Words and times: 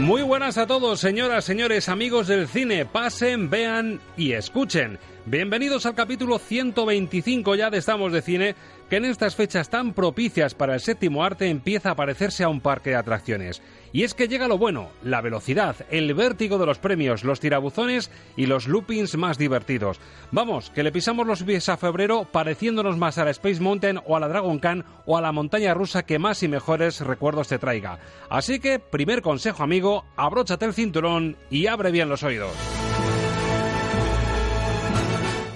Muy 0.00 0.22
buenas 0.22 0.58
a 0.58 0.66
todos, 0.66 0.98
señoras, 0.98 1.44
señores, 1.44 1.88
amigos 1.88 2.26
del 2.26 2.48
cine. 2.48 2.84
Pasen, 2.84 3.48
vean 3.48 4.00
y 4.16 4.32
escuchen. 4.32 4.98
Bienvenidos 5.24 5.86
al 5.86 5.94
capítulo 5.94 6.40
125 6.40 7.54
ya 7.54 7.70
de 7.70 7.78
Estamos 7.78 8.12
de 8.12 8.20
Cine, 8.20 8.56
que 8.90 8.96
en 8.96 9.04
estas 9.04 9.36
fechas 9.36 9.70
tan 9.70 9.92
propicias 9.92 10.56
para 10.56 10.74
el 10.74 10.80
séptimo 10.80 11.22
arte 11.22 11.48
empieza 11.48 11.92
a 11.92 11.94
parecerse 11.94 12.42
a 12.42 12.48
un 12.48 12.60
parque 12.60 12.90
de 12.90 12.96
atracciones. 12.96 13.62
Y 13.94 14.02
es 14.02 14.12
que 14.12 14.26
llega 14.26 14.48
lo 14.48 14.58
bueno, 14.58 14.88
la 15.04 15.20
velocidad, 15.20 15.76
el 15.88 16.12
vértigo 16.14 16.58
de 16.58 16.66
los 16.66 16.80
premios, 16.80 17.22
los 17.22 17.38
tirabuzones 17.38 18.10
y 18.36 18.46
los 18.46 18.66
loopings 18.66 19.16
más 19.16 19.38
divertidos. 19.38 20.00
Vamos, 20.32 20.70
que 20.70 20.82
le 20.82 20.90
pisamos 20.90 21.28
los 21.28 21.44
pies 21.44 21.68
a 21.68 21.76
febrero 21.76 22.26
pareciéndonos 22.32 22.98
más 22.98 23.18
a 23.18 23.24
la 23.24 23.30
Space 23.30 23.60
Mountain 23.60 24.00
o 24.04 24.16
a 24.16 24.20
la 24.20 24.26
Dragon 24.26 24.58
Khan 24.58 24.84
o 25.06 25.16
a 25.16 25.20
la 25.20 25.30
montaña 25.30 25.74
rusa 25.74 26.02
que 26.02 26.18
más 26.18 26.42
y 26.42 26.48
mejores 26.48 27.02
recuerdos 27.02 27.46
te 27.46 27.60
traiga. 27.60 28.00
Así 28.28 28.58
que, 28.58 28.80
primer 28.80 29.22
consejo 29.22 29.62
amigo, 29.62 30.04
abróchate 30.16 30.64
el 30.64 30.74
cinturón 30.74 31.36
y 31.48 31.68
abre 31.68 31.92
bien 31.92 32.08
los 32.08 32.24
oídos. 32.24 32.50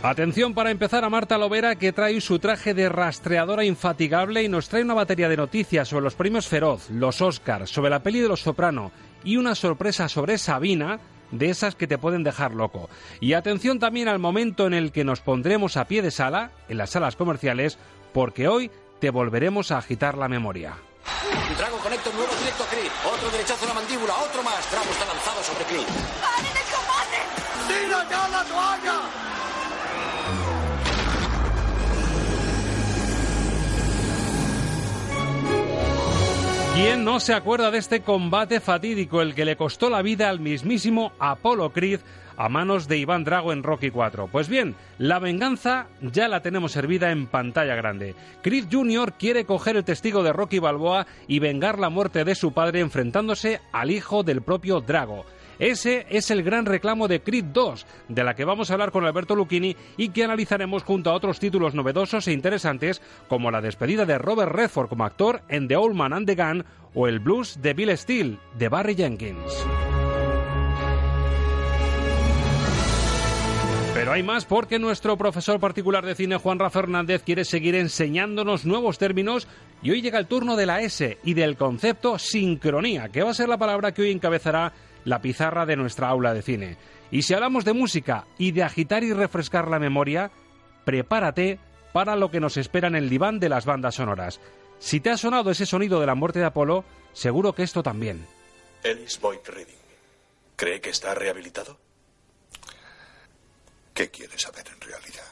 Atención 0.09 0.55
para 0.55 0.71
empezar 0.71 1.05
a 1.05 1.11
Marta 1.11 1.37
Lovera 1.37 1.77
que 1.77 1.93
trae 1.93 2.19
su 2.23 2.39
traje 2.39 2.73
de 2.73 2.89
rastreadora 2.89 3.63
infatigable 3.63 4.43
y 4.43 4.49
nos 4.49 4.71
trae 4.71 4.83
una 4.83 4.95
batería 4.95 5.29
de 5.29 5.37
noticias 5.37 5.87
sobre 5.87 6.05
los 6.05 6.15
premios 6.15 6.49
Feroz, 6.49 6.89
los 6.89 7.21
Oscars, 7.21 7.69
sobre 7.69 7.91
la 7.91 8.03
peli 8.03 8.21
de 8.21 8.29
los 8.29 8.41
Soprano 8.41 8.91
y 9.23 9.37
una 9.37 9.55
sorpresa 9.55 10.09
sobre 10.09 10.39
Sabina 10.39 10.99
de 11.31 11.51
esas 11.51 11.75
que 11.75 11.87
te 11.87 11.99
pueden 11.99 12.25
dejar 12.25 12.55
loco. 12.55 12.89
Y 13.21 13.35
atención 13.35 13.79
también 13.79 14.09
al 14.09 14.19
momento 14.19 14.67
en 14.67 14.73
el 14.73 14.93
que 14.93 15.05
nos 15.05 15.21
pondremos 15.21 15.77
a 15.77 15.85
pie 15.85 16.01
de 16.01 16.11
sala, 16.11 16.53
en 16.71 16.79
las 16.79 16.89
salas 16.89 17.15
comerciales, 17.15 17.77
porque 18.15 18.49
hoy 18.49 18.71
te 19.01 19.11
volveremos 19.11 19.73
a 19.73 19.77
agitar 19.77 20.17
la 20.17 20.29
memoria. 20.29 20.73
Drago 21.59 21.77
conecta 21.81 22.09
un 22.09 22.17
nuevo 22.17 22.33
directo 22.35 22.65
a 22.65 22.67
Creed. 22.69 22.91
Otro 23.15 23.29
derechazo 23.29 23.67
a 23.67 23.69
la 23.69 23.75
mandíbula, 23.75 24.15
otro 24.27 24.43
más. 24.43 24.71
Drago 24.71 24.91
está 24.91 25.05
lanzado 25.05 25.43
sobre 25.43 25.65
Creed. 25.67 25.87
¡Paren 26.23 26.57
el 26.57 26.73
combate! 26.73 27.19
¡Tira 27.69 28.09
ya 28.09 28.29
la 28.29 28.45
toalla! 28.45 29.28
¿Quién 36.81 37.03
no 37.03 37.19
se 37.19 37.35
acuerda 37.35 37.73
de 37.73 37.79
este 37.79 38.03
combate 38.03 38.61
fatídico, 38.61 39.21
el 39.21 39.35
que 39.35 39.45
le 39.45 39.57
costó 39.57 39.91
la 39.91 40.01
vida 40.01 40.29
al 40.29 40.39
mismísimo 40.39 41.11
Apolo 41.19 41.73
Creed 41.73 41.99
a 42.37 42.49
manos 42.49 42.87
de 42.87 42.99
Iván 42.99 43.25
Drago 43.25 43.53
en 43.53 43.65
Rocky 43.65 43.91
4? 43.91 44.29
Pues 44.29 44.49
bien, 44.49 44.77
la 44.97 45.19
venganza 45.19 45.89
ya 46.01 46.29
la 46.29 46.41
tenemos 46.41 46.71
servida 46.71 47.11
en 47.11 47.27
pantalla 47.27 47.75
grande. 47.75 48.15
Creed 48.43 48.67
Jr. 48.71 49.15
quiere 49.15 49.45
coger 49.45 49.75
el 49.75 49.83
testigo 49.83 50.23
de 50.23 50.33
Rocky 50.33 50.61
Balboa 50.61 51.09
y 51.27 51.41
vengar 51.41 51.81
la 51.81 51.89
muerte 51.89 52.23
de 52.23 52.37
su 52.37 52.53
padre 52.53 52.79
enfrentándose 52.79 53.61
al 53.73 53.91
hijo 53.91 54.23
del 54.23 54.43
propio 54.43 54.81
Drago. 54.81 55.25
Ese 55.59 56.07
es 56.09 56.31
el 56.31 56.43
gran 56.43 56.67
reclamo 56.67 57.09
de 57.09 57.21
Creed 57.21 57.47
2, 57.47 57.87
de 58.09 58.25
la 58.25 58.35
que 58.35 58.45
vamos 58.45 58.71
a 58.71 58.75
hablar 58.75 58.93
con 58.93 59.05
Alberto 59.05 59.35
Lucchini 59.35 59.77
y 59.97 60.11
que 60.11 60.25
analizaremos 60.25 60.85
junto 60.85 61.11
a 61.11 61.15
otros 61.15 61.41
títulos 61.41 61.75
novedosos 61.75 62.29
e 62.29 62.33
interesantes 62.33 63.03
como 63.29 63.51
la 63.51 63.61
despedida 63.61 64.07
de 64.07 64.19
Robert 64.19 64.53
Redford 64.53 64.89
como 64.89 65.05
actor 65.05 65.43
en 65.49 65.67
The 65.67 65.77
Old 65.77 65.97
Man 65.97 66.13
and 66.13 66.27
the 66.27 66.37
Gun 66.37 66.65
o 66.95 67.09
el 67.09 67.19
blues 67.19 67.61
de 67.61 67.75
Bill 67.75 67.97
Steele 67.99 68.39
de 68.57 68.69
Barry 68.69 68.95
Jenkins. 68.95 69.67
Pero 73.95 74.13
hay 74.13 74.23
más 74.23 74.45
porque 74.45 74.79
nuestro 74.79 75.17
profesor 75.17 75.59
particular 75.59 76.07
de 76.07 76.15
cine, 76.15 76.37
Juan 76.37 76.61
Rafa 76.61 76.83
Fernández, 76.83 77.25
quiere 77.25 77.45
seguir 77.45 77.75
enseñándonos 77.75 78.65
nuevos 78.65 78.97
términos 78.97 79.49
y 79.83 79.91
hoy 79.91 80.03
llega 80.03 80.21
el 80.21 80.29
turno 80.29 80.55
de 80.55 80.67
la 80.67 80.83
S 80.83 81.19
y 81.25 81.35
del 81.35 81.57
concepto 81.57 82.17
sincronía, 82.17 83.09
que 83.09 83.25
va 83.25 83.31
a 83.31 83.35
ser 83.35 83.49
la 83.49 83.59
palabra 83.59 83.93
que 83.93 84.03
hoy 84.03 84.13
encabezará 84.13 84.73
la 85.05 85.21
pizarra 85.21 85.67
de 85.67 85.77
nuestra 85.77 86.09
aula 86.09 86.35
de 86.35 86.43
cine. 86.43 86.77
Y 87.11 87.23
si 87.23 87.35
hablamos 87.35 87.65
de 87.65 87.73
música 87.73 88.27
y 88.37 88.53
de 88.53 88.63
agitar 88.63 89.05
y 89.05 89.13
refrescar 89.13 89.69
la 89.69 89.79
memoria, 89.79 90.31
prepárate 90.85 91.59
para 91.93 92.17
lo 92.17 92.31
que 92.31 92.41
nos 92.41 92.57
espera 92.57 92.89
en 92.89 92.97
el 92.97 93.09
diván 93.09 93.41
de 93.41 93.49
las 93.49 93.65
bandas 93.65 93.95
sonoras. 93.97 94.41
Si 94.79 95.01
te 95.01 95.11
ha 95.11 95.17
sonado 95.17 95.51
ese 95.51 95.67
sonido 95.67 96.01
de 96.01 96.07
la 96.07 96.15
muerte 96.15 96.39
de 96.39 96.45
Apolo, 96.45 96.85
seguro 97.13 97.55
que 97.55 97.63
esto 97.63 97.83
también. 97.83 98.27
Ellis 98.83 99.21
Boyd 99.21 99.41
Reading. 99.47 99.75
¿Cree 100.57 100.81
que 100.81 100.91
está 100.91 101.15
rehabilitado? 101.15 101.79
¿Qué 103.95 104.11
quiere 104.11 104.39
saber 104.39 104.67
en 104.69 104.81
realidad? 104.81 105.27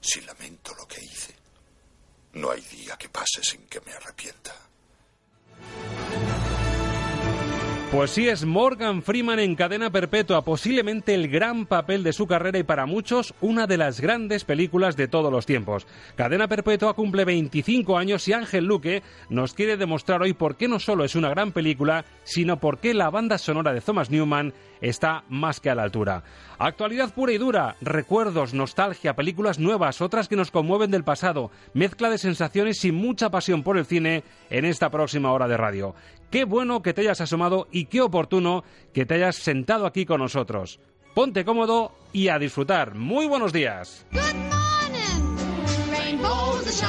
Si 0.00 0.20
lamento 0.20 0.74
lo 0.74 0.86
que 0.86 1.02
hice, 1.02 1.34
no 2.34 2.50
hay 2.50 2.60
día 2.60 2.96
que 2.98 3.08
pase 3.08 3.42
sin 3.42 3.66
que 3.66 3.80
me 3.80 3.92
arrepienta. 3.92 4.54
Pues 7.94 8.10
sí, 8.10 8.28
es 8.28 8.44
Morgan 8.44 9.02
Freeman 9.02 9.38
en 9.38 9.54
cadena 9.54 9.88
perpetua, 9.88 10.42
posiblemente 10.42 11.14
el 11.14 11.28
gran 11.28 11.64
papel 11.64 12.02
de 12.02 12.12
su 12.12 12.26
carrera 12.26 12.58
y 12.58 12.64
para 12.64 12.86
muchos 12.86 13.34
una 13.40 13.68
de 13.68 13.76
las 13.76 14.00
grandes 14.00 14.44
películas 14.44 14.96
de 14.96 15.06
todos 15.06 15.30
los 15.30 15.46
tiempos. 15.46 15.86
Cadena 16.16 16.48
perpetua 16.48 16.94
cumple 16.94 17.24
25 17.24 17.96
años 17.96 18.26
y 18.26 18.32
Ángel 18.32 18.64
Luque 18.64 19.04
nos 19.28 19.54
quiere 19.54 19.76
demostrar 19.76 20.20
hoy 20.22 20.32
por 20.32 20.56
qué 20.56 20.66
no 20.66 20.80
solo 20.80 21.04
es 21.04 21.14
una 21.14 21.30
gran 21.30 21.52
película, 21.52 22.04
sino 22.24 22.58
por 22.58 22.78
qué 22.78 22.94
la 22.94 23.10
banda 23.10 23.38
sonora 23.38 23.72
de 23.72 23.80
Thomas 23.80 24.10
Newman 24.10 24.52
está 24.80 25.24
más 25.28 25.60
que 25.60 25.70
a 25.70 25.74
la 25.74 25.82
altura. 25.82 26.22
Actualidad 26.58 27.12
pura 27.12 27.32
y 27.32 27.38
dura, 27.38 27.76
recuerdos, 27.80 28.54
nostalgia, 28.54 29.16
películas 29.16 29.58
nuevas, 29.58 30.00
otras 30.00 30.28
que 30.28 30.36
nos 30.36 30.50
conmueven 30.50 30.90
del 30.90 31.04
pasado, 31.04 31.50
mezcla 31.72 32.10
de 32.10 32.18
sensaciones 32.18 32.84
y 32.84 32.92
mucha 32.92 33.30
pasión 33.30 33.62
por 33.62 33.78
el 33.78 33.86
cine 33.86 34.24
en 34.50 34.64
esta 34.64 34.90
próxima 34.90 35.32
hora 35.32 35.48
de 35.48 35.56
radio. 35.56 35.94
Qué 36.30 36.44
bueno 36.44 36.82
que 36.82 36.92
te 36.92 37.02
hayas 37.02 37.20
asomado 37.20 37.68
y 37.70 37.86
qué 37.86 38.00
oportuno 38.00 38.64
que 38.92 39.06
te 39.06 39.14
hayas 39.14 39.36
sentado 39.36 39.86
aquí 39.86 40.04
con 40.06 40.20
nosotros. 40.20 40.80
Ponte 41.14 41.44
cómodo 41.44 41.92
y 42.12 42.28
a 42.28 42.38
disfrutar. 42.38 42.94
Muy 42.94 43.26
buenos 43.26 43.52
días. 43.52 44.04
Good 44.10 44.34
morning! 44.34 45.34
Rainbows 45.92 46.82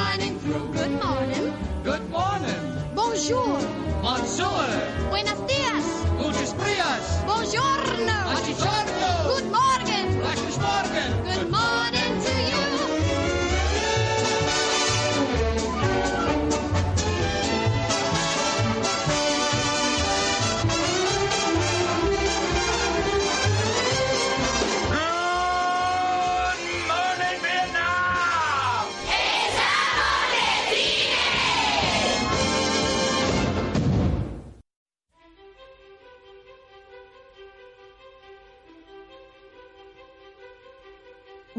are 4.02 4.85
Buongiorno. 7.48 8.25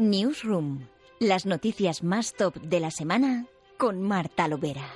Newsroom. 0.08 0.86
Las 1.20 1.44
noticias 1.44 2.02
más 2.02 2.32
top 2.32 2.54
de 2.62 2.80
la 2.80 2.90
semana 2.90 3.44
con 3.76 4.00
Marta 4.00 4.48
Lovera. 4.48 4.86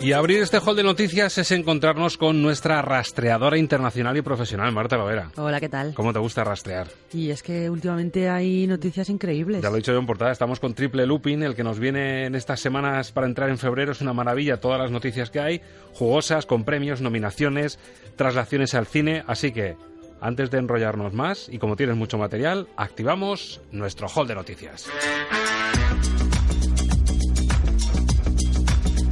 Y 0.00 0.12
abrir 0.12 0.42
este 0.42 0.58
hall 0.58 0.76
de 0.76 0.82
noticias 0.82 1.36
es 1.36 1.50
encontrarnos 1.50 2.16
con 2.16 2.42
nuestra 2.42 2.80
rastreadora 2.82 3.58
internacional 3.58 4.16
y 4.16 4.22
profesional, 4.22 4.72
Marta 4.72 4.96
Lovera. 4.96 5.30
Hola, 5.36 5.60
¿qué 5.60 5.68
tal? 5.68 5.94
¿Cómo 5.94 6.12
te 6.12 6.18
gusta 6.18 6.42
rastrear? 6.42 6.88
Y 7.12 7.30
es 7.30 7.42
que 7.42 7.68
últimamente 7.68 8.28
hay 8.28 8.66
noticias 8.66 9.08
increíbles. 9.10 9.62
Ya 9.62 9.68
lo 9.68 9.76
he 9.76 9.78
dicho 9.78 9.92
yo 9.92 9.98
en 9.98 10.06
portada, 10.06 10.32
estamos 10.32 10.60
con 10.60 10.74
Triple 10.74 11.06
Looping, 11.06 11.42
el 11.42 11.54
que 11.54 11.64
nos 11.64 11.78
viene 11.78 12.26
en 12.26 12.34
estas 12.34 12.60
semanas 12.60 13.12
para 13.12 13.26
entrar 13.26 13.50
en 13.50 13.58
febrero. 13.58 13.92
Es 13.92 14.00
una 14.00 14.14
maravilla 14.14 14.58
todas 14.58 14.80
las 14.80 14.90
noticias 14.90 15.30
que 15.30 15.40
hay, 15.40 15.60
jugosas, 15.92 16.46
con 16.46 16.64
premios, 16.64 17.00
nominaciones, 17.00 17.78
traslaciones 18.16 18.74
al 18.74 18.86
cine. 18.86 19.22
Así 19.26 19.52
que, 19.52 19.76
antes 20.24 20.50
de 20.50 20.56
enrollarnos 20.56 21.12
más, 21.12 21.50
y 21.50 21.58
como 21.58 21.76
tienes 21.76 21.96
mucho 21.96 22.16
material, 22.16 22.66
activamos 22.78 23.60
nuestro 23.72 24.08
hall 24.08 24.26
de 24.26 24.34
noticias. 24.34 24.88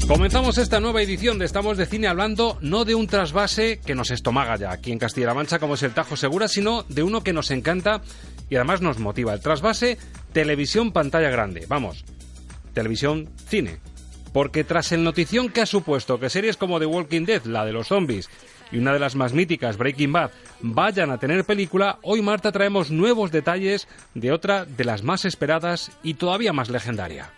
Comenzamos 0.08 0.56
esta 0.56 0.80
nueva 0.80 1.02
edición 1.02 1.38
de 1.38 1.44
Estamos 1.44 1.76
de 1.76 1.84
Cine 1.84 2.08
hablando 2.08 2.56
no 2.62 2.86
de 2.86 2.94
un 2.94 3.08
trasvase 3.08 3.78
que 3.84 3.94
nos 3.94 4.10
estomaga 4.10 4.56
ya 4.56 4.72
aquí 4.72 4.90
en 4.90 4.98
Castilla-La 4.98 5.34
Mancha 5.34 5.58
como 5.58 5.74
es 5.74 5.82
el 5.82 5.92
Tajo 5.92 6.16
Segura, 6.16 6.48
sino 6.48 6.82
de 6.88 7.02
uno 7.02 7.22
que 7.22 7.34
nos 7.34 7.50
encanta 7.50 8.00
y 8.48 8.56
además 8.56 8.80
nos 8.80 8.98
motiva. 8.98 9.34
El 9.34 9.40
trasvase 9.40 9.98
televisión 10.32 10.92
pantalla 10.92 11.28
grande. 11.28 11.66
Vamos, 11.68 12.06
televisión 12.72 13.28
cine. 13.48 13.80
Porque 14.32 14.64
tras 14.64 14.92
el 14.92 15.04
notición 15.04 15.50
que 15.50 15.60
ha 15.60 15.66
supuesto 15.66 16.18
que 16.18 16.30
series 16.30 16.56
como 16.56 16.80
The 16.80 16.86
Walking 16.86 17.26
Dead, 17.26 17.44
la 17.44 17.66
de 17.66 17.74
los 17.74 17.88
zombies, 17.88 18.30
y 18.72 18.78
una 18.78 18.92
de 18.92 18.98
las 18.98 19.14
más 19.14 19.32
míticas, 19.32 19.76
Breaking 19.76 20.12
Bad, 20.12 20.30
vayan 20.60 21.10
a 21.10 21.18
tener 21.18 21.44
película, 21.44 21.98
hoy 22.02 22.22
Marta 22.22 22.50
traemos 22.50 22.90
nuevos 22.90 23.30
detalles 23.30 23.86
de 24.14 24.32
otra 24.32 24.64
de 24.64 24.84
las 24.84 25.02
más 25.02 25.24
esperadas 25.24 25.92
y 26.02 26.14
todavía 26.14 26.52
más 26.52 26.70
legendaria. 26.70 27.30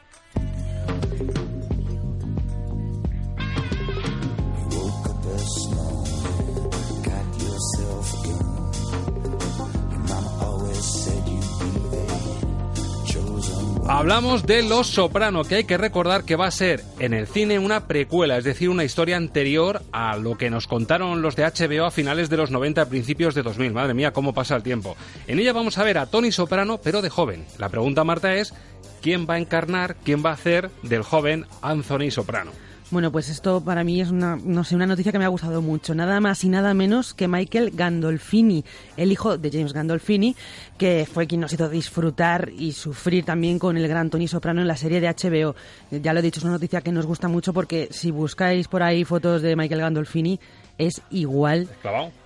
Hablamos 13.86 14.46
de 14.46 14.62
Los 14.62 14.86
Soprano, 14.86 15.44
que 15.44 15.56
hay 15.56 15.64
que 15.64 15.76
recordar 15.76 16.24
que 16.24 16.36
va 16.36 16.46
a 16.46 16.50
ser 16.50 16.82
en 17.00 17.12
el 17.12 17.26
cine 17.26 17.58
una 17.58 17.86
precuela, 17.86 18.38
es 18.38 18.44
decir, 18.44 18.70
una 18.70 18.82
historia 18.82 19.18
anterior 19.18 19.82
a 19.92 20.16
lo 20.16 20.38
que 20.38 20.48
nos 20.48 20.66
contaron 20.66 21.20
los 21.20 21.36
de 21.36 21.44
HBO 21.44 21.84
a 21.84 21.90
finales 21.90 22.30
de 22.30 22.38
los 22.38 22.50
90, 22.50 22.80
a 22.80 22.88
principios 22.88 23.34
de 23.34 23.42
2000. 23.42 23.74
Madre 23.74 23.92
mía, 23.92 24.14
cómo 24.14 24.32
pasa 24.32 24.56
el 24.56 24.62
tiempo. 24.62 24.96
En 25.26 25.38
ella 25.38 25.52
vamos 25.52 25.76
a 25.76 25.84
ver 25.84 25.98
a 25.98 26.06
Tony 26.06 26.32
Soprano, 26.32 26.80
pero 26.82 27.02
de 27.02 27.10
joven. 27.10 27.44
La 27.58 27.68
pregunta, 27.68 28.04
Marta, 28.04 28.34
es 28.34 28.54
¿quién 29.02 29.26
va 29.28 29.34
a 29.34 29.38
encarnar, 29.38 29.96
quién 30.02 30.24
va 30.24 30.30
a 30.30 30.34
hacer 30.34 30.70
del 30.82 31.02
joven 31.02 31.44
Anthony 31.60 32.10
Soprano? 32.10 32.52
Bueno, 32.90 33.10
pues 33.10 33.30
esto 33.30 33.62
para 33.62 33.82
mí 33.82 34.00
es 34.00 34.10
una, 34.10 34.36
no 34.36 34.62
sé, 34.62 34.76
una 34.76 34.86
noticia 34.86 35.10
que 35.10 35.18
me 35.18 35.24
ha 35.24 35.28
gustado 35.28 35.62
mucho. 35.62 35.94
Nada 35.94 36.20
más 36.20 36.44
y 36.44 36.50
nada 36.50 36.74
menos 36.74 37.14
que 37.14 37.28
Michael 37.28 37.72
Gandolfini, 37.74 38.62
el 38.98 39.10
hijo 39.10 39.38
de 39.38 39.50
James 39.50 39.72
Gandolfini, 39.72 40.36
que 40.76 41.08
fue 41.10 41.26
quien 41.26 41.40
nos 41.40 41.52
hizo 41.52 41.68
disfrutar 41.70 42.50
y 42.56 42.72
sufrir 42.72 43.24
también 43.24 43.58
con 43.58 43.78
el 43.78 43.88
gran 43.88 44.10
Tony 44.10 44.28
Soprano 44.28 44.60
en 44.60 44.68
la 44.68 44.76
serie 44.76 45.00
de 45.00 45.08
HBO. 45.08 45.56
Ya 45.90 46.12
lo 46.12 46.20
he 46.20 46.22
dicho, 46.22 46.40
es 46.40 46.44
una 46.44 46.52
noticia 46.52 46.82
que 46.82 46.92
nos 46.92 47.06
gusta 47.06 47.26
mucho 47.26 47.54
porque 47.54 47.88
si 47.90 48.10
buscáis 48.10 48.68
por 48.68 48.82
ahí 48.82 49.04
fotos 49.04 49.40
de 49.40 49.56
Michael 49.56 49.80
Gandolfini, 49.80 50.38
es 50.78 51.02
igual, 51.10 51.68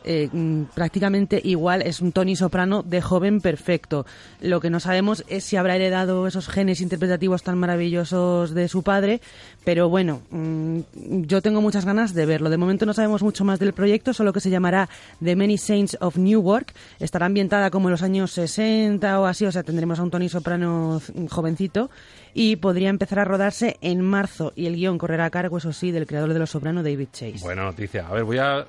eh, 0.05 0.29
mm, 0.33 0.65
prácticamente 0.75 1.41
igual, 1.45 1.83
es 1.83 2.01
un 2.01 2.13
Tony 2.13 2.35
Soprano 2.35 2.83
de 2.83 3.03
joven 3.03 3.41
perfecto. 3.41 4.07
Lo 4.41 4.61
que 4.61 4.71
no 4.71 4.81
sabemos 4.81 5.25
es 5.29 5.45
si 5.45 5.57
habrá 5.57 5.77
heredado 5.77 6.27
esos 6.27 6.49
genes 6.49 6.81
interpretativos 6.81 7.43
tan 7.43 7.59
maravillosos 7.59 8.55
de 8.55 8.69
su 8.69 8.83
padre, 8.83 9.21
pero 9.65 9.89
bueno, 9.89 10.23
mm, 10.31 10.81
yo 11.27 11.43
tengo 11.43 11.61
muchas 11.61 11.85
ganas 11.85 12.15
de 12.15 12.27
verlo. 12.27 12.49
De 12.49 12.57
momento 12.57 12.87
no 12.87 12.95
sabemos 12.95 13.23
mucho 13.23 13.45
más 13.45 13.59
del 13.59 13.73
proyecto, 13.73 14.15
solo 14.15 14.33
que 14.33 14.41
se 14.41 14.51
llamará 14.51 14.89
The 15.23 15.37
Many 15.37 15.59
Saints 15.59 15.99
of 16.01 16.17
Newark. 16.17 16.73
Estará 17.01 17.27
ambientada 17.27 17.71
como 17.71 17.89
en 17.89 17.93
los 17.93 18.03
años 18.03 18.33
60 18.33 19.21
o 19.21 19.27
así, 19.27 19.45
o 19.45 19.53
sea, 19.53 19.63
tendremos 19.63 19.99
a 19.99 20.03
un 20.03 20.11
Tony 20.11 20.29
Soprano 20.29 21.03
jovencito 21.29 21.91
y 22.35 22.57
podría 22.57 22.89
empezar 22.89 23.19
a 23.19 23.25
rodarse 23.25 23.77
en 23.81 24.01
marzo 24.01 24.53
y 24.55 24.67
el 24.67 24.77
guion 24.77 24.99
correrá 24.99 25.27
a 25.27 25.31
cargo, 25.31 25.59
eso 25.59 25.73
sí, 25.73 25.91
del 25.91 26.07
creador 26.07 26.33
de 26.33 26.39
Los 26.39 26.51
Soprano, 26.51 26.83
David 26.83 27.09
Chase. 27.13 27.39
Buena 27.41 27.65
noticia. 27.65 28.07
A 28.07 28.13
ver, 28.13 28.25
voy 28.25 28.38
a 28.39 28.67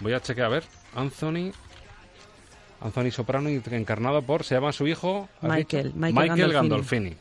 voy 0.00 0.12
a 0.12 0.20
chequear 0.20 0.46
a 0.46 0.50
ver. 0.50 0.64
Anthony 0.94 1.52
Anthony 2.80 3.10
Soprano 3.10 3.48
encarnado 3.48 4.22
por 4.22 4.44
se 4.44 4.54
llama 4.54 4.72
su 4.72 4.86
hijo 4.86 5.28
Michael, 5.42 5.92
Michael, 5.94 6.30
Michael 6.30 6.52
Gandolfini. 6.52 7.16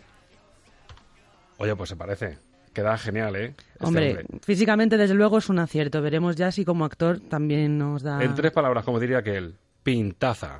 Oye, 1.57 1.75
pues 1.75 1.89
se 1.89 1.95
parece. 1.95 2.37
Queda 2.73 2.95
genial, 2.97 3.35
¿eh? 3.35 3.55
Este 3.73 3.85
hombre, 3.85 4.25
físicamente 4.43 4.97
desde 4.97 5.15
luego 5.15 5.39
es 5.39 5.49
un 5.49 5.57
acierto. 5.57 5.99
Veremos 6.01 6.35
ya 6.35 6.51
si 6.51 6.63
como 6.63 6.85
actor 6.85 7.19
también 7.19 7.77
nos 7.77 8.03
da... 8.03 8.23
En 8.23 8.35
tres 8.35 8.51
palabras, 8.51 8.83
como 8.85 8.99
diría 8.99 9.23
que 9.23 9.35
él, 9.35 9.55
pintaza. 9.81 10.59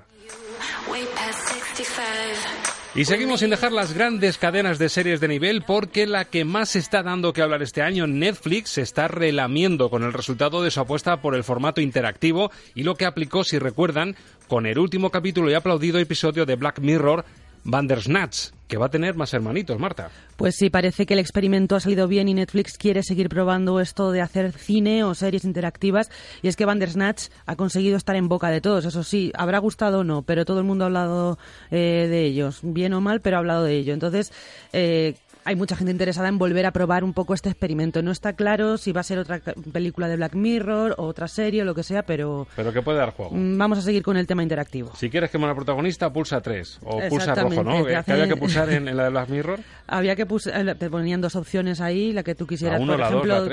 Y 2.98 3.06
seguimos 3.06 3.42
sin 3.42 3.52
dejar 3.52 3.74
las 3.74 3.94
grandes 3.94 4.40
cadenas 4.40 4.80
de 4.80 4.90
series 4.90 5.20
de 5.20 5.28
nivel 5.28 5.62
porque 5.62 6.08
la 6.08 6.26
que 6.26 6.46
más 6.46 6.76
está 6.76 7.04
dando 7.04 7.32
que 7.32 7.44
hablar 7.44 7.62
este 7.62 7.84
año, 7.84 8.08
Netflix, 8.08 8.72
se 8.72 8.82
está 8.82 9.08
relamiendo 9.08 9.92
con 9.92 10.02
el 10.02 10.14
resultado 10.14 10.64
de 10.64 10.72
su 10.72 10.80
apuesta 10.80 11.22
por 11.22 11.36
el 11.36 11.44
formato 11.44 11.80
interactivo 11.80 12.50
y 12.74 12.82
lo 12.82 12.96
que 12.96 13.06
aplicó, 13.06 13.44
si 13.44 13.60
recuerdan, 13.60 14.16
con 14.48 14.66
el 14.66 14.80
último 14.80 15.12
capítulo 15.12 15.52
y 15.52 15.54
aplaudido 15.54 16.00
episodio 16.00 16.48
de 16.48 16.56
Black 16.56 16.80
Mirror, 16.80 17.24
Bandersnatch, 17.68 18.52
que 18.68 18.78
va 18.78 18.88
a 18.88 18.90
tener 18.90 19.16
más 19.16 19.34
hermanitos, 19.34 19.78
Marta. 19.78 20.10
Pues 20.38 20.56
sí, 20.56 20.70
parece 20.70 21.06
que 21.06 21.14
el 21.14 21.20
experimento 21.20 21.76
ha 21.76 21.80
salido 21.82 22.08
bien 22.08 22.30
y 22.30 22.34
Netflix 22.34 22.78
quiere 22.78 23.04
seguir 23.04 23.28
probando 23.28 23.80
esto 23.82 24.12
de 24.12 24.22
hacer 24.22 24.54
cine 24.54 25.04
o 25.04 25.14
series 25.14 25.44
interactivas. 25.44 26.10
Y 26.42 26.48
es 26.48 26.56
que 26.56 26.66
Bandersnatch 26.66 27.28
ha 27.46 27.56
conseguido 27.58 27.98
estar 27.98 28.16
en 28.16 28.30
boca 28.30 28.50
de 28.50 28.62
todos. 28.62 28.86
Eso 28.86 29.04
sí, 29.04 29.32
habrá 29.36 29.60
gustado 29.60 30.00
o 30.00 30.04
no, 30.06 30.22
pero 30.22 30.46
todo 30.46 30.60
el 30.60 30.66
mundo 30.66 30.86
ha 30.86 30.88
hablado 30.88 31.38
eh, 31.70 32.08
de 32.10 32.24
ellos. 32.24 32.60
Bien 32.64 32.94
o 32.94 33.02
mal, 33.02 33.20
pero 33.20 33.36
ha 33.36 33.40
hablado 33.40 33.66
de 33.66 33.76
ello. 33.76 33.94
Entonces, 33.94 34.32
eh, 34.72 35.16
hay 35.48 35.56
mucha 35.56 35.78
gente 35.78 35.94
interesada 35.94 36.28
en 36.28 36.38
volver 36.38 36.66
a 36.66 36.72
probar 36.72 37.06
un 37.06 37.14
poco 37.14 37.34
este 37.34 37.48
experimento. 37.48 38.02
No 38.02 38.12
está 38.12 38.34
claro 38.34 38.78
si 38.78 38.92
va 38.92 39.00
a 39.00 39.04
ser 39.04 39.18
otra 39.18 39.40
película 39.72 40.10
de 40.10 40.18
Black 40.18 40.36
Mirror 40.36 40.96
o 40.98 41.06
otra 41.06 41.30
serie 41.30 41.62
o 41.62 41.66
lo 41.66 41.74
que 41.74 41.84
sea, 41.84 42.04
pero... 42.04 42.48
Pero 42.58 42.74
que 42.74 42.82
puede 42.82 42.98
dar 42.98 43.12
juego. 43.14 43.32
Mm, 43.34 43.58
vamos 43.58 43.80
a 43.80 43.82
seguir 43.82 44.04
con 44.04 44.18
el 44.18 44.28
tema 44.28 44.44
interactivo. 44.44 44.94
Si 44.98 45.10
quieres 45.10 45.32
que 45.32 45.38
la 45.38 45.56
protagonista, 45.56 46.12
pulsa 46.12 46.42
3 46.42 46.80
o 46.84 47.00
pulsa 47.08 47.34
rojo, 47.34 47.64
¿no? 47.64 47.86
¿Que 47.86 47.96
había 47.96 48.28
que 48.28 48.36
pulsar 48.36 48.70
en, 48.72 48.86
la 48.98 49.06
de 49.06 49.10
Black 49.10 49.30
Mirror? 49.30 49.60
Había 49.88 50.18
que 50.18 50.26
pulsar... 50.26 50.68
Eh, 50.68 50.76
te 50.76 50.90
ponían 50.90 51.22
dos 51.22 51.38
opciones 51.38 51.80
ahí, 51.80 52.12
la 52.12 52.24
que 52.24 52.36
tú 52.36 52.46
quisieras. 52.46 52.82
por 52.82 53.00
ejemplo, 53.00 53.48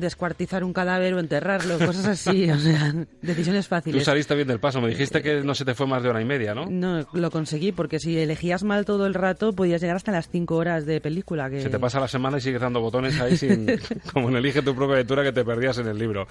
descuartizar 0.00 0.64
un 0.64 0.72
cadáver 0.72 1.14
o 1.14 1.20
enterrarlo, 1.20 1.78
cosas 1.78 2.06
así, 2.06 2.50
o 2.50 2.58
sea, 2.58 2.94
decisiones 3.22 3.68
fáciles. 3.68 4.00
Tú 4.00 4.04
saliste 4.04 4.34
bien 4.34 4.48
del 4.48 4.60
paso, 4.60 4.80
me 4.80 4.88
dijiste 4.88 5.22
que 5.22 5.42
no 5.42 5.54
se 5.54 5.64
te 5.64 5.74
fue 5.74 5.86
más 5.86 6.02
de 6.02 6.08
hora 6.08 6.20
y 6.20 6.24
media, 6.24 6.54
¿no? 6.54 6.66
No, 6.66 7.06
lo 7.12 7.30
conseguí, 7.30 7.72
porque 7.72 7.98
si 7.98 8.18
elegías 8.18 8.64
mal 8.64 8.84
todo 8.84 9.06
el 9.06 9.14
rato, 9.14 9.52
podías 9.52 9.80
llegar 9.80 9.96
hasta 9.96 10.12
las 10.12 10.28
cinco 10.28 10.56
horas 10.56 10.86
de 10.86 11.00
película. 11.00 11.50
Que... 11.50 11.60
Se 11.62 11.70
te 11.70 11.78
pasa 11.78 12.00
la 12.00 12.08
semana 12.08 12.38
y 12.38 12.40
sigues 12.40 12.60
dando 12.60 12.80
botones 12.80 13.20
ahí, 13.20 13.36
sin, 13.36 13.66
como 14.12 14.28
en 14.28 14.36
Elige 14.36 14.62
tu 14.62 14.74
propia 14.74 14.96
lectura 14.96 15.22
que 15.22 15.32
te 15.32 15.44
perdías 15.44 15.78
en 15.78 15.88
el 15.88 15.98
libro. 15.98 16.26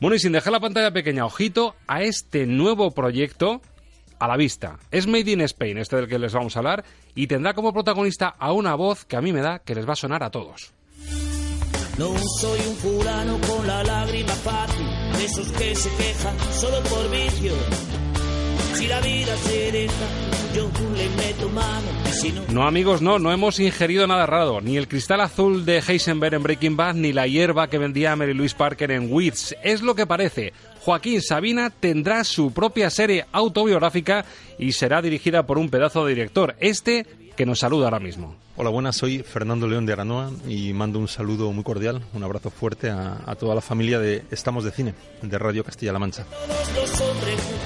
Bueno, 0.00 0.16
y 0.16 0.18
sin 0.18 0.32
dejar 0.32 0.52
la 0.52 0.60
pantalla 0.60 0.92
pequeña, 0.92 1.24
ojito 1.24 1.74
a 1.86 2.02
este 2.02 2.46
nuevo 2.46 2.90
proyecto 2.90 3.60
a 4.22 4.28
la 4.28 4.36
vista. 4.36 4.78
Es 4.92 5.08
Made 5.08 5.32
in 5.32 5.40
Spain, 5.40 5.78
este 5.78 5.96
del 5.96 6.06
que 6.06 6.18
les 6.18 6.32
vamos 6.32 6.54
a 6.54 6.60
hablar, 6.60 6.84
y 7.14 7.26
tendrá 7.26 7.54
como 7.54 7.72
protagonista 7.72 8.28
a 8.28 8.52
una 8.52 8.76
voz 8.76 9.04
que 9.04 9.16
a 9.16 9.20
mí 9.20 9.32
me 9.32 9.40
da 9.40 9.58
que 9.58 9.74
les 9.74 9.86
va 9.86 9.94
a 9.94 9.96
sonar 9.96 10.22
a 10.22 10.30
todos. 10.30 10.72
No 12.02 12.18
soy 12.18 12.58
un 12.68 12.74
fulano 12.78 13.38
con 13.46 13.64
la 13.64 13.84
lágrima 13.84 14.32
fácil, 14.32 14.84
de 15.16 15.24
esos 15.24 15.52
que 15.52 15.72
se 15.76 15.88
quejan 15.90 16.36
solo 16.52 16.82
por 16.82 17.08
vicio. 17.12 17.52
Si 18.74 18.88
la 18.88 19.00
vida 19.00 19.36
se 19.36 19.70
deja, 19.70 20.06
yo 20.52 20.68
le 20.96 21.08
meto 21.10 21.48
mano. 21.50 22.48
no... 22.52 22.66
amigos, 22.66 23.02
no, 23.02 23.20
no 23.20 23.30
hemos 23.30 23.60
ingerido 23.60 24.08
nada 24.08 24.26
raro. 24.26 24.60
Ni 24.60 24.76
el 24.76 24.88
cristal 24.88 25.20
azul 25.20 25.64
de 25.64 25.78
Heisenberg 25.78 26.34
en 26.34 26.42
Breaking 26.42 26.76
Bad, 26.76 26.94
ni 26.96 27.12
la 27.12 27.28
hierba 27.28 27.70
que 27.70 27.78
vendía 27.78 28.16
Mary 28.16 28.34
Louise 28.34 28.56
Parker 28.56 28.90
en 28.90 29.06
Weeds. 29.08 29.54
Es 29.62 29.80
lo 29.80 29.94
que 29.94 30.04
parece. 30.04 30.52
Joaquín 30.80 31.22
Sabina 31.22 31.70
tendrá 31.70 32.24
su 32.24 32.52
propia 32.52 32.90
serie 32.90 33.26
autobiográfica 33.30 34.24
y 34.58 34.72
será 34.72 35.02
dirigida 35.02 35.46
por 35.46 35.56
un 35.56 35.68
pedazo 35.70 36.04
de 36.04 36.16
director. 36.16 36.56
Este 36.58 37.06
que 37.36 37.46
nos 37.46 37.60
saluda 37.60 37.84
ahora 37.84 38.00
mismo. 38.00 38.41
Hola, 38.54 38.68
buenas, 38.68 38.96
soy 38.96 39.20
Fernando 39.20 39.66
León 39.66 39.86
de 39.86 39.94
Aranoa 39.94 40.30
y 40.46 40.74
mando 40.74 40.98
un 40.98 41.08
saludo 41.08 41.50
muy 41.52 41.64
cordial, 41.64 42.02
un 42.12 42.22
abrazo 42.22 42.50
fuerte 42.50 42.90
a, 42.90 43.18
a 43.24 43.34
toda 43.34 43.54
la 43.54 43.62
familia 43.62 43.98
de 43.98 44.24
Estamos 44.30 44.62
de 44.62 44.70
Cine, 44.70 44.94
de 45.22 45.38
Radio 45.38 45.64
Castilla-La 45.64 45.98
Mancha. 45.98 46.26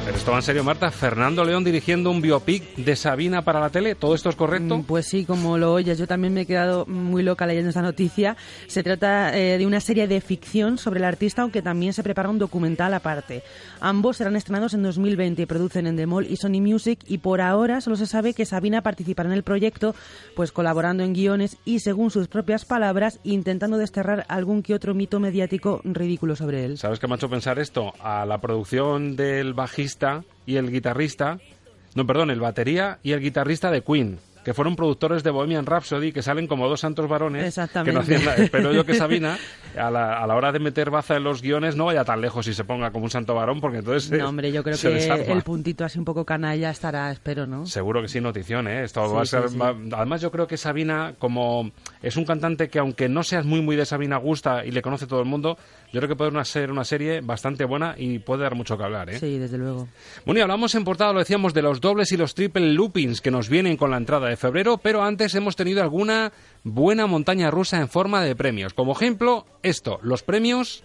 Pero 0.05 0.16
esto 0.16 0.31
va 0.31 0.37
en 0.37 0.43
serio, 0.45 0.62
Marta. 0.62 0.93
Fernando 0.93 1.45
León 1.45 1.64
dirigiendo 1.64 2.09
un 2.12 2.23
biopic 2.23 2.76
de 2.76 2.95
Sabina 2.95 3.43
para 3.43 3.59
la 3.59 3.71
tele. 3.71 3.97
¿Todo 3.97 4.14
esto 4.14 4.28
es 4.31 4.37
correcto? 4.37 4.78
Mm, 4.78 4.85
Pues 4.85 5.07
sí, 5.07 5.25
como 5.25 5.59
lo 5.59 5.73
oyes, 5.73 5.99
yo 5.99 6.07
también 6.07 6.33
me 6.33 6.43
he 6.43 6.47
quedado 6.47 6.87
muy 6.87 7.25
loca 7.25 7.47
leyendo 7.49 7.71
esta 7.71 7.83
noticia. 7.83 8.37
Se 8.69 8.85
trata 8.85 9.37
eh, 9.37 9.59
de 9.59 9.66
una 9.66 9.81
serie 9.81 10.07
de 10.07 10.21
ficción 10.21 10.78
sobre 10.78 11.00
el 11.00 11.05
artista, 11.05 11.43
aunque 11.43 11.62
también 11.62 11.95
se 11.95 12.05
prepara 12.05 12.28
un 12.31 12.38
documental 12.38 12.95
aparte. 12.95 13.43
Ambos 13.81 14.19
serán 14.19 14.37
estrenados 14.37 14.73
en 14.75 14.85
2020 14.85 15.43
y 15.43 15.47
producen 15.47 15.88
en 15.88 15.97
The 15.97 16.07
Mall 16.07 16.26
y 16.31 16.37
Sony 16.37 16.61
Music 16.61 17.00
y 17.09 17.19
por 17.19 17.40
ahora 17.40 17.81
solo 17.81 17.97
se 17.97 18.07
sabe 18.07 18.35
que 18.35 18.47
Sabina 18.47 18.83
participará 18.83 19.28
en 19.28 19.35
el 19.35 19.43
proyecto, 19.43 19.93
pues 20.37 20.52
colaborando 20.52 20.76
en 20.90 21.12
guiones 21.12 21.57
y, 21.64 21.81
según 21.81 22.11
sus 22.11 22.28
propias 22.28 22.64
palabras, 22.64 23.21
intentando 23.25 23.76
desterrar 23.76 24.25
algún 24.28 24.62
que 24.62 24.75
otro 24.75 24.95
mito 24.95 25.21
mediático 25.21 25.81
ridículo 25.85 26.37
sobre 26.37 26.64
él. 26.64 26.78
¿Sabes 26.78 26.99
qué 26.99 27.07
me 27.07 27.14
ha 27.14 27.16
hecho 27.16 27.28
pensar 27.28 27.59
esto? 27.59 27.93
A 28.00 28.25
la 28.25 28.40
producción 28.40 29.16
del 29.16 29.55
bajista 29.55 30.25
y 30.47 30.57
el 30.57 30.71
guitarrista, 30.71 31.38
no, 31.95 32.07
perdón, 32.07 32.31
el 32.31 32.40
batería 32.40 32.99
y 33.02 33.12
el 33.12 33.21
guitarrista 33.21 33.71
de 33.71 33.83
Queen, 33.83 34.19
que 34.46 34.54
fueron 34.54 34.76
productores 34.76 35.24
de 35.24 35.30
Bohemian 35.32 35.66
Rhapsody, 35.66 36.12
que 36.12 36.22
salen 36.22 36.46
como 36.46 36.68
dos 36.68 36.78
santos 36.78 37.08
varones, 37.08 37.42
que 37.42 37.48
Exactamente. 37.48 37.92
no 37.92 37.98
hacían 38.00 38.24
nada. 38.24 38.36
Espero 38.36 38.72
yo 38.72 38.86
que 38.86 38.94
Sabina, 38.94 39.36
a 39.76 39.90
la, 39.90 40.22
a 40.22 40.26
la 40.28 40.36
hora 40.36 40.52
de 40.52 40.60
meter 40.60 40.88
baza 40.88 41.16
en 41.16 41.24
los 41.24 41.42
guiones, 41.42 41.74
no 41.74 41.86
vaya 41.86 42.04
tan 42.04 42.20
lejos 42.20 42.46
y 42.46 42.54
se 42.54 42.62
ponga 42.62 42.92
como 42.92 43.06
un 43.06 43.10
santo 43.10 43.34
varón, 43.34 43.60
porque 43.60 43.78
entonces 43.78 44.08
No, 44.16 44.28
hombre, 44.28 44.52
yo 44.52 44.62
creo 44.62 44.78
que 44.78 44.88
desarma. 44.88 45.24
el 45.24 45.42
puntito 45.42 45.84
así 45.84 45.98
un 45.98 46.04
poco 46.04 46.24
canalla 46.24 46.70
estará, 46.70 47.10
espero, 47.10 47.48
¿no? 47.48 47.66
Seguro 47.66 48.00
que 48.02 48.06
sí, 48.06 48.20
notición, 48.20 48.68
¿eh? 48.68 48.84
Esto 48.84 49.04
Sí, 49.08 49.14
va 49.16 49.22
a 49.22 49.24
sí, 49.24 49.30
ser, 49.32 49.48
sí. 49.48 49.58
va- 49.58 49.74
además, 49.96 50.20
yo 50.20 50.30
creo 50.30 50.46
que 50.46 50.56
Sabina, 50.56 51.14
como 51.18 51.72
es 52.00 52.16
un 52.16 52.24
cantante 52.24 52.68
que, 52.68 52.78
aunque 52.78 53.08
no 53.08 53.24
seas 53.24 53.44
muy, 53.44 53.60
muy 53.62 53.74
de 53.74 53.84
Sabina, 53.84 54.16
gusta 54.16 54.64
y 54.64 54.70
le 54.70 54.80
conoce 54.80 55.08
todo 55.08 55.18
el 55.18 55.26
mundo, 55.26 55.58
yo 55.93 56.00
creo 56.00 56.09
que 56.09 56.16
puede 56.16 56.45
ser 56.45 56.71
una 56.71 56.85
serie 56.85 57.21
bastante 57.21 57.64
buena 57.64 57.95
y 57.97 58.19
puede 58.19 58.43
dar 58.43 58.55
mucho 58.55 58.76
que 58.76 58.85
hablar, 58.85 59.11
¿eh? 59.11 59.19
Sí, 59.19 59.38
desde 59.38 59.59
luego. 59.59 59.88
Bueno, 60.25 60.40
y 60.40 60.43
hablamos 60.43 60.75
en 60.75 60.85
portada, 60.85 61.12
lo 61.12 61.21
decíamos, 61.21 61.55
de 61.55 61.62
los 61.62 61.81
dobles 61.81 62.12
y 62.12 62.16
los 62.16 62.35
triple 62.35 62.73
loopings 62.73 63.21
que 63.21 63.31
nos 63.31 63.49
vienen 63.49 63.76
con 63.76 63.90
la 63.90 63.97
entrada 63.97 64.28
de 64.28 64.37
febrero, 64.37 64.78
pero 64.78 65.02
antes 65.02 65.35
hemos 65.35 65.57
tenido 65.57 65.83
alguna 65.83 66.33
buena 66.64 67.07
montaña 67.07 67.50
rusa 67.50 67.78
en 67.78 67.88
forma 67.88 68.23
de 68.23 68.37
premios. 68.37 68.75
Como 68.75 68.93
ejemplo, 68.93 69.47
esto, 69.62 69.99
los 70.02 70.23
premios... 70.23 70.85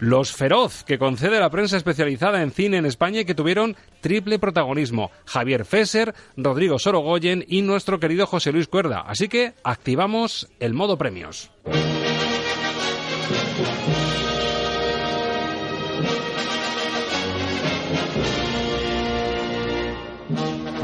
Los 0.00 0.32
Feroz, 0.32 0.82
que 0.84 0.98
concede 0.98 1.38
la 1.38 1.50
prensa 1.50 1.76
especializada 1.76 2.42
en 2.42 2.52
cine 2.52 2.78
en 2.78 2.86
España 2.86 3.20
y 3.20 3.24
que 3.26 3.34
tuvieron 3.34 3.76
triple 4.00 4.38
protagonismo. 4.38 5.10
Javier 5.26 5.66
Fesser, 5.66 6.14
Rodrigo 6.38 6.78
Sorogoyen 6.78 7.44
y 7.46 7.60
nuestro 7.60 8.00
querido 8.00 8.26
José 8.26 8.50
Luis 8.50 8.66
Cuerda. 8.66 9.02
Así 9.06 9.28
que 9.28 9.52
activamos 9.62 10.48
el 10.58 10.72
modo 10.72 10.96
premios. 10.96 11.50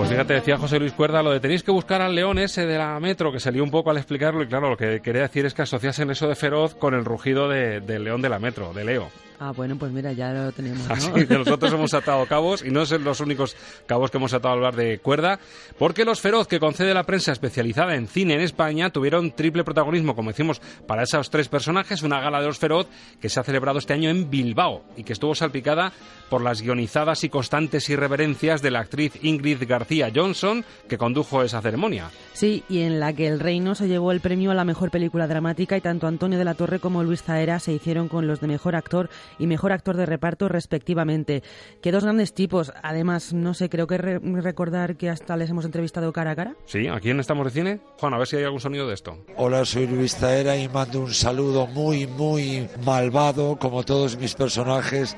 Pues 0.06 0.14
fíjate, 0.18 0.34
decía 0.34 0.56
José 0.56 0.78
Luis 0.78 0.92
Cuerda, 0.92 1.20
lo 1.20 1.32
de 1.32 1.40
tenéis 1.40 1.64
que 1.64 1.72
buscar 1.72 2.00
al 2.00 2.14
león 2.14 2.38
ese 2.38 2.64
de 2.64 2.78
la 2.78 3.00
metro, 3.00 3.32
que 3.32 3.40
se 3.40 3.50
lió 3.50 3.64
un 3.64 3.72
poco 3.72 3.90
al 3.90 3.96
explicarlo, 3.96 4.40
y 4.40 4.46
claro, 4.46 4.70
lo 4.70 4.76
que 4.76 5.00
quería 5.00 5.22
decir 5.22 5.44
es 5.46 5.52
que 5.52 5.62
asociasen 5.62 6.10
eso 6.10 6.28
de 6.28 6.36
feroz 6.36 6.76
con 6.76 6.94
el 6.94 7.04
rugido 7.04 7.48
de- 7.48 7.80
del 7.80 8.04
león 8.04 8.22
de 8.22 8.28
la 8.28 8.38
metro, 8.38 8.72
de 8.72 8.84
Leo. 8.84 9.08
Ah, 9.38 9.52
bueno, 9.52 9.76
pues 9.76 9.93
mira, 9.93 10.12
ya 10.12 10.33
lo 10.33 10.52
tenemos, 10.52 10.88
¿no? 10.88 10.95
Así 10.95 11.26
que 11.26 11.35
nosotros 11.35 11.73
hemos 11.73 11.93
atado 11.95 12.25
cabos 12.26 12.64
y 12.64 12.71
no 12.71 12.87
son 12.87 13.05
los 13.05 13.21
únicos 13.21 13.57
cabos 13.87 14.11
que 14.11 14.16
hemos 14.16 14.33
atado 14.33 14.55
al 14.55 14.59
hablar 14.59 14.76
de 14.76 14.99
cuerda, 14.99 15.38
porque 15.78 16.05
los 16.05 16.21
feroz 16.21 16.49
que 16.49 16.59
concede 16.59 16.95
la 16.95 17.05
prensa 17.05 17.33
especializada 17.33 17.95
en 17.95 18.09
cine 18.09 18.35
en 18.35 18.40
España 18.40 18.90
tuvieron 18.90 19.33
triple 19.33 19.64
protagonismo, 19.64 20.14
como 20.14 20.31
decimos, 20.31 20.61
para 20.87 21.02
esos 21.02 21.31
tres 21.31 21.49
personajes, 21.49 22.02
una 22.02 22.21
gala 22.21 22.40
de 22.40 22.47
los 22.47 22.59
feroz 22.59 22.87
que 23.21 23.28
se 23.28 23.40
ha 23.40 23.45
celebrado 23.45 23.78
este 23.78 23.93
año 23.93 24.11
en 24.11 24.31
Bilbao 24.31 24.85
y 24.97 25.05
que 25.05 25.12
estuvo 25.12 25.35
salpicada 25.35 25.93
por 26.31 26.40
las 26.40 26.62
guionizadas 26.62 27.23
y 27.25 27.28
constantes 27.28 27.88
irreverencias 27.88 28.62
de 28.62 28.71
la 28.71 28.81
actriz 28.81 29.12
Ingrid 29.23 29.62
García 29.69 30.11
Johnson, 30.14 30.64
que 30.88 30.99
condujo 30.99 31.43
esa 31.43 31.61
ceremonia. 31.61 32.11
Sí, 32.33 32.64
y 32.69 32.81
en 32.81 33.00
la 33.00 33.12
que 33.12 33.28
El 33.28 33.40
Reino 33.40 33.75
se 33.75 33.88
llevó 33.88 34.12
el 34.12 34.21
premio 34.21 34.50
a 34.50 34.55
la 34.55 34.64
mejor 34.64 34.90
película 34.90 35.26
dramática 35.26 35.76
y 35.76 35.81
tanto 35.81 36.07
Antonio 36.07 36.38
de 36.38 36.45
la 36.45 36.55
Torre 36.55 36.81
como 36.81 37.05
Luis 37.05 37.23
Zaera 37.23 37.61
se 37.61 37.73
hicieron 37.73 38.09
con 38.09 38.26
los 38.26 38.40
de 38.40 38.49
mejor 38.49 38.76
actor 38.76 39.09
y 39.38 39.47
mejor 39.47 39.73
actor 39.73 39.97
de 39.97 40.06
reparto 40.06 40.49
respectivamente. 40.49 41.42
Que 41.83 41.92
dos 41.92 42.04
grandes 42.04 42.35
tipos. 42.35 42.73
Además, 42.83 43.33
no 43.33 43.54
sé, 43.54 43.68
creo 43.68 43.87
que 43.87 43.99
re- 43.99 44.18
recordar 44.18 44.97
que 44.97 45.11
hasta 45.11 45.37
les 45.37 45.50
hemos 45.50 45.64
entrevistado 45.64 46.12
cara 46.12 46.33
a 46.33 46.37
cara. 46.37 46.54
Sí, 46.66 46.88
aquí 46.88 47.11
en 47.11 47.21
Estamos 47.21 47.45
de 47.47 47.50
Cine. 47.50 47.80
Juan, 47.99 48.14
a 48.14 48.18
ver 48.18 48.26
si 48.26 48.37
hay 48.37 48.45
algún 48.45 48.61
sonido 48.61 48.87
de 48.88 48.95
esto. 48.95 49.18
Hola, 49.37 49.64
soy 49.64 49.87
Luis 49.87 50.16
Zaera 50.16 50.56
y 50.56 50.68
mando 50.68 51.00
un 51.00 51.12
saludo 51.14 51.66
muy, 51.66 52.06
muy 52.06 52.68
malvado, 52.85 53.56
como 53.59 53.83
todos 53.85 54.16
mis 54.18 54.35
personajes, 54.35 55.16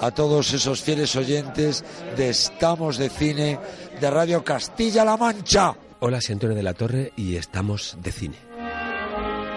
a 0.00 0.10
todos 0.10 0.52
esos 0.52 0.82
fieles 0.82 1.16
oyentes 1.16 1.84
de 2.16 2.28
Estamos 2.30 2.98
de 2.98 3.08
Cine 3.08 3.58
de 4.00 4.10
Radio 4.10 4.44
Castilla-La 4.44 5.16
Mancha. 5.16 5.74
Hola, 6.00 6.20
soy 6.20 6.34
Antonio 6.34 6.54
de 6.54 6.62
la 6.62 6.74
Torre 6.74 7.12
y 7.16 7.36
estamos 7.36 7.96
de 8.02 8.12
cine. 8.12 8.36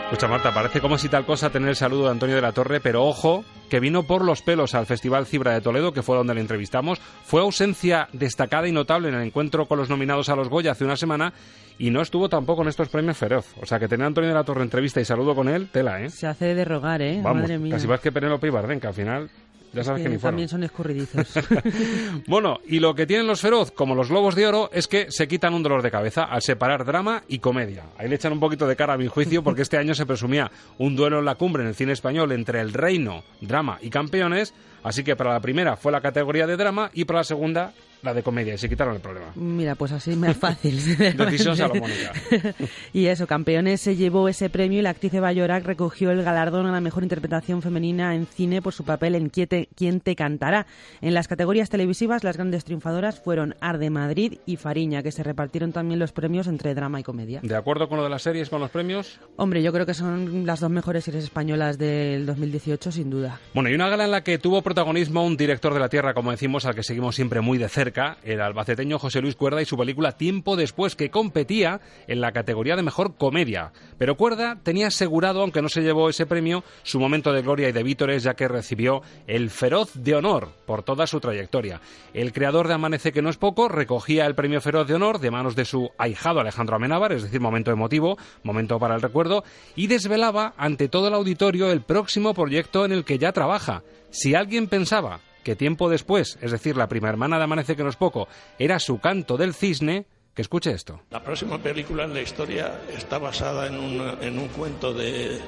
Escucha, 0.06 0.28
Marta, 0.28 0.54
parece 0.54 0.80
como 0.82 0.98
si 0.98 1.08
tal 1.10 1.26
cosa 1.26 1.50
tener 1.50 1.70
el 1.70 1.76
saludo 1.76 2.06
de 2.06 2.12
Antonio 2.12 2.36
de 2.36 2.42
la 2.42 2.52
Torre, 2.52 2.80
pero 2.80 3.06
ojo, 3.06 3.44
que 3.70 3.80
vino 3.80 4.04
por 4.04 4.26
los 4.26 4.42
pelos 4.42 4.76
al 4.76 4.86
Festival 4.86 5.26
Cibra 5.26 5.54
de 5.54 5.62
Toledo, 5.62 5.94
que 5.94 6.04
fue 6.04 6.18
donde 6.18 6.34
le 6.34 6.42
entrevistamos. 6.42 7.00
Fue 7.24 7.42
ausencia 7.42 8.10
destacada 8.12 8.68
y 8.68 8.72
notable 8.72 9.10
en 9.10 9.16
el 9.16 9.24
encuentro 9.24 9.68
con 9.68 9.78
los 9.78 9.90
nominados 9.90 10.30
a 10.30 10.36
los 10.36 10.50
Goya 10.50 10.72
hace 10.72 10.86
una 10.86 10.98
semana 10.98 11.34
y 11.78 11.92
no 11.92 12.02
estuvo 12.02 12.28
tampoco 12.28 12.62
en 12.62 12.68
estos 12.68 12.90
premios 12.90 13.18
feroz. 13.18 13.56
O 13.62 13.66
sea, 13.66 13.80
que 13.80 13.88
tener 13.88 14.04
a 14.04 14.08
Antonio 14.08 14.30
de 14.30 14.36
la 14.36 14.44
Torre 14.44 14.64
entrevista 14.64 15.00
y 15.00 15.06
saludo 15.06 15.34
con 15.34 15.48
él, 15.48 15.70
tela, 15.72 16.02
¿eh? 16.02 16.10
Se 16.10 16.28
hace 16.28 16.54
de 16.54 16.66
rogar, 16.66 17.02
¿eh? 17.02 17.22
Vamos, 17.24 17.44
Madre 17.44 17.58
mía. 17.58 17.74
casi 17.76 17.88
más 17.88 18.02
que 18.02 18.12
Penélope 18.12 18.48
y 18.48 18.80
que 18.80 18.88
al 18.88 18.94
final 18.94 19.30
ya 19.74 19.84
sabes 19.84 20.00
Es 20.02 20.04
que, 20.04 20.10
que 20.10 20.10
ni 20.16 20.20
fueron. 20.20 20.22
también 20.34 20.50
son 20.50 20.64
escurridizos. 20.64 21.28
Bueno, 22.28 22.60
y 22.68 22.80
lo 22.80 22.94
que 22.96 23.06
tienen 23.06 23.28
los 23.28 23.42
feroz, 23.42 23.72
como 23.72 23.96
los 23.96 24.10
globos 24.10 24.36
de 24.36 24.48
oro, 24.48 24.70
es 24.74 24.88
que 24.88 25.12
se 25.12 25.28
quitan 25.28 25.54
un 25.54 25.64
dolor 25.64 25.82
de 25.82 25.92
cabeza 25.92 26.24
al 26.24 26.42
separar 26.42 26.86
drama 26.86 27.24
y 27.28 27.40
comedia. 27.40 27.86
Ahí 27.98 28.08
le 28.10 28.16
echan 28.16 28.34
un 28.34 28.40
poquito 28.40 28.68
de 28.68 28.76
cara 28.76 28.94
a 28.94 28.98
mi 28.98 29.08
juicio, 29.08 29.44
porque 29.44 29.62
este 29.62 29.78
año 29.78 29.94
se 29.94 30.06
presumía 30.06 30.52
un 30.78 30.96
duelo 30.96 31.20
en 31.20 31.26
la 31.26 31.36
cumbre 31.36 31.64
en 31.64 31.70
el 31.70 31.76
cine 31.76 31.94
español 31.94 32.32
entre 32.32 32.62
El 32.62 32.74
Reino, 32.74 33.24
drama 33.42 33.78
y 33.82 33.90
campeones. 33.90 34.54
Así 34.84 35.04
que 35.04 35.16
para 35.16 35.34
la 35.34 35.40
primera 35.42 35.76
fue 35.76 35.92
la 35.92 36.02
categoría 36.02 36.48
de 36.48 36.56
drama 36.58 36.90
y 36.94 37.06
para 37.06 37.20
la 37.20 37.24
segunda 37.26 37.74
la 38.02 38.14
de 38.14 38.24
comedia. 38.24 38.54
Y 38.54 38.58
se 38.58 38.70
quitaron 38.70 38.96
el 38.96 39.02
problema. 39.02 39.28
Mira, 39.36 39.76
pues 39.76 39.92
así 39.92 40.16
me 40.16 40.32
es 40.32 40.38
fácil. 40.40 40.76
Decisión 40.98 41.56
salomónica. 41.56 42.14
y 42.94 43.06
eso, 43.06 43.28
Campeones 43.28 43.82
se 43.82 43.96
llevó 43.96 44.30
ese 44.30 44.50
premio 44.50 44.80
y 44.80 44.82
la 44.82 44.92
actriz 44.92 45.14
Eva 45.14 45.32
Llorac 45.32 45.66
recogió 45.66 46.12
el 46.12 46.24
galardón 46.24 46.66
a 46.66 46.72
la 46.72 46.82
mejor 46.82 47.04
interpretación 47.04 47.62
femenina 47.62 48.16
en 48.16 48.26
cine 48.26 48.62
por 48.62 48.74
su 48.74 48.84
papel 48.84 49.16
en 49.16 49.30
Quién 49.30 49.48
te, 49.48 49.70
Quién 49.76 50.00
te 50.00 50.16
cantará. 50.16 50.66
En 51.02 51.14
las 51.14 51.28
categorías 51.28 51.70
televisivas, 51.70 52.24
las 52.24 52.38
grandes 52.38 52.64
triunfadoras 52.66 53.20
fueron 53.20 53.56
Arde 53.62 53.90
Madrid 53.90 54.40
y 54.46 54.58
Fariña, 54.58 55.04
que 55.04 55.12
se 55.12 55.24
repartieron 55.24 55.72
también 55.72 56.00
los 56.00 56.12
premios 56.12 56.48
entre 56.48 56.74
drama 56.74 57.00
y 57.00 57.04
comedia. 57.04 57.40
¿De 57.44 57.56
acuerdo 57.56 57.88
con 57.90 57.98
lo 57.98 58.04
de 58.04 58.10
las 58.10 58.22
series, 58.22 58.50
con 58.50 58.62
los 58.62 58.70
premios? 58.70 59.20
Hombre, 59.36 59.62
yo 59.62 59.72
creo 59.74 59.86
que 59.86 59.94
son 59.94 60.46
las 60.46 60.60
dos 60.60 60.70
mejores 60.70 61.04
series 61.04 61.24
españolas 61.24 61.78
del 61.78 62.26
2018, 62.26 62.92
sin 62.92 63.10
duda. 63.10 63.40
Bueno, 63.54 63.70
y 63.70 63.74
una 63.74 63.90
gala 63.90 64.06
en 64.06 64.12
la 64.12 64.24
que 64.24 64.38
tuvo 64.38 64.62
protagonismo 64.62 65.26
un 65.26 65.38
director 65.38 65.74
de 65.74 65.80
la 65.80 65.90
tierra, 65.90 66.14
como 66.14 66.32
decimos, 66.32 66.66
al 66.66 66.76
que 66.76 66.84
seguimos 66.84 67.16
siempre 67.16 67.42
muy 67.42 67.58
de 67.58 67.70
cerca, 67.70 67.89
el 68.24 68.42
albaceteño 68.42 69.00
José 69.00 69.22
Luis 69.22 69.36
Cuerda 69.36 69.62
y 69.62 69.66
su 69.66 69.78
película 69.78 70.14
Tiempo 70.14 70.56
después, 70.56 70.96
que 70.96 71.10
competía 71.10 71.82
en 72.08 72.22
la 72.22 72.32
categoría 72.32 72.76
de 72.76 72.84
mejor 72.84 73.16
comedia. 73.16 73.72
Pero 73.98 74.16
Cuerda 74.16 74.58
tenía 74.62 74.88
asegurado, 74.88 75.42
aunque 75.42 75.62
no 75.62 75.70
se 75.70 75.82
llevó 75.82 76.10
ese 76.10 76.26
premio, 76.26 76.64
su 76.84 77.00
momento 77.00 77.34
de 77.34 77.42
gloria 77.42 77.70
y 77.70 77.72
de 77.72 77.84
vítores, 77.84 78.24
ya 78.24 78.34
que 78.34 78.48
recibió 78.48 79.02
el 79.28 79.50
Feroz 79.50 79.92
de 79.96 80.16
Honor 80.16 80.50
por 80.66 80.84
toda 80.84 81.08
su 81.08 81.20
trayectoria. 81.20 81.82
El 82.14 82.34
creador 82.34 82.68
de 82.68 82.74
Amanece 82.74 83.12
que 83.12 83.22
no 83.22 83.30
es 83.30 83.38
poco 83.38 83.68
recogía 83.68 84.26
el 84.26 84.36
premio 84.36 84.62
Feroz 84.62 84.88
de 84.88 84.96
Honor 84.96 85.20
de 85.20 85.32
manos 85.32 85.56
de 85.56 85.66
su 85.66 85.90
ahijado 85.98 86.40
Alejandro 86.40 86.76
Amenábar, 86.76 87.12
es 87.14 87.24
decir, 87.24 87.42
momento 87.42 87.72
emotivo, 87.72 88.18
momento 88.44 88.80
para 88.80 88.96
el 88.96 89.02
recuerdo, 89.02 89.44
y 89.76 89.88
desvelaba 89.88 90.54
ante 90.58 90.90
todo 90.90 91.08
el 91.08 91.14
auditorio 91.14 91.72
el 91.72 91.82
próximo 91.82 92.34
proyecto 92.34 92.86
en 92.86 92.92
el 92.92 93.06
que 93.06 93.18
ya 93.18 93.32
trabaja. 93.32 93.84
Si 94.12 94.34
alguien 94.36 94.68
pensaba 94.68 95.20
que 95.44 95.56
tiempo 95.56 95.90
después, 95.90 96.38
es 96.42 96.52
decir, 96.52 96.78
la 96.78 96.88
prima 96.88 97.10
hermana 97.10 97.38
de 97.38 97.44
Amanece 97.44 97.76
que 97.76 97.84
no 97.84 97.90
es 97.90 97.96
poco, 97.96 98.28
era 98.58 98.80
su 98.80 99.00
canto 99.00 99.38
del 99.38 99.54
cisne, 99.54 100.06
que 100.34 100.42
escuche 100.42 100.72
esto. 100.72 101.02
La 101.10 101.24
próxima 101.24 101.58
película 101.58 102.06
en 102.06 102.14
la 102.14 102.22
historia 102.22 102.82
está 102.96 103.18
basada 103.18 103.68
en 103.68 103.78
un, 103.78 104.18
en 104.22 104.40
un 104.40 104.48
cuento 104.50 104.94
de, 104.94 105.40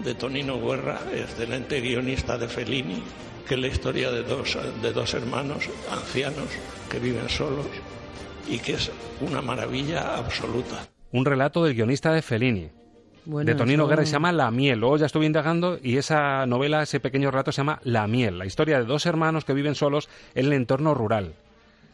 de 0.00 0.14
Tonino 0.14 0.60
Guerra, 0.60 1.00
excelente 1.14 1.80
guionista 1.80 2.38
de 2.38 2.48
Fellini, 2.48 3.02
que 3.46 3.54
es 3.54 3.60
la 3.60 3.66
historia 3.68 4.10
de 4.10 4.22
dos, 4.22 4.56
de 4.82 4.92
dos 4.92 5.14
hermanos 5.14 5.68
ancianos 5.90 6.48
que 6.90 6.98
viven 6.98 7.28
solos 7.28 7.66
y 8.48 8.58
que 8.58 8.74
es 8.74 8.90
una 9.20 9.42
maravilla 9.42 10.16
absoluta. 10.16 10.88
Un 11.12 11.24
relato 11.24 11.64
del 11.64 11.74
guionista 11.74 12.12
de 12.12 12.22
Fellini. 12.22 12.70
Bueno, 13.30 13.46
de 13.48 13.54
Tonino 13.54 13.84
eso- 13.84 13.88
Guerra 13.88 14.02
y 14.02 14.06
se 14.06 14.12
llama 14.12 14.32
La 14.32 14.50
Miel. 14.50 14.80
Luego 14.80 14.96
ya 14.96 15.06
estuve 15.06 15.26
indagando 15.26 15.78
y 15.82 15.96
esa 15.96 16.44
novela, 16.46 16.82
ese 16.82 17.00
pequeño 17.00 17.30
relato 17.30 17.52
se 17.52 17.58
llama 17.58 17.80
La 17.84 18.06
Miel, 18.06 18.38
la 18.38 18.46
historia 18.46 18.78
de 18.78 18.84
dos 18.84 19.06
hermanos 19.06 19.44
que 19.44 19.54
viven 19.54 19.74
solos 19.74 20.08
en 20.34 20.46
el 20.46 20.52
entorno 20.52 20.94
rural. 20.94 21.34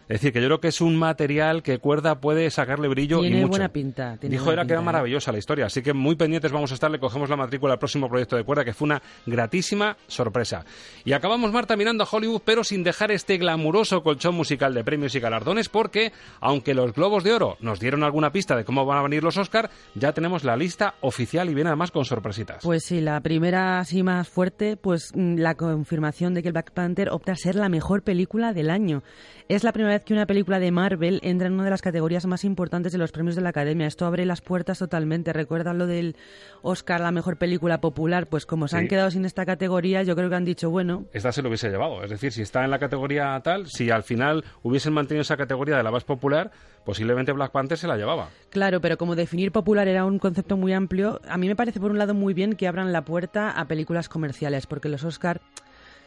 Es 0.09 0.21
decir, 0.21 0.33
que 0.33 0.41
yo 0.41 0.47
creo 0.47 0.61
que 0.61 0.69
es 0.69 0.81
un 0.81 0.97
material 0.97 1.63
que 1.63 1.79
Cuerda 1.79 2.21
puede 2.21 2.49
sacarle 2.51 2.87
brillo 2.89 3.25
y 3.25 3.31
mucho. 3.31 3.49
buena 3.49 3.69
pinta. 3.71 4.17
tiene 4.19 4.35
Dijo 4.35 4.45
buena 4.45 4.63
era 4.63 4.67
que 4.67 4.73
era 4.73 4.81
pinta, 4.81 4.91
¿eh? 4.91 4.93
maravillosa 4.93 5.33
la 5.33 5.39
historia, 5.39 5.67
así 5.67 5.83
que 5.83 5.93
muy 5.93 6.15
pendientes 6.15 6.53
vamos 6.53 6.71
a 6.71 6.75
estar, 6.75 6.91
le 6.91 7.01
cogemos 7.01 7.29
la 7.29 7.37
matrícula 7.37 7.73
al 7.73 7.79
próximo 7.79 8.09
proyecto 8.09 8.37
de 8.37 8.45
Cuerda, 8.45 8.65
que 8.65 8.73
fue 8.73 8.87
una 8.87 9.03
gratísima 9.27 9.97
sorpresa. 10.07 10.65
Y 11.05 11.13
acabamos, 11.13 11.51
Marta, 11.53 11.77
mirando 11.77 12.05
a 12.05 12.09
Hollywood, 12.11 12.43
pero 12.45 12.63
sin 12.63 12.85
dejar 12.85 13.11
este 13.11 13.37
glamuroso 13.37 14.03
colchón 14.03 14.37
musical 14.37 14.75
de 14.75 14.85
premios 14.85 15.15
y 15.15 15.21
galardones, 15.21 15.69
porque, 15.69 16.13
aunque 16.41 16.75
los 16.75 16.93
Globos 16.93 17.25
de 17.25 17.33
Oro 17.33 17.57
nos 17.61 17.81
dieron 17.81 18.05
alguna 18.05 18.31
pista 18.31 18.55
de 18.57 18.65
cómo 18.65 18.87
van 18.87 18.99
a 18.99 19.03
venir 19.03 19.25
los 19.25 19.37
Oscar, 19.37 19.71
ya 19.95 20.13
tenemos 20.13 20.45
la 20.45 20.57
lista 20.57 20.95
oficial 21.01 21.51
y 21.51 21.55
viene 21.55 21.71
además 21.71 21.91
con 21.91 22.05
sorpresitas. 22.05 22.63
Pues 22.63 22.85
sí, 22.85 23.01
la 23.01 23.21
primera 23.21 23.81
así 23.81 24.03
más 24.05 24.29
fuerte, 24.29 24.77
pues 24.77 25.11
mm, 25.15 25.39
la 25.39 25.57
confirmación 25.57 26.35
de 26.35 26.43
que 26.43 26.49
el 26.49 26.53
Black 26.53 26.73
Panther 26.73 27.09
opta 27.11 27.33
a 27.33 27.37
ser 27.37 27.57
la 27.57 27.69
mejor 27.69 28.03
película 28.03 28.53
del 28.53 28.71
año. 28.71 29.03
Es 29.49 29.65
la 29.65 29.73
primera 29.73 29.96
vez 29.97 30.05
que 30.05 30.13
una 30.15 30.27
película 30.27 30.59
de 30.61 30.71
Marvel 30.71 31.21
entra 31.23 31.47
en 31.49 31.55
una 31.55 31.65
de 31.65 31.71
las 31.71 31.83
categorías 31.83 32.27
más 32.27 32.45
importantes 32.45 32.93
de 32.93 32.99
los 32.99 33.13
premios 33.13 33.35
de 33.35 33.43
la 33.43 33.49
Academia. 33.51 33.87
Esto 33.87 34.07
abre 34.07 34.25
las 34.25 34.41
puertas 34.41 34.79
totalmente. 34.79 35.33
¿Recuerdan 35.33 35.79
lo 35.79 35.87
del 35.87 36.17
Oscar, 36.63 37.01
la 37.01 37.11
mejor 37.11 37.37
película 37.39 37.81
popular? 37.81 38.27
Pues 38.27 38.47
como 38.47 38.69
se 38.69 38.77
Sí. 38.77 38.81
han 38.83 38.89
quedado 38.89 39.11
sin 39.11 39.25
esta 39.25 39.45
categoría, 39.47 40.03
yo 40.03 40.15
creo 40.15 40.29
que 40.29 40.35
han 40.37 40.45
dicho, 40.45 40.71
bueno, 40.71 41.07
esta 41.13 41.33
se 41.33 41.43
lo 41.43 41.49
hubiese 41.49 41.69
llevado. 41.71 42.03
Es 42.05 42.11
decir, 42.11 42.33
si 42.33 42.43
está 42.43 42.65
en 42.65 42.71
la 42.71 42.79
categoría 42.79 43.41
tal, 43.43 43.67
si 43.67 43.91
al 43.91 44.03
final 44.03 44.45
hubiesen 44.63 44.93
mantenido 44.93 45.23
esa 45.23 45.37
categoría 45.37 45.77
de 45.77 45.83
la 45.83 45.91
más 45.91 46.05
popular, 46.05 46.51
posiblemente 46.85 47.33
Black 47.33 47.51
Panther 47.53 47.79
se 47.79 47.89
la 47.89 47.97
llevaba. 47.97 48.29
Claro, 48.51 48.81
pero 48.81 48.97
como 48.99 49.17
definir 49.17 49.51
popular 49.53 49.89
era 49.89 50.05
un 50.05 50.19
concepto 50.19 50.57
muy 50.57 50.73
amplio, 50.73 51.21
a 51.29 51.39
mí 51.39 51.49
me 51.49 51.57
parece 51.57 51.81
por 51.81 51.91
un 51.91 51.99
lado 51.99 52.15
muy 52.15 52.35
bien 52.35 52.53
que 52.55 52.69
abran 52.69 52.93
la 52.93 53.05
puerta 53.05 53.51
a 53.51 53.67
películas 53.67 54.09
comerciales, 54.09 54.67
porque 54.67 54.89
los 54.89 55.03
Oscar 55.05 55.41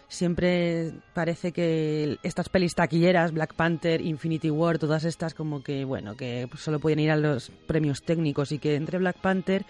siempre 0.10 0.92
parece 1.13 1.54
que 1.54 2.18
estas 2.24 2.50
pelis 2.50 2.75
taquilleras, 2.75 3.32
Black 3.32 3.54
Panther, 3.54 4.01
Infinity 4.01 4.50
War, 4.50 4.78
todas 4.78 5.06
estas 5.06 5.34
como 5.34 5.63
que, 5.63 5.86
bueno, 5.86 6.18
que 6.18 6.50
solo 6.58 6.80
pueden 6.80 7.00
ir 7.00 7.12
a 7.12 7.16
los 7.16 7.50
premios 7.68 8.01
técnicos 8.01 8.51
y 8.51 8.60
que 8.60 8.75
entre 8.75 8.98
Black 8.98 9.20
Panther 9.22 9.66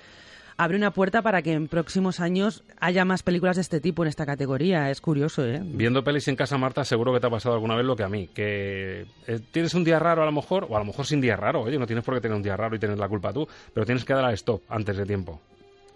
abre 0.60 0.76
una 0.76 0.92
puerta 0.92 1.22
para 1.22 1.42
que 1.42 1.54
en 1.54 1.70
próximos 1.70 2.20
años 2.20 2.64
haya 2.82 3.06
más 3.06 3.24
películas 3.24 3.56
de 3.56 3.62
este 3.62 3.80
tipo 3.80 4.04
en 4.04 4.10
esta 4.10 4.26
categoría. 4.26 4.90
Es 4.90 5.00
curioso, 5.00 5.46
¿eh? 5.46 5.62
Viendo 5.64 6.04
pelis 6.04 6.28
en 6.28 6.36
casa, 6.36 6.58
Marta, 6.58 6.84
seguro 6.84 7.14
que 7.14 7.22
te 7.22 7.28
ha 7.28 7.30
pasado 7.30 7.56
alguna 7.56 7.76
vez 7.76 7.86
lo 7.86 7.96
que 7.96 8.04
a 8.04 8.10
mí, 8.10 8.28
que 8.28 9.06
eh, 9.28 9.40
tienes 9.52 9.74
un 9.74 9.86
día 9.86 10.00
raro 10.00 10.22
a 10.22 10.26
lo 10.26 10.34
mejor, 10.34 10.68
o 10.70 10.76
a 10.76 10.80
lo 10.80 10.86
mejor 10.86 11.06
sin 11.06 11.22
día 11.22 11.38
raro, 11.38 11.62
oye, 11.62 11.80
no 11.80 11.88
tienes 11.88 12.04
por 12.04 12.16
qué 12.16 12.22
tener 12.22 12.36
un 12.36 12.44
día 12.44 12.58
raro 12.58 12.76
y 12.76 12.80
tener 12.80 12.98
la 12.98 13.08
culpa 13.08 13.32
tú, 13.32 13.48
pero 13.74 13.86
tienes 13.86 14.04
que 14.04 14.14
dar 14.14 14.26
al 14.26 14.34
stop 14.34 14.64
antes 14.68 14.98
de 14.98 15.06
tiempo. 15.06 15.42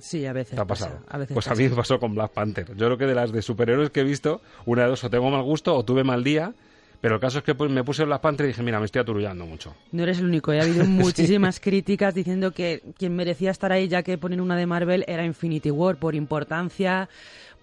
Sí, 0.04 0.26
a 0.26 0.34
veces. 0.34 0.56
¿Te 0.56 0.62
ha 0.62 0.66
pasa, 0.66 0.88
pasado? 0.88 1.06
a 1.08 1.18
veces 1.18 1.34
pues 1.34 1.48
a 1.48 1.56
mí 1.56 1.70
me 1.70 1.76
pasó 1.78 1.98
con 1.98 2.14
Black 2.14 2.34
Panther. 2.34 2.68
Yo 2.76 2.88
creo 2.88 2.98
que 2.98 3.06
de 3.06 3.16
las 3.16 3.32
de 3.32 3.42
superhéroes 3.42 3.90
que 3.90 4.02
he 4.02 4.04
visto, 4.04 4.42
una 4.66 4.84
de 4.84 4.90
dos, 4.90 5.02
o 5.06 5.10
tengo 5.10 5.32
mal 5.32 5.44
gusto 5.44 5.74
o 5.74 5.86
tuve 5.86 6.04
mal 6.04 6.26
día, 6.26 6.54
pero 7.00 7.16
el 7.16 7.22
caso 7.22 7.38
es 7.38 7.46
que 7.46 7.56
pues, 7.56 7.72
me 7.72 7.86
puse 7.86 8.04
Black 8.04 8.20
Panther 8.20 8.46
y 8.46 8.50
dije, 8.50 8.62
mira, 8.64 8.80
me 8.80 8.86
estoy 8.86 9.00
aturullando 9.00 9.46
mucho. 9.46 9.74
No 9.94 10.04
eres 10.04 10.20
el 10.20 10.26
único, 10.26 10.52
¿eh? 10.52 10.60
ha 10.60 10.64
habido 10.64 10.84
muchísimas 10.86 11.62
críticas 11.62 12.14
diciendo 12.14 12.52
que 12.52 12.84
quien 12.98 13.16
merecía 13.16 13.50
estar 13.50 13.72
ahí, 13.72 13.88
ya 13.88 14.04
que 14.04 14.18
ponen 14.18 14.42
una 14.42 14.58
de 14.58 14.66
Marvel, 14.66 15.06
era 15.08 15.24
Infinity 15.24 15.72
War 15.72 15.96
por 15.96 16.16
importancia, 16.16 17.08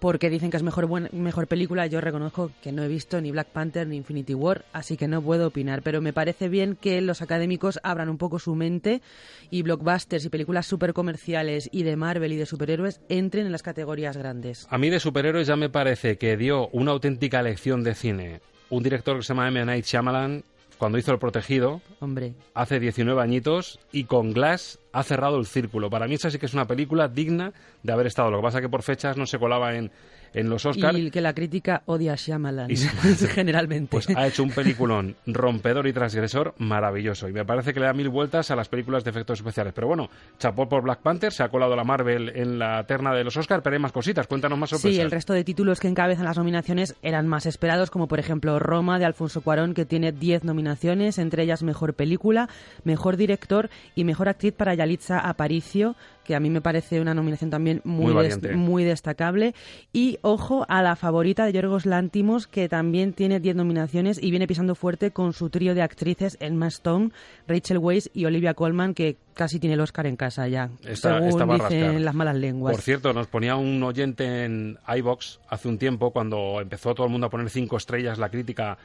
porque 0.01 0.31
dicen 0.31 0.49
que 0.49 0.57
es 0.57 0.63
mejor, 0.63 0.89
mejor 1.13 1.45
película. 1.45 1.85
Yo 1.85 2.01
reconozco 2.01 2.51
que 2.63 2.71
no 2.71 2.83
he 2.83 2.87
visto 2.87 3.21
ni 3.21 3.29
Black 3.29 3.49
Panther 3.49 3.85
ni 3.85 3.97
Infinity 3.97 4.33
War, 4.33 4.65
así 4.73 4.97
que 4.97 5.07
no 5.07 5.21
puedo 5.21 5.47
opinar. 5.47 5.83
Pero 5.83 6.01
me 6.01 6.11
parece 6.11 6.49
bien 6.49 6.75
que 6.75 6.99
los 7.01 7.21
académicos 7.21 7.79
abran 7.83 8.09
un 8.09 8.17
poco 8.17 8.39
su 8.39 8.55
mente 8.55 9.03
y 9.51 9.61
blockbusters 9.61 10.25
y 10.25 10.29
películas 10.29 10.65
súper 10.65 10.93
comerciales 10.93 11.69
y 11.71 11.83
de 11.83 11.95
Marvel 11.97 12.33
y 12.33 12.35
de 12.35 12.47
superhéroes 12.47 12.99
entren 13.09 13.45
en 13.45 13.51
las 13.51 13.61
categorías 13.61 14.17
grandes. 14.17 14.65
A 14.71 14.79
mí 14.79 14.89
de 14.89 14.99
superhéroes 14.99 15.45
ya 15.45 15.55
me 15.55 15.69
parece 15.69 16.17
que 16.17 16.35
dio 16.35 16.69
una 16.69 16.91
auténtica 16.91 17.43
lección 17.43 17.83
de 17.83 17.93
cine 17.93 18.41
un 18.71 18.83
director 18.83 19.17
que 19.17 19.23
se 19.23 19.33
llama 19.33 19.49
M. 19.49 19.65
Night 19.65 19.85
Shyamalan 19.85 20.43
cuando 20.81 20.97
hizo 20.97 21.11
El 21.11 21.19
Protegido, 21.19 21.79
Hombre, 21.99 22.33
hace 22.55 22.79
19 22.79 23.21
añitos, 23.21 23.79
y 23.91 24.05
con 24.05 24.33
Glass 24.33 24.79
ha 24.93 25.03
cerrado 25.03 25.37
el 25.37 25.45
círculo. 25.45 25.91
Para 25.91 26.07
mí 26.07 26.15
esa 26.15 26.31
sí 26.31 26.39
que 26.39 26.47
es 26.47 26.55
una 26.55 26.65
película 26.65 27.07
digna 27.07 27.53
de 27.83 27.93
haber 27.93 28.07
estado. 28.07 28.31
Lo 28.31 28.37
que 28.37 28.43
pasa 28.45 28.57
es 28.57 28.61
que 28.63 28.69
por 28.69 28.81
fechas 28.81 29.15
no 29.15 29.27
se 29.27 29.37
colaba 29.37 29.75
en, 29.75 29.91
en 30.33 30.49
los 30.49 30.65
Oscars. 30.65 30.97
y 30.97 31.11
que 31.11 31.21
la 31.21 31.33
crítica 31.33 31.81
odia 31.85 32.13
a 32.13 32.15
Shyamalan, 32.15 32.71
Y 32.71 32.75
se- 32.77 33.27
generalmente. 33.27 33.89
Pues 33.91 34.09
ha 34.15 34.27
hecho 34.27 34.43
un 34.43 34.51
peliculón 34.51 35.15
rompedor 35.25 35.87
y 35.87 35.93
transgresor 35.93 36.53
maravilloso. 36.57 37.27
Y 37.29 37.33
me 37.33 37.45
parece 37.45 37.73
que 37.73 37.79
le 37.79 37.85
da 37.87 37.93
mil 37.93 38.09
vueltas 38.09 38.51
a 38.51 38.55
las 38.55 38.69
películas 38.69 39.03
de 39.03 39.09
efectos 39.09 39.39
especiales. 39.39 39.73
Pero 39.73 39.87
bueno, 39.87 40.09
chapó 40.39 40.67
por 40.69 40.83
Black 40.83 40.99
Panther, 41.01 41.31
se 41.33 41.43
ha 41.43 41.49
colado 41.49 41.75
la 41.75 41.83
Marvel 41.83 42.29
en 42.35 42.59
la 42.59 42.83
terna 42.85 43.13
de 43.13 43.23
los 43.23 43.35
Oscars, 43.37 43.61
pero 43.63 43.75
hay 43.75 43.81
más 43.81 43.91
cositas. 43.91 44.27
Cuéntanos 44.27 44.57
más 44.57 44.69
sorpresas. 44.69 44.95
Sí, 44.95 45.01
el 45.01 45.11
resto 45.11 45.33
de 45.33 45.43
títulos 45.43 45.79
que 45.79 45.87
encabezan 45.87 46.25
las 46.25 46.37
nominaciones 46.37 46.95
eran 47.01 47.27
más 47.27 47.45
esperados, 47.45 47.91
como 47.91 48.07
por 48.07 48.19
ejemplo 48.19 48.59
Roma 48.59 48.99
de 48.99 49.05
Alfonso 49.05 49.41
Cuarón, 49.41 49.73
que 49.73 49.85
tiene 49.85 50.11
10 50.11 50.43
nominaciones, 50.43 51.17
entre 51.17 51.43
ellas 51.43 51.63
Mejor 51.63 51.93
Película, 51.93 52.49
Mejor 52.83 53.17
Director 53.17 53.69
y 53.95 54.03
Mejor 54.03 54.29
Actriz 54.29 54.53
para 54.53 54.73
Yalitza 54.75 55.19
Aparicio, 55.19 55.95
que 56.23 56.35
a 56.35 56.39
mí 56.39 56.49
me 56.49 56.61
parece 56.61 57.01
una 57.01 57.13
nominación 57.13 57.49
también 57.49 57.81
muy, 57.83 58.83
destacable. 58.83 59.53
Y 59.93 60.17
ojo 60.21 60.65
a 60.69 60.81
la 60.81 60.95
favorita 60.95 61.45
de 61.45 61.53
Yorgos 61.53 61.85
Lántimos, 61.85 62.47
que 62.47 62.69
también 62.69 63.13
tiene 63.13 63.39
10 63.39 63.55
nominaciones 63.55 64.21
y 64.21 64.29
viene 64.31 64.47
pisando 64.47 64.75
fuerte 64.75 65.11
con 65.11 65.33
su 65.33 65.49
trío 65.49 65.75
de 65.75 65.81
actrices 65.81 66.37
Emma 66.39 66.67
Stone, 66.67 67.09
Rachel 67.47 67.77
Weisz 67.79 68.09
y 68.13 68.25
Olivia 68.25 68.53
Colman, 68.53 68.93
que 68.93 69.17
casi 69.33 69.59
tiene 69.59 69.73
el 69.75 69.81
Oscar 69.81 70.07
en 70.07 70.15
casa 70.15 70.47
ya, 70.47 70.69
Esta- 70.85 71.15
según 71.19 71.29
esta 71.29 71.45
dicen 71.69 72.05
las 72.05 72.15
malas 72.15 72.35
lenguas. 72.35 72.73
Por 72.75 72.81
cierto, 72.81 73.13
nos 73.13 73.27
ponía 73.27 73.55
un 73.55 73.81
oyente 73.83 74.45
en 74.45 74.77
iBox 74.95 75.39
hace 75.49 75.67
un 75.67 75.77
tiempo 75.77 76.11
cuando 76.11 76.61
empezó 76.61 76.93
todo 76.93 77.05
el 77.07 77.11
mundo 77.11 77.27
a 77.27 77.29
poner 77.29 77.49
cinco 77.49 77.77
estrellas 77.77 78.19
la 78.19 78.29
crítica 78.29 78.77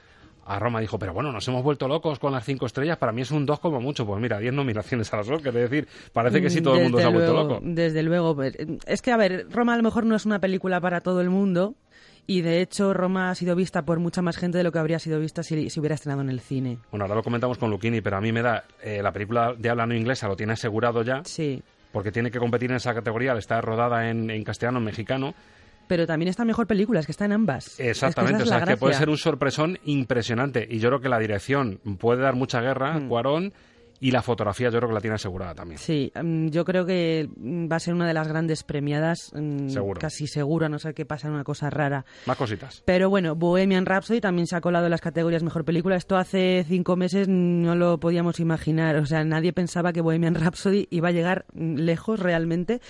a 0.47 0.59
Roma. 0.59 0.81
Dijo, 0.81 0.99
pero 0.99 1.13
bueno, 1.13 1.33
nos 1.33 1.47
hemos 1.49 1.63
vuelto 1.63 1.89
locos 1.89 2.19
con 2.19 2.33
las 2.33 2.45
cinco 2.45 2.67
estrellas. 2.67 2.97
Para 2.99 3.13
mí 3.13 3.23
es 3.23 3.31
un 3.31 3.45
dos 3.47 3.59
como 3.61 3.81
mucho. 3.81 4.07
Pues 4.07 4.21
mira, 4.21 4.39
diez 4.39 4.53
nominaciones 4.55 5.13
a 5.13 5.19
las 5.19 5.29
Oscars. 5.29 5.57
Es 5.57 5.71
decir, 5.71 5.89
parece 6.13 6.41
que 6.41 6.51
sí 6.51 6.61
todo 6.61 6.77
el 6.77 6.85
mundo 6.85 6.99
se 6.99 7.05
ha 7.05 7.09
vuelto 7.09 7.33
luego, 7.33 7.49
loco. 7.55 7.61
Desde 7.65 8.03
luego. 8.03 8.37
pero, 8.37 8.77
Es 8.87 9.03
que, 9.03 9.13
a 9.13 9.17
ver, 9.17 9.47
Roma 9.51 9.75
a 9.75 9.77
lo 9.77 9.83
mejor 9.83 10.07
no 10.07 10.15
es 10.17 10.25
una 10.27 10.39
película 10.39 10.81
para 10.81 11.01
todo 11.01 11.21
el 11.21 11.31
mundo. 11.31 11.75
Y 12.29 12.41
de 12.41 12.61
hecho, 12.61 12.93
Roma 12.93 13.31
ha 13.31 13.35
sido 13.37 13.55
vista 13.55 13.85
por 13.85 14.01
mucha 14.01 14.21
más 14.21 14.37
gente 14.37 14.59
de 14.59 14.65
lo 14.65 14.73
que 14.73 14.81
habría 14.81 14.99
sido 14.99 15.21
vista 15.21 15.45
si, 15.45 15.71
si 15.71 15.79
hubiera 15.79 15.95
estrenado 15.95 16.23
en 16.23 16.31
el 16.31 16.41
cine. 16.41 16.79
Bueno, 16.91 17.05
ahora 17.05 17.15
lo 17.15 17.23
comentamos 17.23 17.57
con 17.57 17.71
Luchini, 17.71 18.01
pero 18.01 18.17
a 18.17 18.21
mí 18.21 18.33
me 18.33 18.43
da. 18.43 18.65
eh, 18.83 19.01
la 19.01 19.13
película 19.13 19.55
de 19.57 19.71
habla 19.71 19.87
no 19.87 19.95
inglesa 19.95 20.27
lo 20.27 20.35
tiene 20.37 20.55
asegurado 20.55 21.03
ya. 21.05 21.23
Sí. 21.25 21.63
Porque 21.93 22.11
tiene 22.11 22.31
que 22.33 22.41
competir 22.41 22.71
en 22.71 22.77
esa 22.79 22.93
categoría. 22.95 23.31
al 23.31 23.39
estar 23.39 23.65
rodada 23.65 24.11
en, 24.11 24.29
en 24.31 24.43
castellano, 24.43 24.79
en 24.79 24.85
mexicano. 24.85 25.35
Pero 25.87 26.07
también 26.07 26.29
está 26.29 26.45
mejor 26.45 26.67
película, 26.67 27.01
es 27.01 27.07
que 27.07 27.13
está 27.13 27.25
en 27.25 27.33
ambas. 27.33 27.79
Exactamente, 27.79 28.39
Es 28.39 28.43
que 28.43 28.49
esa 28.49 28.55
o 28.57 28.59
es 28.59 28.65
sea, 28.65 28.75
que 28.75 28.79
puede 28.79 28.95
ser 28.95 29.09
un 29.09 29.19
sorpresón 29.19 29.79
impresionante. 29.85 30.67
Y 30.69 30.79
yo 30.79 30.89
creo 30.89 31.01
que 31.01 31.09
la 31.09 31.19
dirección 31.19 31.79
puede 31.99 32.23
dar 32.23 32.35
mucha 32.35 32.61
guerra, 32.61 32.99
Mm. 32.99 33.09
Cuarón, 33.09 33.53
y 34.01 34.11
la 34.11 34.23
fotografía 34.23 34.69
yo 34.71 34.79
creo 34.79 34.89
que 34.89 34.95
la 34.95 35.01
tiene 35.01 35.15
asegurada 35.17 35.55
también. 35.55 35.79
Sí, 35.79 36.13
mm, 36.21 36.49
yo 36.49 36.65
creo 36.65 36.85
que 36.87 37.29
mm, 37.37 37.67
va 37.71 37.77
a 37.77 37.81
ser 37.81 37.95
una 37.95 38.07
de 38.07 38.15
las 38.15 38.29
grandes 38.29 38.63
premiadas, 38.63 39.33
mm, 39.35 39.69
Seguro. 39.69 40.01
casi 40.01 40.27
seguro, 40.27 40.67
a 40.67 40.69
no 40.69 40.79
ser 40.79 40.95
que 40.95 41.07
pase 41.07 41.29
una 41.29 41.45
cosa 41.45 41.71
rara. 41.71 42.05
Más 42.27 42.37
cositas. 42.37 42.83
Pero 42.85 43.11
bueno, 43.11 43.35
Bohemian 43.35 43.87
Rhapsody 43.87 44.21
también 44.21 44.47
se 44.47 44.57
ha 44.57 44.61
colado 44.61 44.87
en 44.87 44.91
las 44.91 45.01
categorías 45.01 45.43
Mejor 45.43 45.65
Película. 45.65 45.97
Esto 45.97 46.17
hace 46.17 46.65
cinco 46.69 46.97
meses 46.97 47.29
no 47.29 47.75
lo 47.75 47.99
podíamos 47.99 48.41
imaginar. 48.41 48.97
O 48.97 49.07
sea, 49.07 49.25
nadie 49.25 49.53
pensaba 49.53 49.93
que 49.93 50.01
Bohemian 50.01 50.35
Rhapsody 50.35 50.89
iba 50.91 51.09
a 51.09 51.13
llegar 51.13 51.47
mm, 51.55 51.77
lejos 51.77 52.21
realmente. 52.21 52.81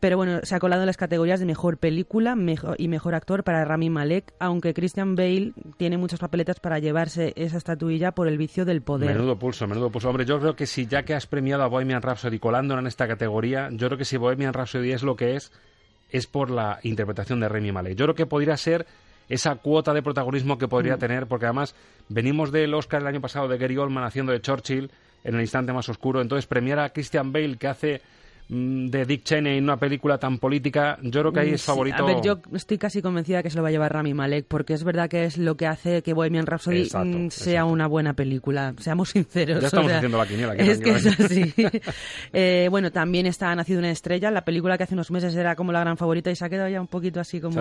Pero 0.00 0.16
bueno, 0.16 0.40
se 0.42 0.54
ha 0.54 0.58
colado 0.60 0.82
en 0.82 0.86
las 0.86 0.96
categorías 0.96 1.40
de 1.40 1.46
Mejor 1.46 1.78
Película 1.78 2.34
mejo- 2.36 2.74
y 2.78 2.88
Mejor 2.88 3.14
Actor 3.14 3.44
para 3.44 3.64
Rami 3.64 3.90
Malek, 3.90 4.32
aunque 4.38 4.74
Christian 4.74 5.14
Bale 5.16 5.52
tiene 5.76 5.98
muchas 5.98 6.18
papeletas 6.20 6.60
para 6.60 6.78
llevarse 6.78 7.32
esa 7.36 7.56
estatuilla 7.58 8.12
por 8.12 8.28
el 8.28 8.38
vicio 8.38 8.64
del 8.64 8.82
poder. 8.82 9.14
Menudo 9.14 9.38
pulso, 9.38 9.66
menudo 9.66 9.90
pulso. 9.90 10.08
Hombre, 10.08 10.24
yo 10.24 10.38
creo 10.40 10.53
que 10.56 10.66
si 10.66 10.86
ya 10.86 11.04
que 11.04 11.14
has 11.14 11.26
premiado 11.26 11.62
a 11.62 11.66
Bohemian 11.66 12.02
Rhapsody 12.02 12.38
colándola 12.38 12.80
en 12.80 12.86
esta 12.86 13.06
categoría, 13.08 13.68
yo 13.72 13.88
creo 13.88 13.98
que 13.98 14.04
si 14.04 14.16
Bohemian 14.16 14.52
Rhapsody 14.52 14.92
es 14.92 15.02
lo 15.02 15.16
que 15.16 15.36
es, 15.36 15.52
es 16.10 16.26
por 16.26 16.50
la 16.50 16.78
interpretación 16.82 17.40
de 17.40 17.48
Remy 17.48 17.72
Malek. 17.72 17.96
Yo 17.96 18.04
creo 18.06 18.14
que 18.14 18.26
podría 18.26 18.56
ser 18.56 18.86
esa 19.28 19.56
cuota 19.56 19.94
de 19.94 20.02
protagonismo 20.02 20.58
que 20.58 20.68
podría 20.68 20.96
Mm. 20.96 21.00
tener, 21.00 21.26
porque 21.26 21.46
además 21.46 21.74
venimos 22.08 22.52
del 22.52 22.74
Oscar 22.74 23.00
el 23.00 23.08
año 23.08 23.20
pasado 23.20 23.48
de 23.48 23.56
Gary 23.58 23.76
Oldman 23.76 24.04
haciendo 24.04 24.32
de 24.32 24.40
Churchill 24.40 24.90
en 25.24 25.34
el 25.34 25.40
instante 25.40 25.72
más 25.72 25.88
oscuro, 25.88 26.20
entonces 26.20 26.46
premiar 26.46 26.78
a 26.78 26.90
Christian 26.90 27.32
Bale 27.32 27.56
que 27.56 27.66
hace 27.68 28.02
de 28.48 29.04
Dick 29.06 29.24
Cheney 29.24 29.58
en 29.58 29.64
una 29.64 29.78
película 29.78 30.18
tan 30.18 30.38
política, 30.38 30.98
yo 31.02 31.20
creo 31.20 31.32
que 31.32 31.40
ahí 31.40 31.50
Mm, 31.50 31.54
es 31.54 31.60
sí. 31.62 31.66
favorito. 31.66 32.02
A 32.02 32.06
ver, 32.06 32.20
yo 32.22 32.40
estoy 32.54 32.78
casi 32.78 33.00
convencida 33.00 33.42
que 33.42 33.50
se 33.50 33.56
lo 33.56 33.62
va 33.62 33.68
a 33.68 33.72
llevar 33.72 33.92
Rami 33.92 34.12
Malek, 34.14 34.46
porque 34.46 34.74
es 34.74 34.84
verdad 34.84 35.08
que 35.08 35.24
es 35.24 35.38
lo 35.38 35.56
que 35.56 35.66
hace 35.66 36.02
que 36.02 36.12
Bohemian 36.12 36.46
Rhapsody 36.46 36.82
Exacto, 36.82 37.18
mm, 37.18 37.30
sea 37.30 37.64
una 37.64 37.86
buena 37.86 38.12
película. 38.14 38.74
Seamos 38.78 39.10
sinceros. 39.10 39.60
Ya 39.60 39.66
estamos 39.68 39.86
o 39.86 39.88
sea, 39.88 39.96
haciendo 39.98 40.18
la 40.18 40.26
quiniela 40.26 40.52
aquí, 40.52 40.62
Es 40.62 40.78
que 40.80 40.90
es 40.90 41.06
así. 41.06 41.14
tranquilamente. 41.52 41.82
Eh, 42.32 42.68
bueno, 42.70 42.90
también 42.90 43.26
está 43.26 43.54
Nacido 43.54 43.78
una 43.78 43.90
estrella, 43.90 44.30
la 44.30 44.44
película 44.44 44.76
que 44.76 44.84
hace 44.84 44.94
unos 44.94 45.10
meses 45.10 45.34
era 45.36 45.54
como 45.56 45.72
la 45.72 45.80
gran 45.80 45.96
favorita 45.96 46.30
y 46.30 46.36
se 46.36 46.44
ha 46.44 46.48
quedado 46.48 46.68
ya 46.68 46.80
un 46.80 46.86
poquito 46.88 47.20
así 47.20 47.40
como 47.40 47.60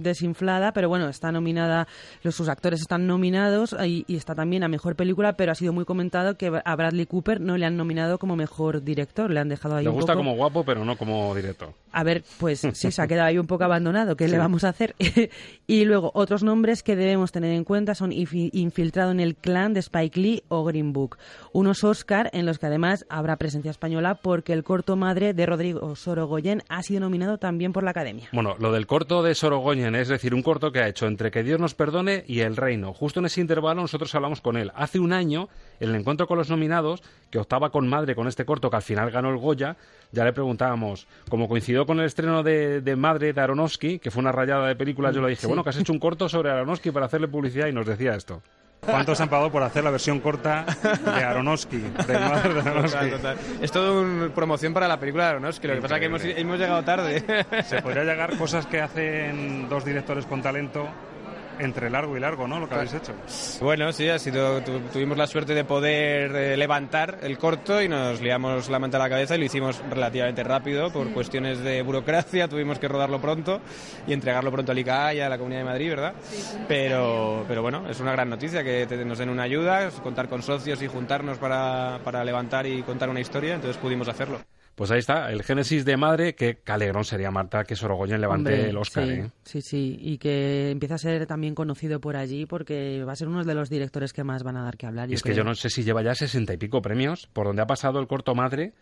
desinflada, 0.00 0.72
pero 0.72 0.88
bueno, 0.88 1.08
está 1.08 1.30
nominada, 1.32 1.86
los, 2.22 2.34
sus 2.34 2.48
actores 2.48 2.80
están 2.80 3.06
nominados 3.06 3.76
y, 3.86 4.04
y 4.06 4.16
está 4.16 4.34
también 4.34 4.64
a 4.64 4.68
mejor 4.68 4.96
película, 4.96 5.34
pero 5.36 5.52
ha 5.52 5.54
sido 5.54 5.72
muy 5.72 5.84
comentado 5.84 6.36
que 6.36 6.50
a 6.64 6.76
Bradley 6.76 7.06
Cooper 7.06 7.40
no 7.40 7.56
le 7.56 7.66
han 7.66 7.76
nominado 7.76 8.18
como 8.18 8.36
mejor 8.36 8.82
director, 8.82 9.30
le 9.30 9.40
han 9.40 9.48
dejado 9.48 9.76
ahí 9.76 9.84
Le 9.84 9.90
un 9.90 9.96
gusta 9.96 10.12
poco 10.14 10.23
como 10.24 10.36
guapo, 10.36 10.64
pero 10.64 10.86
no 10.86 10.96
como 10.96 11.34
director. 11.34 11.74
A 11.94 12.02
ver, 12.04 12.24
pues 12.38 12.60
sí, 12.74 12.90
se 12.92 13.02
ha 13.02 13.06
quedado 13.06 13.28
ahí 13.28 13.38
un 13.38 13.46
poco 13.46 13.64
abandonado. 13.64 14.16
¿Qué 14.16 14.28
le 14.28 14.38
vamos 14.38 14.64
a 14.64 14.70
hacer? 14.70 14.94
y 15.66 15.84
luego, 15.84 16.10
otros 16.14 16.42
nombres 16.42 16.82
que 16.82 16.96
debemos 16.96 17.32
tener 17.32 17.52
en 17.52 17.64
cuenta 17.64 17.94
son 17.94 18.10
Infi- 18.10 18.50
Infiltrado 18.52 19.10
en 19.12 19.20
el 19.20 19.36
Clan 19.36 19.72
de 19.74 19.80
Spike 19.80 20.20
Lee 20.20 20.42
o 20.48 20.64
Green 20.64 20.92
Book. 20.92 21.16
Unos 21.52 21.84
Oscar 21.84 22.30
en 22.32 22.46
los 22.46 22.58
que 22.58 22.66
además 22.66 23.06
habrá 23.08 23.36
presencia 23.36 23.70
española 23.70 24.16
porque 24.16 24.52
el 24.52 24.64
corto 24.64 24.96
madre 24.96 25.34
de 25.34 25.46
Rodrigo 25.46 25.94
Sorogoyen 25.96 26.62
ha 26.68 26.82
sido 26.82 27.00
nominado 27.00 27.38
también 27.38 27.72
por 27.72 27.84
la 27.84 27.90
Academia. 27.90 28.28
Bueno, 28.32 28.56
lo 28.58 28.72
del 28.72 28.86
corto 28.86 29.22
de 29.22 29.34
Sorogoyen, 29.34 29.94
es 29.94 30.08
decir, 30.08 30.34
un 30.34 30.42
corto 30.42 30.72
que 30.72 30.80
ha 30.80 30.88
hecho 30.88 31.06
entre 31.06 31.30
Que 31.30 31.42
Dios 31.42 31.60
nos 31.60 31.74
perdone 31.74 32.24
y 32.26 32.40
El 32.40 32.56
Reino. 32.56 32.92
Justo 32.92 33.20
en 33.20 33.26
ese 33.26 33.40
intervalo 33.40 33.80
nosotros 33.82 34.14
hablamos 34.14 34.40
con 34.40 34.56
él. 34.56 34.72
Hace 34.74 34.98
un 34.98 35.12
año, 35.12 35.48
en 35.80 35.90
el 35.90 35.94
encuentro 35.96 36.26
con 36.26 36.38
los 36.38 36.50
nominados, 36.50 37.02
que 37.30 37.38
optaba 37.38 37.70
con 37.70 37.88
Madre 37.88 38.14
con 38.14 38.28
este 38.28 38.44
corto 38.44 38.70
que 38.70 38.76
al 38.76 38.82
final 38.82 39.10
ganó 39.10 39.30
el 39.30 39.38
Goya, 39.38 39.76
ya 40.12 40.24
le 40.24 40.32
preguntábamos, 40.32 41.06
como 41.28 41.48
coincidió 41.48 41.83
con 41.86 41.98
el 42.00 42.06
estreno 42.06 42.42
de, 42.42 42.80
de 42.80 42.96
Madre 42.96 43.32
de 43.32 43.40
Aronofsky, 43.40 43.98
que 43.98 44.10
fue 44.10 44.20
una 44.20 44.32
rayada 44.32 44.66
de 44.68 44.76
películas, 44.76 45.14
yo 45.14 45.22
le 45.22 45.28
dije, 45.30 45.42
Sí. 45.42 45.46
bueno, 45.46 45.62
que 45.64 45.70
has 45.70 45.76
hecho 45.78 45.92
un 45.92 45.98
corto 45.98 46.28
sobre 46.28 46.50
Aronofsky 46.50 46.90
para 46.90 47.06
hacerle 47.06 47.28
publicidad 47.28 47.66
y 47.68 47.72
nos 47.72 47.86
decía 47.86 48.14
esto. 48.14 48.42
¿Cuántos 48.80 49.18
han 49.22 49.30
pagado 49.30 49.50
por 49.50 49.62
hacer 49.62 49.82
la 49.82 49.90
versión 49.90 50.20
corta 50.20 50.66
de 50.82 51.24
Aronofsky? 51.24 51.78
De 51.78 52.18
Madre 52.18 52.52
de 52.54 52.60
Aronofsky? 52.60 53.10
Total, 53.10 53.10
total. 53.12 53.36
Es 53.62 53.72
todo 53.72 54.02
una 54.02 54.28
promoción 54.34 54.74
para 54.74 54.86
la 54.86 55.00
película 55.00 55.24
de 55.24 55.30
Aronofsky. 55.30 55.66
Lo 55.68 55.74
que 55.76 55.80
pasa 55.80 55.94
es 55.94 56.00
que 56.00 56.06
hemos, 56.06 56.22
hemos 56.24 56.58
llegado 56.58 56.82
tarde. 56.84 57.24
Se 57.64 57.80
podría 57.80 58.04
llegar 58.04 58.36
cosas 58.36 58.66
que 58.66 58.82
hacen 58.82 59.70
dos 59.70 59.86
directores 59.86 60.26
con 60.26 60.42
talento 60.42 60.86
entre 61.58 61.90
largo 61.90 62.16
y 62.16 62.20
largo, 62.20 62.46
¿no? 62.48 62.58
Lo 62.60 62.68
que 62.68 62.74
habéis 62.74 62.94
hecho. 62.94 63.12
Bueno, 63.60 63.92
sí, 63.92 64.08
ha 64.08 64.18
sido, 64.18 64.60
tu- 64.62 64.80
tuvimos 64.92 65.16
la 65.18 65.26
suerte 65.26 65.54
de 65.54 65.64
poder 65.64 66.34
eh, 66.34 66.56
levantar 66.56 67.18
el 67.22 67.38
corto 67.38 67.80
y 67.82 67.88
nos 67.88 68.20
liamos 68.20 68.68
la 68.68 68.78
manta 68.78 68.96
a 68.96 69.00
la 69.00 69.08
cabeza 69.08 69.36
y 69.36 69.38
lo 69.38 69.44
hicimos 69.44 69.80
relativamente 69.90 70.42
rápido 70.42 70.90
por 70.92 71.10
cuestiones 71.12 71.60
de 71.60 71.82
burocracia. 71.82 72.48
Tuvimos 72.48 72.78
que 72.78 72.88
rodarlo 72.88 73.20
pronto 73.20 73.60
y 74.06 74.12
entregarlo 74.12 74.50
pronto 74.50 74.72
al 74.72 74.78
ICA 74.78 75.14
y 75.14 75.20
a 75.20 75.28
la 75.28 75.36
Comunidad 75.38 75.60
de 75.60 75.64
Madrid, 75.66 75.90
¿verdad? 75.90 76.14
Pero, 76.68 77.44
pero 77.48 77.62
bueno, 77.62 77.88
es 77.88 78.00
una 78.00 78.12
gran 78.12 78.28
noticia 78.30 78.62
que 78.64 78.86
te- 78.86 79.04
nos 79.04 79.18
den 79.18 79.28
una 79.28 79.42
ayuda, 79.44 79.90
contar 80.02 80.28
con 80.28 80.42
socios 80.42 80.80
y 80.82 80.86
juntarnos 80.88 81.38
para, 81.38 81.98
para 82.04 82.24
levantar 82.24 82.66
y 82.66 82.82
contar 82.82 83.08
una 83.08 83.20
historia, 83.20 83.54
entonces 83.54 83.76
pudimos 83.80 84.08
hacerlo. 84.08 84.40
Pues 84.74 84.90
ahí 84.90 84.98
está, 84.98 85.30
el 85.30 85.44
génesis 85.44 85.84
de 85.84 85.96
Madre, 85.96 86.34
que 86.34 86.56
calegrón 86.56 87.04
sería 87.04 87.30
Marta 87.30 87.62
que 87.62 87.76
Sorogoyen 87.76 88.20
levante 88.20 88.52
Hombre, 88.52 88.70
el 88.70 88.76
Oscar, 88.76 89.04
sí, 89.04 89.10
¿eh? 89.10 89.30
Sí, 89.44 89.62
sí, 89.62 89.96
y 90.00 90.18
que 90.18 90.70
empieza 90.70 90.96
a 90.96 90.98
ser 90.98 91.26
también 91.26 91.54
conocido 91.54 92.00
por 92.00 92.16
allí 92.16 92.44
porque 92.44 93.04
va 93.04 93.12
a 93.12 93.16
ser 93.16 93.28
uno 93.28 93.44
de 93.44 93.54
los 93.54 93.70
directores 93.70 94.12
que 94.12 94.24
más 94.24 94.42
van 94.42 94.56
a 94.56 94.64
dar 94.64 94.76
que 94.76 94.86
hablar. 94.86 95.08
Y 95.10 95.14
es 95.14 95.22
que 95.22 95.34
yo 95.34 95.44
no 95.44 95.54
sé 95.54 95.70
si 95.70 95.84
lleva 95.84 96.02
ya 96.02 96.14
sesenta 96.16 96.52
y 96.52 96.56
pico 96.56 96.82
premios 96.82 97.28
por 97.32 97.46
donde 97.46 97.62
ha 97.62 97.66
pasado 97.66 98.00
el 98.00 98.08
corto 98.08 98.34
Madre, 98.34 98.72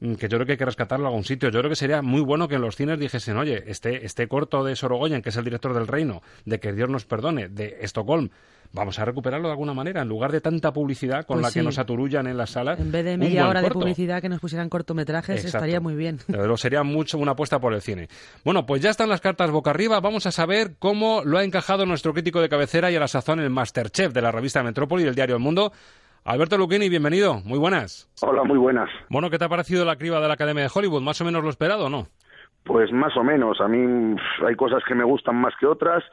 mm, 0.00 0.14
que 0.14 0.28
yo 0.28 0.38
creo 0.38 0.46
que 0.46 0.52
hay 0.52 0.58
que 0.58 0.64
rescatarlo 0.64 1.06
a 1.06 1.08
algún 1.10 1.24
sitio. 1.24 1.50
Yo 1.50 1.60
creo 1.60 1.70
que 1.70 1.76
sería 1.76 2.02
muy 2.02 2.22
bueno 2.22 2.48
que 2.48 2.56
en 2.56 2.62
los 2.62 2.74
cines 2.74 2.98
dijesen, 2.98 3.36
oye, 3.36 3.62
este, 3.68 4.04
este 4.04 4.26
corto 4.26 4.64
de 4.64 4.74
Sorogoyen, 4.74 5.22
que 5.22 5.28
es 5.28 5.36
el 5.36 5.44
director 5.44 5.72
del 5.72 5.86
Reino, 5.86 6.20
de 6.46 6.58
Que 6.58 6.72
Dios 6.72 6.88
nos 6.88 7.04
perdone, 7.04 7.48
de 7.48 7.78
Estocolm, 7.80 8.30
vamos 8.72 8.98
a 8.98 9.04
recuperarlo 9.04 9.48
de 9.48 9.52
alguna 9.52 9.74
manera, 9.74 10.02
en 10.02 10.08
lugar 10.08 10.32
de 10.32 10.40
tanta 10.40 10.72
publicidad 10.72 11.24
con 11.26 11.40
Pues 11.40 11.46
la 11.46 11.52
que 11.52 11.64
nos 11.64 11.78
aturullan 11.78 12.26
en 12.26 12.36
las 12.36 12.50
salas. 12.50 12.80
En 12.80 12.90
vez 12.90 13.04
de 13.04 13.16
media 13.16 13.48
hora 13.48 13.62
de 13.62 13.70
publicidad 13.70 14.20
que 14.20 14.28
nos 14.28 14.40
pusieran 14.40 14.68
cortometrajes 14.68 15.36
Exacto. 15.36 15.58
estaría 15.58 15.80
muy 15.80 15.94
bien. 15.94 16.18
Pero 16.26 16.56
sería 16.56 16.82
mucho 16.82 17.18
una 17.18 17.32
apuesta 17.32 17.60
por 17.60 17.74
el 17.74 17.82
cine. 17.82 18.08
Bueno, 18.44 18.66
pues 18.66 18.82
ya 18.82 18.90
están 18.90 19.08
las 19.08 19.20
cartas 19.20 19.50
boca 19.50 19.70
arriba. 19.70 20.00
Vamos 20.00 20.26
a 20.26 20.32
saber 20.32 20.76
cómo 20.78 21.22
lo 21.24 21.38
ha 21.38 21.44
encajado 21.44 21.86
nuestro 21.86 22.12
crítico 22.12 22.40
de 22.40 22.48
cabecera 22.48 22.90
y 22.90 22.96
a 22.96 23.00
la 23.00 23.08
sazón 23.08 23.40
el 23.40 23.50
Masterchef 23.50 24.12
de 24.12 24.22
la 24.22 24.30
revista 24.32 24.62
Metrópoli 24.62 25.02
y 25.02 25.06
del 25.06 25.14
diario 25.14 25.36
El 25.36 25.42
Mundo. 25.42 25.72
Alberto 26.24 26.56
Luquini, 26.56 26.88
bienvenido. 26.88 27.40
Muy 27.44 27.58
buenas. 27.58 28.08
Hola, 28.22 28.44
muy 28.44 28.56
buenas. 28.56 28.88
Bueno, 29.08 29.28
¿qué 29.28 29.38
te 29.38 29.44
ha 29.44 29.48
parecido 29.48 29.84
la 29.84 29.96
criba 29.96 30.20
de 30.20 30.28
la 30.28 30.34
Academia 30.34 30.62
de 30.62 30.70
Hollywood? 30.72 31.02
¿Más 31.02 31.20
o 31.20 31.24
menos 31.24 31.42
lo 31.42 31.50
esperado 31.50 31.86
o 31.86 31.90
no? 31.90 32.06
Pues 32.64 32.92
más 32.92 33.16
o 33.16 33.24
menos. 33.24 33.60
A 33.60 33.66
mí 33.66 34.16
hay 34.46 34.54
cosas 34.54 34.82
que 34.86 34.94
me 34.94 35.02
gustan 35.02 35.34
más 35.34 35.52
que 35.58 35.66
otras, 35.66 36.04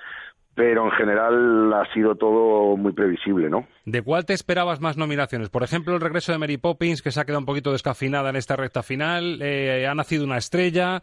pero 0.60 0.84
en 0.84 0.92
general 0.92 1.74
ha 1.74 1.86
sido 1.94 2.16
todo 2.16 2.76
muy 2.76 2.92
previsible, 2.92 3.50
¿no? 3.50 3.66
¿De 3.86 4.02
cuál 4.02 4.26
te 4.26 4.34
esperabas 4.34 4.82
más 4.82 4.98
nominaciones? 4.98 5.48
Por 5.50 5.64
ejemplo, 5.64 5.96
el 5.96 6.02
regreso 6.02 6.34
de 6.34 6.38
Mary 6.38 6.58
Poppins, 6.58 7.02
que 7.02 7.12
se 7.12 7.22
ha 7.22 7.24
quedado 7.24 7.40
un 7.40 7.46
poquito 7.46 7.72
descafinada 7.72 8.30
en 8.30 8.36
esta 8.36 8.58
recta 8.58 8.84
final. 8.84 9.40
eh, 9.42 9.88
ha 9.90 9.96
nacido 9.96 10.26
una 10.26 10.36
estrella. 10.38 11.02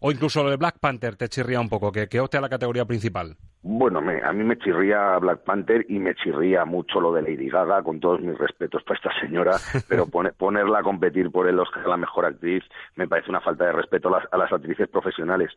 O 0.00 0.12
incluso 0.12 0.44
lo 0.44 0.50
de 0.50 0.56
Black 0.56 0.78
Panther 0.80 1.16
te 1.16 1.28
chirría 1.28 1.60
un 1.60 1.68
poco, 1.68 1.90
que, 1.90 2.08
que 2.08 2.20
opte 2.20 2.36
a 2.36 2.40
la 2.40 2.48
categoría 2.48 2.84
principal. 2.84 3.34
Bueno, 3.62 4.00
me- 4.00 4.22
a 4.22 4.32
mí 4.32 4.44
me 4.44 4.56
chirría 4.56 5.16
Black 5.18 5.42
Panther 5.42 5.84
y 5.88 5.98
me 5.98 6.14
chirría 6.14 6.64
mucho 6.64 7.00
lo 7.00 7.12
de 7.12 7.22
Lady 7.22 7.48
Gaga, 7.48 7.82
con 7.82 7.98
todos 7.98 8.20
mis 8.20 8.38
respetos 8.38 8.84
para 8.84 8.96
esta 8.96 9.20
señora, 9.20 9.52
pero 9.88 10.06
pone- 10.06 10.30
ponerla 10.32 10.78
a 10.80 10.82
competir 10.84 11.32
por 11.32 11.48
el 11.48 11.58
Oscar 11.58 11.84
a 11.84 11.88
la 11.88 11.96
mejor 11.96 12.26
actriz 12.26 12.62
me 12.94 13.08
parece 13.08 13.30
una 13.30 13.40
falta 13.40 13.64
de 13.64 13.72
respeto 13.72 14.06
a 14.08 14.20
las, 14.20 14.32
a 14.32 14.36
las 14.38 14.52
actrices 14.52 14.86
profesionales. 14.88 15.50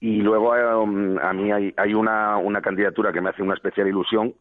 Y 0.00 0.20
luego 0.20 0.56
eh, 0.56 1.20
a 1.22 1.32
mí 1.32 1.52
hay, 1.52 1.74
hay 1.76 1.94
una, 1.94 2.36
una 2.36 2.60
candidatura 2.60 3.12
que 3.12 3.20
me 3.20 3.30
hace 3.30 3.42
una 3.42 3.54
especial 3.54 3.88
ilusión, 3.88 4.34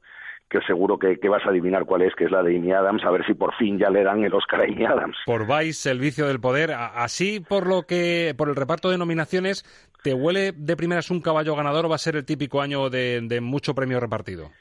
que 0.49 0.59
seguro 0.61 0.99
que, 0.99 1.17
que 1.17 1.29
vas 1.29 1.45
a 1.45 1.49
adivinar 1.49 1.85
cuál 1.85 2.03
es, 2.03 2.13
que 2.15 2.25
es 2.25 2.31
la 2.31 2.43
de 2.43 2.55
Amy 2.55 2.71
Adams, 2.71 3.03
a 3.03 3.11
ver 3.11 3.25
si 3.25 3.33
por 3.33 3.53
fin 3.55 3.79
ya 3.79 3.89
le 3.89 4.03
dan 4.03 4.23
el 4.23 4.33
Oscar 4.33 4.61
a 4.61 4.63
Amy 4.65 4.85
Adams. 4.85 5.17
Por 5.25 5.47
Vice, 5.47 5.89
el 5.89 5.99
vicio 5.99 6.27
del 6.27 6.39
poder. 6.39 6.71
Así, 6.71 7.39
por 7.39 7.67
lo 7.67 7.83
que, 7.83 8.35
por 8.37 8.49
el 8.49 8.55
reparto 8.55 8.89
de 8.89 8.97
nominaciones, 8.97 9.63
¿te 10.03 10.13
huele 10.13 10.51
de 10.51 10.77
primeras 10.77 11.09
un 11.09 11.21
caballo 11.21 11.55
ganador 11.55 11.85
o 11.85 11.89
va 11.89 11.95
a 11.95 11.99
ser 11.99 12.15
el 12.15 12.25
típico 12.25 12.61
año 12.61 12.89
de, 12.89 13.21
de 13.23 13.41
mucho 13.41 13.73
premio 13.73 13.99
repartido? 13.99 14.51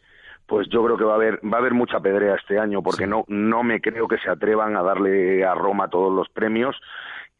Pues 0.47 0.69
yo 0.71 0.85
creo 0.85 0.97
que 0.97 1.05
va 1.05 1.13
a 1.13 1.17
haber 1.17 1.41
va 1.43 1.57
a 1.57 1.61
haber 1.61 1.73
mucha 1.73 2.01
pedrea 2.01 2.35
este 2.35 2.59
año 2.59 2.83
porque 2.83 3.07
no 3.07 3.25
no 3.29 3.63
me 3.63 3.81
creo 3.81 4.07
que 4.07 4.19
se 4.19 4.29
atrevan 4.29 4.77
a 4.77 4.83
darle 4.83 5.43
a 5.43 5.55
Roma 5.55 5.89
todos 5.89 6.13
los 6.13 6.29
premios 6.29 6.77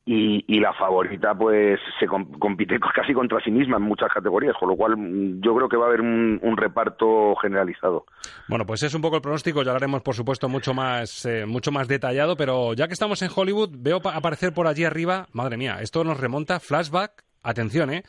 y, 0.07 0.45
y 0.47 0.61
la 0.61 0.73
favorita 0.75 1.35
pues 1.35 1.81
se 1.99 2.07
com- 2.07 2.31
compite 2.39 2.79
co- 2.79 2.91
casi 2.95 3.13
contra 3.15 3.41
sí 3.43 3.51
misma 3.51 3.79
en 3.79 3.85
muchas 3.85 4.11
categorías, 4.13 4.55
con 4.61 4.69
lo 4.69 4.77
cual 4.77 4.97
mm, 4.97 5.41
yo 5.41 5.55
creo 5.57 5.69
que 5.69 5.77
va 5.77 5.85
a 5.85 5.89
haber 5.89 6.01
un, 6.03 6.39
un 6.43 6.57
reparto 6.57 7.35
generalizado. 7.37 8.05
Bueno, 8.49 8.67
pues 8.67 8.83
es 8.83 8.93
un 8.95 9.01
poco 9.03 9.17
el 9.17 9.23
pronóstico, 9.23 9.63
ya 9.63 9.71
lo 9.71 9.77
haremos, 9.77 10.03
por 10.03 10.15
supuesto, 10.15 10.49
mucho 10.49 10.75
más, 10.75 11.25
eh, 11.25 11.47
mucho 11.47 11.73
más 11.73 11.89
detallado, 11.89 12.37
pero 12.37 12.75
ya 12.75 12.87
que 12.87 12.93
estamos 12.93 13.23
en 13.23 13.31
Hollywood, 13.35 13.71
veo 13.79 14.01
pa- 14.01 14.15
aparecer 14.15 14.53
por 14.53 14.67
allí 14.67 14.85
arriba, 14.85 15.27
madre 15.33 15.57
mía, 15.57 15.79
esto 15.81 16.05
nos 16.05 16.21
remonta, 16.21 16.61
flashback, 16.61 17.25
atención, 17.43 17.91
¿eh? 17.93 18.03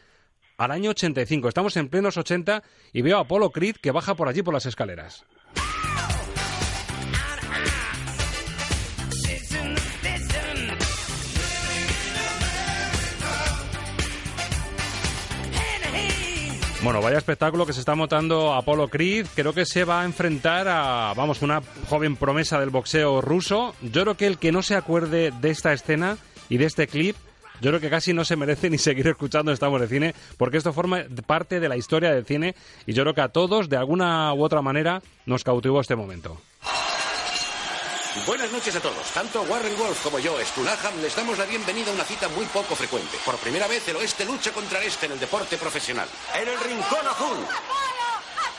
Al 0.58 0.72
año 0.72 0.92
85, 0.92 1.50
estamos 1.50 1.76
en 1.76 1.90
plenos 1.90 2.18
80 2.18 2.62
y 2.94 3.02
veo 3.02 3.18
a 3.18 3.22
Apollo 3.22 3.50
Creed 3.50 3.76
que 3.82 3.92
baja 3.92 4.16
por 4.16 4.30
allí 4.30 4.42
por 4.42 4.54
las 4.54 4.66
escaleras. 4.66 5.26
Bueno, 16.86 17.02
vaya 17.02 17.18
espectáculo 17.18 17.66
que 17.66 17.74
se 17.74 17.80
está 17.80 17.96
montando 17.96 18.54
Apollo 18.54 18.90
Creed. 18.90 19.26
Creo 19.34 19.54
que 19.54 19.66
se 19.66 19.86
va 19.86 20.02
a 20.02 20.06
enfrentar 20.06 20.68
a, 20.68 21.16
vamos, 21.16 21.42
una 21.42 21.64
joven 21.90 22.16
promesa 22.16 22.60
del 22.60 22.70
boxeo 22.70 23.22
ruso. 23.22 23.74
Yo 23.82 24.04
creo 24.04 24.16
que 24.16 24.28
el 24.28 24.38
que 24.38 24.52
no 24.52 24.62
se 24.62 24.76
acuerde 24.76 25.34
de 25.42 25.50
esta 25.50 25.74
escena 25.74 26.20
y 26.48 26.58
de 26.58 26.66
este 26.66 26.86
clip, 26.86 27.16
yo 27.60 27.72
creo 27.72 27.82
que 27.82 27.90
casi 27.90 28.14
no 28.14 28.24
se 28.24 28.36
merece 28.36 28.70
ni 28.70 28.78
seguir 28.78 29.08
escuchando 29.08 29.52
Estamos 29.52 29.82
de 29.82 29.88
Cine, 29.88 30.14
porque 30.38 30.58
esto 30.58 30.74
forma 30.74 31.06
parte 31.26 31.60
de 31.60 31.70
la 31.70 31.76
historia 31.76 32.12
del 32.12 32.24
cine 32.24 32.54
y 32.86 32.94
yo 32.94 33.02
creo 33.02 33.16
que 33.16 33.22
a 33.22 33.30
todos, 33.30 33.68
de 33.68 33.78
alguna 33.78 34.32
u 34.36 34.44
otra 34.44 34.62
manera, 34.62 35.02
nos 35.26 35.44
cautivó 35.44 35.82
este 35.82 35.96
momento. 35.96 36.40
Buenas 38.24 38.50
noches 38.50 38.74
a 38.74 38.80
todos. 38.80 39.12
Tanto 39.12 39.42
Warren 39.42 39.78
Wolf 39.78 40.02
como 40.02 40.20
yo, 40.20 40.40
Stulaham, 40.40 41.02
les 41.02 41.14
damos 41.14 41.38
la 41.38 41.44
bienvenida 41.44 41.92
a 41.92 41.94
una 41.94 42.06
cita 42.06 42.30
muy 42.30 42.46
poco 42.46 42.74
frecuente. 42.74 43.18
Por 43.26 43.36
primera 43.38 43.68
vez, 43.68 43.86
el 43.90 43.98
oeste 43.98 44.24
lucha 44.24 44.54
contra 44.54 44.80
el 44.80 44.88
este 44.88 45.08
en 45.08 45.12
el 45.12 45.20
deporte 45.20 45.58
profesional. 45.58 46.08
En 46.34 46.48
el 46.48 46.58
rincón 46.62 47.06
azul. 47.06 47.46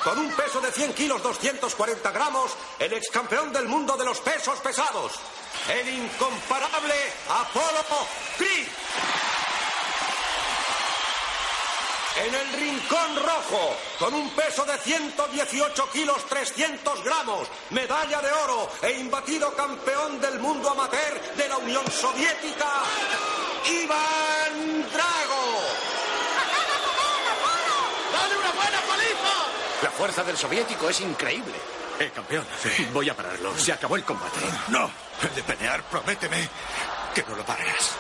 Con 0.05 0.19
un 0.19 0.31
peso 0.33 0.61
de 0.61 0.71
100 0.71 0.92
kilos 0.92 1.23
240 1.23 2.11
gramos, 2.12 2.53
el 2.79 2.92
ex 2.92 3.09
campeón 3.09 3.51
del 3.51 3.66
mundo 3.66 3.97
de 3.97 4.05
los 4.05 4.21
pesos 4.21 4.61
pesados. 4.61 5.12
El 5.73 5.88
incomparable 5.88 6.95
Apolo 7.31 7.83
Creed. 8.37 9.36
En 12.16 12.35
el 12.35 12.52
rincón 12.55 13.16
rojo, 13.16 13.76
con 13.98 14.14
un 14.14 14.31
peso 14.31 14.64
de 14.64 14.79
118 14.79 15.90
kilos 15.92 16.24
300 16.26 17.05
gramos, 17.05 17.46
medalla 17.70 18.22
de 18.22 18.33
oro 18.33 18.70
e 18.81 18.92
imbatido 18.92 19.55
campeón 19.55 20.18
del 20.18 20.40
mundo 20.40 20.70
amateur 20.70 21.20
de 21.37 21.48
la 21.48 21.59
Unión 21.59 21.85
Soviética, 21.90 22.68
Iván 23.66 24.90
Drago. 24.90 25.61
¡Dale 28.12 28.37
una 28.38 28.52
buena 28.52 28.81
paliza! 28.81 29.83
La 29.83 29.90
fuerza 29.90 30.24
del 30.24 30.38
soviético 30.38 30.88
es 30.88 31.00
increíble. 31.02 31.55
Eh, 31.98 32.11
campeón, 32.14 32.46
voy 32.94 33.11
a 33.11 33.14
pararlo. 33.14 33.57
Se 33.59 33.72
acabó 33.72 33.96
el 33.96 34.05
combate. 34.05 34.40
No, 34.68 34.90
el 35.22 35.35
de 35.35 35.42
pelear, 35.42 35.83
prométeme 35.83 36.48
que 37.16 37.31
no 37.31 37.37
lo 37.37 37.44
pares. 37.46 37.96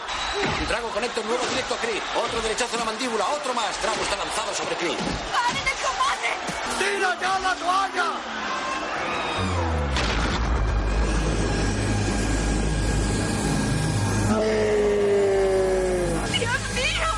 Drago 0.68 0.90
conecta 0.90 1.22
un 1.22 1.28
nuevo 1.28 1.46
directo 1.46 1.74
a 1.74 1.78
Kree. 1.78 2.02
Otro 2.22 2.42
derechazo 2.42 2.76
a 2.76 2.80
la 2.80 2.84
mandíbula, 2.84 3.24
otro 3.28 3.54
más. 3.54 3.80
Drago 3.80 4.02
está 4.02 4.16
lanzado 4.16 4.54
sobre 4.54 4.76
Kree. 4.76 4.96
¡Paren 5.32 5.66
el 5.66 5.78
combate! 5.86 6.28
¡Tira 6.78 7.18
ya 7.18 7.38
la 7.38 7.54
toalla! 7.54 8.08
¡Dios 16.32 16.60
mío! 16.74 17.08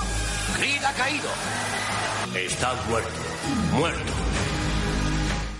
Kree 0.56 0.86
ha 0.86 0.92
caído. 0.92 1.30
Está 2.32 2.74
muerto. 2.88 3.10
Muerto. 3.72 4.27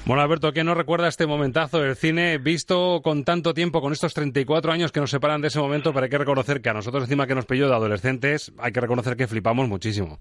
Bueno, 0.09 0.23
Alberto, 0.23 0.53
¿qué 0.53 0.65
nos 0.65 0.75
recuerda 0.75 1.07
este 1.07 1.27
momentazo 1.27 1.81
del 1.81 1.95
cine 1.95 2.39
visto 2.39 3.03
con 3.03 3.25
tanto 3.25 3.53
tiempo, 3.53 3.83
con 3.83 3.93
estos 3.93 4.15
34 4.15 4.73
años 4.73 4.91
que 4.91 5.01
nos 5.01 5.11
separan 5.11 5.43
de 5.43 5.49
ese 5.49 5.61
momento? 5.61 5.93
Pero 5.93 6.05
hay 6.05 6.09
que 6.09 6.17
reconocer 6.17 6.63
que 6.63 6.71
a 6.71 6.73
nosotros 6.73 7.03
encima 7.03 7.27
que 7.27 7.35
nos 7.35 7.45
pilló 7.45 7.69
de 7.69 7.75
adolescentes, 7.75 8.51
hay 8.59 8.73
que 8.73 8.81
reconocer 8.81 9.19
que 9.19 9.27
flipamos 9.27 9.69
muchísimo. 9.69 10.17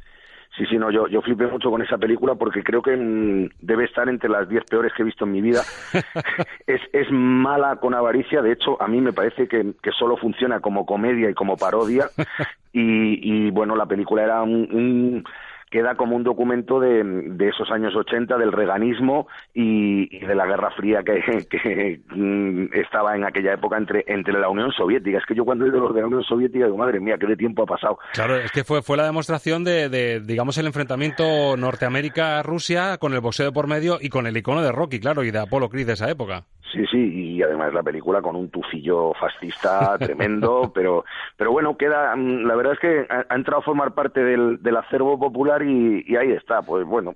Sí, 0.57 0.65
sí, 0.69 0.75
no, 0.77 0.91
yo, 0.91 1.07
yo 1.07 1.21
flipé 1.21 1.47
mucho 1.47 1.69
con 1.69 1.81
esa 1.81 1.97
película 1.97 2.35
porque 2.35 2.63
creo 2.63 2.81
que 2.81 2.97
mm, 2.97 3.49
debe 3.61 3.85
estar 3.85 4.09
entre 4.09 4.29
las 4.29 4.49
10 4.49 4.65
peores 4.65 4.91
que 4.93 5.03
he 5.03 5.05
visto 5.05 5.23
en 5.23 5.31
mi 5.31 5.39
vida. 5.39 5.61
es, 6.67 6.81
es 6.91 7.07
mala 7.09 7.77
con 7.77 7.93
avaricia, 7.93 8.41
de 8.41 8.51
hecho, 8.51 8.81
a 8.81 8.89
mí 8.89 8.99
me 8.99 9.13
parece 9.13 9.47
que, 9.47 9.71
que 9.81 9.91
solo 9.97 10.17
funciona 10.17 10.59
como 10.59 10.85
comedia 10.85 11.29
y 11.29 11.33
como 11.33 11.55
parodia. 11.55 12.09
y, 12.73 13.47
y 13.47 13.51
bueno, 13.51 13.73
la 13.77 13.85
película 13.85 14.21
era 14.21 14.43
un, 14.43 14.67
un 14.69 15.23
queda 15.69 15.95
como 15.95 16.15
un 16.15 16.23
documento 16.23 16.79
de, 16.79 17.03
de 17.03 17.49
esos 17.49 17.69
años 17.71 17.95
80, 17.95 18.37
del 18.37 18.51
reganismo 18.51 19.27
y, 19.53 20.19
de 20.25 20.35
la 20.35 20.45
Guerra 20.45 20.71
Fría 20.71 21.03
que, 21.03 22.01
mm, 22.09 22.73
estaba 22.73 23.15
en 23.15 23.25
aquella 23.25 23.53
época 23.53 23.77
entre, 23.77 24.03
entre 24.07 24.39
la 24.39 24.49
Unión 24.49 24.71
Soviética. 24.71 25.17
Es 25.17 25.25
que 25.25 25.35
yo 25.35 25.45
cuando 25.45 25.65
he 25.65 25.69
los 25.69 25.93
de 25.93 26.01
la 26.01 26.07
Unión 26.07 26.23
Soviética 26.23 26.65
digo, 26.65 26.77
madre 26.77 26.99
mía, 26.99 27.17
qué 27.19 27.27
de 27.27 27.35
tiempo 27.35 27.63
ha 27.63 27.65
pasado. 27.65 27.99
Claro, 28.13 28.35
es 28.35 28.51
que 28.51 28.63
fue, 28.63 28.81
fue 28.81 28.97
la 28.97 29.05
demostración 29.05 29.63
de, 29.63 29.89
de, 29.89 30.21
digamos, 30.21 30.57
el 30.57 30.67
enfrentamiento 30.67 31.57
Norteamérica-Rusia 31.57 32.97
con 32.97 33.13
el 33.13 33.21
boxeo 33.21 33.51
por 33.51 33.67
medio 33.67 33.97
y 34.01 34.09
con 34.09 34.27
el 34.27 34.37
icono 34.37 34.61
de 34.61 34.71
Rocky, 34.71 34.99
claro, 34.99 35.23
y 35.23 35.31
de 35.31 35.39
Apollo 35.39 35.69
Creed 35.69 35.87
de 35.87 35.93
esa 35.93 36.09
época. 36.09 36.45
Sí, 36.71 36.85
sí, 36.87 36.97
y 36.97 37.41
además 37.41 37.73
la 37.73 37.83
película 37.83 38.21
con 38.21 38.35
un 38.35 38.49
tufillo 38.49 39.13
fascista 39.13 39.97
tremendo, 39.99 40.71
pero, 40.73 41.05
pero 41.37 41.51
bueno, 41.51 41.77
queda, 41.77 42.15
mm, 42.15 42.45
la 42.45 42.55
verdad 42.55 42.73
es 42.73 42.79
que 42.79 43.07
ha, 43.09 43.25
ha 43.29 43.35
entrado 43.35 43.61
a 43.61 43.65
formar 43.65 43.93
parte 43.93 44.23
del, 44.23 44.61
del 44.61 44.77
acervo 44.77 45.17
popular 45.17 45.63
y, 45.63 46.03
y 46.05 46.15
ahí 46.15 46.31
está, 46.31 46.61
pues 46.61 46.85
bueno. 46.85 47.15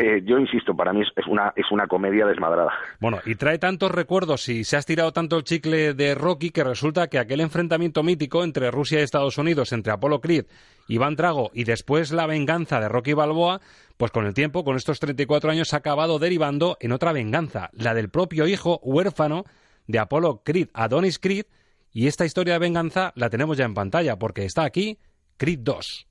Eh, 0.00 0.22
yo 0.24 0.38
insisto, 0.38 0.76
para 0.76 0.92
mí 0.92 1.00
es, 1.00 1.26
una, 1.26 1.52
es 1.56 1.66
una 1.72 1.88
comedia 1.88 2.24
desmadrada. 2.24 2.72
Bueno, 3.00 3.18
y 3.26 3.34
trae 3.34 3.58
tantos 3.58 3.90
recuerdos 3.90 4.48
y 4.48 4.62
se 4.62 4.76
ha 4.76 4.78
estirado 4.78 5.12
tanto 5.12 5.36
el 5.36 5.42
chicle 5.42 5.92
de 5.92 6.14
Rocky 6.14 6.50
que 6.50 6.62
resulta 6.62 7.08
que 7.08 7.18
aquel 7.18 7.40
enfrentamiento 7.40 8.04
mítico 8.04 8.44
entre 8.44 8.70
Rusia 8.70 9.00
y 9.00 9.02
Estados 9.02 9.38
Unidos, 9.38 9.72
entre 9.72 9.92
Apollo 9.92 10.20
Creed, 10.20 10.46
Iván 10.86 11.16
Drago 11.16 11.50
y 11.52 11.64
después 11.64 12.12
la 12.12 12.28
venganza 12.28 12.78
de 12.78 12.88
Rocky 12.88 13.12
Balboa, 13.12 13.60
pues 13.96 14.12
con 14.12 14.24
el 14.24 14.34
tiempo, 14.34 14.62
con 14.62 14.76
estos 14.76 15.00
34 15.00 15.50
años, 15.50 15.74
ha 15.74 15.78
acabado 15.78 16.20
derivando 16.20 16.76
en 16.78 16.92
otra 16.92 17.12
venganza, 17.12 17.70
la 17.72 17.92
del 17.92 18.08
propio 18.08 18.46
hijo 18.46 18.78
huérfano 18.84 19.46
de 19.88 19.98
Apollo 19.98 20.42
Creed, 20.44 20.68
Adonis 20.74 21.18
Creed, 21.18 21.46
y 21.90 22.06
esta 22.06 22.24
historia 22.24 22.52
de 22.52 22.60
venganza 22.60 23.12
la 23.16 23.30
tenemos 23.30 23.56
ya 23.56 23.64
en 23.64 23.74
pantalla, 23.74 24.16
porque 24.16 24.44
está 24.44 24.62
aquí 24.62 25.00
Creed 25.38 25.58
2. 25.62 26.06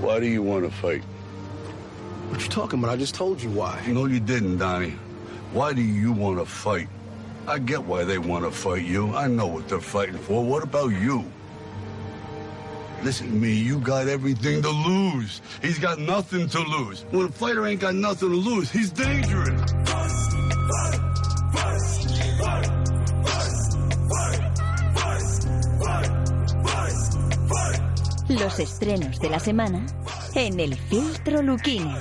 Why 0.00 0.20
do 0.20 0.26
you 0.26 0.44
want 0.44 0.64
to 0.64 0.70
fight? 0.70 1.02
What 2.30 2.42
you 2.42 2.48
talking 2.48 2.78
about? 2.78 2.92
I 2.92 2.96
just 2.96 3.14
told 3.16 3.42
you 3.42 3.50
why. 3.50 3.82
No, 3.88 4.06
you 4.06 4.20
didn't, 4.20 4.58
Donnie. 4.58 4.94
Why 5.52 5.72
do 5.72 5.82
you 5.82 6.12
want 6.12 6.38
to 6.38 6.46
fight? 6.46 6.88
I 7.48 7.58
get 7.58 7.82
why 7.84 8.04
they 8.04 8.18
want 8.18 8.44
to 8.44 8.52
fight 8.52 8.84
you. 8.84 9.14
I 9.16 9.26
know 9.26 9.48
what 9.48 9.68
they're 9.68 9.80
fighting 9.80 10.16
for. 10.16 10.44
What 10.44 10.62
about 10.62 10.88
you? 10.90 11.24
Listen 13.02 13.28
to 13.28 13.32
me, 13.34 13.54
you 13.54 13.80
got 13.80 14.06
everything 14.06 14.62
to 14.62 14.70
lose. 14.70 15.40
He's 15.60 15.78
got 15.78 15.98
nothing 15.98 16.48
to 16.50 16.60
lose. 16.60 17.02
When 17.10 17.26
a 17.26 17.32
fighter 17.32 17.66
ain't 17.66 17.80
got 17.80 17.96
nothing 17.96 18.30
to 18.30 18.36
lose, 18.36 18.70
he's 18.70 18.90
dangerous. 18.92 19.72
Los 28.28 28.60
estrenos 28.60 29.18
de 29.18 29.28
la 29.28 29.40
semana 29.40 29.84
en 30.34 30.60
el 30.60 30.76
filtro 30.76 31.42
Luquini. 31.42 31.94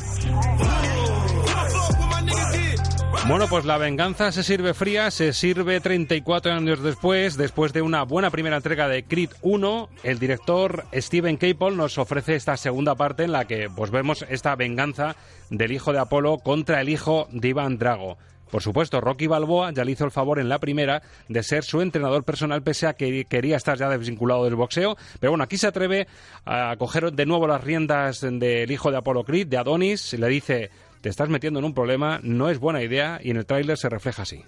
Bueno, 3.28 3.48
pues 3.48 3.65
la 3.65 3.78
venganza 3.78 4.32
se 4.32 4.44
sirve 4.44 4.74
fría, 4.74 5.12
se 5.12 5.34
sirve 5.34 5.80
34 5.80 6.52
años 6.52 6.82
después, 6.82 7.38
después 7.38 7.74
de 7.74 7.82
una 7.82 8.04
buena 8.04 8.32
primera 8.32 8.58
entrega 8.58 8.88
de 8.88 9.04
Creed 9.04 9.30
1, 9.42 9.89
el 10.04 10.18
director 10.18 10.86
Steven 10.94 11.38
Caple 11.38 11.76
nos 11.76 11.98
ofrece 11.98 12.36
esta 12.36 12.58
segunda 12.58 12.96
parte 12.96 13.24
en 13.24 13.32
la 13.32 13.46
que 13.46 13.70
pues 13.70 13.92
vemos 13.92 14.26
esta 14.30 14.56
venganza 14.56 15.15
del 15.52 15.72
hijo 15.72 15.94
de 15.94 16.00
Apolo 16.00 16.39
contra 16.39 16.82
el 16.82 16.89
hijo 16.89 17.28
de 17.32 17.50
Iván 17.50 17.78
Drago. 17.78 18.18
Por 18.50 18.62
supuesto, 18.62 19.00
Rocky 19.02 19.28
Balboa 19.28 19.72
ya 19.72 19.86
le 19.86 19.92
hizo 19.92 20.06
el 20.06 20.12
favor 20.12 20.40
en 20.40 20.50
la 20.50 20.60
primera 20.60 21.02
de 21.28 21.44
ser 21.44 21.64
su 21.64 21.82
entrenador 21.82 22.24
personal, 22.24 22.64
pese 22.64 22.88
a 22.88 22.94
que 22.94 23.26
quería 23.26 23.58
estar 23.58 23.78
ya 23.78 23.90
desvinculado 23.90 24.44
del 24.46 24.56
boxeo. 24.56 24.98
Pero 25.20 25.32
bueno, 25.32 25.44
aquí 25.44 25.58
se 25.58 25.68
atreve 25.68 26.08
a 26.46 26.76
coger 26.78 27.12
de 27.14 27.26
nuevo 27.26 27.48
las 27.48 27.64
riendas 27.64 28.22
del 28.22 28.72
hijo 28.72 28.92
de 28.92 28.98
Apollo 28.98 29.24
Creed, 29.24 29.48
de 29.48 29.58
Adonis, 29.58 30.14
y 30.14 30.18
le 30.18 30.28
dice, 30.28 30.72
te 31.02 31.10
estás 31.10 31.30
metiendo 31.30 31.60
en 31.60 31.66
un 31.66 31.74
problema, 31.74 32.20
no 32.24 32.50
es 32.50 32.60
buena 32.60 32.82
idea, 32.82 33.20
y 33.24 33.32
en 33.32 33.38
el 33.38 33.46
tráiler 33.46 33.78
se 33.78 33.90
refleja 33.90 34.24
así. 34.24 34.44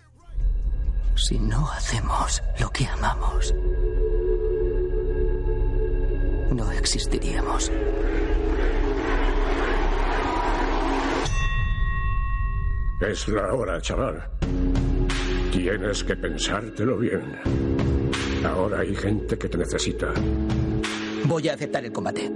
Si 1.15 1.37
no 1.37 1.69
hacemos 1.71 2.41
lo 2.59 2.69
que 2.69 2.87
amamos, 2.87 3.53
no 6.51 6.71
existiríamos. 6.71 7.71
Es 13.01 13.27
la 13.27 13.51
hora, 13.53 13.81
chaval. 13.81 14.23
Tienes 15.51 16.03
que 16.03 16.15
pensártelo 16.15 16.97
bien. 16.97 17.35
Ahora 18.45 18.81
hay 18.81 18.95
gente 18.95 19.37
que 19.39 19.49
te 19.49 19.57
necesita. 19.57 20.13
Voy 21.25 21.49
a 21.49 21.53
aceptar 21.53 21.83
el 21.83 21.91
combate. 21.91 22.31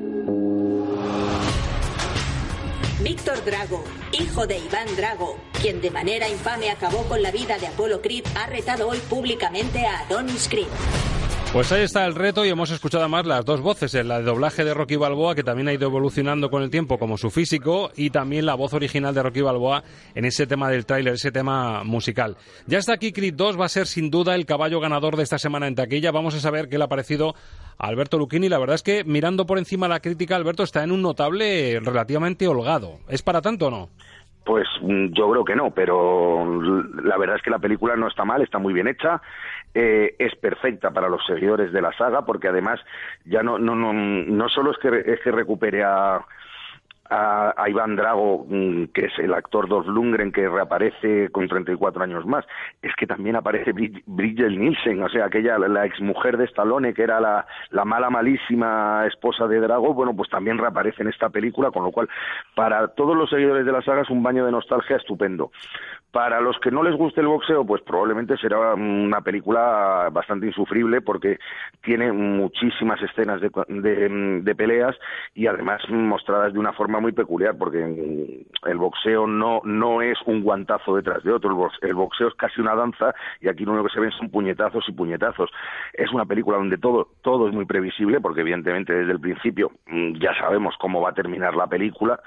Víctor 3.04 3.46
Drago, 3.46 3.84
hijo 4.12 4.48
de 4.48 4.58
Iván 4.58 4.88
Drago, 4.96 5.38
quien 5.62 5.82
de 5.82 5.92
manera 5.92 6.28
infame 6.28 6.72
acabó 6.72 7.04
con 7.04 7.22
la 7.22 7.32
vida 7.32 7.60
de 7.60 7.68
Apolo 7.68 8.02
Creed, 8.02 8.26
ha 8.36 8.48
retado 8.48 8.88
hoy 8.88 8.98
públicamente 9.08 9.86
a 9.86 10.00
Adonis 10.00 10.50
Creed. 10.50 11.15
Pues 11.54 11.72
ahí 11.72 11.84
está 11.84 12.06
el 12.06 12.16
reto 12.16 12.44
y 12.44 12.50
hemos 12.50 12.70
escuchado 12.70 13.06
además 13.06 13.26
las 13.26 13.46
dos 13.46 13.62
voces, 13.62 13.94
la 14.06 14.18
de 14.20 14.26
doblaje 14.26 14.66
de 14.66 14.74
Rocky 14.74 14.98
Balboa, 14.98 15.36
que 15.36 15.44
también 15.44 15.70
ha 15.70 15.74
ido 15.74 15.88
evolucionando 15.88 16.50
con 16.50 16.62
el 16.62 16.70
tiempo 16.70 16.98
como 16.98 17.18
su 17.18 17.30
físico, 17.32 17.92
y 17.96 18.10
también 18.10 18.46
la 18.46 18.56
voz 18.56 18.74
original 18.74 19.16
de 19.16 19.24
Rocky 19.24 19.42
Balboa 19.42 19.82
en 20.16 20.26
ese 20.26 20.48
tema 20.48 20.70
del 20.70 20.86
tráiler, 20.86 21.14
ese 21.14 21.32
tema 21.32 21.86
musical. 21.86 22.36
Ya 22.68 22.78
está 22.78 22.94
aquí 22.94 23.14
Creed 23.14 23.36
2, 23.36 23.58
va 23.58 23.66
a 23.66 23.70
ser 23.70 23.88
sin 23.88 24.12
duda 24.12 24.36
el 24.36 24.46
caballo 24.46 24.82
ganador 24.82 25.16
de 25.16 25.24
esta 25.24 25.38
semana 25.38 25.68
en 25.68 25.76
taquilla. 25.76 26.12
Vamos 26.12 26.36
a 26.36 26.42
saber 26.42 26.68
qué 26.68 26.78
le 26.78 26.84
ha 26.84 26.90
parecido 26.90 27.36
a 27.78 27.88
Alberto 27.88 28.18
Lucchini. 28.18 28.50
La 28.50 28.60
verdad 28.60 28.76
es 28.76 28.84
que 28.84 29.06
mirando 29.06 29.46
por 29.46 29.58
encima 29.58 29.88
la 29.88 30.02
crítica, 30.02 30.36
Alberto 30.36 30.64
está 30.64 30.84
en 30.84 30.92
un 30.92 31.02
notable 31.02 31.80
relativamente 31.80 32.50
holgado. 32.50 33.00
¿Es 33.08 33.22
para 33.22 33.42
tanto 33.42 33.68
o 33.68 33.72
no? 33.72 33.90
Pues 34.46 34.68
yo 34.84 35.32
creo 35.32 35.44
que 35.44 35.56
no, 35.56 35.72
pero 35.72 36.46
la 37.02 37.18
verdad 37.18 37.38
es 37.38 37.42
que 37.42 37.50
la 37.50 37.58
película 37.58 37.96
no 37.96 38.08
está 38.08 38.26
mal, 38.26 38.44
está 38.44 38.60
muy 38.60 38.76
bien 38.76 38.88
hecha, 38.88 39.20
eh, 39.76 40.16
es 40.18 40.34
perfecta 40.36 40.92
para 40.92 41.10
los 41.10 41.24
seguidores 41.26 41.72
de 41.72 41.82
la 41.82 41.92
saga, 41.94 42.26
porque 42.26 42.48
además 42.48 42.80
ya 43.26 43.44
no 43.44 43.60
no 43.60 43.76
no 43.76 43.94
no 43.94 44.50
solo 44.50 44.72
es 44.72 44.78
que 44.78 45.04
es 45.06 45.20
que 45.20 45.32
recupere 45.32 45.84
a 45.84 46.26
a, 47.10 47.54
a, 47.56 47.70
Iván 47.70 47.96
Drago, 47.96 48.48
que 48.94 49.06
es 49.06 49.20
el 49.20 49.34
actor 49.34 49.68
Dolph 49.68 49.88
Lundgren 49.88 50.32
que 50.32 50.50
reaparece 50.50 51.30
con 51.30 51.48
34 51.48 52.04
años 52.04 52.26
más, 52.26 52.46
es 52.82 52.94
que 52.96 53.06
también 53.06 53.36
aparece 53.36 53.74
Bridget 53.74 54.50
Nielsen, 54.50 55.04
o 55.04 55.10
sea, 55.10 55.26
aquella, 55.26 55.58
la 55.60 55.86
exmujer 55.86 56.38
de 56.38 56.46
Stallone, 56.46 56.94
que 56.94 57.04
era 57.04 57.20
la, 57.20 57.46
la 57.70 57.86
mala, 57.86 58.10
malísima 58.10 59.06
esposa 59.08 59.48
de 59.48 59.60
Drago, 59.60 59.94
bueno, 59.94 60.16
pues 60.16 60.30
también 60.30 60.58
reaparece 60.58 61.04
en 61.04 61.10
esta 61.10 61.30
película, 61.30 61.72
con 61.72 61.84
lo 61.84 61.92
cual, 61.92 62.10
para 62.56 62.88
todos 62.90 63.16
los 63.16 63.30
seguidores 63.30 63.66
de 63.66 63.72
la 63.72 63.82
saga 63.84 64.02
es 64.02 64.10
un 64.10 64.24
baño 64.24 64.46
de 64.46 64.52
nostalgia 64.52 64.96
estupendo. 64.96 65.52
Para 66.16 66.40
los 66.40 66.58
que 66.60 66.72
no 66.72 66.82
les 66.82 66.96
guste 66.96 67.20
el 67.20 67.28
boxeo, 67.28 67.66
pues 67.66 67.82
probablemente 67.82 68.38
será 68.38 68.74
una 68.74 69.20
película 69.20 70.08
bastante 70.14 70.46
insufrible 70.46 71.02
porque 71.02 71.40
tiene 71.82 72.10
muchísimas 72.14 73.02
escenas 73.02 73.42
de, 73.42 73.52
de, 73.68 74.40
de 74.42 74.56
peleas 74.56 74.96
y 75.34 75.48
además 75.48 75.82
mostradas 75.90 76.54
de 76.54 76.60
una 76.60 76.72
forma 76.72 77.02
muy 77.02 77.12
peculiar 77.12 77.58
porque 77.58 78.46
el 78.66 78.78
boxeo 78.78 79.28
no, 79.28 79.60
no 79.66 80.02
es 80.02 80.18
un 80.26 80.42
guantazo 80.42 80.96
detrás 80.96 81.22
de 81.26 81.34
otro, 81.34 81.50
el 81.50 81.58
boxeo, 81.58 81.90
el 81.90 81.96
boxeo 81.96 82.30
es 82.30 82.36
casi 82.36 82.62
una 82.62 82.76
danza 82.76 83.14
y 83.42 83.50
aquí 83.50 83.66
lo 83.66 83.74
único 83.74 83.90
que 83.90 83.96
se 83.96 84.00
ven 84.00 84.12
son 84.12 84.30
puñetazos 84.30 84.88
y 84.88 84.94
puñetazos. 84.94 85.50
Es 85.92 86.14
una 86.14 86.24
película 86.24 86.56
donde 86.56 86.78
todo, 86.78 87.10
todo 87.24 87.50
es 87.50 87.54
muy 87.54 87.66
previsible 87.66 88.22
porque 88.22 88.40
evidentemente 88.40 88.94
desde 88.94 89.12
el 89.12 89.20
principio 89.20 89.70
ya 90.18 90.34
sabemos 90.40 90.76
cómo 90.80 91.02
va 91.02 91.10
a 91.10 91.14
terminar 91.14 91.56
la 91.56 91.68
película 91.68 92.22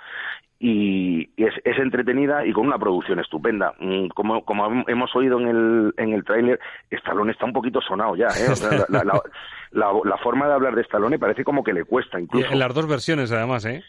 y 0.60 1.30
es, 1.36 1.54
es, 1.64 1.78
entretenida 1.78 2.44
y 2.44 2.52
con 2.52 2.66
una 2.66 2.78
producción 2.78 3.20
estupenda. 3.20 3.74
Como, 4.14 4.44
como 4.44 4.84
hemos 4.88 5.14
oído 5.14 5.38
en 5.38 5.48
el, 5.48 5.94
en 5.96 6.12
el 6.12 6.24
tráiler, 6.24 6.58
Stallone 6.90 7.30
está 7.30 7.44
un 7.44 7.52
poquito 7.52 7.80
sonado 7.80 8.16
ya. 8.16 8.26
¿eh? 8.26 8.50
O 8.50 8.56
sea, 8.56 8.70
la, 8.70 8.86
la, 8.88 9.04
la, 9.04 9.92
la, 10.04 10.16
forma 10.18 10.48
de 10.48 10.54
hablar 10.54 10.74
de 10.74 10.82
Stallone 10.82 11.18
parece 11.18 11.44
como 11.44 11.62
que 11.62 11.72
le 11.72 11.84
cuesta 11.84 12.20
incluso. 12.20 12.48
Y 12.48 12.52
en 12.52 12.58
las 12.58 12.74
dos 12.74 12.88
versiones, 12.88 13.30
además, 13.30 13.64
¿eh? 13.66 13.84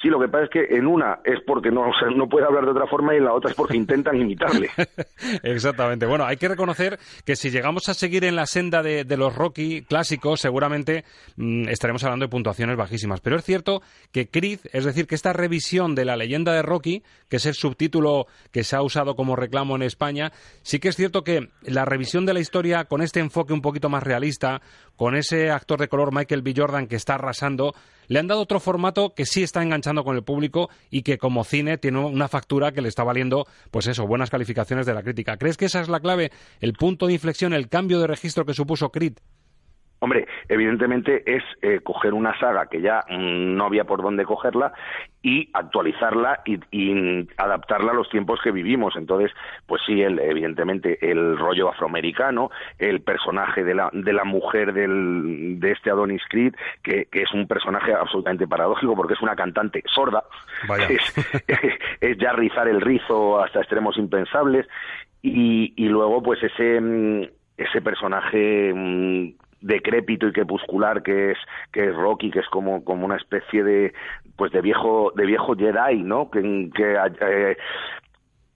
Sí, 0.00 0.08
lo 0.08 0.18
que 0.18 0.28
pasa 0.28 0.44
es 0.44 0.50
que 0.50 0.76
en 0.76 0.86
una 0.86 1.20
es 1.24 1.40
porque 1.46 1.70
no, 1.70 1.90
no 2.16 2.28
puede 2.28 2.46
hablar 2.46 2.64
de 2.64 2.70
otra 2.70 2.86
forma 2.86 3.12
y 3.12 3.18
en 3.18 3.24
la 3.24 3.34
otra 3.34 3.50
es 3.50 3.56
porque 3.56 3.76
intentan 3.76 4.16
imitarle. 4.16 4.70
Exactamente. 5.42 6.06
Bueno, 6.06 6.24
hay 6.24 6.38
que 6.38 6.48
reconocer 6.48 6.98
que 7.26 7.36
si 7.36 7.50
llegamos 7.50 7.88
a 7.88 7.94
seguir 7.94 8.24
en 8.24 8.34
la 8.34 8.46
senda 8.46 8.82
de, 8.82 9.04
de 9.04 9.16
los 9.18 9.34
Rocky 9.34 9.82
clásicos, 9.82 10.40
seguramente 10.40 11.04
mm, 11.36 11.68
estaremos 11.68 12.02
hablando 12.04 12.24
de 12.24 12.30
puntuaciones 12.30 12.78
bajísimas. 12.78 13.20
Pero 13.20 13.36
es 13.36 13.44
cierto 13.44 13.82
que 14.10 14.28
Creed, 14.28 14.60
es 14.72 14.86
decir, 14.86 15.06
que 15.06 15.14
esta 15.14 15.34
revisión 15.34 15.94
de 15.94 16.06
la 16.06 16.16
leyenda 16.16 16.52
de 16.54 16.62
Rocky, 16.62 17.02
que 17.28 17.36
es 17.36 17.44
el 17.44 17.54
subtítulo 17.54 18.26
que 18.52 18.64
se 18.64 18.76
ha 18.76 18.82
usado 18.82 19.14
como 19.14 19.36
reclamo 19.36 19.76
en 19.76 19.82
España, 19.82 20.32
sí 20.62 20.78
que 20.78 20.88
es 20.88 20.96
cierto 20.96 21.24
que 21.24 21.50
la 21.62 21.84
revisión 21.84 22.24
de 22.24 22.32
la 22.32 22.40
historia 22.40 22.84
con 22.84 23.02
este 23.02 23.20
enfoque 23.20 23.52
un 23.52 23.60
poquito 23.60 23.90
más 23.90 24.02
realista, 24.02 24.62
con 24.96 25.14
ese 25.14 25.50
actor 25.50 25.78
de 25.78 25.88
color 25.88 26.14
Michael 26.14 26.42
B. 26.42 26.54
Jordan 26.56 26.86
que 26.86 26.96
está 26.96 27.14
arrasando, 27.14 27.74
le 28.10 28.18
han 28.18 28.26
dado 28.26 28.40
otro 28.40 28.58
formato 28.58 29.14
que 29.14 29.24
sí 29.24 29.44
está 29.44 29.62
enganchando 29.62 30.02
con 30.02 30.16
el 30.16 30.24
público 30.24 30.68
y 30.90 31.02
que 31.02 31.16
como 31.16 31.44
cine 31.44 31.78
tiene 31.78 32.00
una 32.00 32.26
factura 32.26 32.72
que 32.72 32.82
le 32.82 32.88
está 32.88 33.04
valiendo, 33.04 33.46
pues 33.70 33.86
eso, 33.86 34.04
buenas 34.04 34.30
calificaciones 34.30 34.84
de 34.84 34.94
la 34.94 35.04
crítica. 35.04 35.36
¿Crees 35.36 35.56
que 35.56 35.66
esa 35.66 35.80
es 35.80 35.88
la 35.88 36.00
clave, 36.00 36.32
el 36.60 36.72
punto 36.72 37.06
de 37.06 37.12
inflexión, 37.12 37.52
el 37.52 37.68
cambio 37.68 38.00
de 38.00 38.08
registro 38.08 38.44
que 38.44 38.52
supuso 38.52 38.90
Creed? 38.90 39.18
Hombre, 40.02 40.26
evidentemente 40.48 41.22
es 41.26 41.44
eh, 41.60 41.80
coger 41.82 42.14
una 42.14 42.38
saga 42.40 42.66
que 42.66 42.80
ya 42.80 43.04
mm, 43.10 43.54
no 43.54 43.66
había 43.66 43.84
por 43.84 44.02
dónde 44.02 44.24
cogerla 44.24 44.72
y 45.22 45.50
actualizarla 45.52 46.40
y, 46.46 46.58
y, 46.70 47.28
adaptarla 47.36 47.92
a 47.92 47.94
los 47.94 48.08
tiempos 48.08 48.40
que 48.42 48.50
vivimos. 48.50 48.96
Entonces, 48.96 49.30
pues 49.66 49.82
sí, 49.84 50.00
el, 50.00 50.18
evidentemente 50.18 50.98
el 51.10 51.36
rollo 51.36 51.68
afroamericano, 51.68 52.50
el 52.78 53.02
personaje 53.02 53.62
de 53.62 53.74
la, 53.74 53.90
de 53.92 54.14
la 54.14 54.24
mujer 54.24 54.72
del, 54.72 55.60
de 55.60 55.72
este 55.72 55.90
Adonis 55.90 56.22
Creed, 56.30 56.54
que, 56.82 57.04
que 57.12 57.22
es 57.22 57.32
un 57.34 57.46
personaje 57.46 57.92
absolutamente 57.92 58.48
paradójico 58.48 58.96
porque 58.96 59.12
es 59.12 59.20
una 59.20 59.36
cantante 59.36 59.82
sorda, 59.94 60.24
es, 60.88 61.14
es 62.00 62.16
ya 62.16 62.32
rizar 62.32 62.68
el 62.68 62.80
rizo 62.80 63.42
hasta 63.42 63.60
extremos 63.60 63.98
impensables 63.98 64.66
y, 65.20 65.74
y 65.76 65.88
luego 65.88 66.22
pues 66.22 66.42
ese 66.42 66.80
mm, 66.80 67.24
ese 67.58 67.82
personaje 67.82 68.72
mm, 68.74 69.34
decrépito 69.60 70.26
y 70.26 70.32
crepuscular 70.32 71.02
que 71.02 71.32
es 71.32 71.38
que 71.72 71.88
es 71.88 71.94
Rocky 71.94 72.30
que 72.30 72.40
es 72.40 72.48
como 72.48 72.84
como 72.84 73.04
una 73.04 73.16
especie 73.16 73.62
de 73.62 73.92
pues 74.36 74.52
de 74.52 74.60
viejo 74.60 75.12
de 75.14 75.26
viejo 75.26 75.54
Jedi 75.54 76.02
no 76.02 76.30
que, 76.30 76.70
que 76.74 76.96
eh, 77.20 77.56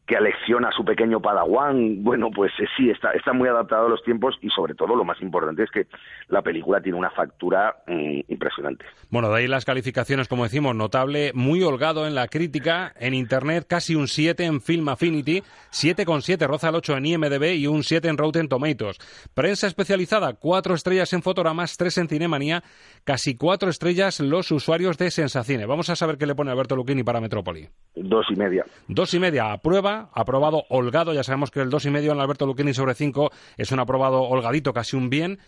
que 0.06 0.16
alecciona 0.16 0.68
a 0.68 0.72
su 0.72 0.84
pequeño 0.84 1.20
padawan, 1.20 2.02
bueno, 2.02 2.30
pues 2.30 2.52
eh, 2.58 2.66
sí, 2.76 2.90
está, 2.90 3.12
está 3.12 3.32
muy 3.32 3.48
adaptado 3.48 3.86
a 3.86 3.88
los 3.88 4.02
tiempos 4.02 4.36
y 4.42 4.50
sobre 4.50 4.74
todo 4.74 4.94
lo 4.94 5.04
más 5.04 5.20
importante 5.22 5.62
es 5.62 5.70
que 5.70 5.86
la 6.28 6.42
película 6.42 6.80
tiene 6.80 6.98
una 6.98 7.10
factura 7.10 7.76
mm, 7.86 8.20
impresionante. 8.28 8.84
Bueno, 9.10 9.30
de 9.30 9.38
ahí 9.38 9.48
las 9.48 9.64
calificaciones, 9.64 10.28
como 10.28 10.44
decimos, 10.44 10.74
notable, 10.74 11.32
muy 11.34 11.62
holgado 11.62 12.06
en 12.06 12.14
la 12.14 12.28
crítica, 12.28 12.92
en 12.98 13.14
Internet 13.14 13.66
casi 13.66 13.94
un 13.94 14.08
7 14.08 14.44
en 14.44 14.60
Film 14.60 14.88
Affinity, 14.88 15.42
7,7 15.72 16.46
roza 16.46 16.68
el 16.68 16.74
8 16.74 16.98
en 16.98 17.06
IMDB 17.06 17.54
y 17.54 17.66
un 17.66 17.82
7 17.82 18.06
en 18.08 18.18
Rotten 18.18 18.48
Tomatoes. 18.48 18.98
Prensa 19.32 19.66
especializada, 19.66 20.34
4 20.34 20.74
estrellas 20.74 21.12
en 21.14 21.22
Fotogramas, 21.22 21.76
3 21.78 21.98
en 21.98 22.08
Cinemanía, 22.08 22.62
casi 23.04 23.36
4 23.36 23.70
estrellas 23.70 24.20
los 24.20 24.50
usuarios 24.50 24.98
de 24.98 25.10
Sensacine. 25.10 25.64
Vamos 25.64 25.88
a 25.88 25.96
saber 25.96 26.18
qué 26.18 26.26
le 26.26 26.34
pone 26.34 26.50
Alberto 26.50 26.76
Lucchini 26.76 27.02
para 27.02 27.20
Metrópoli. 27.20 27.68
Dos 27.94 28.26
y 28.30 28.36
media. 28.36 28.64
Dos 28.88 29.14
y 29.14 29.18
media, 29.18 29.56
aprobado 30.12 30.64
holgado. 30.68 31.12
Ya 31.12 31.24
sabemos 31.24 31.50
que 31.50 31.60
el 31.60 31.70
dos 31.70 31.84
y 31.84 31.90
medio 31.90 32.12
en 32.12 32.20
Alberto 32.20 32.46
Lucchini 32.46 32.74
sobre 32.74 32.94
5 32.94 33.30
es 33.56 33.72
un 33.72 33.80
aprobado 33.80 34.22
holgadito, 34.22 34.72
casi 34.72 34.96
un 34.96 35.10
bien. 35.10 35.38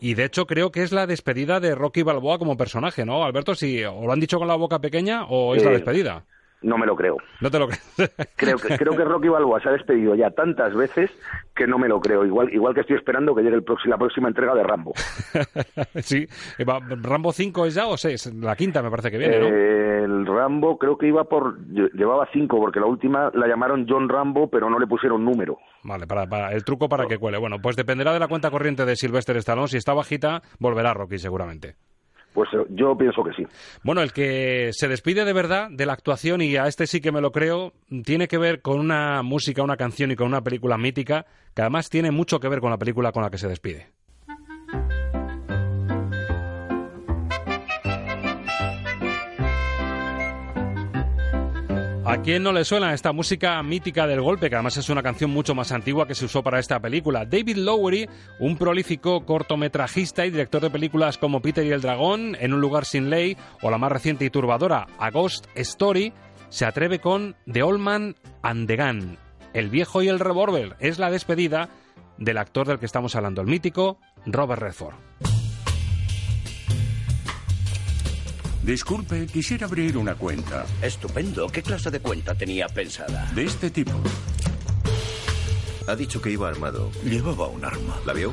Y 0.00 0.14
de 0.14 0.24
hecho 0.24 0.46
creo 0.46 0.70
que 0.70 0.82
es 0.82 0.92
la 0.92 1.06
despedida 1.06 1.60
de 1.60 1.74
Rocky 1.74 2.02
Balboa 2.02 2.38
como 2.38 2.56
personaje, 2.56 3.04
¿no? 3.04 3.24
Alberto, 3.24 3.54
si 3.54 3.82
o 3.84 4.02
lo 4.06 4.12
han 4.12 4.20
dicho 4.20 4.38
con 4.38 4.48
la 4.48 4.56
boca 4.56 4.80
pequeña 4.80 5.24
o 5.24 5.54
es 5.54 5.64
la 5.64 5.70
despedida. 5.70 6.26
No 6.64 6.78
me 6.78 6.86
lo 6.86 6.96
creo. 6.96 7.16
No 7.40 7.50
te 7.50 7.58
lo 7.58 7.68
crees. 7.68 7.84
creo 8.36 8.56
que 8.56 8.78
creo 8.78 8.96
que 8.96 9.04
Rocky 9.04 9.28
Balboa 9.28 9.60
se 9.60 9.68
ha 9.68 9.72
despedido 9.72 10.14
ya 10.14 10.30
tantas 10.30 10.74
veces 10.74 11.10
que 11.54 11.66
no 11.66 11.78
me 11.78 11.88
lo 11.88 12.00
creo. 12.00 12.24
Igual 12.24 12.52
igual 12.52 12.74
que 12.74 12.80
estoy 12.80 12.96
esperando 12.96 13.34
que 13.34 13.42
llegue 13.42 13.56
el 13.56 13.64
la 13.84 13.98
próxima 13.98 14.28
entrega 14.28 14.54
de 14.54 14.62
Rambo. 14.62 14.92
sí, 15.96 16.26
Rambo 17.02 17.32
5 17.32 17.66
es 17.66 17.74
ya 17.74 17.86
o 17.86 17.96
6, 17.96 18.34
la 18.40 18.56
quinta 18.56 18.82
me 18.82 18.90
parece 18.90 19.10
que 19.10 19.18
viene, 19.18 19.38
¿no? 19.38 19.46
Eh, 19.46 20.04
el 20.04 20.26
Rambo 20.26 20.78
creo 20.78 20.96
que 20.96 21.08
iba 21.08 21.24
por 21.24 21.58
llevaba 21.66 22.28
5 22.32 22.56
porque 22.58 22.80
la 22.80 22.86
última 22.86 23.30
la 23.34 23.46
llamaron 23.46 23.86
John 23.88 24.08
Rambo, 24.08 24.48
pero 24.48 24.70
no 24.70 24.78
le 24.78 24.86
pusieron 24.86 25.24
número. 25.24 25.58
Vale, 25.82 26.06
para, 26.06 26.26
para 26.26 26.52
el 26.52 26.64
truco 26.64 26.88
para 26.88 27.06
que 27.06 27.18
cuele. 27.18 27.38
Bueno, 27.38 27.58
pues 27.60 27.76
dependerá 27.76 28.12
de 28.12 28.20
la 28.20 28.28
cuenta 28.28 28.50
corriente 28.50 28.86
de 28.86 28.96
Sylvester 28.96 29.36
Stallone. 29.36 29.68
Si 29.68 29.76
está 29.76 29.92
bajita, 29.92 30.42
volverá 30.58 30.94
Rocky 30.94 31.18
seguramente. 31.18 31.76
Pues 32.34 32.50
eh, 32.52 32.66
yo 32.70 32.96
pienso 32.98 33.22
que 33.22 33.32
sí. 33.32 33.46
Bueno, 33.84 34.02
el 34.02 34.12
que 34.12 34.70
se 34.72 34.88
despide 34.88 35.24
de 35.24 35.32
verdad 35.32 35.70
de 35.70 35.86
la 35.86 35.94
actuación, 35.94 36.42
y 36.42 36.56
a 36.56 36.66
este 36.66 36.86
sí 36.86 37.00
que 37.00 37.12
me 37.12 37.20
lo 37.20 37.32
creo, 37.32 37.72
tiene 38.04 38.28
que 38.28 38.38
ver 38.38 38.60
con 38.60 38.80
una 38.80 39.22
música, 39.22 39.62
una 39.62 39.76
canción 39.76 40.10
y 40.10 40.16
con 40.16 40.26
una 40.26 40.42
película 40.42 40.76
mítica, 40.76 41.24
que 41.54 41.62
además 41.62 41.88
tiene 41.88 42.10
mucho 42.10 42.40
que 42.40 42.48
ver 42.48 42.60
con 42.60 42.70
la 42.70 42.78
película 42.78 43.12
con 43.12 43.22
la 43.22 43.30
que 43.30 43.38
se 43.38 43.48
despide. 43.48 43.93
¿A 52.14 52.22
quién 52.22 52.44
no 52.44 52.52
le 52.52 52.64
suena 52.64 52.94
esta 52.94 53.12
música 53.12 53.60
mítica 53.64 54.06
del 54.06 54.20
golpe, 54.20 54.48
que 54.48 54.54
además 54.54 54.76
es 54.76 54.88
una 54.88 55.02
canción 55.02 55.32
mucho 55.32 55.52
más 55.56 55.72
antigua 55.72 56.06
que 56.06 56.14
se 56.14 56.26
usó 56.26 56.44
para 56.44 56.60
esta 56.60 56.78
película? 56.78 57.24
David 57.24 57.56
Lowery, 57.56 58.08
un 58.38 58.56
prolífico 58.56 59.26
cortometrajista 59.26 60.24
y 60.24 60.30
director 60.30 60.62
de 60.62 60.70
películas 60.70 61.18
como 61.18 61.42
Peter 61.42 61.66
y 61.66 61.72
el 61.72 61.80
Dragón, 61.80 62.36
En 62.38 62.54
un 62.54 62.60
lugar 62.60 62.84
sin 62.84 63.10
ley 63.10 63.36
o 63.62 63.70
la 63.70 63.78
más 63.78 63.90
reciente 63.90 64.24
y 64.24 64.30
turbadora 64.30 64.86
A 64.96 65.10
Ghost 65.10 65.46
Story, 65.56 66.12
se 66.50 66.64
atreve 66.64 67.00
con 67.00 67.34
The 67.52 67.64
Old 67.64 67.80
Man 67.80 68.14
and 68.42 68.68
the 68.68 68.76
Gun, 68.76 69.18
El 69.52 69.68
viejo 69.68 70.00
y 70.00 70.06
el 70.06 70.20
revólver. 70.20 70.76
Es 70.78 71.00
la 71.00 71.10
despedida 71.10 71.68
del 72.16 72.38
actor 72.38 72.68
del 72.68 72.78
que 72.78 72.86
estamos 72.86 73.16
hablando, 73.16 73.40
el 73.40 73.48
mítico 73.48 73.98
Robert 74.24 74.62
Redford. 74.62 74.94
Disculpe, 78.64 79.26
quisiera 79.26 79.66
abrir 79.66 79.98
una 79.98 80.14
cuenta. 80.14 80.64
Estupendo. 80.80 81.48
¿Qué 81.48 81.62
clase 81.62 81.90
de 81.90 82.00
cuenta 82.00 82.34
tenía 82.34 82.66
pensada? 82.66 83.30
De 83.34 83.44
este 83.44 83.70
tipo. 83.70 83.92
Ha 85.86 85.94
dicho 85.94 86.22
que 86.22 86.30
iba 86.30 86.48
armado. 86.48 86.90
Llevaba 87.04 87.48
un 87.48 87.62
arma. 87.62 88.00
¿La 88.06 88.14
vio? 88.14 88.32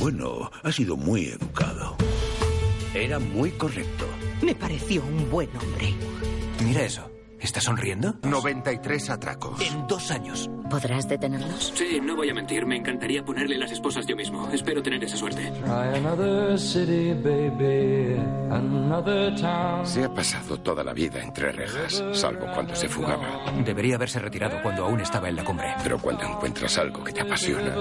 Bueno, 0.00 0.50
ha 0.62 0.70
sido 0.70 0.98
muy 0.98 1.28
educado. 1.28 1.96
Era 2.92 3.18
muy 3.18 3.52
correcto. 3.52 4.04
Me 4.42 4.54
pareció 4.54 5.02
un 5.02 5.30
buen 5.30 5.48
hombre. 5.56 5.94
Mira 6.62 6.84
eso. 6.84 7.10
¿Está 7.42 7.60
sonriendo? 7.60 8.14
93 8.22 9.10
atracos. 9.10 9.60
En 9.60 9.86
dos 9.88 10.12
años. 10.12 10.48
¿Podrás 10.70 11.08
detenerlos? 11.08 11.72
Sí, 11.74 12.00
no 12.00 12.14
voy 12.14 12.30
a 12.30 12.34
mentir. 12.34 12.64
Me 12.64 12.76
encantaría 12.76 13.24
ponerle 13.24 13.58
las 13.58 13.72
esposas 13.72 14.06
yo 14.06 14.14
mismo. 14.14 14.48
Espero 14.50 14.80
tener 14.80 15.02
esa 15.02 15.16
suerte. 15.16 15.52
Se 19.84 20.04
ha 20.04 20.14
pasado 20.14 20.56
toda 20.58 20.84
la 20.84 20.92
vida 20.92 21.20
entre 21.20 21.50
rejas, 21.50 22.02
salvo 22.12 22.46
cuando 22.54 22.76
se 22.76 22.88
fugaba. 22.88 23.52
Debería 23.64 23.96
haberse 23.96 24.20
retirado 24.20 24.62
cuando 24.62 24.84
aún 24.84 25.00
estaba 25.00 25.28
en 25.28 25.36
la 25.36 25.44
cumbre. 25.44 25.74
Pero 25.82 25.98
cuando 25.98 26.22
encuentras 26.22 26.78
algo 26.78 27.02
que 27.02 27.12
te 27.12 27.22
apasiona. 27.22 27.74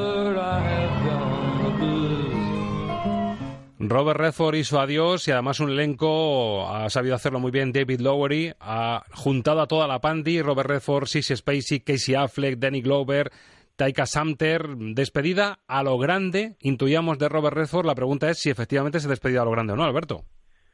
Robert 3.91 4.21
Redford 4.21 4.55
hizo 4.55 4.79
adiós 4.79 5.27
y 5.27 5.31
además 5.31 5.59
un 5.59 5.69
elenco 5.69 6.65
ha 6.69 6.89
sabido 6.89 7.13
hacerlo 7.13 7.39
muy 7.39 7.51
bien. 7.51 7.73
David 7.73 7.99
Lowery 7.99 8.53
ha 8.61 9.03
juntado 9.13 9.59
a 9.59 9.67
toda 9.67 9.85
la 9.85 9.99
pandi. 9.99 10.41
Robert 10.41 10.69
Redford, 10.69 11.07
Sissy 11.07 11.35
Spacey, 11.35 11.81
Casey 11.81 12.15
Affleck, 12.15 12.57
Danny 12.57 12.81
Glover, 12.81 13.31
Taika 13.75 14.05
Sumter. 14.05 14.65
Despedida 14.77 15.59
a 15.67 15.83
lo 15.83 15.97
grande. 15.97 16.55
Intuyamos 16.61 17.19
de 17.19 17.27
Robert 17.27 17.57
Redford. 17.57 17.85
La 17.85 17.93
pregunta 17.93 18.29
es 18.29 18.39
si 18.39 18.49
efectivamente 18.49 19.01
se 19.01 19.07
ha 19.07 19.09
despedido 19.09 19.41
a 19.41 19.45
lo 19.45 19.51
grande 19.51 19.73
o 19.73 19.75
no, 19.75 19.83
Alberto. 19.83 20.21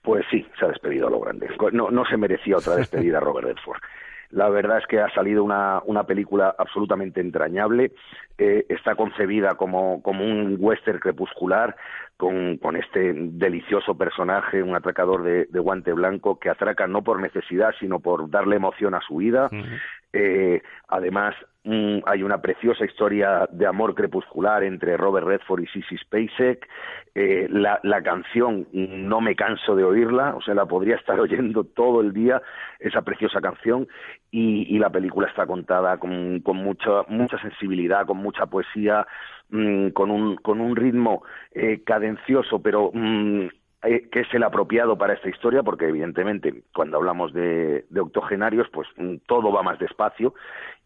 Pues 0.04 0.24
sí, 0.30 0.46
se 0.60 0.66
ha 0.66 0.68
despedido 0.68 1.08
a 1.08 1.10
lo 1.10 1.20
grande. 1.20 1.50
No, 1.74 1.90
no 1.90 2.06
se 2.06 2.18
merecía 2.18 2.58
otra 2.58 2.76
despedida 2.78 3.20
Robert 3.20 3.48
Redford. 3.48 3.82
La 4.30 4.50
verdad 4.50 4.80
es 4.80 4.86
que 4.88 5.00
ha 5.00 5.10
salido 5.14 5.44
una, 5.44 5.82
una 5.86 6.04
película 6.04 6.54
absolutamente 6.58 7.22
entrañable. 7.22 7.94
Eh, 8.38 8.66
está 8.68 8.96
concebida 8.96 9.56
como, 9.56 10.04
como 10.04 10.26
un 10.26 10.58
western 10.60 11.00
crepuscular 11.00 11.76
con, 12.18 12.58
con 12.58 12.76
este 12.76 13.14
delicioso 13.14 13.96
personaje, 13.96 14.64
un 14.64 14.76
atracador 14.76 15.24
de, 15.24 15.46
de, 15.46 15.60
guante 15.60 15.94
blanco 15.94 16.40
que 16.40 16.50
atraca 16.50 16.88
no 16.88 17.04
por 17.04 17.22
necesidad, 17.22 17.74
sino 17.80 18.00
por 18.00 18.30
darle 18.30 18.56
emoción 18.56 18.96
a 18.96 19.02
su 19.02 19.18
vida. 19.18 19.48
Uh 19.52 19.56
-huh. 19.56 19.80
eh, 20.14 20.62
además, 20.88 21.36
mm, 21.68 22.04
hay 22.06 22.24
una 22.24 22.42
preciosa 22.42 22.86
historia 22.86 23.48
de 23.52 23.68
amor 23.68 23.94
crepuscular 23.94 24.64
entre 24.64 24.98
Robert 24.98 25.28
Redford 25.28 25.62
y 25.64 25.68
Sissy 25.68 25.98
Spacek. 25.98 26.68
Eh, 27.14 27.48
la, 27.50 27.80
la, 27.84 28.02
canción, 28.02 28.68
no 28.72 29.22
me 29.22 29.36
canso 29.36 29.76
de 29.76 29.84
oírla, 29.84 30.36
o 30.36 30.42
sea, 30.42 30.54
la 30.54 30.66
podría 30.66 30.96
estar 30.96 31.20
oyendo 31.20 31.64
todo 31.64 32.02
el 32.02 32.14
día, 32.14 32.42
esa 32.80 33.02
preciosa 33.02 33.42
canción. 33.42 33.88
Y, 34.32 34.76
y 34.76 34.80
la 34.80 34.90
película 34.90 35.28
está 35.28 35.46
contada 35.46 35.98
con, 35.98 36.40
con 36.42 36.58
mucha, 36.58 37.04
mucha 37.08 37.40
sensibilidad, 37.40 38.06
con 38.06 38.18
mucha 38.18 38.46
poesía, 38.46 39.06
mmm, 39.50 39.90
con, 39.90 40.12
un, 40.12 40.38
con 40.38 40.62
un 40.62 40.76
ritmo 40.76 41.24
eh, 41.52 41.82
cadencioso, 41.86 42.62
pero 42.62 42.92
eh, 42.94 43.50
que 43.82 44.20
es 44.20 44.34
el 44.34 44.44
apropiado 44.44 44.98
para 44.98 45.14
esta 45.14 45.30
historia, 45.30 45.64
porque 45.64 45.88
evidentemente 45.88 46.64
cuando 46.74 46.98
hablamos 46.98 47.34
de, 47.34 47.86
de 47.90 48.00
octogenarios, 48.00 48.68
pues 48.72 48.88
mm, 48.98 49.18
todo 49.28 49.52
va 49.52 49.64
más 49.64 49.80
despacio 49.80 50.34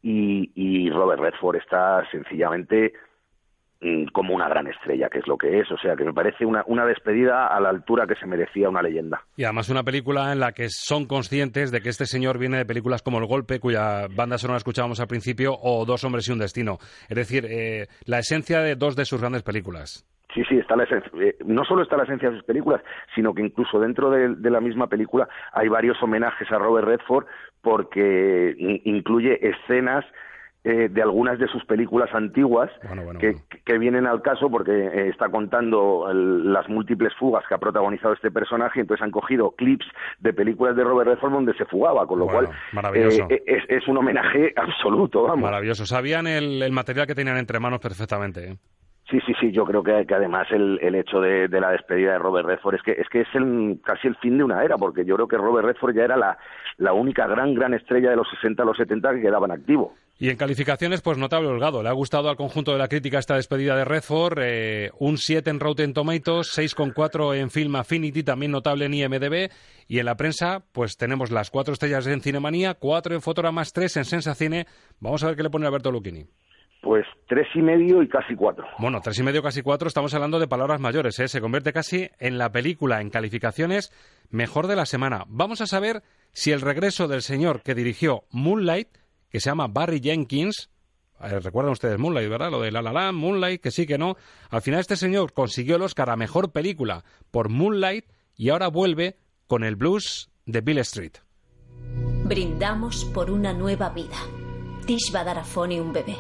y, 0.02 0.52
y 0.56 0.90
Robert 0.90 1.22
Redford 1.22 1.58
está 1.58 2.04
sencillamente 2.12 2.94
mm, 3.80 4.08
como 4.08 4.36
una 4.36 4.50
gran 4.50 4.68
estrella, 4.68 5.10
que 5.10 5.20
es 5.20 5.28
lo 5.28 5.38
que 5.38 5.60
es. 5.60 5.72
O 5.72 5.78
sea, 5.78 5.96
que 5.96 6.04
me 6.04 6.14
parece 6.14 6.46
una, 6.46 6.64
una 6.68 6.86
despedida 6.86 7.48
a 7.48 7.60
la 7.62 7.70
altura 7.70 8.06
que 8.08 8.16
se 8.16 8.26
merecía 8.26 8.70
una 8.70 8.82
leyenda. 8.82 9.24
Y 9.38 9.46
además 9.46 9.70
una 9.70 9.84
película 9.84 10.34
en 10.34 10.40
la 10.40 10.52
que 10.52 10.68
son 10.70 11.06
conscientes 11.06 11.72
de 11.72 11.82
que 11.82 11.90
este 11.90 12.06
señor 12.06 12.40
viene 12.40 12.58
de 12.58 12.66
películas 12.66 13.02
como 13.02 13.20
El 13.20 13.26
Golpe, 13.26 13.60
cuya 13.60 14.08
banda 14.14 14.38
sonora 14.38 14.58
escuchábamos 14.58 15.00
al 15.00 15.08
principio, 15.08 15.56
o 15.62 15.86
Dos 15.86 16.04
hombres 16.04 16.28
y 16.28 16.32
un 16.34 16.40
destino. 16.40 16.78
Es 17.08 17.16
decir, 17.16 17.46
eh, 17.50 17.88
la 18.06 18.20
esencia 18.20 18.60
de 18.60 18.76
dos 18.76 18.96
de 18.96 19.06
sus 19.06 19.22
grandes 19.22 19.44
películas. 19.44 20.06
Sí, 20.34 20.44
sí, 20.46 20.58
está 20.58 20.76
la 20.76 20.84
esencia. 20.84 21.12
eh, 21.20 21.36
no 21.46 21.64
solo 21.66 21.82
está 21.84 21.98
la 21.98 22.04
esencia 22.04 22.30
de 22.30 22.38
sus 22.38 22.46
películas, 22.46 22.82
sino 23.16 23.34
que 23.34 23.42
incluso 23.42 23.80
dentro 23.80 24.10
de, 24.10 24.36
de 24.36 24.50
la 24.50 24.62
misma 24.62 24.88
película 24.88 25.28
hay 25.52 25.68
varios 25.68 26.02
homenajes 26.02 26.50
a 26.52 26.58
Robert 26.58 26.88
Redford 26.88 27.26
porque 27.62 28.56
in- 28.58 28.82
incluye 28.86 29.40
escenas 29.48 30.06
eh, 30.64 30.90
de 30.92 31.02
algunas 31.02 31.40
de 31.40 31.48
sus 31.48 31.66
películas 31.66 32.14
antiguas 32.14 32.70
que, 33.20 33.36
que 33.66 33.78
vienen 33.80 34.06
al 34.06 34.22
caso 34.22 34.48
porque 34.52 34.72
eh, 34.72 35.10
está 35.10 35.28
contando 35.30 36.08
el- 36.12 36.54
las 36.54 36.70
múltiples 36.70 37.14
fugas 37.16 37.44
que 37.48 37.56
ha 37.56 37.58
protagonizado 37.58 38.14
este 38.14 38.30
personaje, 38.30 38.80
entonces 38.80 39.04
han 39.04 39.10
cogido 39.10 39.52
clips 39.56 39.88
de 40.20 40.34
películas 40.34 40.76
de 40.76 40.84
Robert 40.84 41.10
Redford 41.10 41.32
donde 41.34 41.56
se 41.56 41.66
fugaba, 41.66 42.06
con 42.06 42.20
lo 42.20 42.26
cual 42.28 42.46
maravilloso. 42.74 43.26
eh, 43.32 43.42
es, 43.48 43.64
es 43.70 43.88
un 43.88 43.98
homenaje 43.98 44.54
absoluto, 44.56 45.24
vamos. 45.24 45.42
Maravilloso. 45.42 45.86
Sabían 45.88 46.28
el, 46.28 46.62
el 46.62 46.72
material 46.72 47.08
que 47.08 47.16
tenían 47.16 47.38
entre 47.38 47.60
manos 47.60 47.80
perfectamente. 47.80 48.58
Sí, 49.12 49.20
sí, 49.26 49.34
sí, 49.42 49.52
yo 49.52 49.66
creo 49.66 49.84
que, 49.84 49.92
además 49.92 50.48
el, 50.52 50.80
el 50.82 50.96
hecho 50.96 51.20
de, 51.20 51.50
la 51.50 51.72
despedida 51.72 52.14
de 52.14 52.20
Robert 52.20 52.48
Redford 52.48 52.76
es 52.76 52.82
que 52.82 52.92
es, 52.92 53.10
que 53.10 53.22
es 53.22 53.28
el, 53.34 53.78
casi 53.84 54.08
el 54.08 54.16
fin 54.16 54.38
de 54.38 54.46
una 54.46 54.64
era, 54.64 54.78
porque 54.78 55.04
yo 55.04 55.16
creo 55.16 55.28
que 55.28 55.36
Robert 55.36 55.68
Redford 55.68 55.94
ya 55.94 56.06
era 56.06 56.16
la, 56.16 56.94
única 56.94 57.28
gran, 57.28 57.54
gran 57.54 57.74
estrella 57.74 58.10
de 58.10 58.16
los 58.16 58.30
60 58.30 58.64
a 58.64 58.66
los 58.66 58.78
70 58.78 59.16
que 59.16 59.22
quedaba 59.22 59.48
en 59.48 59.52
activo. 59.52 59.94
Y 60.18 60.30
en 60.30 60.38
calificaciones, 60.38 61.02
pues 61.02 61.18
notable 61.18 61.50
holgado. 61.50 61.84
Le 61.84 61.90
ha 61.90 61.94
gustado 61.94 62.30
al 62.30 62.38
conjunto 62.38 62.72
de 62.72 62.78
la 62.78 62.88
crítica 62.88 63.20
esta 63.20 63.36
despedida 63.36 63.76
de 63.76 63.84
Redford. 63.84 64.40
eh, 64.40 64.92
un 65.00 65.18
7 65.18 65.50
en 65.50 65.60
Rotten 65.60 65.94
Tomatoes, 65.94 66.58
6,4 66.58 67.36
en 67.36 67.50
Film 67.50 67.76
Affinity, 67.76 68.24
también 68.24 68.54
notable 68.54 68.86
en 68.86 68.94
IMDB. 68.94 69.52
Y 69.90 70.00
en 70.00 70.06
la 70.06 70.16
prensa, 70.16 70.64
pues 70.72 70.96
tenemos 70.96 71.32
las 71.32 71.50
cuatro 71.50 71.74
estrellas 71.74 72.08
en 72.08 72.22
Cinemanía, 72.22 72.76
cuatro 72.76 73.14
en 73.14 73.22
Fotogramas, 73.22 73.74
tres 73.74 73.98
en 73.98 74.06
Sensacine. 74.06 74.68
Vamos 75.02 75.22
a 75.24 75.28
ver 75.28 75.36
qué 75.36 75.44
le 75.44 75.50
pone 75.50 75.66
Alberto 75.66 75.92
Lucchini. 75.92 76.28
Pues 76.82 77.06
tres 77.28 77.48
y 77.54 77.62
medio 77.62 78.02
y 78.02 78.08
casi 78.10 78.36
cuatro. 78.36 78.66
Bueno, 78.80 79.02
tres 79.02 79.20
y 79.20 79.24
medio, 79.24 79.44
casi 79.44 79.62
cuatro, 79.62 79.88
estamos 79.88 80.14
hablando 80.16 80.40
de 80.40 80.48
palabras 80.48 80.80
mayores, 80.80 81.20
¿eh? 81.20 81.28
Se 81.28 81.40
convierte 81.40 81.74
casi 81.74 82.10
en 82.20 82.40
la 82.40 82.52
película, 82.52 83.02
en 83.02 83.12
calificaciones, 83.12 83.94
mejor 84.32 84.66
de 84.66 84.76
la 84.76 84.88
semana. 84.88 85.26
Vamos 85.28 85.62
a 85.62 85.68
saber 85.68 86.02
si 86.34 86.52
el 86.52 86.62
regreso 86.62 87.08
del 87.08 87.22
señor 87.22 87.62
que 87.62 87.76
dirigió 87.76 88.24
Moonlight, 88.32 88.90
que 89.30 89.40
se 89.40 89.52
llama 89.52 89.68
Barry 89.68 90.00
Jenkins, 90.02 90.72
eh, 91.24 91.40
recuerdan 91.40 91.74
ustedes 91.74 92.00
Moonlight, 92.00 92.30
¿verdad? 92.30 92.50
Lo 92.50 92.62
de 92.62 92.72
La 92.72 92.82
La 92.82 92.92
Land, 92.92 93.18
Moonlight, 93.18 93.62
que 93.62 93.70
sí, 93.72 93.86
que 93.86 93.98
no. 93.98 94.16
Al 94.50 94.62
final 94.62 94.80
este 94.80 94.96
señor 94.96 95.34
consiguió 95.34 95.76
el 95.76 95.84
Oscar 95.84 96.10
a 96.10 96.16
Mejor 96.16 96.52
Película 96.52 97.04
por 97.30 97.50
Moonlight 97.50 98.06
y 98.36 98.50
ahora 98.50 98.70
vuelve 98.70 99.18
con 99.46 99.64
el 99.64 99.76
blues 99.76 100.32
de 100.46 100.62
Bill 100.62 100.80
Street. 100.80 101.14
Brindamos 102.26 103.06
por 103.06 103.30
una 103.30 103.54
nueva 103.54 103.90
vida. 103.90 104.18
Tish 104.86 105.14
va 105.14 105.22
a 105.22 105.26
dar 105.26 105.38
a 105.38 105.44
Fonny 105.44 105.80
un 105.80 105.94
bebé. 105.94 106.16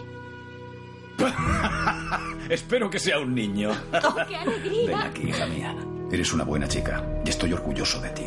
Espero 2.50 2.90
que 2.90 3.00
sea 3.00 3.20
un 3.20 3.34
niño. 3.34 3.72
¡Oh, 3.94 4.16
qué 4.28 4.36
alegría! 4.36 4.88
Ven 4.88 4.98
aquí, 4.98 5.30
hija 5.30 5.46
mía. 5.46 5.76
Eres 6.12 6.34
una 6.34 6.44
buena 6.44 6.68
chica 6.68 7.04
y 7.26 7.30
estoy 7.30 7.54
orgulloso 7.54 8.02
de 8.02 8.10
ti. 8.10 8.26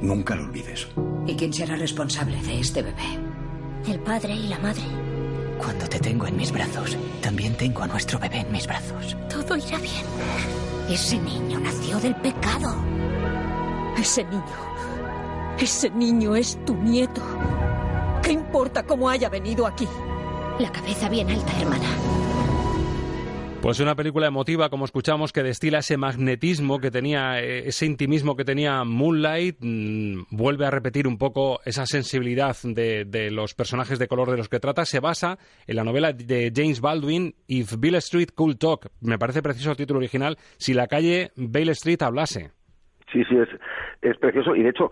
Nunca 0.00 0.34
lo 0.34 0.44
olvides. 0.44 0.88
¿Y 1.26 1.34
quién 1.36 1.52
será 1.52 1.76
responsable 1.76 2.40
de 2.42 2.60
este 2.60 2.82
bebé? 2.82 3.18
El 3.86 4.00
padre 4.00 4.34
y 4.34 4.48
la 4.48 4.58
madre. 4.58 4.82
Cuando 5.58 5.86
te 5.86 5.98
tengo 5.98 6.26
en 6.26 6.36
mis 6.36 6.50
brazos, 6.50 6.96
también 7.20 7.54
tengo 7.54 7.82
a 7.82 7.86
nuestro 7.86 8.18
bebé 8.18 8.38
en 8.38 8.52
mis 8.52 8.66
brazos. 8.66 9.16
Todo 9.28 9.56
irá 9.56 9.78
bien. 9.78 10.06
Ese 10.88 11.18
niño 11.18 11.60
nació 11.60 12.00
del 12.00 12.16
pecado. 12.16 12.74
Ese 13.98 14.24
niño. 14.24 14.44
Ese 15.58 15.90
niño 15.90 16.34
es 16.34 16.58
tu 16.64 16.74
nieto. 16.74 17.20
¿Qué 18.22 18.32
importa 18.32 18.82
cómo 18.82 19.10
haya 19.10 19.28
venido 19.28 19.66
aquí? 19.66 19.86
La 20.60 20.70
cabeza 20.70 21.08
bien 21.08 21.30
alta, 21.30 21.52
hermana. 21.58 21.88
Pues 23.62 23.80
una 23.80 23.94
película 23.94 24.26
emotiva, 24.26 24.68
como 24.68 24.84
escuchamos, 24.84 25.32
que 25.32 25.42
destila 25.42 25.78
ese 25.78 25.96
magnetismo 25.96 26.80
que 26.80 26.90
tenía, 26.90 27.40
eh, 27.40 27.68
ese 27.68 27.86
intimismo 27.86 28.36
que 28.36 28.44
tenía 28.44 28.84
Moonlight, 28.84 29.56
mm, 29.60 30.24
vuelve 30.30 30.66
a 30.66 30.70
repetir 30.70 31.08
un 31.08 31.16
poco 31.16 31.60
esa 31.64 31.86
sensibilidad 31.86 32.54
de, 32.62 33.06
de 33.06 33.30
los 33.30 33.54
personajes 33.54 33.98
de 33.98 34.06
color 34.06 34.30
de 34.30 34.36
los 34.36 34.50
que 34.50 34.60
trata. 34.60 34.84
Se 34.84 35.00
basa 35.00 35.38
en 35.66 35.76
la 35.76 35.84
novela 35.84 36.12
de 36.12 36.52
James 36.54 36.82
Baldwin, 36.82 37.34
If 37.46 37.78
Bill 37.78 37.94
Street 37.94 38.28
Could 38.34 38.58
Talk. 38.58 38.88
Me 39.00 39.18
parece 39.18 39.40
preciso 39.40 39.70
el 39.70 39.78
título 39.78 39.98
original, 39.98 40.36
Si 40.58 40.74
la 40.74 40.88
calle 40.88 41.30
Bale 41.36 41.72
Street 41.72 42.02
hablase. 42.02 42.50
Sí, 43.12 43.24
sí, 43.24 43.36
es, 43.36 43.48
es 44.02 44.16
precioso 44.18 44.54
y 44.54 44.62
de 44.62 44.70
hecho, 44.70 44.90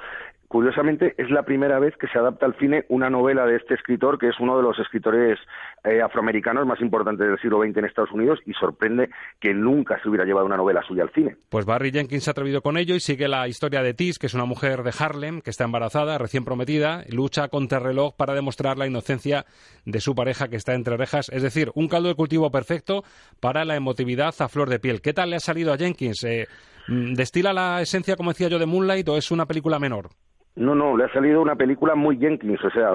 curiosamente, 0.48 1.14
es 1.18 1.30
la 1.30 1.42
primera 1.42 1.78
vez 1.78 1.94
que 1.96 2.08
se 2.08 2.18
adapta 2.18 2.46
al 2.46 2.56
cine 2.58 2.84
una 2.88 3.10
novela 3.10 3.46
de 3.46 3.56
este 3.56 3.74
escritor, 3.74 4.18
que 4.18 4.28
es 4.28 4.40
uno 4.40 4.56
de 4.56 4.62
los 4.62 4.78
escritores 4.78 5.38
eh, 5.84 6.00
afroamericanos 6.02 6.66
más 6.66 6.80
importantes 6.80 7.28
del 7.28 7.38
siglo 7.38 7.62
XX 7.62 7.76
en 7.76 7.84
Estados 7.84 8.12
Unidos 8.12 8.40
y 8.46 8.54
sorprende 8.54 9.10
que 9.40 9.54
nunca 9.54 10.00
se 10.02 10.08
hubiera 10.08 10.24
llevado 10.24 10.46
una 10.46 10.56
novela 10.56 10.82
suya 10.82 11.02
al 11.02 11.10
cine. 11.10 11.36
Pues 11.50 11.66
Barry 11.66 11.92
Jenkins 11.92 12.24
se 12.24 12.30
ha 12.30 12.32
atrevido 12.32 12.62
con 12.62 12.78
ello 12.78 12.94
y 12.94 13.00
sigue 13.00 13.28
la 13.28 13.46
historia 13.46 13.82
de 13.82 13.94
Tis, 13.94 14.18
que 14.18 14.26
es 14.26 14.34
una 14.34 14.46
mujer 14.46 14.82
de 14.82 14.92
Harlem 14.98 15.40
que 15.42 15.50
está 15.50 15.64
embarazada, 15.64 16.18
recién 16.18 16.44
prometida, 16.44 17.04
lucha 17.10 17.48
contra 17.48 17.78
el 17.78 17.84
reloj 17.84 18.14
para 18.16 18.34
demostrar 18.34 18.78
la 18.78 18.86
inocencia 18.86 19.44
de 19.84 20.00
su 20.00 20.14
pareja 20.14 20.48
que 20.48 20.56
está 20.56 20.74
entre 20.74 20.96
rejas. 20.96 21.28
Es 21.28 21.42
decir, 21.42 21.70
un 21.74 21.88
caldo 21.88 22.08
de 22.08 22.14
cultivo 22.14 22.50
perfecto 22.50 23.04
para 23.40 23.64
la 23.64 23.76
emotividad 23.76 24.34
a 24.38 24.48
flor 24.48 24.70
de 24.70 24.78
piel. 24.78 25.02
¿Qué 25.02 25.12
tal 25.12 25.30
le 25.30 25.36
ha 25.36 25.40
salido 25.40 25.72
a 25.72 25.76
Jenkins? 25.76 26.24
Eh, 26.24 26.46
¿Destila 26.88 27.52
la 27.52 27.82
esencia, 27.82 28.16
como 28.16 28.30
decía 28.30 28.48
yo, 28.48 28.58
de 28.58 28.66
Moonlight 28.66 29.08
o 29.08 29.16
es 29.18 29.30
una 29.30 29.46
película 29.46 29.78
menor? 29.78 30.08
No, 30.58 30.74
no, 30.74 30.96
le 30.96 31.04
ha 31.04 31.12
salido 31.12 31.40
una 31.40 31.54
película 31.54 31.94
muy 31.94 32.18
Jenkins, 32.18 32.62
o 32.64 32.70
sea, 32.70 32.90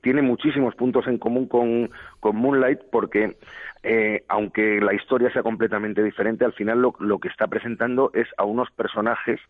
tiene 0.00 0.22
muchísimos 0.22 0.74
puntos 0.74 1.06
en 1.06 1.18
común 1.18 1.46
con 1.46 1.90
Moonlight 2.36 2.80
porque 2.90 3.36
eh, 3.82 4.24
aunque 4.28 4.80
la 4.80 4.94
historia 4.94 5.30
sea 5.32 5.42
completamente 5.42 6.02
diferente, 6.02 6.44
al 6.44 6.52
final 6.52 6.80
lo, 6.80 7.18
que 7.18 7.28
está 7.28 7.46
presentando 7.46 8.10
es 8.14 8.28
a 8.36 8.44
unos 8.44 8.70
personajes 8.70 9.40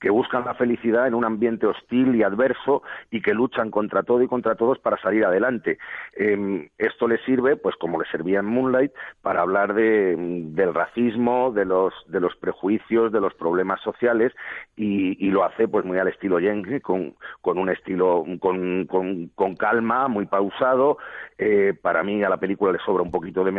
que 0.00 0.10
buscan 0.10 0.44
la 0.44 0.54
felicidad 0.54 1.06
en 1.06 1.14
un 1.14 1.24
ambiente 1.24 1.66
hostil 1.66 2.14
y 2.14 2.22
adverso 2.22 2.82
y 3.10 3.20
que 3.20 3.34
luchan 3.34 3.70
contra 3.70 4.02
todo 4.02 4.22
y 4.22 4.28
contra 4.28 4.54
todos 4.54 4.78
para 4.78 5.00
salir 5.00 5.24
adelante. 5.24 5.78
Eh, 6.16 6.70
esto 6.78 7.06
le 7.08 7.18
sirve, 7.24 7.56
pues 7.56 7.76
como 7.76 8.00
le 8.00 8.08
servía 8.10 8.40
en 8.40 8.46
Moonlight, 8.46 8.92
para 9.20 9.42
hablar 9.42 9.74
de, 9.74 10.16
del 10.16 10.74
racismo, 10.74 11.52
de 11.52 11.64
los, 11.64 11.92
de 12.06 12.20
los 12.20 12.34
prejuicios, 12.36 13.12
de 13.12 13.20
los 13.20 13.34
problemas 13.34 13.80
sociales 13.82 14.32
y, 14.76 15.30
lo 15.32 15.44
hace 15.44 15.66
pues 15.66 15.82
muy 15.86 15.96
al 15.96 16.08
estilo 16.08 16.38
Jenkins, 16.38 16.82
con, 16.82 17.14
con 17.40 17.56
un 17.56 17.70
estilo 17.70 18.22
con, 18.38 18.84
con, 18.84 19.28
con 19.28 19.56
calma, 19.56 20.08
muy 20.08 20.26
pausado. 20.26 20.98
Eh, 21.38 21.74
para 21.80 22.02
mí 22.02 22.22
a 22.22 22.28
la 22.28 22.36
película 22.36 22.72
le 22.72 22.78
sobra 22.78 23.02
un 23.02 23.10
poquito 23.10 23.42
de 23.42 23.52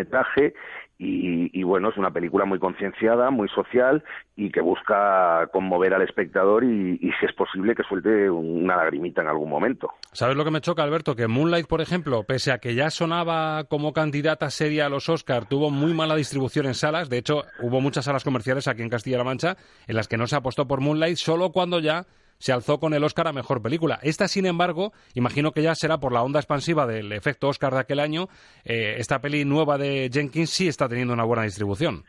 y 1.05 1.64
bueno, 1.64 1.89
es 1.89 1.97
una 1.97 2.11
película 2.11 2.45
muy 2.45 2.59
concienciada, 2.59 3.30
muy 3.30 3.49
social 3.49 4.03
y 4.36 4.51
que 4.51 4.61
busca 4.61 5.47
conmover 5.51 5.93
al 5.93 6.01
espectador 6.01 6.64
y, 6.64 6.97
y 7.01 7.11
si 7.20 7.26
es 7.26 7.34
posible 7.34 7.76
que 7.76 7.84
suelte 7.84 8.30
una 8.30 8.78
lagrimita 8.78 9.22
en 9.22 9.28
algún 9.28 9.49
momento. 9.49 9.91
¿Sabes 10.11 10.38
lo 10.38 10.45
que 10.45 10.51
me 10.51 10.61
choca, 10.61 10.84
Alberto? 10.84 11.16
Que 11.16 11.28
Moonlight, 11.28 11.68
por 11.68 11.82
ejemplo, 11.82 12.24
pese 12.24 12.51
a 12.51 12.59
que 12.59 12.76
ya 12.76 12.89
sonaba 12.89 13.66
como 13.66 13.93
candidata 13.93 14.49
seria 14.49 14.86
a 14.86 14.89
los 14.89 15.09
Oscar, 15.09 15.45
tuvo 15.45 15.70
muy 15.70 15.93
mala 15.93 16.16
distribución 16.16 16.68
en 16.68 16.74
salas. 16.74 17.09
De 17.09 17.18
hecho, 17.18 17.43
hubo 17.61 17.82
muchas 17.82 18.05
salas 18.05 18.24
comerciales 18.24 18.68
aquí 18.68 18.82
en 18.82 18.89
Castilla-La 18.89 19.24
Mancha 19.24 19.57
en 19.88 19.95
las 19.95 20.07
que 20.07 20.18
no 20.18 20.28
se 20.28 20.36
apostó 20.36 20.68
por 20.68 20.82
Moonlight 20.82 21.18
solo 21.18 21.51
cuando 21.51 21.80
ya 21.80 22.05
se 22.44 22.52
alzó 22.52 22.78
con 22.78 22.94
el 22.94 23.06
Oscar 23.06 23.30
a 23.30 23.32
Mejor 23.32 23.62
Película. 23.62 24.00
Esta, 24.04 24.28
sin 24.28 24.46
embargo, 24.46 24.91
imagino 25.14 25.54
que 25.54 25.62
ya 25.62 25.76
será 25.76 26.00
por 26.00 26.12
la 26.12 26.24
onda 26.24 26.39
expansiva 26.41 26.86
del 26.86 27.14
efecto 27.14 27.48
Oscar 27.48 27.72
de 27.74 27.80
aquel 27.80 28.02
año. 28.02 28.28
eh, 28.66 28.96
esta 28.98 29.22
peli 29.22 29.46
nueva 29.46 29.78
de 29.78 30.10
Jenkins 30.12 30.50
sí 30.50 30.68
está 30.68 30.89
teniendo 30.89 31.14
una 31.14 31.24
buena 31.24 31.44
distribución. 31.44 32.04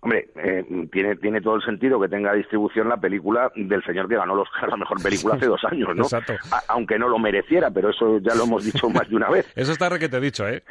Hombre, 0.00 0.28
eh, 0.36 0.64
tiene, 0.92 1.16
tiene 1.16 1.40
todo 1.40 1.56
el 1.56 1.62
sentido 1.62 1.98
que 2.00 2.08
tenga 2.08 2.34
distribución 2.34 2.88
la 2.88 2.98
película 2.98 3.50
del 3.56 3.82
señor 3.82 4.08
que 4.08 4.14
ganó 4.16 4.34
el 4.34 4.40
Oscar 4.40 4.64
a 4.66 4.68
la 4.68 4.76
mejor 4.76 5.02
película 5.02 5.34
hace 5.36 5.46
dos 5.46 5.64
años, 5.64 5.88
¿no? 5.96 6.02
Exacto. 6.04 6.34
A- 6.52 6.62
aunque 6.68 6.98
no 6.98 7.08
lo 7.08 7.18
mereciera, 7.18 7.70
pero 7.70 7.88
eso 7.90 8.18
ya 8.20 8.34
lo 8.34 8.44
hemos 8.44 8.64
dicho 8.64 8.90
más 8.90 9.08
de 9.08 9.16
una 9.16 9.28
vez. 9.30 9.50
Eso 9.56 9.72
está 9.72 9.88
requete 9.88 10.20
dicho, 10.20 10.46
¿eh? 10.46 10.62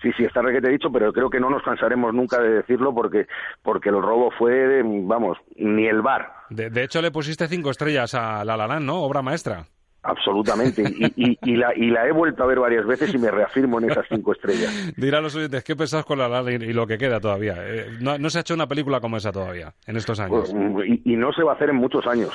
Sí, 0.00 0.10
sí, 0.16 0.24
está 0.24 0.42
requete 0.42 0.70
dicho, 0.70 0.90
pero 0.92 1.12
creo 1.12 1.28
que 1.28 1.40
no 1.40 1.50
nos 1.50 1.62
cansaremos 1.62 2.14
nunca 2.14 2.40
de 2.40 2.50
decirlo 2.50 2.94
porque, 2.94 3.26
porque 3.62 3.88
el 3.88 4.00
robo 4.00 4.30
fue, 4.38 4.82
vamos, 4.84 5.38
ni 5.56 5.86
el 5.86 6.02
bar. 6.02 6.32
De, 6.50 6.70
de 6.70 6.84
hecho, 6.84 7.02
le 7.02 7.10
pusiste 7.10 7.48
cinco 7.48 7.70
estrellas 7.70 8.14
a 8.14 8.44
La 8.44 8.56
La 8.56 8.66
Land, 8.68 8.86
¿no? 8.86 9.02
Obra 9.02 9.22
maestra. 9.22 9.64
absolutamente. 10.02 10.82
Y, 11.16 11.38
y, 11.42 11.56
la, 11.56 11.74
y 11.74 11.90
la 11.90 12.06
he 12.06 12.12
vuelto 12.12 12.42
a 12.44 12.46
ver 12.46 12.60
varias 12.60 12.86
veces 12.86 13.12
y 13.12 13.18
me 13.18 13.30
reafirmo 13.30 13.78
en 13.80 13.90
esas 13.90 14.06
cinco 14.08 14.32
estrellas. 14.32 14.72
Dirá 14.96 15.18
a 15.18 15.20
los 15.20 15.34
oyentes, 15.34 15.64
¿qué 15.64 15.74
pensás 15.74 16.04
con 16.04 16.18
La 16.18 16.28
La 16.28 16.42
Land 16.42 16.62
y 16.62 16.72
lo 16.72 16.86
que 16.86 16.96
queda 16.96 17.18
todavía? 17.20 17.56
Eh, 17.58 17.86
no, 18.00 18.30
se 18.30 18.38
ha 18.38 18.40
hecho 18.42 18.54
una 18.54 18.68
película 18.68 19.00
como 19.00 19.16
esa 19.16 19.32
todavía, 19.32 19.74
en 19.86 19.96
estos 19.96 20.20
años. 20.20 20.54
Pues, 20.72 20.88
y, 21.04 21.16
no 21.16 21.32
se 21.32 21.42
va 21.42 21.52
a 21.52 21.54
hacer 21.56 21.70
en 21.70 21.76
muchos 21.76 22.06
años. 22.06 22.30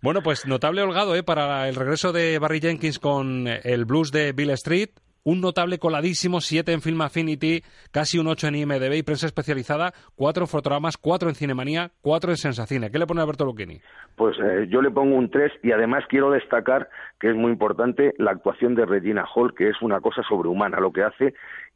Bueno, 0.00 0.22
pues 0.22 0.46
notable 0.46 0.82
holgado 0.82 1.14
¿eh? 1.14 1.22
para 1.22 1.68
el 1.68 1.74
regreso 1.74 2.12
de 2.12 2.38
Barry 2.38 2.60
Jenkins 2.60 2.98
con 2.98 3.46
el 3.46 3.84
blues 3.84 4.10
de 4.10 4.32
Bill 4.32 4.50
Street, 4.50 4.90
un 5.24 5.40
notable 5.40 5.78
coladísimo, 5.78 6.40
7 6.40 6.72
en 6.72 6.82
Film 6.82 7.00
Affinity, 7.00 7.62
casi 7.90 8.18
un 8.18 8.26
8 8.26 8.48
en 8.48 8.56
IMDB 8.56 8.94
y 8.94 9.02
prensa 9.02 9.26
especializada, 9.26 9.92
4 10.16 10.44
en 10.44 10.48
fotogramas, 10.48 10.96
4 10.96 11.28
en 11.28 11.34
Cinemanía, 11.34 11.90
4 12.02 12.30
en 12.30 12.36
Sensacine. 12.36 12.90
¿Qué 12.90 12.98
le 12.98 13.06
pone 13.06 13.20
Alberto 13.22 13.44
Lucchini? 13.44 13.80
Pues 14.16 14.36
eh, 14.38 14.66
yo 14.68 14.82
le 14.82 14.90
pongo 14.90 15.16
un 15.16 15.30
3 15.30 15.52
y 15.62 15.72
además 15.72 16.04
quiero 16.08 16.30
destacar 16.30 16.88
que 17.20 17.30
es 17.30 17.36
muy 17.36 17.52
importante 17.52 18.14
la 18.18 18.32
actuación 18.32 18.74
de 18.74 18.86
Regina 18.86 19.24
Hall, 19.34 19.54
que 19.54 19.68
es 19.68 19.80
una 19.80 20.00
cosa 20.00 20.22
sobrehumana 20.28 20.80
lo 20.80 20.92
que 20.92 21.02
hace 21.02 21.34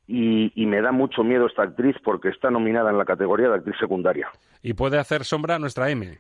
y, 0.09 0.53
y, 0.55 0.67
me 0.67 0.81
da 0.81 0.93
mucho 0.93 1.25
miedo 1.25 1.47
esta 1.47 1.65
actriz 1.65 1.97
porque 2.05 2.29
está 2.29 2.49
nominada 2.49 2.91
en 2.91 2.99
la 2.99 3.05
categoría 3.05 3.49
de 3.49 3.57
actriz 3.57 3.75
secundaria. 3.81 4.29
Y 4.63 4.75
puede 4.75 4.99
hacer 4.99 5.25
sombra 5.25 5.57
a 5.57 5.59
nuestra 5.59 5.91
M 5.91 6.19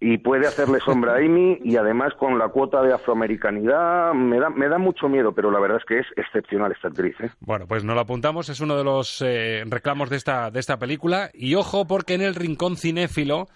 y 0.00 0.18
puede 0.18 0.46
hacerle 0.46 0.78
sombra 0.80 1.14
a 1.14 1.16
Amy 1.18 1.58
y 1.62 1.76
además 1.76 2.12
con 2.18 2.38
la 2.38 2.48
cuota 2.48 2.82
de 2.82 2.92
afroamericanidad 2.92 4.12
me 4.14 4.38
da, 4.38 4.50
me 4.50 4.68
da 4.68 4.78
mucho 4.78 5.08
miedo, 5.08 5.32
pero 5.32 5.50
la 5.50 5.60
verdad 5.60 5.78
es 5.78 5.84
que 5.84 5.98
es 5.98 6.06
excepcional 6.16 6.72
esta 6.72 6.88
actriz. 6.88 7.16
¿eh? 7.20 7.30
Bueno, 7.40 7.66
pues 7.66 7.84
no 7.84 7.94
lo 7.94 8.00
apuntamos, 8.00 8.48
es 8.48 8.60
uno 8.60 8.76
de 8.76 8.84
los 8.84 9.22
eh, 9.22 9.64
reclamos 9.66 10.10
de 10.10 10.16
esta, 10.16 10.50
de 10.50 10.60
esta 10.60 10.78
película 10.78 11.30
y 11.34 11.54
ojo 11.54 11.86
porque 11.86 12.14
en 12.14 12.22
el 12.22 12.34
rincón 12.34 12.76
cinéfilo 12.76 13.48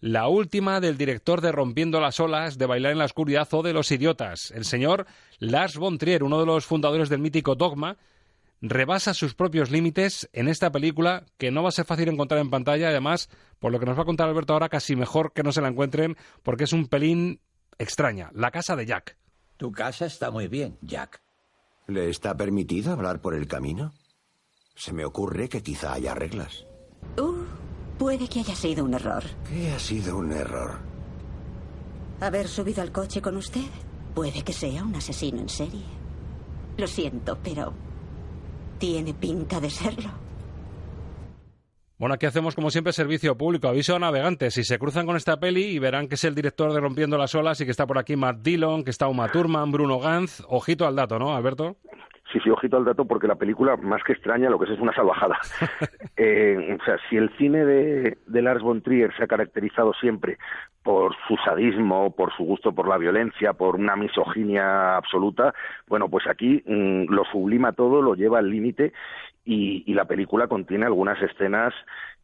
la 0.00 0.28
última 0.28 0.80
del 0.80 0.96
director 0.96 1.42
de 1.42 1.52
Rompiendo 1.52 2.00
las 2.00 2.20
olas, 2.20 2.56
de 2.56 2.64
Bailar 2.64 2.92
en 2.92 2.98
la 2.98 3.04
oscuridad 3.04 3.46
o 3.52 3.62
de 3.62 3.74
Los 3.74 3.92
idiotas, 3.92 4.50
el 4.50 4.64
señor 4.64 5.04
Lars 5.38 5.76
von 5.76 5.98
Trier, 5.98 6.22
uno 6.22 6.40
de 6.40 6.46
los 6.46 6.64
fundadores 6.64 7.10
del 7.10 7.20
mítico 7.20 7.54
Dogma, 7.54 7.98
rebasa 8.60 9.14
sus 9.14 9.34
propios 9.34 9.70
límites 9.70 10.28
en 10.32 10.48
esta 10.48 10.70
película 10.70 11.24
que 11.38 11.50
no 11.50 11.62
va 11.62 11.70
a 11.70 11.72
ser 11.72 11.84
fácil 11.84 12.08
encontrar 12.08 12.40
en 12.40 12.50
pantalla. 12.50 12.88
Además, 12.88 13.28
por 13.58 13.72
lo 13.72 13.80
que 13.80 13.86
nos 13.86 13.98
va 13.98 14.02
a 14.02 14.06
contar 14.06 14.28
Alberto 14.28 14.52
ahora, 14.52 14.68
casi 14.68 14.96
mejor 14.96 15.32
que 15.32 15.42
no 15.42 15.52
se 15.52 15.60
la 15.60 15.68
encuentren 15.68 16.16
porque 16.42 16.64
es 16.64 16.72
un 16.72 16.86
pelín 16.86 17.40
extraña. 17.78 18.30
La 18.34 18.50
casa 18.50 18.76
de 18.76 18.86
Jack. 18.86 19.16
Tu 19.56 19.72
casa 19.72 20.06
está 20.06 20.30
muy 20.30 20.48
bien, 20.48 20.78
Jack. 20.82 21.20
¿Le 21.86 22.08
está 22.08 22.36
permitido 22.36 22.92
hablar 22.92 23.20
por 23.20 23.34
el 23.34 23.48
camino? 23.48 23.92
Se 24.74 24.92
me 24.92 25.04
ocurre 25.04 25.48
que 25.48 25.62
quizá 25.62 25.92
haya 25.92 26.14
reglas. 26.14 26.66
Uh, 27.18 27.44
puede 27.98 28.28
que 28.28 28.40
haya 28.40 28.54
sido 28.54 28.84
un 28.84 28.94
error. 28.94 29.24
¿Qué 29.48 29.72
ha 29.72 29.78
sido 29.78 30.16
un 30.16 30.32
error? 30.32 30.78
¿Haber 32.20 32.48
subido 32.48 32.82
al 32.82 32.92
coche 32.92 33.20
con 33.20 33.36
usted? 33.36 33.64
Puede 34.14 34.42
que 34.42 34.52
sea 34.52 34.84
un 34.84 34.94
asesino 34.94 35.40
en 35.40 35.48
serie. 35.48 35.84
Lo 36.76 36.86
siento, 36.86 37.38
pero 37.42 37.74
tiene 38.80 39.14
pinta 39.14 39.60
de 39.60 39.70
serlo. 39.70 40.10
Bueno, 41.98 42.14
aquí 42.14 42.24
hacemos 42.24 42.54
como 42.54 42.70
siempre 42.70 42.94
servicio 42.94 43.36
público, 43.36 43.68
aviso 43.68 43.94
a 43.94 43.98
navegantes. 43.98 44.54
Si 44.54 44.64
se 44.64 44.78
cruzan 44.78 45.04
con 45.04 45.18
esta 45.18 45.38
peli 45.38 45.64
y 45.64 45.78
verán 45.78 46.08
que 46.08 46.14
es 46.14 46.24
el 46.24 46.34
director 46.34 46.72
de 46.72 46.80
Rompiendo 46.80 47.18
las 47.18 47.34
Olas 47.34 47.60
y 47.60 47.66
que 47.66 47.70
está 47.70 47.86
por 47.86 47.98
aquí 47.98 48.16
Matt 48.16 48.38
Dillon, 48.40 48.82
que 48.82 48.90
está 48.90 49.06
Uma 49.06 49.30
Thurman, 49.30 49.70
Bruno 49.70 50.00
Ganz. 50.00 50.42
Ojito 50.48 50.86
al 50.86 50.96
dato, 50.96 51.18
¿no, 51.18 51.36
Alberto? 51.36 51.76
Sí, 52.32 52.38
sí, 52.44 52.50
ojito 52.50 52.76
al 52.76 52.84
dato 52.84 53.06
porque 53.06 53.26
la 53.26 53.34
película, 53.34 53.76
más 53.76 54.04
que 54.04 54.12
extraña, 54.12 54.50
lo 54.50 54.58
que 54.58 54.66
es 54.66 54.70
es 54.70 54.80
una 54.80 54.94
salvajada. 54.94 55.38
eh, 56.16 56.78
o 56.80 56.84
sea, 56.84 56.96
si 57.08 57.16
el 57.16 57.30
cine 57.36 57.64
de, 57.64 58.18
de, 58.26 58.42
Lars 58.42 58.62
von 58.62 58.82
Trier 58.82 59.12
se 59.16 59.24
ha 59.24 59.26
caracterizado 59.26 59.92
siempre 59.94 60.38
por 60.84 61.14
su 61.26 61.36
sadismo, 61.44 62.14
por 62.14 62.32
su 62.36 62.44
gusto 62.44 62.72
por 62.72 62.88
la 62.88 62.98
violencia, 62.98 63.52
por 63.52 63.74
una 63.74 63.96
misoginia 63.96 64.96
absoluta, 64.96 65.52
bueno, 65.88 66.08
pues 66.08 66.26
aquí 66.28 66.62
mmm, 66.66 67.12
lo 67.12 67.24
sublima 67.24 67.72
todo, 67.72 68.00
lo 68.00 68.14
lleva 68.14 68.38
al 68.38 68.48
límite 68.48 68.92
y, 69.44 69.82
y 69.86 69.94
la 69.94 70.04
película 70.04 70.46
contiene 70.46 70.86
algunas 70.86 71.20
escenas 71.20 71.74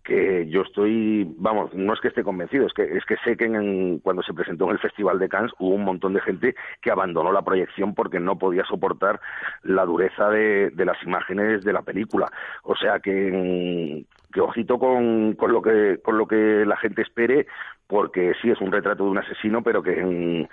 que 0.07 0.47
yo 0.49 0.63
estoy, 0.63 1.27
vamos, 1.37 1.75
no 1.75 1.93
es 1.93 2.01
que 2.01 2.09
esté 2.09 2.23
convencido, 2.23 2.67
es 2.67 2.73
que 2.73 2.85
es 2.85 3.05
que 3.05 3.17
sé 3.25 3.37
que 3.37 3.47
en, 3.47 3.99
cuando 3.99 4.23
se 4.23 4.33
presentó 4.33 4.65
en 4.67 4.71
el 4.73 4.79
Festival 4.79 5.19
de 5.19 5.29
Cannes 5.29 5.53
hubo 5.59 5.75
un 5.75 5.85
montón 5.85 6.15
de 6.15 6.21
gente 6.21 6.55
que 6.81 6.93
abandonó 6.93 7.33
la 7.33 7.43
proyección 7.43 7.95
porque 7.95 8.21
no 8.21 8.39
podía 8.39 8.65
soportar 8.65 9.21
la 9.65 9.85
dureza 9.85 10.31
de, 10.31 10.71
de 10.71 10.85
las 10.85 11.03
imágenes 11.03 11.65
de 11.65 11.73
la 11.73 11.83
película. 11.83 12.31
O 12.63 12.77
sea 12.77 13.01
que, 13.01 14.05
que 14.33 14.41
ojito 14.41 14.79
con, 14.79 15.35
con 15.35 15.53
lo 15.53 15.61
que 15.61 15.99
con 16.03 16.17
lo 16.19 16.27
que 16.27 16.65
la 16.65 16.77
gente 16.77 17.03
espere, 17.03 17.47
porque 17.89 18.33
sí 18.41 18.51
es 18.51 18.61
un 18.61 18.71
retrato 18.71 19.05
de 19.05 19.11
un 19.11 19.19
asesino, 19.19 19.63
pero 19.63 19.83
que 19.83 19.99
en, 19.99 20.49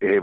eh, 0.00 0.20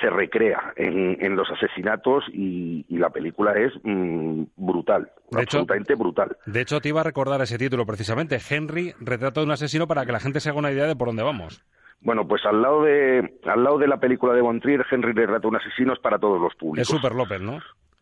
se 0.00 0.10
recrea 0.10 0.72
en, 0.76 1.36
los 1.36 1.48
asesinatos 1.50 2.24
y, 2.32 2.84
la 2.88 3.10
película 3.10 3.52
es 3.52 3.72
mm, 3.82 4.42
brutal, 4.56 5.10
absolutamente 5.32 5.94
brutal. 5.94 6.36
De 6.46 6.60
hecho, 6.60 6.80
te 6.80 6.88
iba 6.88 7.00
a 7.00 7.04
recordar 7.04 7.40
ese 7.42 7.58
título 7.58 7.86
precisamente, 7.86 8.38
Henry, 8.48 8.94
retrato 9.00 9.40
de 9.40 9.46
un 9.46 9.52
asesino, 9.52 9.86
para 9.86 10.04
que 10.04 10.12
la 10.12 10.20
gente 10.20 10.40
se 10.40 10.50
haga 10.50 10.58
una 10.58 10.72
idea 10.72 10.86
de 10.86 10.96
por 10.96 11.08
dónde 11.08 11.22
vamos. 11.22 11.62
Bueno, 12.00 12.26
pues 12.26 12.44
al 12.46 12.62
lado 12.62 12.84
de, 12.84 13.38
al 13.44 13.64
lado 13.64 13.78
de 13.78 13.88
la 13.88 13.98
película 13.98 14.32
de 14.32 14.40
Bontrier, 14.40 14.84
Henry 14.90 15.12
retrata 15.12 15.40
de 15.40 15.48
un 15.48 15.56
asesino 15.56 15.92
es 15.92 15.98
para 15.98 16.18
todos 16.18 16.40
los 16.40 16.54
públicos. 16.54 16.88
Es 16.88 16.88
Super 16.88 17.14
López, 17.14 17.40
¿no? 17.40 17.58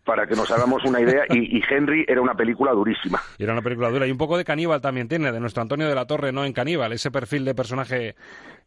Para 0.07 0.26
que 0.26 0.36
nos 0.36 0.50
hagamos 0.50 0.84
una 0.84 1.00
idea. 1.00 1.24
Y, 1.28 1.61
Henry 1.68 2.07
era 2.09 2.22
una 2.22 2.34
película 2.34 2.72
durísima. 2.72 3.20
Y 3.36 3.42
era 3.42 3.52
una 3.52 3.61
película 3.61 3.90
dura. 3.90 4.07
Y 4.07 4.12
un 4.12 4.16
poco 4.16 4.38
de 4.38 4.44
caníbal 4.44 4.80
también 4.80 5.09
tiene, 5.09 5.32
de 5.32 5.40
nuestro 5.40 5.62
Antonio 5.62 5.88
de 5.88 5.94
la 5.94 6.07
Torre, 6.07 6.32
¿no? 6.32 6.44
En 6.44 6.52
caníbal, 6.52 6.92
ese 6.92 7.11
perfil 7.11 7.44
de 7.44 7.54
personaje 7.54 8.14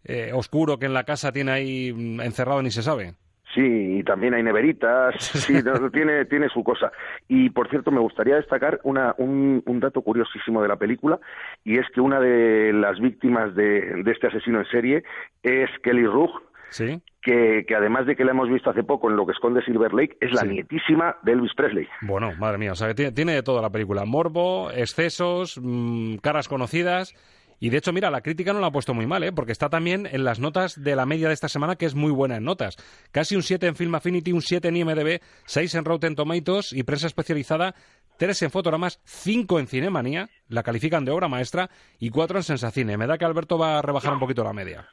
eh, 0.03 0.31
oscuro 0.33 0.77
que 0.77 0.85
en 0.85 0.93
la 0.93 1.05
casa 1.05 1.31
tiene 1.31 1.51
ahí 1.51 1.93
mm, 1.93 2.21
encerrado 2.21 2.61
ni 2.61 2.69
se 2.69 2.83
sabe. 2.83 3.15
Sí, 3.55 3.61
y 3.99 4.03
también 4.03 4.35
hay 4.35 4.43
neveritas, 4.43 5.15
sí, 5.19 5.55
tiene, 5.91 6.25
tiene 6.25 6.49
su 6.49 6.63
cosa. 6.63 6.91
Y 7.27 7.49
por 7.49 7.67
cierto, 7.69 7.89
me 7.89 7.99
gustaría 7.99 8.35
destacar 8.35 8.79
una, 8.83 9.15
un, 9.17 9.63
un, 9.65 9.79
dato 9.79 10.01
curiosísimo 10.01 10.61
de 10.61 10.67
la 10.67 10.75
película, 10.75 11.19
y 11.63 11.79
es 11.79 11.87
que 11.93 12.01
una 12.01 12.19
de 12.19 12.73
las 12.73 12.99
víctimas 12.99 13.55
de, 13.55 14.03
de 14.03 14.11
este 14.11 14.27
asesino 14.27 14.59
en 14.59 14.65
serie 14.65 15.03
es 15.41 15.69
Kelly 15.81 16.05
Rugg, 16.05 16.48
¿Sí? 16.69 17.01
que, 17.21 17.65
que, 17.67 17.75
además 17.75 18.05
de 18.05 18.15
que 18.15 18.23
la 18.23 18.31
hemos 18.31 18.49
visto 18.49 18.69
hace 18.69 18.83
poco 18.83 19.09
en 19.09 19.17
lo 19.17 19.25
que 19.25 19.33
esconde 19.33 19.61
Silver 19.63 19.93
Lake, 19.93 20.17
es 20.21 20.31
la 20.31 20.43
nietísima 20.43 21.17
de 21.23 21.33
Elvis 21.33 21.53
Presley. 21.55 21.87
Bueno, 22.01 22.31
madre 22.37 22.57
mía, 22.57 22.71
o 22.71 22.75
sea, 22.75 22.87
que 22.87 22.95
tiene, 22.95 23.11
tiene 23.11 23.33
de 23.33 23.43
todo 23.43 23.61
la 23.61 23.69
película. 23.69 24.05
Morbo, 24.05 24.71
excesos, 24.71 25.59
mmm, 25.61 26.15
caras 26.17 26.47
conocidas... 26.47 27.13
Y 27.61 27.71
de 27.71 27.77
hecho, 27.77 27.91
mira, 27.91 28.09
la 28.09 28.21
crítica 28.21 28.53
no 28.53 28.61
la 28.61 28.67
ha 28.67 28.71
puesto 28.71 28.93
muy 28.93 29.05
mal, 29.05 29.21
¿eh? 29.21 29.33
porque 29.33 29.51
está 29.51 29.67
también 29.67 30.07
en 30.09 30.23
las 30.23 30.39
notas 30.39 30.81
de 30.81 30.95
la 30.95 31.05
media 31.05 31.27
de 31.27 31.33
esta 31.33 31.49
semana, 31.49 31.75
que 31.75 31.85
es 31.85 31.93
muy 31.93 32.09
buena 32.09 32.37
en 32.37 32.45
notas. 32.45 32.77
Casi 33.11 33.35
un 33.35 33.43
7 33.43 33.67
en 33.67 33.75
Film 33.75 33.93
Affinity, 33.95 34.31
un 34.31 34.41
7 34.41 34.69
en 34.69 34.77
IMDb, 34.77 35.19
6 35.45 35.75
en 35.75 35.83
Rotten 35.83 36.15
Tomatoes 36.15 36.71
y 36.71 36.83
prensa 36.83 37.07
especializada, 37.07 37.75
3 38.17 38.43
en 38.43 38.51
Fotogramas, 38.51 39.01
5 39.03 39.59
en 39.59 39.67
Cinemanía, 39.67 40.29
la 40.47 40.63
califican 40.63 41.03
de 41.03 41.11
obra 41.11 41.27
maestra, 41.27 41.69
y 41.99 42.11
4 42.11 42.37
en 42.37 42.43
Sensacine. 42.43 42.95
Me 42.95 43.07
da 43.07 43.17
que 43.17 43.25
Alberto 43.25 43.57
va 43.57 43.79
a 43.79 43.81
rebajar 43.81 44.13
un 44.13 44.19
poquito 44.19 44.41
la 44.45 44.53
media. 44.53 44.87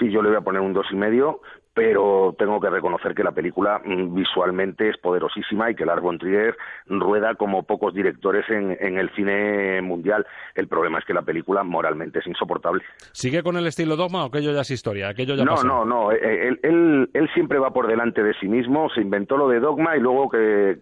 Sí, 0.00 0.10
yo 0.10 0.22
le 0.22 0.30
voy 0.30 0.38
a 0.38 0.40
poner 0.40 0.62
un 0.62 0.72
dos 0.72 0.86
y 0.90 0.96
medio, 0.96 1.42
pero 1.74 2.34
tengo 2.38 2.60
que 2.60 2.68
reconocer 2.68 3.14
que 3.14 3.22
la 3.22 3.32
película 3.32 3.80
mm, 3.84 4.14
visualmente 4.14 4.88
es 4.88 4.98
poderosísima 4.98 5.70
y 5.70 5.74
que 5.74 5.86
Lars 5.86 6.02
von 6.02 6.18
Trier 6.18 6.56
rueda 6.86 7.34
como 7.34 7.62
pocos 7.62 7.94
directores 7.94 8.48
en, 8.50 8.76
en, 8.80 8.98
el 8.98 9.10
cine 9.14 9.80
mundial. 9.80 10.26
El 10.54 10.68
problema 10.68 10.98
es 10.98 11.04
que 11.04 11.14
la 11.14 11.22
película 11.22 11.62
moralmente 11.62 12.18
es 12.18 12.26
insoportable. 12.26 12.82
¿Sigue 13.12 13.42
con 13.42 13.56
el 13.56 13.66
estilo 13.66 13.96
dogma 13.96 14.24
o 14.24 14.26
aquello 14.26 14.52
ya 14.52 14.62
es 14.62 14.70
historia? 14.70 15.08
Aquello 15.08 15.34
ya 15.34 15.44
no, 15.44 15.52
pasó? 15.52 15.66
no, 15.66 15.84
no. 15.84 16.12
Eh, 16.12 16.48
él, 16.48 16.60
él, 16.62 17.10
él, 17.14 17.30
siempre 17.34 17.58
va 17.58 17.72
por 17.72 17.86
delante 17.86 18.22
de 18.22 18.34
sí 18.34 18.48
mismo, 18.48 18.88
se 18.90 19.00
inventó 19.00 19.36
lo 19.36 19.48
de 19.48 19.60
dogma 19.60 19.96
y 19.96 20.00
luego 20.00 20.28
que, 20.28 20.78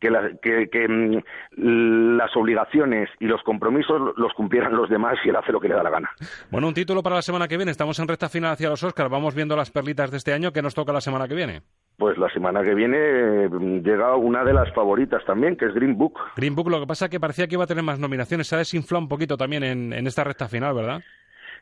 que, 0.00 0.10
la, 0.10 0.30
que, 0.42 0.68
que 0.68 0.88
mm, 0.88 2.16
las 2.16 2.36
obligaciones 2.36 3.08
y 3.20 3.26
los 3.26 3.42
compromisos 3.42 4.12
los 4.16 4.32
cumplieran 4.34 4.76
los 4.76 4.90
demás 4.90 5.18
y 5.24 5.28
él 5.28 5.36
hace 5.36 5.52
lo 5.52 5.60
que 5.60 5.68
le 5.68 5.74
da 5.74 5.82
la 5.82 5.90
gana. 5.90 6.10
Bueno, 6.50 6.68
un 6.68 6.74
título 6.74 7.02
para 7.02 7.16
la 7.16 7.22
semana 7.22 7.48
que 7.48 7.56
viene. 7.56 7.70
Estamos 7.70 7.98
en 7.98 8.08
recta 8.08 8.28
final 8.28 8.52
hacia 8.52 8.68
los 8.68 8.82
Oscars. 8.82 9.10
Vamos 9.10 9.34
viendo 9.34 9.56
las 9.56 9.70
perlitas 9.70 10.10
de 10.10 10.15
este 10.16 10.32
año. 10.32 10.52
¿Qué 10.52 10.62
nos 10.62 10.74
toca 10.74 10.92
la 10.92 11.00
semana 11.00 11.28
que 11.28 11.34
viene? 11.34 11.62
Pues 11.96 12.18
la 12.18 12.28
semana 12.30 12.62
que 12.62 12.74
viene 12.74 13.48
mm, 13.48 13.82
llega 13.82 14.16
una 14.16 14.44
de 14.44 14.52
las 14.52 14.72
favoritas 14.74 15.24
también, 15.24 15.56
que 15.56 15.66
es 15.66 15.74
Green 15.74 15.96
Book. 15.96 16.18
Green 16.36 16.54
Book, 16.54 16.70
lo 16.70 16.80
que 16.80 16.86
pasa 16.86 17.06
es 17.06 17.10
que 17.10 17.20
parecía 17.20 17.46
que 17.46 17.54
iba 17.54 17.64
a 17.64 17.66
tener 17.66 17.84
más 17.84 17.98
nominaciones. 17.98 18.46
Se 18.46 18.54
ha 18.54 18.58
desinflado 18.58 19.02
un 19.02 19.08
poquito 19.08 19.36
también 19.36 19.62
en, 19.62 19.92
en 19.92 20.06
esta 20.06 20.24
recta 20.24 20.48
final, 20.48 20.74
¿verdad? 20.74 21.00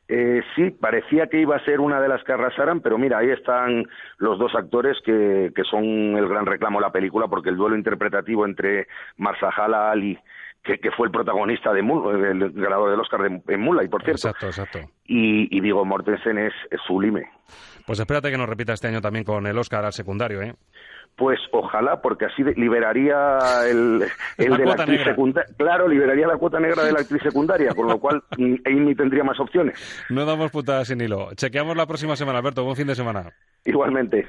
Eh, 0.07 0.42
sí, 0.55 0.70
parecía 0.70 1.28
que 1.28 1.40
iba 1.40 1.57
a 1.57 1.64
ser 1.64 1.80
una 1.80 2.00
de 2.00 2.09
las 2.09 2.22
que 2.24 2.32
arrasaran, 2.32 2.80
pero 2.80 2.98
mira, 2.98 3.18
ahí 3.18 3.30
están 3.30 3.86
los 4.18 4.38
dos 4.38 4.55
actores 4.55 4.98
que, 5.05 5.50
que 5.55 5.64
son 5.64 5.84
el 5.84 6.28
gran 6.28 6.44
reclamo 6.44 6.78
de 6.78 6.86
la 6.86 6.92
película, 6.92 7.28
porque 7.28 7.48
el 7.48 7.57
duelo 7.57 7.76
interpretativo 7.76 8.44
entre 8.44 8.86
Marshala 9.16 9.90
Ali 9.90 10.18
que, 10.62 10.78
que, 10.78 10.90
fue 10.92 11.07
el 11.07 11.12
protagonista 11.12 11.72
de 11.72 11.82
Moon, 11.82 12.24
el 12.24 12.52
ganador 12.52 12.90
del 12.90 13.00
Oscar 13.00 13.22
de, 13.22 13.42
en 13.46 13.61
Moonlight, 13.61 13.90
por 13.90 14.02
cierto. 14.02 14.28
Exacto, 14.28 14.46
exacto. 14.46 14.78
Y, 15.05 15.55
y 15.55 15.61
digo, 15.61 15.84
Mortensen 15.84 16.38
es, 16.38 16.55
es, 16.70 16.80
sublime. 16.86 17.28
Pues 17.87 17.99
espérate 18.01 18.30
que 18.30 18.39
nos 18.39 18.49
repita 18.49 18.72
este 18.72 18.89
año 18.89 19.01
también 19.01 19.24
con 19.24 19.47
el 19.47 19.59
Oscar 19.59 19.85
al 19.85 19.93
secundario, 19.93 20.41
¿eh? 20.43 20.55
Pues 21.16 21.39
ojalá, 21.53 22.01
porque 22.01 22.24
así 22.24 22.43
liberaría 22.57 23.39
el, 23.68 24.03
el 24.37 24.51
la 24.51 24.57
de 24.57 24.64
la 24.64 24.72
actriz 24.72 25.05
secundaria. 25.05 25.55
Claro, 25.57 25.87
liberaría 25.87 26.26
la 26.26 26.37
cuota 26.37 26.59
negra 26.59 26.82
de 26.82 26.93
la 26.93 27.01
actriz 27.01 27.22
secundaria, 27.22 27.72
con 27.74 27.87
lo 27.87 27.99
cual 27.99 28.22
mm, 28.39 28.55
Amy 28.66 28.95
tendría 28.95 29.22
más 29.22 29.39
opciones. 29.39 29.78
No 30.11 30.24
damos 30.24 30.51
putadas 30.51 30.89
sin 30.89 31.01
hilo. 31.01 31.28
Chequeamos 31.35 31.76
la 31.76 31.87
próxima 31.87 32.16
semana, 32.16 32.39
Alberto. 32.39 32.64
Buen 32.64 32.76
fin 32.76 32.87
de 32.89 32.95
semana. 32.97 33.32
Igualmente. 33.64 34.28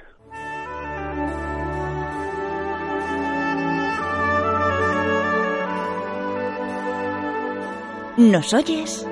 ¿Nos 8.18 8.54
oyes? 8.54 9.06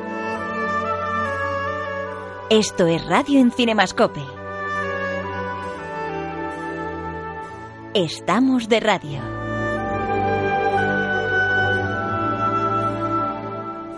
Esto 2.50 2.88
es 2.88 3.06
Radio 3.08 3.40
en 3.40 3.52
Cinemascope. 3.52 4.22
Estamos 7.96 8.70
de 8.70 8.80
radio. 8.80 9.22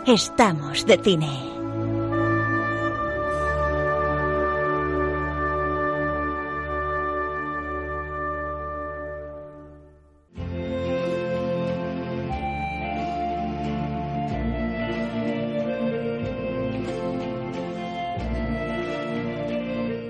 Estamos 0.05 0.85
de 0.85 0.97
cine. 1.01 1.29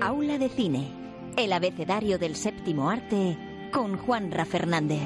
Aula 0.00 0.38
de 0.38 0.48
Cine, 0.48 0.88
el 1.36 1.52
abecedario 1.52 2.18
del 2.18 2.34
séptimo 2.34 2.90
arte 2.90 3.45
con 3.76 3.98
Juanra 3.98 4.46
Fernández. 4.46 5.02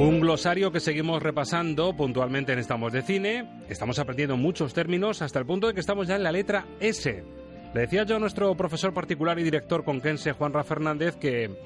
Un 0.00 0.18
glosario 0.18 0.72
que 0.72 0.80
seguimos 0.80 1.22
repasando 1.22 1.96
puntualmente 1.96 2.52
en 2.52 2.58
Estamos 2.58 2.92
de 2.92 3.02
Cine. 3.02 3.48
Estamos 3.68 4.00
aprendiendo 4.00 4.36
muchos 4.36 4.74
términos 4.74 5.22
hasta 5.22 5.38
el 5.38 5.46
punto 5.46 5.68
de 5.68 5.74
que 5.74 5.78
estamos 5.78 6.08
ya 6.08 6.16
en 6.16 6.24
la 6.24 6.32
letra 6.32 6.66
S. 6.80 7.22
Le 7.72 7.80
decía 7.80 8.02
yo 8.02 8.16
a 8.16 8.18
nuestro 8.18 8.56
profesor 8.56 8.92
particular 8.92 9.38
y 9.38 9.44
director 9.44 9.84
conquense 9.84 10.32
Juanra 10.32 10.64
Fernández 10.64 11.14
que 11.14 11.56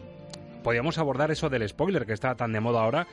podíamos 0.62 0.98
abordar 0.98 1.30
eso 1.30 1.48
del 1.48 1.66
spoiler 1.66 2.04
que 2.04 2.12
está 2.12 2.34
tan 2.34 2.52
de 2.52 2.60
moda 2.60 2.82
ahora, 2.82 3.06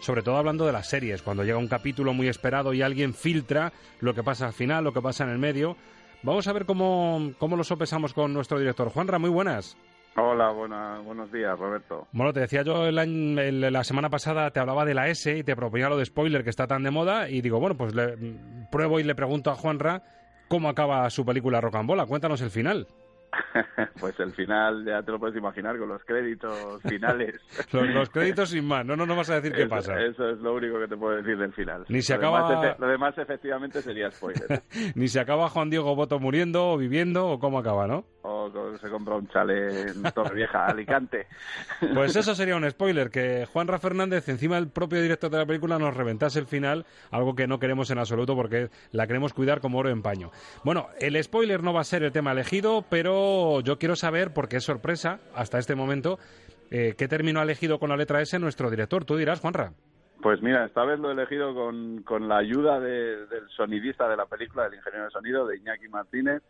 sobre 0.00 0.22
todo 0.22 0.38
hablando 0.38 0.64
de 0.64 0.72
las 0.72 0.88
series, 0.88 1.20
cuando 1.20 1.44
llega 1.44 1.58
un 1.58 1.68
capítulo 1.68 2.14
muy 2.14 2.28
esperado 2.28 2.72
y 2.72 2.80
alguien 2.80 3.12
filtra 3.12 3.74
lo 4.00 4.14
que 4.14 4.22
pasa 4.22 4.46
al 4.46 4.54
final, 4.54 4.82
lo 4.82 4.94
que 4.94 5.02
pasa 5.02 5.24
en 5.24 5.30
el 5.30 5.38
medio. 5.38 5.76
Vamos 6.22 6.48
a 6.48 6.54
ver 6.54 6.64
cómo, 6.64 7.34
cómo 7.36 7.54
lo 7.54 7.64
sopesamos 7.64 8.14
con 8.14 8.32
nuestro 8.32 8.58
director. 8.58 8.88
Juanra, 8.88 9.18
muy 9.18 9.28
buenas. 9.28 9.76
Hola, 10.14 10.50
buena, 10.50 10.98
buenos 10.98 11.32
días, 11.32 11.58
Roberto. 11.58 12.06
Bueno, 12.12 12.32
te 12.34 12.40
decía 12.40 12.62
yo 12.62 12.86
el 12.86 12.98
año- 12.98 13.40
el- 13.40 13.72
la 13.72 13.82
semana 13.82 14.10
pasada, 14.10 14.50
te 14.50 14.60
hablaba 14.60 14.84
de 14.84 14.92
la 14.94 15.08
S 15.08 15.34
y 15.38 15.42
te 15.42 15.56
proponía 15.56 15.88
lo 15.88 15.96
de 15.96 16.04
spoiler 16.04 16.44
que 16.44 16.50
está 16.50 16.66
tan 16.66 16.82
de 16.82 16.90
moda 16.90 17.30
y 17.30 17.40
digo, 17.40 17.58
bueno, 17.58 17.76
pues 17.76 17.94
le, 17.94 18.16
pruebo 18.70 19.00
y 19.00 19.04
le 19.04 19.14
pregunto 19.14 19.50
a 19.50 19.54
Juanra 19.54 20.02
cómo 20.48 20.68
acaba 20.68 21.08
su 21.08 21.24
película 21.24 21.62
Rocambola. 21.62 22.04
Cuéntanos 22.04 22.42
el 22.42 22.50
final. 22.50 22.86
pues 24.00 24.20
el 24.20 24.32
final 24.32 24.84
ya 24.84 25.02
te 25.02 25.10
lo 25.10 25.18
puedes 25.18 25.34
imaginar 25.34 25.78
con 25.78 25.88
los 25.88 26.04
créditos 26.04 26.82
finales. 26.82 27.40
Los, 27.72 27.88
los 27.88 28.10
créditos 28.10 28.50
sin 28.50 28.66
más, 28.66 28.84
no, 28.84 28.94
no, 28.94 29.06
no 29.06 29.16
vas 29.16 29.30
a 29.30 29.36
decir 29.40 29.52
qué 29.54 29.66
pasa. 29.66 29.98
Eso 29.98 30.28
es 30.28 30.38
lo 30.40 30.52
único 30.54 30.78
que 30.78 30.88
te 30.88 30.96
puedo 30.98 31.16
decir 31.16 31.38
del 31.38 31.54
final. 31.54 31.86
Ni 31.88 32.02
se 32.02 32.16
Lo 32.18 32.20
demás, 32.20 32.44
acaba- 32.50 32.66
efe- 32.74 32.78
lo 32.78 32.86
demás 32.88 33.16
efectivamente 33.16 33.80
sería 33.80 34.10
spoiler. 34.10 34.60
Ni 34.94 35.08
se 35.08 35.20
acaba 35.20 35.48
Juan 35.48 35.70
Diego 35.70 35.96
Boto 35.96 36.18
muriendo 36.20 36.72
o 36.72 36.76
viviendo 36.76 37.26
o 37.28 37.38
cómo 37.38 37.58
acaba, 37.58 37.86
¿no? 37.86 38.04
O 38.22 38.50
se 38.78 38.88
compra 38.88 39.16
un 39.16 39.28
chale 39.28 39.82
en 39.90 40.02
Torrevieja, 40.14 40.66
Alicante. 40.68 41.26
Pues 41.94 42.14
eso 42.16 42.34
sería 42.34 42.56
un 42.56 42.68
spoiler, 42.70 43.10
que 43.10 43.46
Juanra 43.46 43.78
Fernández, 43.78 44.28
encima 44.28 44.58
el 44.58 44.68
propio 44.68 45.02
director 45.02 45.30
de 45.30 45.38
la 45.38 45.46
película, 45.46 45.78
nos 45.78 45.96
reventase 45.96 46.38
el 46.38 46.46
final, 46.46 46.86
algo 47.10 47.34
que 47.34 47.46
no 47.46 47.58
queremos 47.58 47.90
en 47.90 47.98
absoluto 47.98 48.34
porque 48.36 48.68
la 48.92 49.06
queremos 49.06 49.32
cuidar 49.34 49.60
como 49.60 49.78
oro 49.78 49.90
en 49.90 50.02
paño. 50.02 50.30
Bueno, 50.64 50.88
el 51.00 51.22
spoiler 51.22 51.62
no 51.62 51.72
va 51.72 51.80
a 51.80 51.84
ser 51.84 52.02
el 52.02 52.12
tema 52.12 52.32
elegido, 52.32 52.84
pero 52.88 53.60
yo 53.60 53.78
quiero 53.78 53.96
saber, 53.96 54.32
porque 54.32 54.56
es 54.56 54.64
sorpresa 54.64 55.18
hasta 55.34 55.58
este 55.58 55.74
momento, 55.74 56.18
eh, 56.70 56.94
qué 56.96 57.08
término 57.08 57.40
ha 57.40 57.42
elegido 57.42 57.78
con 57.78 57.90
la 57.90 57.96
letra 57.96 58.20
S 58.22 58.38
nuestro 58.38 58.70
director. 58.70 59.04
Tú 59.04 59.16
dirás, 59.16 59.40
Juanra. 59.40 59.72
Pues 60.22 60.40
mira, 60.40 60.64
esta 60.66 60.84
vez 60.84 61.00
lo 61.00 61.10
he 61.10 61.14
elegido 61.14 61.52
con, 61.52 62.02
con 62.04 62.28
la 62.28 62.36
ayuda 62.38 62.78
de- 62.78 63.26
del 63.26 63.48
sonidista 63.56 64.08
de 64.08 64.16
la 64.16 64.26
película, 64.26 64.64
del 64.64 64.74
ingeniero 64.74 65.06
de 65.06 65.10
sonido, 65.10 65.46
de 65.48 65.56
Iñaki 65.56 65.88
Martínez. 65.88 66.42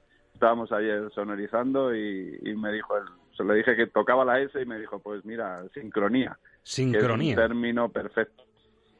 Estábamos 0.42 0.72
ayer 0.72 1.08
sonorizando 1.14 1.94
y, 1.94 2.36
y 2.42 2.56
me 2.56 2.72
dijo, 2.72 2.96
él, 2.98 3.04
se 3.36 3.44
le 3.44 3.54
dije 3.54 3.76
que 3.76 3.86
tocaba 3.86 4.24
la 4.24 4.40
S 4.40 4.60
y 4.60 4.66
me 4.66 4.76
dijo, 4.76 4.98
pues 4.98 5.24
mira, 5.24 5.62
sincronía. 5.72 6.36
Sincronía. 6.64 7.36
Que 7.36 7.40
es 7.40 7.46
un 7.46 7.48
término 7.48 7.88
perfecto. 7.90 8.42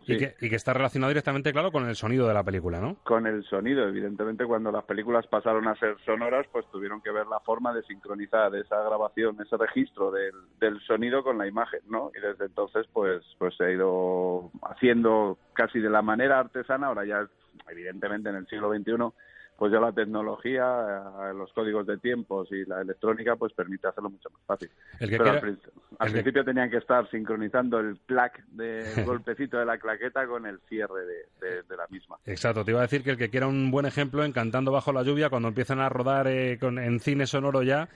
Y, 0.07 0.19
que, 0.19 0.37
y 0.41 0.49
que 0.49 0.55
está 0.55 0.73
relacionado 0.73 1.09
directamente, 1.09 1.53
claro, 1.53 1.73
con 1.73 1.89
el 1.89 1.97
sonido 1.97 2.29
de 2.29 2.35
la 2.35 2.45
película, 2.45 2.81
¿no? 2.81 2.95
Con 3.03 3.27
el 3.27 3.43
sonido, 3.43 3.89
evidentemente, 3.89 4.47
cuando 4.47 4.71
las 4.71 4.85
películas 4.85 5.27
pasaron 5.27 5.67
a 5.67 5.75
ser 5.75 5.97
sonoras, 6.07 6.47
pues 6.53 6.65
tuvieron 6.71 7.01
que 7.01 7.11
ver 7.11 7.27
la 7.27 7.41
forma 7.41 7.75
de 7.75 7.83
sincronizar 7.83 8.55
esa 8.55 8.81
grabación, 8.81 9.37
ese 9.45 9.57
registro 9.57 10.13
del, 10.13 10.35
del 10.61 10.81
sonido 10.83 11.25
con 11.25 11.39
la 11.39 11.49
imagen, 11.49 11.81
¿no? 11.89 12.13
Y 12.17 12.21
desde 12.21 12.45
entonces, 12.45 12.87
pues, 12.93 13.21
pues 13.37 13.57
se 13.57 13.65
ha 13.65 13.71
ido 13.73 14.53
haciendo 14.63 15.39
casi 15.55 15.81
de 15.81 15.91
la 15.91 16.03
manera 16.03 16.39
artesana. 16.39 16.87
Ahora 16.87 17.05
ya, 17.05 17.29
evidentemente, 17.69 18.29
en 18.29 18.37
el 18.37 18.47
siglo 18.47 18.73
XXI, 18.73 18.93
pues 19.57 19.73
ya 19.73 19.79
la 19.79 19.93
tecnología, 19.93 20.65
eh, 21.31 21.35
los 21.35 21.53
códigos 21.53 21.87
de 21.87 21.97
tiempos 21.99 22.49
y 22.51 22.65
la 22.65 22.81
electrónica, 22.81 23.37
pues 23.37 23.53
permite 23.53 23.87
hacerlo 23.87 24.11
mucho 24.11 24.29
más 24.31 24.43
fácil. 24.47 24.71
El 24.99 25.11
que 25.11 25.19
Pero 25.19 25.25
quiera- 25.25 25.39
al, 25.39 25.41
prin- 25.41 25.61
al 25.99 26.09
el 26.09 26.13
que- 26.15 26.23
principio 26.23 26.45
tenían 26.45 26.71
que 26.71 26.79
estar 26.79 27.09
sincronizando 27.11 27.79
el 27.79 27.99
clac 28.07 28.45
del 28.49 28.85
golpecito 29.07 29.59
de 29.59 29.65
la 29.67 29.79
claqueta 29.79 30.27
con 30.27 30.47
el 30.47 30.59
cierre 30.69 31.05
de- 31.07 31.47
de- 31.49 31.63
de 31.63 31.77
la 31.77 31.87
misma. 31.91 32.17
Exacto, 32.27 32.65
te 32.65 32.73
iba 32.73 32.81
a 32.81 32.83
decir 32.83 33.05
que 33.05 33.11
el 33.11 33.17
que 33.17 33.31
quiera 33.31 33.47
un 33.47 33.71
buen 33.71 33.87
ejemplo 33.87 34.25
en 34.25 34.33
Cantando 34.33 34.73
bajo 34.73 34.93
la 34.93 35.03
lluvia, 35.05 35.31
cuando 35.31 35.49
empiezan 35.49 35.79
a 35.81 35.89
rodar 35.89 36.27
eh, 36.27 36.59
con- 36.59 36.79
en 36.79 36.99
cine 36.99 37.27
sonoro 37.27 37.63
ya, 37.63 37.89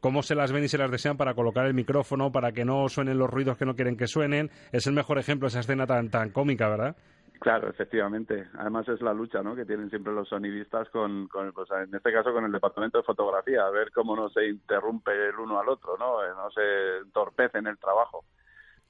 cómo 0.00 0.22
se 0.22 0.36
las 0.36 0.52
ven 0.52 0.62
y 0.62 0.68
se 0.68 0.78
las 0.78 0.90
desean 0.92 1.16
para 1.16 1.34
colocar 1.34 1.66
el 1.66 1.74
micrófono, 1.74 2.30
para 2.30 2.52
que 2.52 2.64
no 2.64 2.88
suenen 2.88 3.18
los 3.18 3.28
ruidos 3.28 3.56
que 3.56 3.64
no 3.66 3.74
quieren 3.74 3.96
que 3.96 4.06
suenen. 4.06 4.50
Es 4.70 4.86
el 4.86 4.92
mejor 4.92 5.18
ejemplo 5.18 5.48
esa 5.48 5.58
escena 5.60 5.86
tan, 5.88 6.08
tan 6.10 6.30
cómica, 6.30 6.68
¿verdad? 6.68 6.96
Claro, 7.40 7.68
efectivamente. 7.68 8.48
Además 8.54 8.88
es 8.88 9.00
la 9.00 9.14
lucha 9.14 9.42
¿no? 9.42 9.54
que 9.54 9.64
tienen 9.64 9.90
siempre 9.90 10.12
los 10.12 10.28
sonidistas 10.28 10.88
con, 10.90 11.28
con 11.28 11.52
pues, 11.52 11.68
en 11.70 11.94
este 11.94 12.12
caso 12.12 12.32
con 12.32 12.44
el 12.44 12.52
departamento 12.52 12.98
de 12.98 13.04
fotografía, 13.04 13.64
a 13.64 13.70
ver 13.70 13.92
cómo 13.92 14.16
no 14.16 14.28
se 14.30 14.48
interrumpe 14.48 15.12
el 15.28 15.36
uno 15.38 15.60
al 15.60 15.68
otro, 15.68 15.96
no, 15.98 16.22
Eh, 16.24 16.30
no 16.34 16.50
se 16.50 16.98
entorpece 17.04 17.58
en 17.58 17.68
el 17.68 17.78
trabajo. 17.78 18.24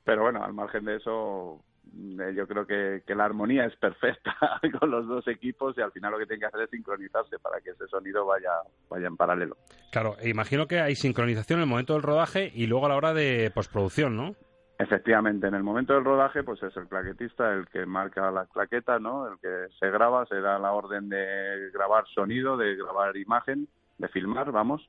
Pero 0.05 0.23
bueno, 0.23 0.43
al 0.43 0.55
margen 0.55 0.87
de 0.87 0.97
eso, 0.97 1.63
eh, 1.95 2.33
yo 2.35 2.47
creo 2.47 2.67
que, 2.67 3.03
que 3.07 3.15
la 3.15 3.27
armonía 3.27 3.67
es 3.67 3.77
perfecta 3.77 4.35
con 4.81 4.91
los 4.91 5.07
dos 5.07 5.29
equipos 5.29 5.77
y 5.77 5.83
al 5.83 5.93
final 5.93 6.13
lo 6.13 6.19
que 6.19 6.25
tienen 6.25 6.41
que 6.41 6.47
hacer 6.47 6.63
es 6.63 6.71
sincronizarse 6.71 7.39
para 7.39 7.61
que 7.61 7.71
ese 7.71 7.87
sonido 7.89 8.25
vaya, 8.25 8.53
vaya 8.89 9.09
en 9.09 9.17
paralelo. 9.17 9.57
Claro, 9.93 10.17
e 10.21 10.31
imagino 10.31 10.67
que 10.67 10.81
hay 10.81 10.95
sincronización 10.95 11.59
en 11.59 11.65
el 11.65 11.69
momento 11.69 11.93
del 11.93 12.03
rodaje 12.03 12.51
y 12.55 12.67
luego 12.67 12.87
a 12.87 12.89
la 12.89 12.97
hora 12.97 13.13
de 13.13 13.51
postproducción, 13.55 14.17
¿no? 14.17 14.35
Efectivamente, 14.81 15.49
en 15.49 15.55
el 15.55 15.65
momento 15.65 15.93
del 15.93 16.05
rodaje, 16.05 16.45
pues 16.45 16.63
es 16.63 16.77
el 16.77 16.87
claquetista 16.87 17.53
el 17.53 17.67
que 17.67 17.85
marca 17.85 18.31
la 18.31 18.47
claqueta, 18.47 19.01
¿no? 19.01 19.27
El 19.27 19.39
que 19.41 19.75
se 19.81 19.91
graba, 19.91 20.25
se 20.27 20.41
da 20.41 20.57
la 20.61 20.73
orden 20.73 21.09
de 21.09 21.71
grabar 21.75 22.07
sonido, 22.15 22.57
de 22.57 22.77
grabar 22.77 23.17
imagen, 23.17 23.67
de 23.99 24.09
filmar, 24.09 24.53
vamos. 24.53 24.89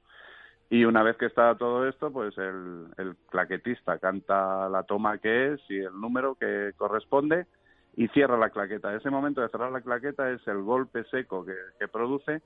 Y 0.70 0.86
una 0.86 1.02
vez 1.02 1.18
que 1.18 1.26
está 1.26 1.56
todo 1.56 1.88
esto, 1.88 2.12
pues 2.12 2.38
el, 2.38 2.86
el 2.98 3.16
claquetista 3.32 3.98
canta 3.98 4.70
la 4.70 4.84
toma 4.84 5.18
que 5.18 5.54
es 5.54 5.62
y 5.70 5.80
el 5.80 6.00
número 6.00 6.36
que 6.36 6.74
corresponde 6.78 7.48
y 7.96 8.08
cierra 8.10 8.38
la 8.38 8.52
claqueta. 8.52 8.94
Ese 8.96 9.10
momento 9.10 9.42
de 9.42 9.50
cerrar 9.50 9.72
la 9.72 9.82
claqueta 9.82 10.30
es 10.30 10.48
el 10.48 10.62
golpe 10.62 11.04
seco 11.06 11.44
que, 11.44 11.56
que 11.80 11.88
produce 11.88 12.44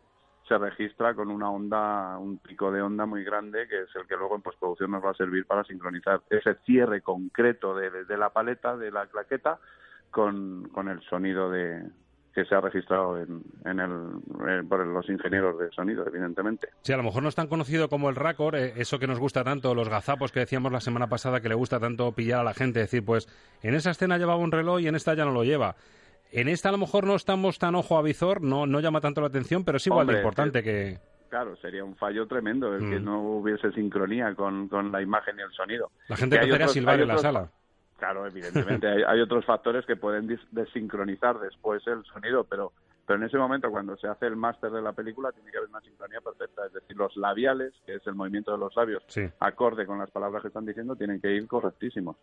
se 0.47 0.57
registra 0.57 1.13
con 1.13 1.29
una 1.29 1.49
onda, 1.49 2.17
un 2.17 2.37
pico 2.37 2.71
de 2.71 2.81
onda 2.81 3.05
muy 3.05 3.23
grande, 3.23 3.67
que 3.67 3.83
es 3.83 3.95
el 3.95 4.05
que 4.07 4.15
luego 4.15 4.35
en 4.35 4.41
postproducción 4.41 4.91
nos 4.91 5.03
va 5.03 5.11
a 5.11 5.15
servir 5.15 5.45
para 5.45 5.63
sincronizar 5.63 6.21
ese 6.29 6.55
cierre 6.65 7.01
concreto 7.01 7.75
de, 7.75 8.03
de 8.05 8.17
la 8.17 8.29
paleta, 8.29 8.75
de 8.75 8.91
la 8.91 9.07
claqueta, 9.07 9.59
con, 10.11 10.69
con 10.69 10.89
el 10.89 11.01
sonido 11.01 11.49
de 11.49 11.83
que 12.33 12.45
se 12.45 12.55
ha 12.55 12.61
registrado 12.61 13.19
en, 13.19 13.43
en 13.63 13.79
el, 13.79 13.91
eh, 14.49 14.63
por 14.67 14.85
los 14.85 15.07
ingenieros 15.07 15.57
de 15.59 15.69
sonido, 15.69 16.05
evidentemente. 16.07 16.69
Sí, 16.81 16.91
a 16.91 16.97
lo 16.97 17.03
mejor 17.03 17.21
no 17.21 17.29
es 17.29 17.35
tan 17.35 17.47
conocido 17.47 17.89
como 17.89 18.09
el 18.09 18.15
raccord, 18.15 18.55
eh, 18.55 18.73
eso 18.77 18.97
que 18.97 19.07
nos 19.07 19.19
gusta 19.19 19.43
tanto, 19.43 19.75
los 19.75 19.87
gazapos 19.87 20.31
que 20.31 20.39
decíamos 20.39 20.71
la 20.71 20.81
semana 20.81 21.07
pasada 21.07 21.41
que 21.41 21.49
le 21.49 21.55
gusta 21.55 21.79
tanto 21.79 22.11
pillar 22.13 22.39
a 22.39 22.43
la 22.43 22.55
gente, 22.55 22.79
decir, 22.79 23.05
pues 23.05 23.27
en 23.61 23.75
esa 23.75 23.91
escena 23.91 24.17
llevaba 24.17 24.39
un 24.39 24.51
reloj 24.51 24.81
y 24.81 24.87
en 24.87 24.95
esta 24.95 25.13
ya 25.13 25.25
no 25.25 25.31
lo 25.31 25.43
lleva. 25.43 25.75
En 26.33 26.47
esta 26.47 26.69
a 26.69 26.71
lo 26.71 26.77
mejor 26.79 27.05
no 27.05 27.15
estamos 27.15 27.59
tan 27.59 27.75
ojo 27.75 27.97
a 27.97 28.01
visor, 28.01 28.41
no, 28.41 28.65
no 28.65 28.79
llama 28.79 28.99
tanto 29.01 29.21
la 29.21 29.27
atención, 29.27 29.63
pero 29.63 29.77
es 29.77 29.85
igual 29.87 30.07
de 30.07 30.17
importante 30.17 30.63
que... 30.63 30.97
Claro, 31.29 31.55
sería 31.57 31.83
un 31.83 31.95
fallo 31.95 32.27
tremendo 32.27 32.75
el 32.75 32.89
que 32.89 32.99
Mm. 32.99 33.05
no 33.05 33.21
hubiese 33.21 33.71
sincronía 33.71 34.35
con, 34.35 34.67
con 34.67 34.91
la 34.91 35.01
imagen 35.01 35.37
y 35.39 35.41
el 35.41 35.51
sonido. 35.51 35.89
La 36.07 36.15
gente 36.17 36.39
Que 36.39 36.51
otros- 36.53 36.73
silbar 36.73 36.99
en 36.99 37.07
la 37.07 37.17
sala. 37.17 37.49
Claro, 37.97 38.27
evidentemente 38.27 38.87
hay, 38.87 39.01
hay 39.07 39.19
otros 39.21 39.45
factores 39.45 39.85
que 39.85 39.95
pueden 39.95 40.27
desincronizar 40.51 41.39
después 41.39 41.85
el 41.87 42.03
sonido, 42.05 42.43
pero 42.43 42.71
pero 43.05 43.19
en 43.19 43.25
ese 43.25 43.37
momento 43.37 43.69
cuando 43.69 43.97
se 43.97 44.07
hace 44.07 44.27
el 44.27 44.35
máster 44.35 44.71
de 44.71 44.81
la 44.81 44.93
película 44.93 45.31
tiene 45.31 45.51
que 45.51 45.57
haber 45.57 45.69
una 45.69 45.81
sincronía 45.81 46.21
perfecta, 46.21 46.65
es 46.65 46.73
decir, 46.73 46.95
los 46.95 47.15
labiales, 47.17 47.73
que 47.85 47.95
es 47.95 48.07
el 48.07 48.15
movimiento 48.15 48.51
de 48.51 48.57
los 48.57 48.75
labios, 48.75 49.03
acorde 49.39 49.85
con 49.85 49.99
las 49.99 50.09
palabras 50.11 50.41
que 50.41 50.47
están 50.47 50.65
diciendo, 50.65 50.95
tienen 50.95 51.19
que 51.19 51.31
ir 51.31 51.47
correctísimos. 51.47 52.15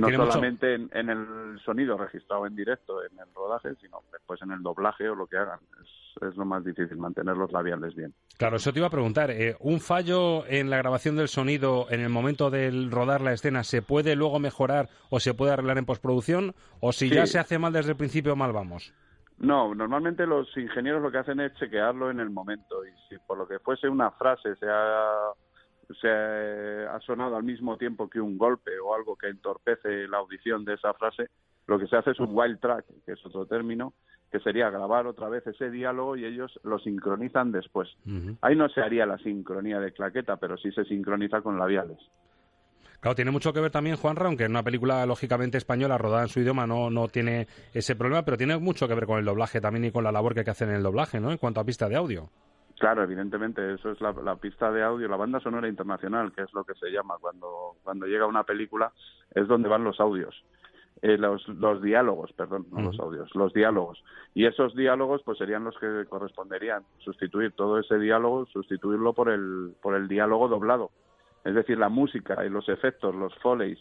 no 0.00 0.10
solamente 0.10 0.74
en, 0.74 0.90
en, 0.92 1.10
el 1.10 1.60
sonido 1.64 1.96
registrado 1.96 2.46
en 2.46 2.56
directo 2.56 3.04
en 3.04 3.18
el 3.18 3.32
rodaje, 3.34 3.74
sino 3.80 4.02
después 4.12 4.40
en 4.42 4.50
el 4.50 4.62
doblaje 4.62 5.08
o 5.08 5.14
lo 5.14 5.26
que 5.26 5.36
hagan. 5.36 5.60
Es, 5.80 5.88
es 6.22 6.36
lo 6.36 6.44
más 6.44 6.64
difícil, 6.64 6.96
mantener 6.96 7.36
los 7.36 7.52
labiales 7.52 7.94
bien. 7.94 8.12
Claro, 8.36 8.56
eso 8.56 8.72
te 8.72 8.78
iba 8.78 8.88
a 8.88 8.90
preguntar. 8.90 9.30
Eh, 9.30 9.56
¿Un 9.60 9.80
fallo 9.80 10.46
en 10.46 10.70
la 10.70 10.78
grabación 10.78 11.16
del 11.16 11.28
sonido 11.28 11.86
en 11.90 12.00
el 12.00 12.08
momento 12.08 12.50
de 12.50 12.88
rodar 12.90 13.20
la 13.20 13.32
escena 13.32 13.62
se 13.62 13.82
puede 13.82 14.16
luego 14.16 14.38
mejorar 14.38 14.88
o 15.08 15.20
se 15.20 15.34
puede 15.34 15.52
arreglar 15.52 15.78
en 15.78 15.86
postproducción? 15.86 16.54
¿O 16.80 16.92
si 16.92 17.10
ya 17.10 17.26
se 17.26 17.38
hace 17.38 17.58
mal 17.58 17.72
desde 17.72 17.92
el 17.92 17.96
principio, 17.96 18.34
mal 18.34 18.52
vamos? 18.52 18.92
No, 19.40 19.74
normalmente 19.74 20.26
los 20.26 20.54
ingenieros 20.56 21.02
lo 21.02 21.10
que 21.10 21.18
hacen 21.18 21.40
es 21.40 21.54
chequearlo 21.54 22.10
en 22.10 22.20
el 22.20 22.28
momento 22.28 22.84
y 22.84 22.90
si 23.08 23.18
por 23.26 23.38
lo 23.38 23.48
que 23.48 23.58
fuese 23.58 23.88
una 23.88 24.10
frase 24.10 24.54
se 24.56 24.66
ha, 24.68 25.32
se 25.98 26.86
ha 26.86 27.00
sonado 27.00 27.36
al 27.36 27.42
mismo 27.42 27.78
tiempo 27.78 28.08
que 28.08 28.20
un 28.20 28.36
golpe 28.36 28.78
o 28.78 28.94
algo 28.94 29.16
que 29.16 29.28
entorpece 29.28 30.06
la 30.08 30.18
audición 30.18 30.66
de 30.66 30.74
esa 30.74 30.92
frase, 30.92 31.30
lo 31.66 31.78
que 31.78 31.86
se 31.86 31.96
hace 31.96 32.10
es 32.10 32.20
un 32.20 32.30
wild 32.32 32.60
track, 32.60 32.84
que 33.06 33.12
es 33.12 33.26
otro 33.26 33.46
término, 33.46 33.94
que 34.30 34.40
sería 34.40 34.68
grabar 34.68 35.06
otra 35.06 35.30
vez 35.30 35.46
ese 35.46 35.70
diálogo 35.70 36.16
y 36.16 36.26
ellos 36.26 36.60
lo 36.62 36.78
sincronizan 36.78 37.50
después. 37.50 37.88
Ahí 38.42 38.56
no 38.56 38.68
se 38.68 38.82
haría 38.82 39.06
la 39.06 39.16
sincronía 39.18 39.80
de 39.80 39.92
claqueta, 39.92 40.36
pero 40.36 40.58
sí 40.58 40.70
se 40.72 40.84
sincroniza 40.84 41.40
con 41.40 41.58
labiales. 41.58 41.98
Claro, 43.00 43.14
tiene 43.14 43.30
mucho 43.30 43.52
que 43.52 43.60
ver 43.60 43.70
también, 43.70 43.96
Juanra, 43.96 44.26
aunque 44.26 44.44
en 44.44 44.50
una 44.50 44.62
película 44.62 45.06
lógicamente 45.06 45.56
española 45.56 45.96
rodada 45.96 46.22
en 46.22 46.28
su 46.28 46.40
idioma 46.40 46.66
no, 46.66 46.90
no 46.90 47.08
tiene 47.08 47.46
ese 47.72 47.96
problema, 47.96 48.22
pero 48.24 48.36
tiene 48.36 48.58
mucho 48.58 48.86
que 48.86 48.94
ver 48.94 49.06
con 49.06 49.18
el 49.18 49.24
doblaje 49.24 49.60
también 49.60 49.86
y 49.86 49.90
con 49.90 50.04
la 50.04 50.12
labor 50.12 50.34
que 50.34 50.40
hay 50.40 50.44
que 50.44 50.50
hacer 50.50 50.68
en 50.68 50.74
el 50.74 50.82
doblaje, 50.82 51.18
¿no? 51.18 51.30
En 51.30 51.38
cuanto 51.38 51.60
a 51.60 51.64
pista 51.64 51.88
de 51.88 51.96
audio. 51.96 52.28
Claro, 52.78 53.02
evidentemente, 53.02 53.74
eso 53.74 53.90
es 53.90 54.00
la, 54.00 54.36
pista 54.36 54.72
de 54.72 54.82
audio, 54.82 55.06
la 55.06 55.16
banda 55.16 55.38
sonora 55.40 55.68
internacional, 55.68 56.32
que 56.32 56.42
es 56.42 56.52
lo 56.54 56.64
que 56.64 56.74
se 56.74 56.90
llama 56.90 57.16
cuando, 57.20 57.76
cuando 57.82 58.06
llega 58.06 58.26
una 58.26 58.44
película, 58.44 58.90
es 59.34 59.46
donde 59.46 59.68
van 59.68 59.84
los 59.84 60.00
audios. 60.00 60.34
Eh, 61.02 61.18
los, 61.18 61.46
los 61.48 61.82
diálogos, 61.82 62.32
perdón, 62.32 62.66
no 62.70 62.80
los 62.80 62.98
audios, 62.98 63.34
los 63.34 63.52
diálogos. 63.52 64.02
Y 64.34 64.46
esos 64.46 64.74
diálogos 64.74 65.22
pues 65.24 65.36
serían 65.36 65.64
los 65.64 65.78
que 65.78 66.06
corresponderían, 66.08 66.82
sustituir 66.98 67.52
todo 67.52 67.78
ese 67.78 67.98
diálogo, 67.98 68.46
sustituirlo 68.46 69.12
por 69.12 69.30
el, 69.30 69.74
por 69.82 69.94
el 69.94 70.08
diálogo 70.08 70.48
doblado. 70.48 70.90
Es 71.44 71.54
decir, 71.54 71.78
la 71.78 71.88
música 71.88 72.44
y 72.44 72.50
los 72.50 72.68
efectos, 72.68 73.14
los 73.14 73.34
foleys, 73.38 73.78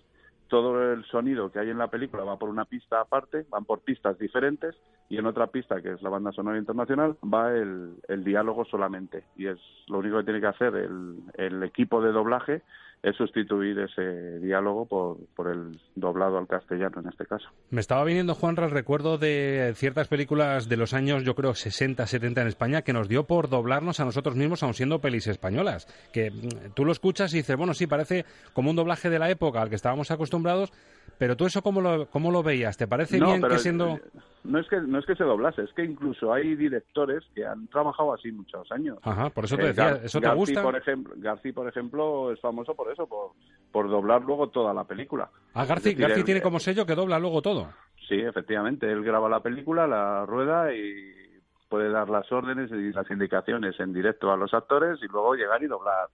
todo 0.48 0.94
el 0.94 1.06
sonido 1.06 1.52
que 1.52 1.60
hay 1.60 1.70
en 1.70 1.78
la 1.78 1.90
película 1.90 2.24
va 2.24 2.40
por 2.40 2.50
una 2.50 2.66
pista 2.66 3.02
aparte, 3.02 3.46
van 3.50 3.66
por 3.66 3.82
pistas 3.82 4.18
diferentes 4.18 4.76
y 5.10 5.18
en 5.18 5.26
otra 5.26 5.48
pista, 5.48 5.82
que 5.82 5.94
es 5.94 6.02
la 6.04 6.10
banda 6.10 6.32
sonora 6.32 6.60
internacional, 6.60 7.18
va 7.24 7.52
el, 7.52 8.24
diálogo 8.24 8.64
solamente. 8.66 9.24
Y 9.36 9.48
es 9.48 9.58
lo 9.88 9.98
único 9.98 10.20
que 10.20 10.24
tiene 10.24 10.40
que 10.40 10.48
hacer 10.48 10.76
el, 10.76 11.64
equipo 11.64 12.02
de 12.02 12.12
doblaje 12.12 12.62
es 13.02 13.16
sustituir 13.16 13.80
ese 13.80 14.40
diálogo 14.40 14.86
por, 14.86 15.18
por 15.34 15.48
el 15.48 15.80
doblado 15.96 16.38
al 16.38 16.48
castellano 16.48 17.00
en 17.00 17.08
este 17.08 17.26
caso. 17.26 17.48
Me 17.70 17.80
estaba 17.80 18.04
viniendo, 18.04 18.36
Juanra, 18.36 18.66
el 18.66 18.72
recuerdo 18.72 19.18
de 19.18 19.72
ciertas 19.76 20.10
películas 20.10 20.68
de 20.68 20.76
los 20.76 20.94
años, 20.94 21.24
yo 21.24 21.34
creo, 21.34 21.56
60, 21.56 22.06
70 22.06 22.42
en 22.42 22.48
España, 22.48 22.82
que 22.82 22.92
nos 22.92 23.08
dio 23.08 23.24
por 23.24 23.50
doblarnos 23.50 24.02
a 24.02 24.06
nosotros 24.06 24.36
mismos, 24.36 24.64
aun 24.64 24.74
siendo 24.74 25.00
pelis 25.00 25.28
españolas. 25.28 25.88
Que 26.12 26.30
mm, 26.30 26.74
tú 26.76 26.84
lo 26.84 26.92
escuchas 26.92 27.34
y 27.34 27.38
dices, 27.38 27.56
bueno, 27.56 27.74
sí, 27.74 27.88
parece 27.88 28.26
como 28.54 28.70
un 28.70 28.76
doblaje 28.76 29.10
de 29.10 29.20
la 29.20 29.30
época 29.30 29.62
al 29.62 29.70
que 29.70 29.76
estábamos 29.76 30.12
acostumbrados, 30.12 30.74
pero 31.20 31.36
tú 31.36 31.46
eso, 31.46 31.62
¿cómo 31.62 31.82
lo, 31.82 32.10
cómo 32.10 32.32
lo 32.32 32.42
veías? 32.42 32.78
¿Te 32.78 32.88
parece 32.88 33.20
bien 33.20 33.42
que 33.42 33.60
siendo...? 33.60 34.00
No 34.46 34.58
es 34.58 34.70
que, 34.70 34.80
no 34.80 35.00
es 35.00 35.06
que 35.06 35.16
se 35.16 35.26
doblase, 35.26 35.64
es 35.64 35.74
que 35.74 35.84
incluso 35.84 36.32
hay 36.32 36.56
directores 36.56 37.26
que 37.36 37.46
han 37.46 37.68
trabajado 37.68 38.14
así 38.14 38.32
muchos 38.32 38.72
años. 38.72 38.98
Ajá, 39.04 39.30
por 39.30 39.44
eso 39.44 39.58
te 39.58 39.64
eh, 39.64 39.68
decía, 39.68 40.00
¿eso 40.02 40.22
te 40.22 40.34
gusta? 40.34 40.64
Por 40.64 40.78
ejemplo, 40.78 41.14
García, 41.18 41.52
por 41.54 41.68
ejemplo, 41.68 42.32
es 42.32 42.40
famoso 42.40 42.74
por 42.74 42.90
eso, 42.90 43.06
por, 43.06 43.32
por 43.70 43.90
doblar 43.90 44.24
luego 44.24 44.48
toda 44.48 44.74
la 44.74 44.86
película. 44.86 45.30
Ah, 45.54 45.66
García, 45.66 46.24
tiene 46.24 46.42
como 46.42 46.58
sello 46.60 46.86
que 46.86 46.96
dobla 46.96 47.20
luego 47.20 47.42
todo. 47.42 47.68
Sí, 48.08 48.16
efectivamente, 48.16 48.90
él 48.90 49.04
graba 49.04 49.28
la 49.28 49.42
película, 49.42 49.86
la 49.88 50.26
rueda 50.26 50.74
y 50.74 51.14
puede 51.68 51.90
dar 51.90 52.10
las 52.10 52.32
órdenes 52.32 52.72
y 52.72 52.94
las 52.94 53.12
indicaciones 53.12 53.78
en 53.82 53.92
directo 53.92 54.32
a 54.32 54.38
los 54.38 54.54
actores 54.54 55.00
y 55.04 55.08
luego 55.08 55.36
llegar 55.36 55.62
y 55.62 55.68
doblar, 55.68 56.08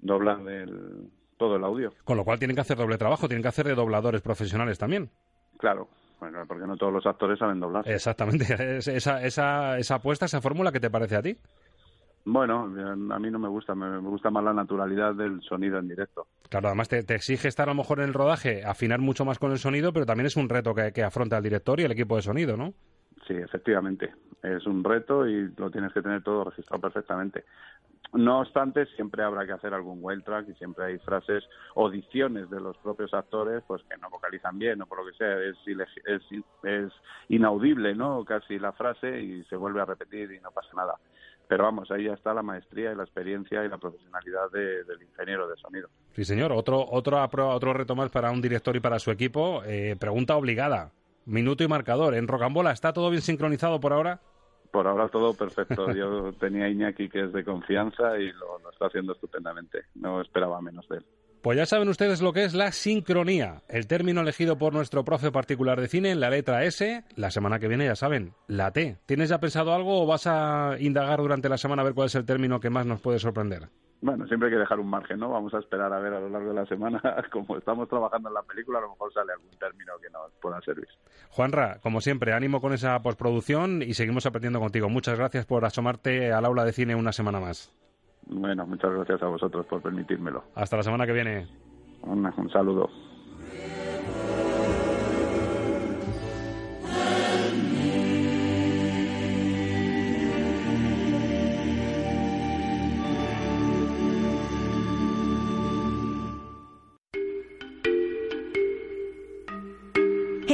doblar 0.00 0.40
el 0.48 1.08
todo 1.36 1.56
el 1.56 1.64
audio. 1.64 1.92
Con 2.04 2.16
lo 2.16 2.24
cual 2.24 2.38
tienen 2.38 2.54
que 2.54 2.60
hacer 2.60 2.76
doble 2.76 2.98
trabajo, 2.98 3.28
tienen 3.28 3.42
que 3.42 3.48
hacer 3.48 3.66
de 3.66 3.74
dobladores 3.74 4.22
profesionales 4.22 4.78
también. 4.78 5.10
Claro, 5.58 5.88
bueno, 6.20 6.44
porque 6.46 6.66
no 6.66 6.76
todos 6.76 6.92
los 6.92 7.06
actores 7.06 7.38
saben 7.38 7.60
doblar. 7.60 7.88
Exactamente, 7.88 8.44
esa, 8.78 9.22
esa, 9.22 9.78
esa 9.78 9.94
apuesta, 9.94 10.26
esa 10.26 10.40
fórmula, 10.40 10.72
¿qué 10.72 10.80
te 10.80 10.90
parece 10.90 11.16
a 11.16 11.22
ti? 11.22 11.36
Bueno, 12.26 12.62
a 12.64 13.18
mí 13.18 13.30
no 13.30 13.38
me 13.38 13.48
gusta, 13.48 13.74
me, 13.74 13.98
gusta 13.98 14.30
más 14.30 14.42
la 14.42 14.54
naturalidad 14.54 15.14
del 15.14 15.42
sonido 15.42 15.78
en 15.78 15.88
directo. 15.88 16.26
Claro, 16.48 16.68
además 16.68 16.88
te, 16.88 17.00
exige 17.14 17.48
estar 17.48 17.68
a 17.68 17.72
lo 17.72 17.76
mejor 17.76 17.98
en 17.98 18.06
el 18.06 18.14
rodaje, 18.14 18.64
afinar 18.64 19.00
mucho 19.00 19.26
más 19.26 19.38
con 19.38 19.52
el 19.52 19.58
sonido, 19.58 19.92
pero 19.92 20.06
también 20.06 20.26
es 20.26 20.36
un 20.36 20.48
reto 20.48 20.74
que, 20.74 20.92
que 20.92 21.02
afronta 21.02 21.36
el 21.36 21.42
director 21.42 21.78
y 21.80 21.84
el 21.84 21.92
equipo 21.92 22.16
de 22.16 22.22
sonido, 22.22 22.56
¿no? 22.56 22.72
Sí, 23.26 23.34
efectivamente. 23.34 24.12
Es 24.42 24.66
un 24.66 24.84
reto 24.84 25.26
y 25.26 25.50
lo 25.56 25.70
tienes 25.70 25.92
que 25.92 26.02
tener 26.02 26.22
todo 26.22 26.44
registrado 26.44 26.82
perfectamente. 26.82 27.44
No 28.12 28.40
obstante, 28.40 28.86
siempre 28.94 29.24
habrá 29.24 29.44
que 29.44 29.52
hacer 29.52 29.74
algún 29.74 29.98
well 30.00 30.22
track 30.22 30.48
y 30.48 30.54
siempre 30.54 30.84
hay 30.84 30.98
frases 30.98 31.42
o 31.74 31.90
dicciones 31.90 32.48
de 32.48 32.60
los 32.60 32.76
propios 32.78 33.12
actores 33.12 33.64
pues 33.66 33.82
que 33.90 33.96
no 33.96 34.08
vocalizan 34.08 34.56
bien 34.56 34.80
o 34.82 34.86
por 34.86 34.98
lo 34.98 35.10
que 35.10 35.16
sea, 35.16 35.36
es, 35.40 35.56
es, 35.66 36.22
es 36.62 36.92
inaudible, 37.28 37.94
¿no? 37.94 38.24
Casi 38.24 38.58
la 38.58 38.72
frase 38.72 39.20
y 39.20 39.42
se 39.44 39.56
vuelve 39.56 39.80
a 39.80 39.86
repetir 39.86 40.30
y 40.30 40.38
no 40.40 40.52
pasa 40.52 40.68
nada. 40.76 40.94
Pero 41.48 41.64
vamos, 41.64 41.90
ahí 41.90 42.04
ya 42.04 42.12
está 42.12 42.32
la 42.32 42.42
maestría 42.42 42.92
y 42.92 42.96
la 42.96 43.02
experiencia 43.02 43.64
y 43.64 43.68
la 43.68 43.78
profesionalidad 43.78 44.50
del 44.50 45.02
ingeniero 45.02 45.48
de 45.48 45.56
sonido. 45.56 45.88
Sí, 46.12 46.24
señor. 46.24 46.52
Otro, 46.52 46.86
otro, 46.88 47.20
otro 47.20 47.72
reto 47.72 47.96
más 47.96 48.10
para 48.10 48.30
un 48.30 48.40
director 48.40 48.76
y 48.76 48.80
para 48.80 48.98
su 48.98 49.10
equipo. 49.10 49.62
Eh, 49.64 49.96
pregunta 49.98 50.36
obligada. 50.36 50.92
Minuto 51.26 51.64
y 51.64 51.68
marcador. 51.68 52.14
En 52.14 52.28
Rocambola, 52.28 52.72
¿está 52.72 52.92
todo 52.92 53.10
bien 53.10 53.22
sincronizado 53.22 53.80
por 53.80 53.92
ahora? 53.92 54.20
por 54.74 54.88
ahora 54.88 55.08
todo 55.08 55.32
perfecto. 55.34 55.92
Yo 55.94 56.32
tenía 56.32 56.64
a 56.64 56.68
Iñaki 56.68 57.08
que 57.08 57.26
es 57.26 57.32
de 57.32 57.44
confianza 57.44 58.18
y 58.18 58.32
lo, 58.32 58.58
está 58.72 58.86
haciendo 58.86 59.12
estupendamente. 59.12 59.84
No 59.94 60.20
esperaba 60.20 60.60
menos 60.60 60.88
de 60.88 60.96
él. 60.96 61.06
Pues 61.42 61.56
ya 61.56 61.64
saben 61.64 61.88
ustedes 61.88 62.20
lo 62.20 62.32
que 62.32 62.42
es 62.42 62.54
la 62.54 62.72
sincronía, 62.72 63.62
el 63.68 63.86
término 63.86 64.22
elegido 64.22 64.56
por 64.58 64.72
nuestro 64.72 65.04
profe 65.04 65.30
particular 65.30 65.80
de 65.80 65.88
cine 65.88 66.10
en 66.10 66.18
la 66.18 66.30
letra 66.30 66.64
S. 66.64 67.04
La 67.14 67.30
semana 67.30 67.60
que 67.60 67.68
viene, 67.68 67.84
ya 67.84 67.94
saben, 67.94 68.32
la 68.48 68.72
T. 68.72 68.96
¿Tienes 69.06 69.28
ya 69.28 69.38
pensado 69.38 69.74
algo 69.74 70.02
o 70.02 70.06
vas 70.06 70.26
a 70.26 70.76
indagar 70.80 71.20
durante 71.20 71.48
la 71.48 71.58
semana 71.58 71.82
a 71.82 71.84
ver 71.84 71.94
cuál 71.94 72.06
es 72.06 72.14
el 72.16 72.24
término 72.24 72.58
que 72.58 72.70
más 72.70 72.86
nos 72.86 73.00
puede 73.00 73.20
sorprender? 73.20 73.68
Bueno, 74.00 74.26
siempre 74.26 74.48
hay 74.48 74.54
que 74.54 74.58
dejar 74.60 74.80
un 74.80 74.88
margen, 74.88 75.18
¿no? 75.18 75.30
Vamos 75.30 75.54
a 75.54 75.58
esperar 75.58 75.92
a 75.92 75.98
ver 75.98 76.12
a 76.12 76.20
lo 76.20 76.28
largo 76.28 76.48
de 76.48 76.54
la 76.54 76.66
semana, 76.66 77.00
como 77.32 77.56
estamos 77.56 77.88
trabajando 77.88 78.28
en 78.28 78.34
la 78.34 78.42
película, 78.42 78.78
a 78.78 78.82
lo 78.82 78.90
mejor 78.90 79.12
sale 79.12 79.32
algún 79.32 79.50
término 79.58 79.92
que 80.02 80.10
nos 80.10 80.30
pueda 80.40 80.60
servir. 80.60 80.88
Juanra, 81.30 81.78
como 81.82 82.00
siempre, 82.00 82.34
ánimo 82.34 82.60
con 82.60 82.72
esa 82.72 83.00
postproducción 83.00 83.82
y 83.82 83.94
seguimos 83.94 84.26
aprendiendo 84.26 84.60
contigo. 84.60 84.88
Muchas 84.88 85.18
gracias 85.18 85.46
por 85.46 85.64
asomarte 85.64 86.32
al 86.32 86.44
aula 86.44 86.64
de 86.64 86.72
cine 86.72 86.94
una 86.94 87.12
semana 87.12 87.40
más. 87.40 87.72
Bueno, 88.26 88.66
muchas 88.66 88.92
gracias 88.92 89.22
a 89.22 89.26
vosotros 89.26 89.66
por 89.66 89.82
permitírmelo. 89.82 90.44
Hasta 90.54 90.76
la 90.76 90.82
semana 90.82 91.06
que 91.06 91.12
viene. 91.12 91.46
un 92.02 92.50
saludo. 92.50 92.88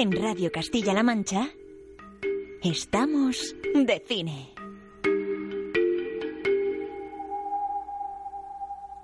En 0.01 0.13
Radio 0.13 0.51
Castilla-La 0.51 1.03
Mancha 1.03 1.51
estamos 2.63 3.55
de 3.75 4.03
cine. 4.09 4.49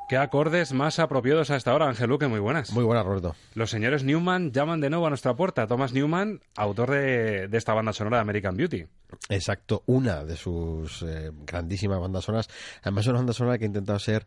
¿Qué 0.09 0.17
acordes 0.17 0.73
más 0.73 0.99
apropiados 0.99 1.51
a 1.51 1.57
esta 1.57 1.75
hora, 1.75 1.87
Ángel 1.87 2.09
Luque? 2.09 2.29
Muy 2.29 2.41
buenas. 2.41 2.73
Muy 2.73 2.83
buenas, 2.83 3.05
Roberto. 3.05 3.37
Los 3.53 3.69
señores 3.69 4.05
Newman 4.05 4.53
llaman 4.53 4.81
de 4.81 4.89
nuevo 4.89 5.05
a 5.05 5.11
nuestra 5.11 5.37
puerta. 5.37 5.67
Thomas 5.67 5.93
Newman, 5.93 6.41
autor 6.57 6.93
de, 6.93 7.51
esta 7.53 7.75
banda 7.75 7.93
sonora 7.93 8.17
de 8.17 8.23
American 8.23 8.57
Beauty. 8.57 8.87
Exacto, 9.29 9.83
una 9.85 10.25
de 10.25 10.37
sus 10.37 11.03
eh, 11.03 11.31
grandísimas 11.45 12.01
bandas 12.01 12.25
sonoras. 12.25 12.49
Además, 12.81 13.05
es 13.05 13.09
una 13.09 13.19
banda 13.19 13.35
sonora 13.35 13.59
que 13.59 13.65
ha 13.65 13.67
intentado 13.67 13.99
ser 13.99 14.27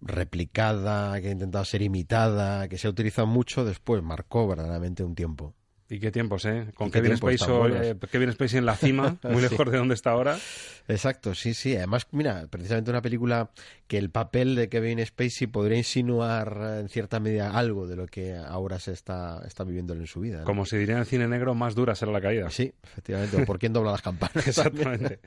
replicada, 0.00 1.20
que 1.20 1.28
ha 1.28 1.30
intentado 1.30 1.64
ser 1.64 1.82
imitada, 1.82 2.66
que 2.66 2.76
se 2.76 2.88
ha 2.88 2.90
utilizado 2.90 3.28
mucho 3.28 3.64
después, 3.64 4.02
marcó 4.02 4.48
verdaderamente 4.48 5.04
un 5.04 5.14
tiempo. 5.14 5.54
Y 5.90 6.00
qué 6.00 6.10
tiempos, 6.10 6.44
¿eh? 6.44 6.66
Con 6.74 6.90
Kevin 6.90 7.16
Spacey, 7.16 7.48
eh, 7.72 7.96
Kevin 8.12 8.30
Spacey 8.32 8.58
en 8.58 8.66
la 8.66 8.76
cima, 8.76 9.16
muy 9.22 9.36
Sí. 9.42 9.48
lejos 9.48 9.70
de 9.70 9.78
donde 9.78 9.94
está 9.94 10.10
ahora. 10.10 10.38
Exacto, 10.86 11.34
sí, 11.34 11.54
sí. 11.54 11.74
Además, 11.76 12.06
mira, 12.10 12.46
precisamente 12.50 12.90
una 12.90 13.00
película 13.00 13.50
que 13.86 13.96
el 13.96 14.10
papel 14.10 14.54
de 14.54 14.68
Kevin 14.68 15.04
Spacey 15.04 15.46
podría 15.46 15.78
insinuar 15.78 16.58
eh, 16.60 16.80
en 16.80 16.88
cierta 16.90 17.20
medida 17.20 17.56
algo 17.56 17.86
de 17.86 17.96
lo 17.96 18.06
que 18.06 18.34
ahora 18.36 18.78
se 18.78 18.92
está, 18.92 19.40
está 19.46 19.64
viviendo 19.64 19.94
en 19.94 20.06
su 20.06 20.20
vida. 20.20 20.40
¿no? 20.40 20.44
Como 20.44 20.66
se 20.66 20.76
diría 20.76 20.94
en 20.96 21.00
el 21.00 21.06
cine 21.06 21.26
negro, 21.26 21.54
más 21.54 21.74
dura 21.74 21.94
será 21.94 22.12
la 22.12 22.20
caída. 22.20 22.50
Sí, 22.50 22.70
efectivamente. 22.82 23.46
Por 23.46 23.58
quién 23.58 23.72
dobla 23.72 23.92
las 23.92 24.02
campanas. 24.02 24.46
Exactamente. 24.46 25.20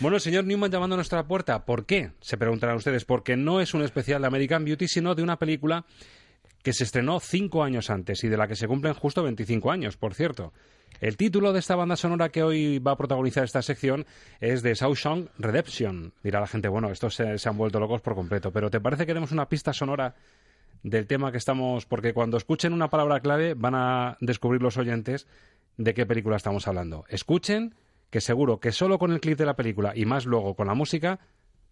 Bueno, 0.00 0.16
el 0.16 0.20
señor 0.20 0.44
Newman 0.46 0.70
llamando 0.72 0.94
a 0.94 0.98
nuestra 0.98 1.28
puerta. 1.28 1.64
¿Por 1.64 1.86
qué? 1.86 2.10
Se 2.20 2.36
preguntarán 2.36 2.74
ustedes. 2.76 3.04
Porque 3.04 3.36
no 3.36 3.60
es 3.60 3.72
un 3.72 3.82
especial 3.82 4.20
de 4.22 4.26
American 4.26 4.64
Beauty, 4.64 4.88
sino 4.88 5.14
de 5.14 5.22
una 5.22 5.38
película 5.38 5.84
que 6.68 6.74
se 6.74 6.84
estrenó 6.84 7.18
cinco 7.18 7.64
años 7.64 7.88
antes 7.88 8.22
y 8.24 8.28
de 8.28 8.36
la 8.36 8.46
que 8.46 8.54
se 8.54 8.68
cumplen 8.68 8.92
justo 8.92 9.22
25 9.22 9.70
años, 9.70 9.96
por 9.96 10.12
cierto. 10.12 10.52
El 11.00 11.16
título 11.16 11.54
de 11.54 11.60
esta 11.60 11.76
banda 11.76 11.96
sonora 11.96 12.28
que 12.28 12.42
hoy 12.42 12.78
va 12.78 12.92
a 12.92 12.96
protagonizar 12.98 13.42
esta 13.42 13.62
sección 13.62 14.04
es 14.38 14.62
de 14.62 14.74
Shawshank 14.74 15.30
Redemption. 15.38 16.12
Dirá 16.22 16.40
la 16.40 16.46
gente, 16.46 16.68
bueno, 16.68 16.90
estos 16.90 17.14
se, 17.14 17.48
han 17.48 17.56
vuelto 17.56 17.80
locos 17.80 18.02
por 18.02 18.14
completo. 18.14 18.52
Pero 18.52 18.68
¿te 18.68 18.80
parece 18.80 19.06
que 19.06 19.12
tenemos 19.12 19.32
una 19.32 19.48
pista 19.48 19.72
sonora 19.72 20.14
del 20.82 21.06
tema 21.06 21.32
que 21.32 21.38
estamos...? 21.38 21.86
Porque 21.86 22.12
cuando 22.12 22.36
escuchen 22.36 22.74
una 22.74 22.90
palabra 22.90 23.20
clave 23.20 23.54
van 23.54 23.74
a 23.74 24.18
descubrir 24.20 24.60
los 24.60 24.76
oyentes 24.76 25.26
de 25.78 25.94
qué 25.94 26.04
película 26.04 26.36
estamos 26.36 26.68
hablando. 26.68 27.06
Escuchen, 27.08 27.76
que 28.10 28.20
seguro 28.20 28.60
que 28.60 28.72
solo 28.72 28.98
con 28.98 29.12
el 29.12 29.20
clip 29.20 29.38
de 29.38 29.46
la 29.46 29.56
película 29.56 29.94
y 29.96 30.04
más 30.04 30.26
luego 30.26 30.54
con 30.54 30.66
la 30.66 30.74
música 30.74 31.18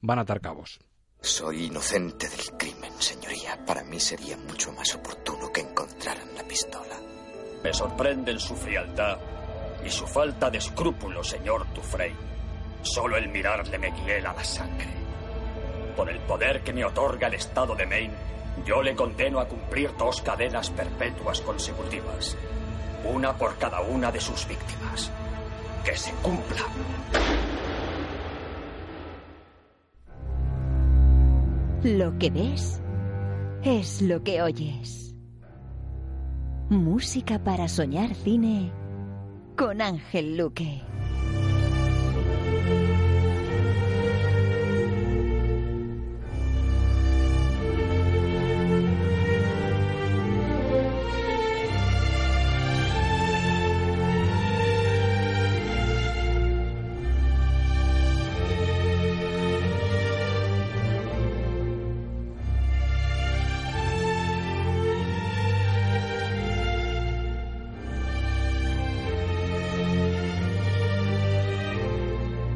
van 0.00 0.20
a 0.20 0.22
atar 0.22 0.40
cabos. 0.40 0.80
Soy 1.20 1.64
inocente 1.64 2.28
del 2.30 2.56
crimen, 2.56 2.85
Para 3.66 3.82
mí 3.82 3.98
sería 3.98 4.36
mucho 4.36 4.72
más 4.72 4.94
oportuno 4.94 5.52
que 5.52 5.60
encontraran 5.60 6.34
la 6.36 6.44
pistola. 6.44 6.96
Me 7.64 7.74
sorprenden 7.74 8.38
su 8.38 8.54
frialdad 8.54 9.18
y 9.84 9.90
su 9.90 10.06
falta 10.06 10.48
de 10.50 10.58
escrúpulos, 10.58 11.28
señor 11.28 11.66
Dufresne. 11.74 12.16
Solo 12.82 13.16
el 13.16 13.28
mirarle 13.28 13.76
me 13.78 13.90
hiela 13.90 14.32
la 14.32 14.44
sangre. 14.44 14.94
Por 15.96 16.08
el 16.08 16.20
poder 16.20 16.62
que 16.62 16.72
me 16.72 16.84
otorga 16.84 17.26
el 17.26 17.34
Estado 17.34 17.74
de 17.74 17.86
Maine, 17.86 18.14
yo 18.64 18.82
le 18.82 18.94
condeno 18.94 19.40
a 19.40 19.48
cumplir 19.48 19.96
dos 19.96 20.22
cadenas 20.22 20.70
perpetuas 20.70 21.40
consecutivas. 21.40 22.36
Una 23.04 23.36
por 23.36 23.58
cada 23.58 23.80
una 23.80 24.12
de 24.12 24.20
sus 24.20 24.46
víctimas. 24.46 25.10
Que 25.84 25.96
se 25.96 26.12
cumpla. 26.22 26.62
Lo 31.82 32.18
que 32.18 32.30
ves 32.30 32.80
es 33.66 34.00
lo 34.00 34.22
que 34.22 34.42
oyes. 34.42 35.12
Música 36.70 37.42
para 37.42 37.66
soñar 37.66 38.14
cine 38.14 38.70
con 39.56 39.82
Ángel 39.82 40.36
Luque. 40.36 40.82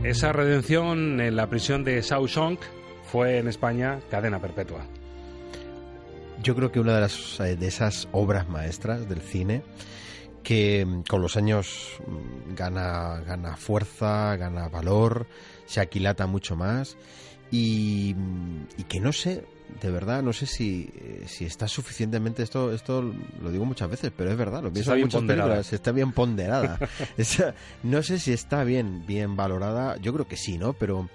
Esa 0.03 0.33
redención 0.33 1.21
en 1.21 1.37
la 1.37 1.51
prisión 1.51 1.85
de 1.85 2.01
Shawshank 2.01 2.59
fue 3.13 3.37
en 3.37 3.49
España 3.49 4.01
cadena 4.11 4.41
perpetua. 4.41 4.87
Yo 6.43 6.57
creo 6.57 6.73
que 6.73 6.81
una 6.81 6.95
de, 6.95 7.03
las, 7.03 7.39
eh, 7.41 7.55
de 7.55 7.67
esas 7.67 8.09
obras 8.13 8.49
maestras 8.49 9.07
del 9.11 9.21
cine 9.21 9.63
que 10.43 10.87
mm, 10.87 11.03
con 11.03 11.21
los 11.21 11.37
años 11.37 12.01
mm, 12.07 12.55
gana, 12.55 13.21
gana 13.27 13.59
fuerza, 13.59 14.37
gana 14.37 14.69
valor, 14.69 15.27
se 15.67 15.81
aquilata 15.81 16.27
mucho 16.27 16.57
más 16.57 16.97
y, 17.51 18.15
mm, 18.17 18.63
y 18.79 18.85
que 18.85 19.01
no 19.01 19.13
sé, 19.13 19.45
de 19.81 19.91
verdad, 19.91 20.23
no 20.23 20.33
sé 20.33 20.47
si, 20.47 20.91
eh, 20.97 21.25
si 21.27 21.45
está 21.45 21.69
suficientemente, 21.69 22.43
esto 22.43 22.73
esto 22.73 23.03
lo 23.43 23.51
digo 23.51 23.65
muchas 23.65 23.91
veces, 23.91 24.13
pero 24.17 24.31
es 24.31 24.37
verdad, 24.37 24.63
lo 24.63 24.73
pienso 24.73 24.95
en 24.95 25.01
muchas 25.01 25.21
ponderada. 25.21 25.49
películas, 25.49 25.73
está 25.73 25.93
bien 25.93 26.13
ponderada. 26.13 26.79
Esa- 27.17 27.55
no 27.83 28.03
sé 28.03 28.19
si 28.19 28.33
está 28.33 28.65
bien, 28.65 29.05
bien 29.07 29.37
valorada, 29.37 29.97
yo 29.99 30.13
creo 30.13 30.27
que 30.29 30.37
sí, 30.37 30.59
¿no? 30.59 30.73
Pero, 30.73 31.09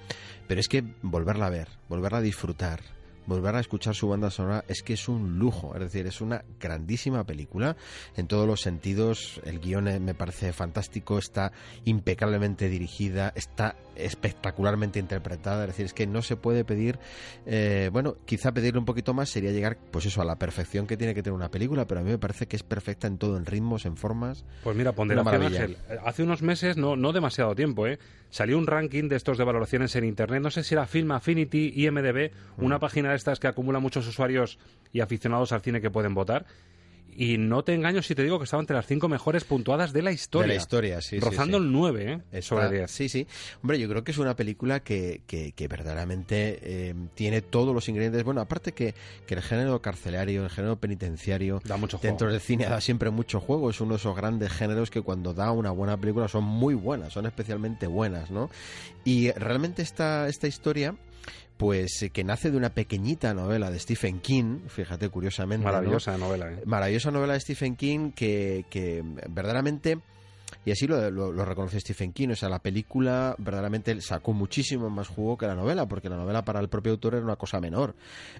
pero 0.47 0.59
es 0.61 0.67
que 0.67 0.83
volverla 1.01 1.47
a 1.47 1.49
ver, 1.49 1.67
volverla 1.89 2.19
a 2.19 2.21
disfrutar, 2.21 2.81
volver 3.27 3.55
a 3.55 3.59
escuchar 3.59 3.95
su 3.95 4.07
banda 4.07 4.29
sonora 4.29 4.63
es 4.67 4.83
que 4.83 4.93
es 4.93 5.09
un 5.09 5.39
lujo, 5.39 5.73
es 5.73 5.79
decir, 5.81 6.05
es 6.05 6.21
una 6.21 6.43
grandísima 6.59 7.23
película 7.23 7.75
en 8.15 8.27
todos 8.27 8.45
los 8.47 8.61
sentidos, 8.61 9.41
el 9.45 9.59
guion 9.59 9.87
eh, 9.87 9.99
me 9.99 10.13
parece 10.13 10.53
fantástico, 10.53 11.17
está 11.17 11.51
impecablemente 11.85 12.69
dirigida, 12.69 13.31
está 13.35 13.75
espectacularmente 13.95 14.99
interpretada, 14.99 15.63
es 15.63 15.69
decir, 15.69 15.85
es 15.85 15.93
que 15.93 16.07
no 16.07 16.21
se 16.21 16.35
puede 16.35 16.63
pedir, 16.65 16.99
eh, 17.45 17.89
bueno, 17.91 18.15
quizá 18.25 18.51
pedirle 18.53 18.79
un 18.79 18.85
poquito 18.85 19.13
más 19.13 19.29
sería 19.29 19.51
llegar, 19.51 19.77
pues 19.91 20.05
eso, 20.05 20.21
a 20.21 20.25
la 20.25 20.37
perfección 20.37 20.87
que 20.87 20.97
tiene 20.97 21.13
que 21.13 21.23
tener 21.23 21.35
una 21.35 21.49
película, 21.49 21.85
pero 21.85 22.01
a 22.01 22.03
mí 22.03 22.09
me 22.09 22.17
parece 22.17 22.47
que 22.47 22.55
es 22.55 22.63
perfecta 22.63 23.07
en 23.07 23.17
todo, 23.17 23.37
en 23.37 23.45
ritmos, 23.45 23.85
en 23.85 23.97
formas. 23.97 24.45
Pues 24.63 24.75
mira, 24.75 24.91
ponderación. 24.93 25.43
Ángel. 25.43 25.77
Hace 26.05 26.23
unos 26.23 26.41
meses, 26.41 26.77
no, 26.77 26.95
no 26.95 27.13
demasiado 27.13 27.55
tiempo, 27.55 27.87
¿eh? 27.87 27.99
salió 28.29 28.57
un 28.57 28.67
ranking 28.67 29.07
de 29.07 29.15
estos 29.15 29.37
de 29.37 29.43
valoraciones 29.43 29.95
en 29.95 30.03
Internet. 30.03 30.41
No 30.41 30.51
sé 30.51 30.63
si 30.63 30.73
era 30.73 30.85
Film 30.87 31.11
Affinity, 31.11 31.73
IMDB, 31.75 32.31
Mm. 32.57 32.63
una 32.65 32.79
página 32.79 33.09
de 33.11 33.15
estas 33.15 33.39
que 33.39 33.47
acumula 33.47 33.79
muchos 33.79 34.07
usuarios 34.07 34.59
y 34.91 35.01
aficionados 35.01 35.51
al 35.51 35.61
cine 35.61 35.81
que 35.81 35.89
pueden 35.89 36.13
votar. 36.13 36.45
Y 37.17 37.37
no 37.37 37.63
te 37.63 37.73
engaño 37.73 38.01
si 38.01 38.13
te 38.13 38.23
digo 38.23 38.37
que 38.39 38.43
estaba 38.43 38.61
entre 38.61 38.75
las 38.75 38.85
cinco 38.85 39.07
mejores 39.07 39.45
puntuadas 39.45 39.93
de 39.93 40.01
la 40.01 40.11
historia. 40.11 40.47
De 40.49 40.53
la 40.55 40.61
historia, 40.61 41.01
sí, 41.01 41.11
sí, 41.11 41.19
Rozando 41.19 41.57
sí. 41.59 41.63
el 41.63 41.71
9, 41.71 42.11
¿eh? 42.11 42.21
Está- 42.33 42.41
sobre 42.41 42.69
10. 42.77 42.91
Sí, 42.91 43.07
sí. 43.09 43.25
Hombre, 43.63 43.79
yo 43.79 43.87
creo 43.87 44.03
que 44.03 44.11
es 44.11 44.17
una 44.17 44.35
película 44.35 44.81
que, 44.81 45.21
que, 45.25 45.53
que 45.53 45.67
verdaderamente 45.67 46.59
eh, 46.61 46.93
tiene 47.15 47.41
todos 47.41 47.73
los 47.73 47.87
ingredientes. 47.87 48.23
Bueno, 48.25 48.41
aparte 48.41 48.73
que, 48.73 48.93
que 49.25 49.33
el 49.35 49.41
género 49.41 49.81
carcelario, 49.81 50.43
el 50.43 50.49
género 50.49 50.75
penitenciario, 50.77 51.61
Da 51.63 51.77
mucho 51.77 51.97
dentro 52.01 52.25
juego. 52.27 52.33
del 52.33 52.41
cine 52.41 52.65
da 52.65 52.81
siempre 52.81 53.09
mucho 53.11 53.39
juego. 53.39 53.69
Es 53.69 53.79
uno 53.79 53.91
de 53.93 53.97
esos 53.99 54.15
grandes 54.15 54.51
géneros 54.51 54.89
que 54.91 55.01
cuando 55.01 55.33
da 55.33 55.51
una 55.51 55.71
buena 55.71 55.95
película 55.97 56.27
son 56.27 56.43
muy 56.43 56.73
buenas, 56.73 57.13
son 57.13 57.25
especialmente 57.25 57.87
buenas, 57.87 58.29
¿no? 58.29 58.49
Y 59.05 59.31
realmente 59.31 59.81
esta, 59.83 60.27
esta 60.27 60.47
historia 60.47 60.95
pues 61.57 62.01
eh, 62.03 62.09
que 62.09 62.23
nace 62.23 62.51
de 62.51 62.57
una 62.57 62.69
pequeñita 62.69 63.33
novela 63.33 63.71
de 63.71 63.79
Stephen 63.79 64.19
King, 64.19 64.59
fíjate 64.67 65.09
curiosamente. 65.09 65.65
¿no? 65.65 65.71
Maravillosa 65.71 66.17
novela, 66.17 66.51
¿eh? 66.51 66.61
maravillosa 66.65 67.11
novela 67.11 67.33
de 67.33 67.39
Stephen 67.39 67.75
King 67.75 68.11
que, 68.11 68.65
que 68.69 69.03
verdaderamente 69.29 69.99
y 70.63 70.71
así 70.71 70.87
lo, 70.87 71.09
lo- 71.11 71.31
lo 71.31 71.45
reconoce 71.45 71.79
Stephen 71.79 72.11
King, 72.11 72.29
o 72.29 72.35
sea, 72.35 72.49
la 72.49 72.59
película 72.59 73.35
verdaderamente 73.37 73.99
sacó 74.01 74.33
muchísimo 74.33 74.89
más 74.89 75.07
jugo 75.07 75.37
que 75.37 75.45
la 75.47 75.55
novela, 75.55 75.87
porque 75.87 76.09
la 76.09 76.17
novela 76.17 76.43
para 76.43 76.59
el 76.59 76.69
propio 76.69 76.91
autor 76.93 77.15
era 77.15 77.23
una 77.23 77.35
cosa 77.35 77.59
menor. 77.59 77.95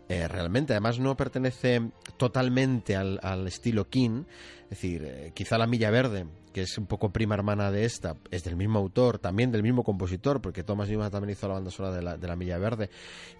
Eh, 0.09 0.27
realmente, 0.27 0.73
además 0.73 0.99
no 0.99 1.15
pertenece 1.17 1.81
totalmente 2.17 2.95
al, 2.95 3.19
al 3.21 3.47
estilo 3.47 3.89
King, 3.89 4.23
es 4.63 4.69
decir, 4.71 5.03
eh, 5.05 5.31
quizá 5.35 5.57
La 5.59 5.67
Milla 5.67 5.91
Verde, 5.91 6.25
que 6.55 6.61
es 6.61 6.77
un 6.77 6.85
poco 6.85 7.09
prima 7.11 7.35
hermana 7.35 7.69
de 7.69 7.83
esta, 7.83 8.15
es 8.31 8.45
del 8.45 8.55
mismo 8.55 8.79
autor, 8.79 9.19
también 9.19 9.51
del 9.51 9.61
mismo 9.61 9.83
compositor, 9.83 10.39
porque 10.41 10.63
Thomas 10.63 10.87
Newman 10.87 11.11
también 11.11 11.31
hizo 11.31 11.49
la 11.49 11.55
banda 11.55 11.69
sonora 11.69 11.93
de 11.93 12.01
la, 12.01 12.15
de 12.17 12.27
la 12.29 12.37
Milla 12.37 12.57
Verde, 12.57 12.89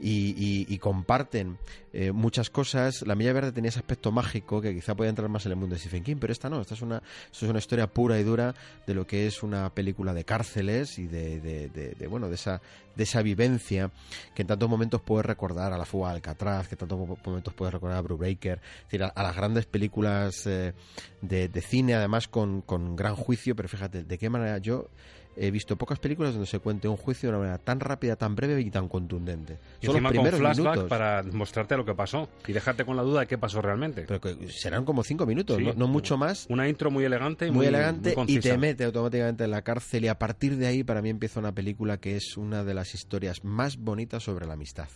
y, 0.01 0.35
y- 0.37 0.65
y 0.67 0.77
comparten 0.79 1.57
eh, 1.97 2.11
muchas 2.11 2.49
cosas. 2.49 3.01
La 3.07 3.15
Milla 3.15 3.31
Verde 3.33 3.51
tenía 3.53 3.69
ese 3.69 3.79
aspecto 3.79 4.11
mágico 4.11 4.61
que 4.61 4.73
quizá 4.75 4.95
podía 4.95 5.09
entrar 5.09 5.29
más 5.29 5.45
en 5.45 5.53
el 5.53 5.57
mundo 5.57 5.75
de 5.75 5.79
Stephen 5.79 6.03
King, 6.03 6.17
pero 6.19 6.33
esta 6.33 6.49
no, 6.49 6.59
esta 6.61 6.73
es 6.73 6.81
una, 6.81 6.97
esto 7.31 7.45
es 7.45 7.49
una 7.49 7.59
historia 7.59 7.87
pura 7.87 8.19
y 8.19 8.23
dura 8.23 8.53
de 8.85 8.93
lo 8.93 9.07
que 9.07 9.27
es 9.27 9.41
una 9.43 9.73
película 9.73 10.13
de 10.13 10.25
cárceles 10.25 10.99
y 10.99 11.07
de, 11.07 11.39
de- 11.39 11.69
de- 11.69 11.95
de, 11.95 12.07
bueno, 12.07 12.27
de 12.27 12.35
esa, 12.35 12.61
de 12.95 13.03
esa 13.03 13.21
vivencia 13.21 13.91
que 14.33 14.41
en 14.41 14.47
tantos 14.47 14.69
momentos 14.69 15.01
puede 15.01 15.23
recordar 15.23 15.71
a 15.73 15.77
la 15.77 15.85
fuga 15.85 16.09
de 16.09 16.15
Alcatraz, 16.15 16.67
que 16.67 16.75
en 16.75 16.79
tantos 16.79 16.99
mo- 16.99 17.17
momentos 17.25 17.53
puede 17.53 17.71
recordar 17.71 17.97
a 17.97 18.01
Brubaker, 18.01 18.59
es 18.91 19.01
a 19.01 19.23
las 19.23 19.35
grandes 19.35 19.65
películas 19.65 20.45
eh, 20.47 20.73
de, 21.21 21.47
de 21.47 21.61
cine, 21.61 21.95
además 21.95 22.27
con, 22.27 22.61
con 22.61 22.95
gran 22.95 23.15
juicio, 23.15 23.55
pero 23.55 23.69
fíjate, 23.69 24.03
de 24.03 24.17
qué 24.17 24.29
manera 24.29 24.57
yo 24.57 24.89
he 25.37 25.51
visto 25.51 25.75
pocas 25.75 25.99
películas 25.99 26.33
donde 26.33 26.47
se 26.47 26.59
cuente 26.59 26.87
un 26.87 26.97
juicio 26.97 27.27
de 27.29 27.35
una 27.35 27.39
manera 27.39 27.57
tan 27.57 27.79
rápida, 27.79 28.15
tan 28.15 28.35
breve 28.35 28.61
y 28.61 28.71
tan 28.71 28.87
contundente. 28.87 29.57
Y 29.81 29.85
Son 29.85 29.95
los 29.95 30.01
con 30.03 30.11
primeros 30.11 30.39
flashback 30.39 30.65
minutos. 30.75 30.89
para 30.89 31.23
mostrarte 31.23 31.75
lo 31.77 31.85
que 31.85 31.93
pasó 31.93 32.29
y 32.47 32.53
dejarte 32.53 32.85
con 32.85 32.95
la 32.95 33.03
duda 33.03 33.21
de 33.21 33.27
qué 33.27 33.37
pasó 33.37 33.61
realmente. 33.61 34.03
Pero 34.07 34.21
que 34.21 34.49
serán 34.49 34.85
como 34.85 35.03
cinco 35.03 35.25
minutos, 35.25 35.57
Sí. 35.57 35.63
no, 35.63 35.73
no 35.73 35.87
mucho 35.87 36.17
más. 36.17 36.45
Una 36.49 36.67
intro 36.69 36.91
muy 36.91 37.03
elegante 37.05 37.47
y 37.47 37.49
muy, 37.51 37.57
muy, 37.57 37.65
elegante 37.67 38.15
muy 38.15 38.25
y 38.31 38.39
te 38.39 38.57
mete 38.57 38.83
automáticamente 38.85 39.43
en 39.43 39.51
la 39.51 39.61
cárcel 39.61 40.05
y 40.05 40.07
a 40.07 40.17
partir 40.17 40.57
de 40.57 40.67
ahí 40.67 40.83
para 40.83 41.01
mí 41.01 41.09
empieza 41.09 41.39
una 41.39 41.51
película 41.53 41.97
que 41.97 42.15
es 42.15 42.37
una 42.37 42.63
de 42.63 42.73
las 42.73 42.93
historias 42.93 43.43
más 43.43 43.77
bonitas 43.77 44.23
sobre 44.23 44.45
la 44.45 44.53
amistad. 44.53 44.87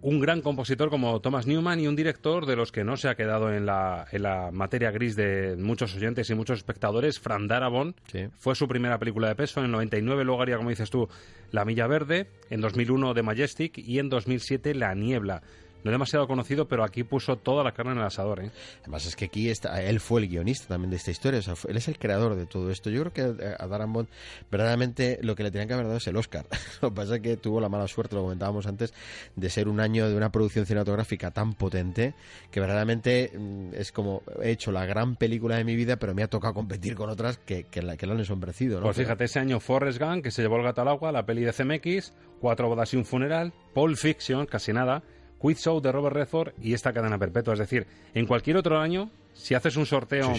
Un 0.00 0.20
gran 0.20 0.40
compositor 0.42 0.90
como 0.90 1.20
Thomas 1.20 1.46
Newman 1.46 1.80
y 1.80 1.88
un 1.88 1.96
director 1.96 2.46
de 2.46 2.56
los 2.56 2.70
que 2.70 2.84
no 2.84 2.96
se 2.96 3.08
ha 3.08 3.16
quedado 3.16 3.52
en 3.52 3.66
la, 3.66 4.06
en 4.12 4.22
la 4.22 4.50
materia 4.52 4.90
gris 4.90 5.16
de 5.16 5.56
muchos 5.56 5.94
oyentes 5.96 6.30
y 6.30 6.34
muchos 6.34 6.58
espectadores, 6.58 7.18
Fran 7.18 7.48
Darabont. 7.48 7.96
Fue 8.36 8.54
su 8.54 8.68
primera 8.68 8.98
película 8.98 9.28
de 9.28 9.34
peso. 9.34 9.60
En 9.60 9.66
el 9.66 9.72
99 9.72 10.24
luego 10.24 10.42
haría, 10.42 10.56
como 10.56 10.70
dices 10.70 10.90
tú, 10.90 11.08
La 11.50 11.64
Milla 11.64 11.86
Verde. 11.86 12.28
En 12.50 12.60
2001 12.60 13.14
The 13.14 13.22
Majestic 13.22 13.78
y 13.78 13.98
en 13.98 14.08
2007 14.08 14.74
La 14.74 14.94
Niebla 14.94 15.42
no 15.84 15.90
demasiado 15.90 16.26
conocido, 16.26 16.66
pero 16.68 16.84
aquí 16.84 17.04
puso 17.04 17.36
toda 17.36 17.64
la 17.64 17.72
carne 17.72 17.92
en 17.92 17.98
el 17.98 18.04
asador. 18.04 18.44
¿eh? 18.44 18.50
Además 18.82 19.06
es 19.06 19.16
que 19.16 19.26
aquí 19.26 19.48
está, 19.48 19.82
él 19.82 20.00
fue 20.00 20.20
el 20.22 20.28
guionista 20.28 20.68
también 20.68 20.90
de 20.90 20.96
esta 20.96 21.10
historia, 21.10 21.40
o 21.40 21.42
sea, 21.42 21.54
él 21.68 21.76
es 21.76 21.88
el 21.88 21.98
creador 21.98 22.36
de 22.36 22.46
todo 22.46 22.70
esto. 22.70 22.90
Yo 22.90 23.04
creo 23.04 23.12
que 23.12 23.54
a 23.58 23.66
Darren 23.66 23.92
Bond 23.92 24.08
verdaderamente 24.50 25.18
lo 25.22 25.34
que 25.34 25.42
le 25.42 25.50
tenían 25.50 25.68
que 25.68 25.74
haber 25.74 25.86
dado 25.86 25.98
es 25.98 26.06
el 26.06 26.16
Oscar. 26.16 26.46
lo 26.82 26.90
que 26.90 26.94
pasa 26.94 27.16
es 27.16 27.20
que 27.22 27.36
tuvo 27.36 27.60
la 27.60 27.68
mala 27.68 27.86
suerte, 27.88 28.16
lo 28.16 28.22
comentábamos 28.22 28.66
antes, 28.66 28.92
de 29.36 29.50
ser 29.50 29.68
un 29.68 29.80
año 29.80 30.08
de 30.08 30.16
una 30.16 30.30
producción 30.30 30.66
cinematográfica 30.66 31.30
tan 31.30 31.54
potente 31.54 32.14
que 32.50 32.60
verdaderamente 32.60 33.32
mm, 33.36 33.74
es 33.74 33.92
como 33.92 34.22
he 34.42 34.50
hecho 34.50 34.72
la 34.72 34.86
gran 34.86 35.16
película 35.16 35.56
de 35.56 35.64
mi 35.64 35.76
vida, 35.76 35.96
pero 35.96 36.14
me 36.14 36.22
ha 36.22 36.28
tocado 36.28 36.54
competir 36.54 36.94
con 36.94 37.10
otras 37.10 37.38
que, 37.38 37.64
que, 37.64 37.82
la, 37.82 37.96
que 37.96 38.06
lo 38.06 38.12
han 38.12 38.18
ensombrecido. 38.18 38.78
¿no? 38.78 38.84
Pues 38.84 38.96
fíjate, 38.96 39.24
ese 39.24 39.38
año 39.38 39.60
Forrest 39.60 40.00
Gump, 40.00 40.22
que 40.22 40.30
se 40.30 40.42
llevó 40.42 40.56
el 40.56 40.62
gato 40.62 40.82
al 40.82 40.88
agua, 40.88 41.12
la 41.12 41.24
peli 41.24 41.44
de 41.44 41.52
CMX, 41.52 42.12
Cuatro 42.40 42.68
bodas 42.68 42.94
y 42.94 42.96
un 42.96 43.04
funeral, 43.04 43.52
Pulp 43.74 43.96
Fiction, 43.96 44.46
casi 44.46 44.72
nada, 44.72 45.02
Quiz 45.38 45.60
Show 45.60 45.80
de 45.80 45.92
Robert 45.92 46.14
Redford 46.16 46.52
y 46.60 46.74
esta 46.74 46.92
cadena 46.92 47.18
perpetua. 47.18 47.54
Es 47.54 47.60
decir, 47.60 47.86
en 48.14 48.26
cualquier 48.26 48.56
otro 48.56 48.78
año, 48.78 49.10
si 49.34 49.54
haces 49.54 49.76
un 49.76 49.86
sorteo 49.86 50.32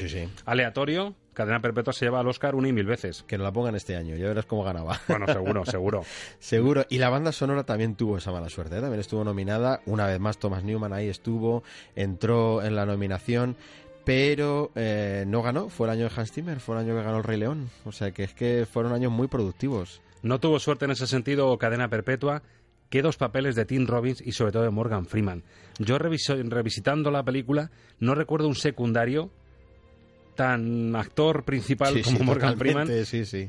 aleatorio, 0.45 1.15
cadena 1.33 1.61
perpetua 1.61 1.93
se 1.93 2.05
lleva 2.05 2.19
al 2.19 2.27
Oscar 2.27 2.55
una 2.55 2.67
y 2.67 2.73
mil 2.73 2.85
veces. 2.85 3.23
Que 3.27 3.37
no 3.37 3.43
la 3.43 3.51
pongan 3.51 3.75
este 3.75 3.95
año, 3.95 4.15
ya 4.15 4.27
verás 4.27 4.45
cómo 4.45 4.63
ganaba. 4.63 4.99
Bueno, 5.07 5.25
seguro, 5.27 5.65
seguro. 5.65 6.03
seguro. 6.39 6.85
Y 6.89 6.97
la 6.97 7.09
banda 7.09 7.31
sonora 7.31 7.63
también 7.63 7.95
tuvo 7.95 8.17
esa 8.17 8.31
mala 8.31 8.49
suerte. 8.49 8.77
¿eh? 8.77 8.81
También 8.81 8.99
estuvo 8.99 9.23
nominada. 9.23 9.81
Una 9.85 10.05
vez 10.05 10.19
más, 10.19 10.37
Thomas 10.37 10.63
Newman 10.63 10.93
ahí 10.93 11.07
estuvo, 11.07 11.63
entró 11.95 12.61
en 12.63 12.75
la 12.75 12.85
nominación 12.85 13.55
pero 14.05 14.71
eh, 14.73 15.23
no 15.27 15.43
ganó. 15.43 15.69
Fue 15.69 15.85
el 15.85 15.91
año 15.91 16.09
de 16.09 16.11
Hans 16.15 16.31
Zimmer, 16.31 16.59
fue 16.59 16.75
el 16.75 16.81
año 16.81 16.95
que 16.95 17.03
ganó 17.03 17.17
el 17.17 17.23
Rey 17.23 17.37
León. 17.37 17.69
O 17.85 17.91
sea 17.91 18.09
que 18.09 18.23
es 18.23 18.33
que 18.33 18.65
fueron 18.65 18.91
años 18.91 19.11
muy 19.11 19.27
productivos. 19.27 20.01
No 20.23 20.39
tuvo 20.39 20.59
suerte 20.59 20.85
en 20.85 20.91
ese 20.91 21.05
sentido 21.05 21.55
Cadena 21.59 21.89
Perpetua 21.89 22.41
qué 22.89 23.01
dos 23.01 23.17
papeles 23.17 23.55
de 23.55 23.65
Tim 23.65 23.87
Robbins 23.87 24.21
y 24.25 24.31
sobre 24.31 24.51
todo 24.51 24.63
de 24.63 24.69
Morgan 24.69 25.05
Freeman. 25.05 25.43
Yo 25.77 25.97
revisitando 25.97 27.11
la 27.11 27.23
película 27.23 27.71
no 27.99 28.15
recuerdo 28.15 28.47
un 28.47 28.55
secundario 28.55 29.29
tan 30.35 30.95
actor 30.95 31.43
principal 31.43 32.01
como 32.01 32.19
Morgan 32.23 32.57
Freeman, 32.57 32.87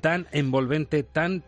tan 0.01 0.26
envolvente, 0.32 1.03
tan 1.03 1.45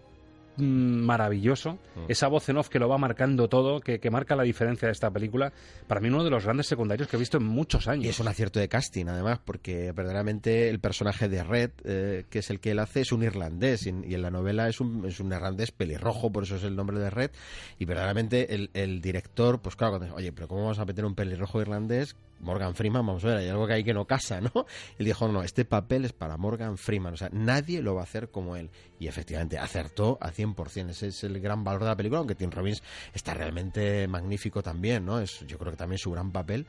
maravilloso. 0.56 1.78
Mm. 1.94 2.04
Esa 2.08 2.28
voz 2.28 2.48
en 2.48 2.58
off 2.58 2.68
que 2.68 2.78
lo 2.78 2.88
va 2.88 2.98
marcando 2.98 3.48
todo, 3.48 3.80
que, 3.80 3.98
marca 4.10 4.36
la 4.36 4.42
diferencia 4.42 4.88
de 4.88 4.92
esta 4.92 5.10
película. 5.10 5.52
Para 5.86 6.00
mí 6.00 6.08
uno 6.08 6.24
de 6.24 6.30
los 6.30 6.44
grandes 6.44 6.66
secundarios 6.66 7.08
que 7.08 7.16
he 7.16 7.18
visto 7.18 7.38
en 7.38 7.44
muchos 7.44 7.88
años. 7.88 8.04
Y 8.04 8.08
es 8.08 8.20
un 8.20 8.28
acierto 8.28 8.60
de 8.60 8.68
casting, 8.68 9.06
además, 9.06 9.40
porque 9.44 9.92
verdaderamente 9.92 10.68
el 10.68 10.80
personaje 10.80 11.28
de 11.28 11.42
Red, 11.42 11.70
eh, 11.84 12.24
que 12.28 12.40
es 12.40 12.50
el 12.50 12.60
que 12.60 12.72
él 12.72 12.78
hace, 12.78 13.00
es 13.00 13.12
un 13.12 13.22
irlandés. 13.22 13.86
Y, 13.86 13.90
en 13.90 14.22
la 14.22 14.30
novela 14.30 14.68
es 14.68 14.80
un, 14.80 15.06
es 15.06 15.20
un 15.20 15.32
irlandés 15.32 15.72
pelirrojo, 15.72 16.30
por 16.30 16.44
eso 16.44 16.56
es 16.56 16.64
el 16.64 16.76
nombre 16.76 16.98
de 16.98 17.10
Red. 17.10 17.30
Y 17.78 17.84
verdaderamente 17.84 18.54
el, 18.54 18.70
el 18.74 19.00
director, 19.00 19.60
pues 19.60 19.76
claro, 19.76 20.00
oye, 20.14 20.32
pero 20.32 20.48
¿cómo 20.48 20.62
vamos 20.62 20.78
a 20.78 20.84
meter 20.84 21.04
un 21.04 21.14
pelirrojo 21.14 21.60
irlandés 21.60 22.16
Morgan 22.42 22.74
Freeman, 22.74 23.06
vamos 23.06 23.24
a 23.24 23.28
ver, 23.28 23.36
hay 23.38 23.48
algo 23.48 23.66
que 23.66 23.74
hay 23.74 23.84
que 23.84 23.94
no 23.94 24.04
casa, 24.04 24.40
¿no? 24.40 24.50
Él 24.98 25.06
dijo, 25.06 25.28
no, 25.28 25.42
este 25.42 25.64
papel 25.64 26.04
es 26.04 26.12
para 26.12 26.36
Morgan 26.36 26.76
Freeman, 26.76 27.14
o 27.14 27.16
sea, 27.16 27.28
nadie 27.32 27.80
lo 27.80 27.94
va 27.94 28.02
a 28.02 28.04
hacer 28.04 28.30
como 28.30 28.56
él. 28.56 28.70
Y 28.98 29.08
efectivamente, 29.08 29.58
acertó 29.58 30.18
a 30.20 30.30
100%, 30.30 30.90
ese 30.90 31.08
es 31.08 31.24
el 31.24 31.40
gran 31.40 31.64
valor 31.64 31.82
de 31.82 31.88
la 31.88 31.96
película, 31.96 32.18
aunque 32.18 32.34
Tim 32.34 32.50
Robbins 32.50 32.82
está 33.12 33.34
realmente 33.34 34.06
magnífico 34.06 34.62
también, 34.62 35.04
¿no? 35.04 35.20
Es, 35.20 35.40
yo 35.46 35.58
creo 35.58 35.72
que 35.72 35.76
también 35.76 35.98
su 35.98 36.10
gran 36.12 36.30
papel, 36.30 36.66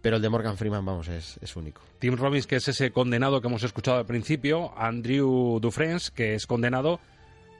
pero 0.00 0.16
el 0.16 0.22
de 0.22 0.28
Morgan 0.28 0.56
Freeman, 0.56 0.84
vamos, 0.84 1.08
es, 1.08 1.38
es 1.40 1.54
único. 1.54 1.82
Tim 1.98 2.16
Robbins, 2.16 2.46
que 2.46 2.56
es 2.56 2.68
ese 2.68 2.90
condenado 2.90 3.40
que 3.40 3.48
hemos 3.48 3.62
escuchado 3.62 3.98
al 3.98 4.06
principio, 4.06 4.76
Andrew 4.76 5.60
Dufresne, 5.60 6.10
que 6.14 6.34
es 6.34 6.46
condenado 6.46 6.98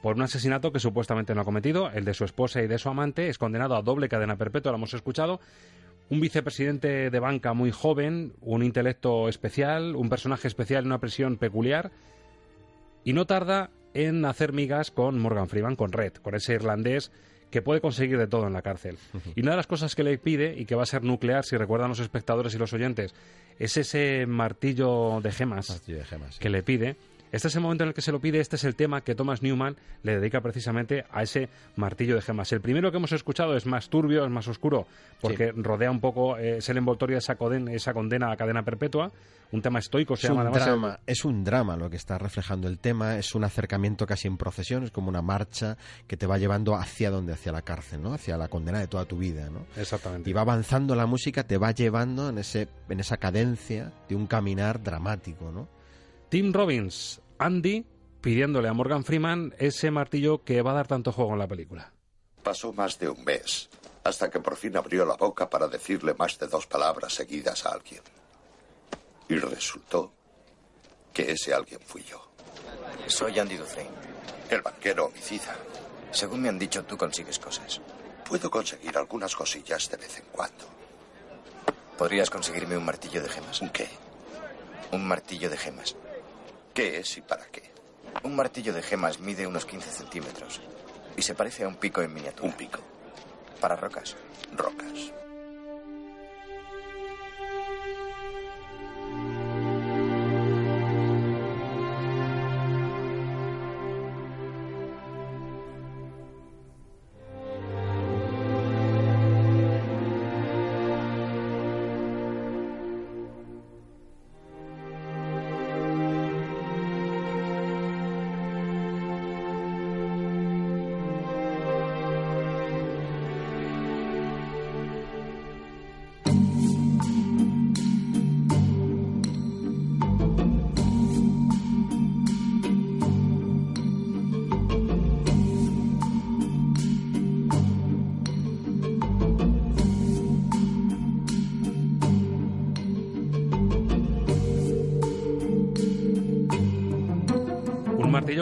por 0.03 0.15
un 0.15 0.23
asesinato 0.23 0.73
que 0.73 0.79
supuestamente 0.79 1.35
no 1.35 1.41
ha 1.41 1.45
cometido, 1.45 1.91
el 1.91 2.05
de 2.05 2.15
su 2.15 2.25
esposa 2.25 2.63
y 2.63 2.69
de 2.69 2.79
su 2.79 2.89
amante, 2.89 3.29
es 3.29 3.39
condenado 3.39 3.75
a 3.75 3.83
doble 3.83 4.09
cadena 4.09 4.37
perpetua, 4.37 4.73
lo 4.73 4.79
hemos 4.79 4.95
escuchado, 4.95 5.41
un 6.09 6.21
vicepresidente 6.21 7.11
de 7.11 7.21
banca 7.21 7.53
muy 7.53 7.71
joven, 7.71 8.35
un 8.41 8.63
intelecto 8.63 9.29
especial, 9.29 9.97
un 9.97 10.09
personaje 10.09 10.49
especial 10.49 10.83
en 10.83 10.87
una 10.87 11.01
prisión 11.01 11.37
peculiar, 11.37 11.91
y 13.05 13.13
no 13.13 13.27
tarda 13.27 13.71
en 13.95 14.25
hacer 14.25 14.53
migas 14.53 14.91
con 14.91 15.19
Morgan 15.19 15.49
Freeman, 15.49 15.77
con 15.77 15.93
Red, 15.93 16.15
con 16.15 16.35
ese 16.35 16.55
irlandés 16.55 17.11
que 17.51 17.63
puede 17.63 17.81
conseguir 17.81 18.19
de 18.19 18.27
todo 18.27 18.47
en 18.47 18.53
la 18.53 18.63
cárcel. 18.63 18.99
Y 19.35 19.41
una 19.41 19.53
de 19.53 19.57
las 19.57 19.67
cosas 19.67 19.95
que 19.95 20.03
le 20.03 20.19
pide, 20.19 20.55
y 20.59 20.65
que 20.65 20.75
va 20.75 20.83
a 20.83 20.87
ser 20.87 21.05
nuclear, 21.05 21.45
si 21.45 21.57
recuerdan 21.57 21.89
los 21.89 22.01
espectadores 22.01 22.55
y 22.55 22.59
los 22.59 22.73
oyentes, 22.73 23.15
es 23.59 23.77
ese 23.77 24.27
martillo 24.27 25.21
de 25.23 25.33
gemas, 25.33 25.71
martillo 25.71 25.99
de 25.99 26.05
gemas 26.05 26.39
que 26.39 26.51
le 26.51 26.63
pide 26.63 26.97
este 27.37 27.49
es 27.49 27.55
el 27.55 27.61
momento 27.61 27.85
en 27.85 27.89
el 27.89 27.95
que 27.95 28.01
se 28.01 28.13
lo 28.13 28.21
pide, 28.21 28.41
este 28.41 28.57
es 28.57 28.65
el 28.65 28.75
tema 28.75 29.03
que 29.03 29.15
Thomas 29.15 29.43
Newman 29.43 29.77
le 30.03 30.17
dedica 30.17 30.41
precisamente 30.41 31.05
a 31.11 31.23
ese 31.23 31.49
martillo 31.77 32.15
de 32.15 32.23
gemas. 32.23 32.51
El 32.53 32.61
primero 32.61 32.91
que 32.91 32.97
hemos 32.97 33.13
escuchado 33.13 33.57
es 33.57 33.67
más 33.67 33.91
turbio, 33.91 34.25
es 34.25 34.31
más 34.31 34.49
oscuro, 34.49 34.87
porque 35.21 35.53
rodea 35.53 35.91
un 35.91 36.01
poco, 36.01 36.39
eh, 36.39 36.59
es 36.59 36.69
el 36.71 36.79
envoltorio 36.79 37.17
de 37.17 37.19
esa, 37.19 37.37
esa 37.73 37.93
condena 37.93 38.33
a 38.33 38.37
cadena 38.37 38.65
perpetua, 38.65 39.13
un 39.53 39.63
tema 39.63 39.79
estoico 39.79 40.17
se 40.17 40.27
es 40.27 40.33
llama 40.33 40.51
un 40.51 40.53
drama, 40.53 41.01
Es 41.07 41.25
un 41.25 41.45
drama 41.45 41.77
lo 41.77 41.89
que 41.89 41.97
está 41.97 42.19
reflejando 42.19 42.69
el 42.69 42.79
tema, 42.79 43.19
es 43.19 43.35
un 43.35 43.45
acercamiento 43.45 44.07
casi 44.07 44.29
en 44.29 44.37
procesión, 44.37 44.85
es 44.85 44.91
como 44.91 45.09
una 45.09 45.23
marcha 45.23 45.77
que 46.07 46.17
te 46.17 46.27
va 46.27 46.39
llevando 46.39 46.75
hacia 46.75 47.11
donde, 47.11 47.33
hacia 47.33 47.53
la 47.53 47.63
cárcel, 47.63 48.03
¿no? 48.03 48.15
hacia 48.15 48.37
la 48.37 48.49
condena 48.49 48.81
de 48.81 48.89
toda 48.89 49.05
tu 49.05 49.19
vida. 49.19 49.49
¿no? 49.51 49.67
Exactamente. 49.77 50.29
Y 50.29 50.33
va 50.33 50.41
avanzando 50.41 50.95
la 50.95 51.07
música, 51.07 51.45
te 51.45 51.59
va 51.59 51.71
llevando 51.71 52.29
en, 52.29 52.39
ese, 52.39 52.69
en 52.89 52.99
esa 52.99 53.19
cadencia 53.19 53.93
de 54.09 54.17
un 54.17 54.27
caminar 54.27 54.83
dramático. 54.83 55.53
¿no? 55.53 55.69
Tim 56.29 56.53
Robbins, 56.53 57.21
Andy, 57.39 57.87
pidiéndole 58.21 58.69
a 58.69 58.73
Morgan 58.73 59.05
Freeman 59.05 59.55
ese 59.59 59.91
martillo 59.91 60.45
que 60.45 60.63
va 60.63 60.73
a 60.73 60.75
dar 60.75 60.87
tanto 60.87 61.13
juego 61.13 61.33
en 61.33 61.39
la 61.39 61.49
película. 61.49 61.93
Pasó 62.43 62.73
más 62.73 62.99
de 62.99 63.09
un 63.09 63.25
mes 63.25 63.69
hasta 64.05 64.31
que 64.31 64.41
por 64.41 64.57
fin 64.57 64.77
abrió 64.77 65.05
la 65.05 65.17
boca 65.17 65.51
para 65.51 65.67
decirle 65.67 66.15
más 66.15 66.39
de 66.39 66.47
dos 66.47 66.67
palabras 66.67 67.13
seguidas 67.13 67.67
a 67.67 67.71
alguien. 67.71 68.03
Y 69.29 69.37
resultó 69.37 70.13
que 71.13 71.33
ese 71.33 71.53
alguien 71.53 71.81
fui 71.81 72.03
yo. 72.05 72.31
Soy 73.07 73.39
Andy 73.39 73.57
Dufresne. 73.57 73.91
El 74.49 74.63
banquero 74.63 75.07
homicida. 75.07 75.57
Según 76.13 76.43
me 76.43 76.49
han 76.49 76.59
dicho, 76.59 76.85
tú 76.85 76.97
consigues 76.97 77.39
cosas. 77.39 77.81
Puedo 78.29 78.49
conseguir 78.49 78.97
algunas 78.97 79.35
cosillas 79.35 79.91
de 79.91 79.97
vez 79.97 80.19
en 80.19 80.25
cuando. 80.31 80.65
¿Podrías 81.99 82.31
conseguirme 82.31 82.77
un 82.77 82.85
martillo 82.85 83.23
de 83.23 83.29
gemas? 83.29 83.61
¿Un 83.61 83.71
qué? 83.71 83.89
Un 84.93 85.07
martillo 85.07 85.51
de 85.51 85.57
gemas. 85.57 85.97
¿Qué 86.77 86.99
es 86.99 87.17
y 87.17 87.23
para 87.23 87.47
qué? 87.47 87.63
Un 88.23 88.37
martillo 88.37 88.75
de 88.75 88.83
gemas 88.83 89.19
mide 89.19 89.47
unos 89.47 89.65
15 89.65 89.91
centímetros 89.91 90.61
y 91.17 91.23
se 91.23 91.35
parece 91.35 91.65
a 91.65 91.69
un 91.69 91.77
pico 91.77 92.03
en 92.03 92.13
miniatura. 92.13 92.47
¿Un 92.47 92.55
pico? 92.55 92.81
Para 93.63 93.77
rocas. 93.77 94.15
Rocas. 94.55 95.11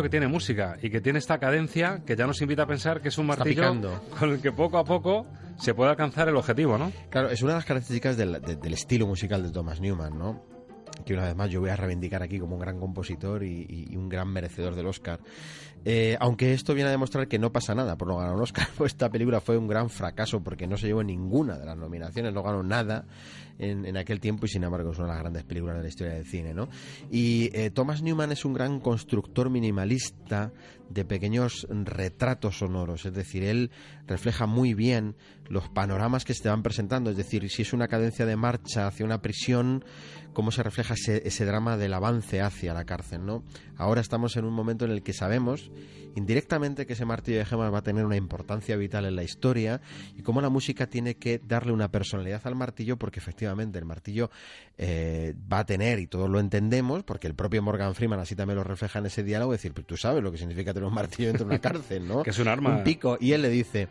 Que 0.02 0.08
tiene 0.08 0.28
música 0.28 0.76
y 0.82 0.90
que 0.90 1.00
tiene 1.00 1.18
esta 1.18 1.38
cadencia 1.38 2.02
que 2.06 2.16
ya 2.16 2.26
nos 2.26 2.40
invita 2.42 2.62
a 2.62 2.66
pensar 2.66 3.00
que 3.00 3.08
es 3.08 3.18
un 3.18 3.26
martillo 3.26 4.00
con 4.18 4.30
el 4.30 4.40
que 4.40 4.52
poco 4.52 4.78
a 4.78 4.84
poco 4.84 5.26
se 5.58 5.74
puede 5.74 5.90
alcanzar 5.90 6.28
el 6.28 6.36
objetivo, 6.36 6.78
¿no? 6.78 6.92
Claro, 7.10 7.30
es 7.30 7.42
una 7.42 7.52
de 7.52 7.58
las 7.58 7.64
características 7.64 8.16
del, 8.16 8.72
estilo 8.72 9.06
musical 9.06 9.42
de 9.42 9.50
Thomas 9.50 9.80
Newman, 9.80 10.18
¿no? 10.18 10.54
que 11.04 11.12
una 11.12 11.24
vez 11.24 11.34
más 11.34 11.50
yo 11.50 11.60
voy 11.60 11.70
a 11.70 11.76
reivindicar 11.76 12.22
aquí 12.22 12.38
como 12.38 12.54
un 12.54 12.60
gran 12.60 12.78
compositor 12.78 13.42
y, 13.42 13.66
y 13.68 13.96
un 13.96 14.08
gran 14.08 14.28
merecedor 14.28 14.74
del 14.74 14.86
Oscar. 14.86 15.18
Eh, 15.84 16.16
aunque 16.18 16.54
esto 16.54 16.74
viene 16.74 16.88
a 16.88 16.92
demostrar 16.92 17.28
que 17.28 17.38
no 17.38 17.52
pasa 17.52 17.74
nada 17.74 17.96
por 17.96 18.08
no 18.08 18.16
ganar 18.16 18.34
un 18.34 18.42
Oscar, 18.42 18.68
pues 18.76 18.92
esta 18.92 19.10
película 19.10 19.40
fue 19.40 19.58
un 19.58 19.68
gran 19.68 19.90
fracaso 19.90 20.42
porque 20.42 20.66
no 20.66 20.76
se 20.76 20.86
llevó 20.86 21.02
ninguna 21.02 21.58
de 21.58 21.66
las 21.66 21.76
nominaciones, 21.76 22.32
no 22.32 22.42
ganó 22.42 22.62
nada 22.62 23.04
en, 23.58 23.84
en 23.84 23.96
aquel 23.96 24.20
tiempo 24.20 24.46
y 24.46 24.48
sin 24.48 24.64
embargo 24.64 24.92
es 24.92 24.98
una 24.98 25.08
de 25.08 25.12
las 25.14 25.22
grandes 25.22 25.44
películas 25.44 25.76
de 25.76 25.82
la 25.82 25.88
historia 25.88 26.14
del 26.14 26.24
cine, 26.24 26.54
¿no? 26.54 26.68
Y 27.10 27.50
eh, 27.52 27.70
Thomas 27.70 28.02
Newman 28.02 28.32
es 28.32 28.44
un 28.44 28.54
gran 28.54 28.80
constructor 28.80 29.50
minimalista 29.50 30.52
de 30.90 31.04
pequeños 31.04 31.66
retratos 31.70 32.58
sonoros, 32.58 33.06
es 33.06 33.12
decir, 33.12 33.44
él 33.44 33.70
refleja 34.06 34.46
muy 34.46 34.74
bien 34.74 35.16
los 35.48 35.68
panoramas 35.68 36.24
que 36.24 36.34
se 36.34 36.42
te 36.42 36.48
van 36.48 36.62
presentando, 36.62 37.10
es 37.10 37.16
decir, 37.16 37.48
si 37.50 37.62
es 37.62 37.72
una 37.72 37.88
cadencia 37.88 38.26
de 38.26 38.36
marcha 38.36 38.86
hacia 38.86 39.04
una 39.04 39.20
prisión, 39.20 39.84
cómo 40.32 40.50
se 40.50 40.62
refleja 40.62 40.94
ese, 40.94 41.26
ese 41.26 41.44
drama 41.44 41.76
del 41.76 41.94
avance 41.94 42.40
hacia 42.40 42.74
la 42.74 42.84
cárcel, 42.84 43.24
¿no? 43.24 43.44
Ahora 43.76 44.00
estamos 44.00 44.36
en 44.36 44.44
un 44.44 44.54
momento 44.54 44.84
en 44.84 44.90
el 44.90 45.02
que 45.02 45.12
sabemos 45.12 45.70
indirectamente 46.16 46.86
que 46.86 46.92
ese 46.92 47.04
martillo 47.04 47.38
de 47.38 47.44
gemas 47.44 47.72
va 47.72 47.78
a 47.78 47.82
tener 47.82 48.04
una 48.04 48.16
importancia 48.16 48.76
vital 48.76 49.04
en 49.04 49.16
la 49.16 49.22
historia 49.22 49.80
y 50.16 50.22
cómo 50.22 50.40
la 50.40 50.48
música 50.48 50.86
tiene 50.86 51.16
que 51.16 51.40
darle 51.44 51.72
una 51.72 51.90
personalidad 51.90 52.40
al 52.44 52.54
martillo 52.54 52.96
porque 52.96 53.18
efectivamente 53.18 53.78
el 53.78 53.84
martillo 53.84 54.30
eh, 54.78 55.34
va 55.52 55.60
a 55.60 55.66
tener, 55.66 55.98
y 55.98 56.06
todos 56.06 56.30
lo 56.30 56.40
entendemos, 56.40 57.02
porque 57.02 57.26
el 57.26 57.34
propio 57.34 57.62
Morgan 57.62 57.94
Freeman 57.94 58.20
así 58.20 58.36
también 58.36 58.56
lo 58.56 58.64
refleja 58.64 58.98
en 58.98 59.06
ese 59.06 59.22
diálogo, 59.22 59.52
decir, 59.52 59.72
pero 59.72 59.86
tú 59.86 59.96
sabes 59.96 60.22
lo 60.22 60.30
que 60.32 60.38
significa 60.38 60.72
tener 60.72 60.88
un 60.88 60.94
martillo 60.94 61.28
dentro 61.28 61.46
de 61.46 61.50
una 61.50 61.60
cárcel, 61.60 62.06
¿no? 62.06 62.22
que 62.22 62.30
es 62.30 62.38
un 62.38 62.48
arma. 62.48 62.76
Un 62.76 62.84
pico. 62.84 63.18
Y 63.20 63.32
él 63.32 63.42
le 63.42 63.48
dice, 63.48 63.88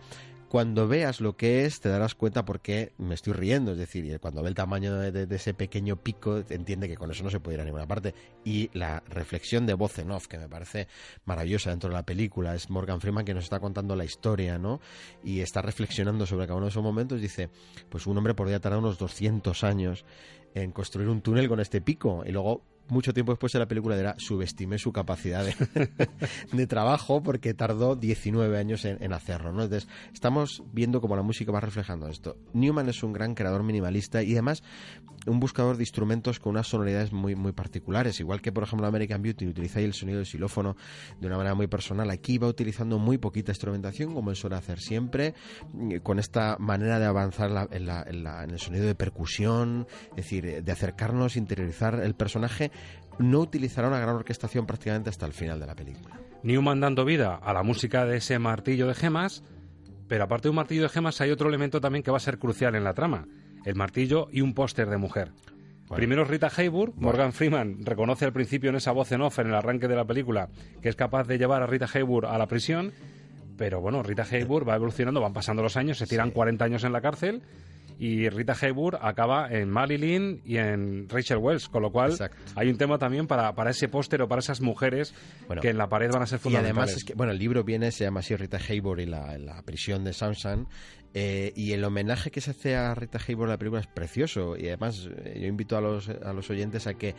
cuando 0.54 0.88
veas 0.88 1.20
lo 1.20 1.36
que 1.36 1.66
es, 1.66 1.80
te 1.80 1.89
darás 1.89 2.14
cuenta 2.14 2.45
por 2.45 2.62
qué 2.62 2.93
me 2.99 3.16
estoy 3.16 3.34
riendo. 3.34 3.72
Es 3.72 3.80
decir, 3.80 4.20
cuando 4.20 4.43
ve 4.43 4.49
el 4.49 4.54
tamaño 4.54 4.95
de, 4.99 5.36
ese 5.36 5.56
pequeño 5.56 5.95
pico, 5.95 6.43
entiende 6.47 6.88
que 6.88 6.95
con 6.95 7.10
eso 7.10 7.24
no 7.24 7.32
se 7.32 7.39
puede 7.39 7.56
ir 7.56 7.62
a 7.62 7.66
ninguna 7.66 7.88
parte. 7.88 8.14
Y 8.45 8.70
la 8.72 9.01
reflexión 9.10 9.66
de 9.66 9.74
voz 9.74 9.97
en 9.97 10.12
off, 10.12 10.28
que 10.28 10.38
me 10.38 10.47
parece 10.47 10.88
maravillosa 11.26 11.72
dentro 11.72 11.89
de 11.89 11.95
la 11.95 12.06
película, 12.06 12.54
es 12.54 12.70
Morgan 12.70 13.01
Freeman 13.01 13.26
que 13.26 13.34
nos 13.34 13.45
está 13.45 13.60
contando 13.60 13.95
la 13.95 14.06
historia, 14.06 14.60
¿no? 14.60 14.80
Y 15.24 15.39
está 15.39 15.64
reflexionando 15.64 16.28
sobre 16.28 16.45
cada 16.45 16.58
uno 16.58 16.68
de 16.68 16.70
esos 16.70 16.84
momentos. 16.84 17.20
Dice, 17.20 17.49
pues 17.89 18.06
un 18.06 18.16
hombre 18.20 18.36
podría 18.36 18.60
tardar 18.60 18.78
unos 18.78 18.99
200 18.99 19.64
años 19.64 20.06
en 20.54 20.72
construir 20.72 21.10
un 21.10 21.22
túnel 21.22 21.47
con 21.47 21.62
este 21.62 21.82
pico. 21.82 22.22
Y 22.28 22.32
luego 22.32 22.62
mucho 22.89 23.13
tiempo 23.13 23.31
después 23.31 23.53
de 23.53 23.59
la 23.59 23.67
película 23.67 23.95
dirá 23.95 24.15
subestimé 24.17 24.77
su 24.77 24.91
capacidad 24.91 25.45
de, 25.45 25.55
de 26.51 26.67
trabajo 26.67 27.23
porque 27.23 27.53
tardó 27.53 27.95
19 27.95 28.57
años 28.57 28.86
en, 28.86 29.01
en, 29.01 29.13
hacerlo. 29.13 29.51
¿no? 29.51 29.63
Entonces, 29.63 29.89
estamos 30.13 30.63
viendo 30.71 31.01
cómo 31.01 31.15
la 31.15 31.21
música 31.21 31.51
va 31.51 31.59
reflejando 31.59 32.07
esto. 32.07 32.38
Newman 32.53 32.89
es 32.89 33.03
un 33.03 33.13
gran 33.13 33.36
creador 33.36 33.63
minimalista 33.63 34.23
y 34.23 34.34
además 34.34 34.63
un 35.26 35.39
buscador 35.39 35.78
de 35.78 35.84
instrumentos 35.84 36.39
con 36.39 36.51
unas 36.51 36.67
sonoridades 36.67 37.11
muy, 37.11 37.36
muy 37.36 37.51
particulares. 37.51 38.19
Igual 38.19 38.41
que, 38.41 38.51
por 38.51 38.63
ejemplo, 38.63 38.88
American 38.88 39.21
Beauty 39.21 39.47
utiliza 39.47 39.80
ahí 39.80 39.86
el 39.86 39.93
sonido 39.93 40.17
del 40.17 40.26
xilófono 40.26 40.76
de 41.19 41.28
una 41.28 41.38
manera 41.38 41.55
muy 41.55 41.67
personal. 41.67 42.09
Aquí 42.09 42.38
va 42.38 42.47
utilizando 42.47 42.99
muy 42.99 43.17
poquita 43.17 43.51
instrumentación, 43.51 44.13
como 44.13 44.30
él 44.30 44.36
suele 44.36 44.55
hacer 44.55 44.80
siempre, 44.80 45.34
con 46.03 46.19
esta 46.19 46.57
manera 46.59 46.99
de 46.99 47.05
avanzar 47.05 47.69
en, 47.71 47.89
en 47.89 48.49
el 48.49 48.59
sonido 48.59 48.86
de 48.86 48.95
percusión, 48.95 49.88
es 50.11 50.15
decir, 50.17 50.63
de 50.63 50.71
acercarnos, 50.71 51.38
interiorizar 51.38 51.99
el 52.01 52.15
personaje 52.15 52.71
no 53.19 53.39
utilizará 53.39 53.88
una 53.88 53.99
gran 53.99 54.15
orquestación 54.15 54.65
prácticamente 54.65 55.09
hasta 55.09 55.26
el 55.26 55.34
final 55.34 55.59
de 55.59 55.67
la 55.67 55.76
película. 55.76 56.19
Newman 56.43 56.80
dando 56.80 57.05
vida 57.05 57.36
a 57.36 57.53
la 57.53 57.63
música 57.63 58.05
de 58.05 58.17
ese 58.17 58.39
martillo 58.39 58.88
de 58.88 58.95
gemas, 58.95 59.43
pero 60.07 60.26
aparte 60.26 60.43
de 60.43 60.49
un 60.49 60.55
martillo 60.57 60.84
de 60.84 60.89
gemas 60.89 61.21
hay 61.21 61.32
otro 61.32 61.47
elemento 61.47 61.80
también 61.80 62.03
que 62.03 62.11
va 62.11 62.17
a 62.17 62.21
ser 62.21 62.39
crucial 62.39 62.76
en 62.76 62.84
la 62.84 62.93
trama, 62.93 63.28
el 63.66 63.76
martillo 63.76 64.28
y 64.32 64.41
un 64.41 64.53
póster 64.53 64.89
de 64.89 64.97
mujer. 64.97 65.32
Bueno. 65.88 65.95
Primero 65.97 66.26
Rita 66.26 66.49
Hayworth, 66.55 66.95
bueno. 66.95 67.07
Morgan 67.07 67.34
Freeman 67.34 67.86
reconoce 67.86 68.26
al 68.26 68.34
principio 68.34 68.70
en 68.70 68.78
esa 68.78 68.91
voz 68.91 69.11
en 69.11 69.22
off 69.22 69.39
en 69.39 69.47
el 69.47 69.55
arranque 69.55 69.88
de 69.88 69.95
la 69.95 70.05
película 70.05 70.49
que 70.82 70.89
es 70.89 70.95
capaz 70.95 71.28
de 71.28 71.38
llevar 71.38 71.61
a 71.61 71.68
Rita 71.68 71.88
Hayworth 71.93 72.26
a 72.26 72.38
la 72.38 72.47
prisión, 72.47 72.93
pero 73.57 73.82
bueno, 73.82 74.01
Rita 74.01 74.26
Hayworth 74.30 74.68
va 74.68 74.76
evolucionando, 74.76 75.22
van 75.22 75.34
pasando 75.34 75.61
los 75.61 75.78
años, 75.78 75.97
se 75.97 76.07
tiran 76.07 76.30
sí. 76.30 76.34
40 76.34 76.66
años 76.66 76.84
en 76.84 76.93
la 76.93 77.01
cárcel 77.01 77.43
y 78.00 78.30
Rita 78.30 78.56
Hayworth 78.60 78.98
acaba 79.02 79.50
en 79.50 79.70
Marilyn 79.70 80.41
y 80.46 80.58
en 80.58 81.08
Rachel 81.10 81.38
Wells, 81.38 81.70
con 81.70 81.82
lo 81.82 81.91
cual 81.91 82.12
Exacto. 82.12 82.38
hay 82.56 82.70
un 82.70 82.78
tema 82.78 82.98
también 82.98 83.28
para, 83.28 83.54
para 83.56 83.72
ese 83.72 83.88
póster 83.88 84.22
o 84.22 84.28
para 84.28 84.39
esas 84.39 84.62
mujeres 84.62 85.14
bueno, 85.48 85.62
que 85.62 85.70
en 85.70 85.78
la 85.78 85.88
pared 85.89 86.12
van 86.12 86.24
a 86.24 86.26
ser 86.26 86.39
fundamentales. 86.39 86.76
Y 86.76 86.80
además 86.80 86.98
es 86.98 87.04
que, 87.04 87.14
bueno, 87.14 87.32
el 87.32 87.39
libro 87.39 87.64
viene, 87.64 87.91
se 87.91 88.04
llama 88.04 88.22
así 88.22 88.36
Rita 88.36 88.58
Hayworth 88.58 89.02
y 89.02 89.06
la, 89.06 89.38
la 89.38 89.62
prisión 89.64 90.04
de 90.04 90.14
Samson, 90.14 90.68
eh, 91.16 91.54
y 91.56 91.74
el 91.74 91.84
homenaje 91.84 92.32
que 92.32 92.41
se 92.41 92.52
hace 92.52 92.76
a 92.76 92.96
Rita 92.96 93.20
Hayworth 93.20 93.46
en 93.46 93.52
la 93.52 93.58
película 93.60 93.82
es 93.82 93.88
precioso 93.88 94.58
y 94.58 94.66
además 94.66 95.08
eh, 95.24 95.38
yo 95.41 95.48
invito 95.48 95.78
a 95.78 95.82
los, 95.82 96.10
a 96.10 96.34
los 96.34 96.50
oyentes 96.50 96.88
a 96.88 96.96
que 96.96 97.14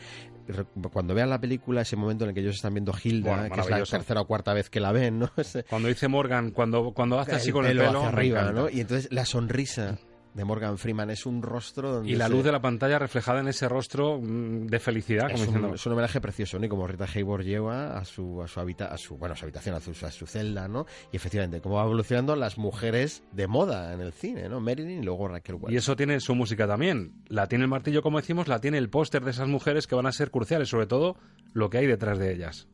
cuando 0.93 1.15
vean 1.15 1.31
la 1.31 1.41
película 1.41 1.83
ese 1.83 1.95
momento 1.95 2.25
en 2.25 2.31
el 2.31 2.35
que 2.35 2.41
ellos 2.41 2.57
están 2.57 2.75
viendo 2.75 2.93
Hilda 3.01 3.37
bueno, 3.37 3.55
que 3.55 3.61
es 3.61 3.71
la 3.71 3.85
tercera 3.85 4.23
o 4.23 4.27
cuarta 4.27 4.53
vez 4.53 4.69
que 4.69 4.81
la 4.81 4.91
ven 4.91 5.21
¿no? 5.21 5.31
cuando 5.71 5.87
dice 5.87 6.09
Morgan 6.09 6.51
cuando, 6.51 6.93
cuando 6.93 7.21
hace 7.21 7.37
así 7.37 7.53
con 7.53 7.67
el 7.67 7.79
pelo, 7.79 8.01
hacia 8.01 8.09
arriba 8.09 8.51
¿no? 8.51 8.69
y 8.69 8.81
entonces 8.81 9.13
la 9.13 9.25
sonrisa 9.25 9.97
de 10.35 10.45
Morgan 10.45 10.77
Freeman. 10.79 11.11
Es 11.11 11.27
un 11.27 11.43
rostro 11.43 11.93
donde 11.93 12.11
y 12.11 12.17
la 12.17 12.27
se... 12.27 12.33
luz 12.33 12.45
de 12.45 12.53
la 12.53 12.61
pantalla 12.61 12.99
reflejada 12.99 13.41
en 13.41 13.49
ese 13.49 13.69
rostro 13.69 14.21
mm, 14.21 14.67
de 14.67 14.79
felicidad 14.81 15.31
es, 15.31 15.45
como 15.45 15.69
un, 15.69 15.75
es 15.75 15.87
un 15.87 15.93
homenaje 15.93 16.21
precioso 16.21 16.59
¿no? 16.59 16.67
y 16.67 16.69
como 16.69 16.87
Rita 16.87 17.07
Hayworth 17.13 17.45
lleva 17.45 17.97
a 17.97 18.05
su 18.05 18.43
a 18.43 18.49
su, 18.49 18.61
habita, 18.61 18.87
a 18.87 18.99
su 18.99 19.17
bueno 19.17 19.35
a 19.35 19.37
su 19.37 19.45
habitación 19.45 19.77
a 19.77 19.81
su, 19.81 19.91
a 20.05 20.11
su 20.11 20.27
celda 20.27 20.69
no 20.69 20.87
y 21.13 21.17
efectivamente 21.17 21.61
cómo 21.61 21.77
va 21.77 21.85
evolucionando 21.85 22.37
las 22.37 22.59
mujeres 22.59 23.23
de 23.33 23.47
moda 23.47 23.93
en 23.93 24.01
el 24.01 24.13
cine 24.13 24.49
no 24.49 24.61
Marilyn 24.61 25.03
y 25.03 25.05
luego 25.05 25.29
Raquel 25.29 25.57
Welch. 25.57 25.73
Y 25.73 25.77
eso 25.77 25.97
tiene 25.97 26.21
su 26.21 26.35
música 26.35 26.67
también. 26.67 27.23
La 27.29 27.47
tiene 27.47 27.65
el 27.65 27.71
martillo 27.71 28.03
como 28.03 28.19
decimos 28.19 28.49
la 28.49 28.61
tiene 28.61 28.79
el 28.79 28.91
póster 28.91 29.25
de 29.25 29.31
esas 29.31 29.49
mujeres 29.49 29.87
que 29.87 29.95
van 29.95 30.07
a 30.07 30.13
ser 30.13 30.31
cruciales 30.31 30.69
sobre 30.69 30.87
todo 30.87 31.17
lo 31.53 31.71
que 31.71 31.79
hay 31.79 31.87
detrás 31.87 32.19
de 32.19 32.33
ellas 32.33 32.69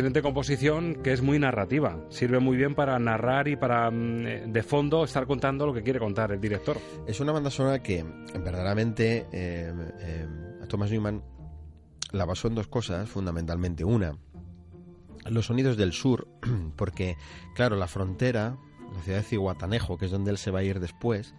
excelente 0.00 0.22
composición 0.22 1.02
que 1.02 1.12
es 1.12 1.20
muy 1.20 1.38
narrativa. 1.38 2.02
Sirve 2.08 2.38
muy 2.38 2.56
bien 2.56 2.74
para 2.74 2.98
narrar 2.98 3.48
y 3.48 3.56
para, 3.56 3.90
mm, 3.90 4.50
de 4.50 4.62
fondo, 4.62 5.04
estar 5.04 5.26
contando 5.26 5.66
lo 5.66 5.74
que 5.74 5.82
quiere 5.82 5.98
contar 5.98 6.32
el 6.32 6.40
director. 6.40 6.78
Es 7.06 7.20
una 7.20 7.32
banda 7.32 7.50
sonora 7.50 7.82
que 7.82 8.02
verdaderamente 8.32 9.26
eh, 9.30 9.74
eh, 10.00 10.26
Thomas 10.68 10.90
Newman 10.90 11.22
la 12.12 12.24
basó 12.24 12.48
en 12.48 12.54
dos 12.54 12.66
cosas, 12.66 13.10
fundamentalmente. 13.10 13.84
Una, 13.84 14.16
los 15.26 15.44
sonidos 15.44 15.76
del 15.76 15.92
sur, 15.92 16.26
porque, 16.76 17.18
claro, 17.54 17.76
la 17.76 17.86
frontera, 17.86 18.56
la 18.94 19.02
ciudad 19.02 19.18
de 19.18 19.24
Cihuatanejo, 19.24 19.98
que 19.98 20.06
es 20.06 20.10
donde 20.10 20.30
él 20.30 20.38
se 20.38 20.50
va 20.50 20.60
a 20.60 20.62
ir 20.62 20.80
después, 20.80 21.34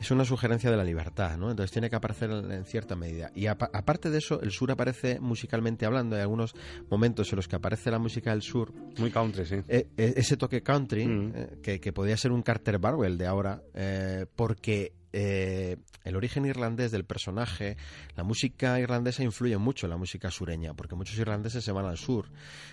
es 0.00 0.10
una 0.10 0.24
sugerencia 0.24 0.70
de 0.70 0.78
la 0.78 0.84
libertad, 0.84 1.36
¿no? 1.36 1.50
Entonces 1.50 1.70
tiene 1.70 1.90
que 1.90 1.96
aparecer 1.96 2.30
en 2.30 2.64
cierta 2.64 2.96
medida. 2.96 3.30
Y 3.34 3.46
a, 3.46 3.52
aparte 3.52 4.10
de 4.10 4.18
eso, 4.18 4.40
el 4.40 4.50
sur 4.50 4.70
aparece 4.70 5.20
musicalmente 5.20 5.84
hablando. 5.84 6.16
Hay 6.16 6.22
algunos 6.22 6.54
momentos 6.88 7.30
en 7.32 7.36
los 7.36 7.46
que 7.46 7.56
aparece 7.56 7.90
la 7.90 7.98
música 7.98 8.30
del 8.30 8.40
sur. 8.40 8.72
Muy 8.98 9.10
country, 9.10 9.44
sí. 9.44 9.56
Eh, 9.68 9.88
ese 9.96 10.38
toque 10.38 10.62
country, 10.62 11.06
mm. 11.06 11.32
eh, 11.34 11.58
que, 11.62 11.80
que, 11.80 11.92
podría 11.92 12.16
ser 12.16 12.32
un 12.32 12.40
Carter 12.40 12.78
Barwell 12.78 13.18
de 13.18 13.26
ahora, 13.26 13.62
eh, 13.74 14.24
porque 14.34 14.94
eh, 15.12 15.76
el 16.04 16.16
origen 16.16 16.46
irlandés 16.46 16.90
del 16.92 17.04
personaje, 17.04 17.76
la 18.16 18.22
música 18.22 18.78
irlandesa 18.80 19.22
influye 19.22 19.56
mucho 19.58 19.86
en 19.86 19.90
la 19.90 19.96
música 19.96 20.30
sureña, 20.30 20.74
porque 20.74 20.94
muchos 20.94 21.18
irlandeses 21.18 21.62
se 21.64 21.72
van 21.72 21.84
al 21.84 21.98
sur 21.98 22.26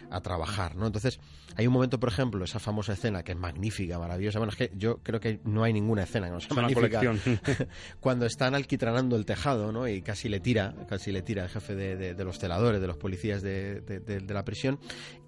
a 0.10 0.22
trabajar, 0.22 0.76
¿no? 0.76 0.86
Entonces, 0.88 1.20
hay 1.56 1.68
un 1.68 1.74
momento, 1.74 2.00
por 2.00 2.10
ejemplo, 2.10 2.44
esa 2.46 2.60
famosa 2.60 2.94
escena 2.94 3.24
que 3.24 3.34
es 3.34 3.38
magnífica, 3.38 4.00
maravillosa. 4.00 4.40
Bueno, 4.40 4.52
es 4.52 4.58
que 4.58 4.72
yo 4.78 5.00
creo 5.04 5.20
que 5.20 5.40
no 5.44 5.64
hay 5.64 5.74
ninguna 5.74 6.04
escena 6.04 6.28
que 6.28 6.34
no 6.34 6.40
sea 6.40 6.48
Es 6.48 6.52
una 6.54 6.62
magnífica. 6.64 7.00
colección. 7.00 7.68
Cuando 8.00 8.26
están 8.26 8.56
alquitranando 8.56 9.16
el 9.18 9.26
tejado, 9.26 9.72
¿no? 9.72 9.88
Y 9.88 10.02
casi 10.02 10.30
le 10.30 10.40
tira, 10.40 10.74
casi 10.88 11.12
le 11.12 11.22
tira 11.22 11.44
el 11.44 11.50
jefe 11.50 11.76
de, 11.76 11.98
de- 11.98 12.14
de 12.14 12.24
los 12.24 12.40
celadores, 12.40 12.80
de 12.80 12.88
los 12.88 12.98
policías 12.98 13.42
de, 13.42 14.24
la 14.30 14.46
prisión, 14.46 14.80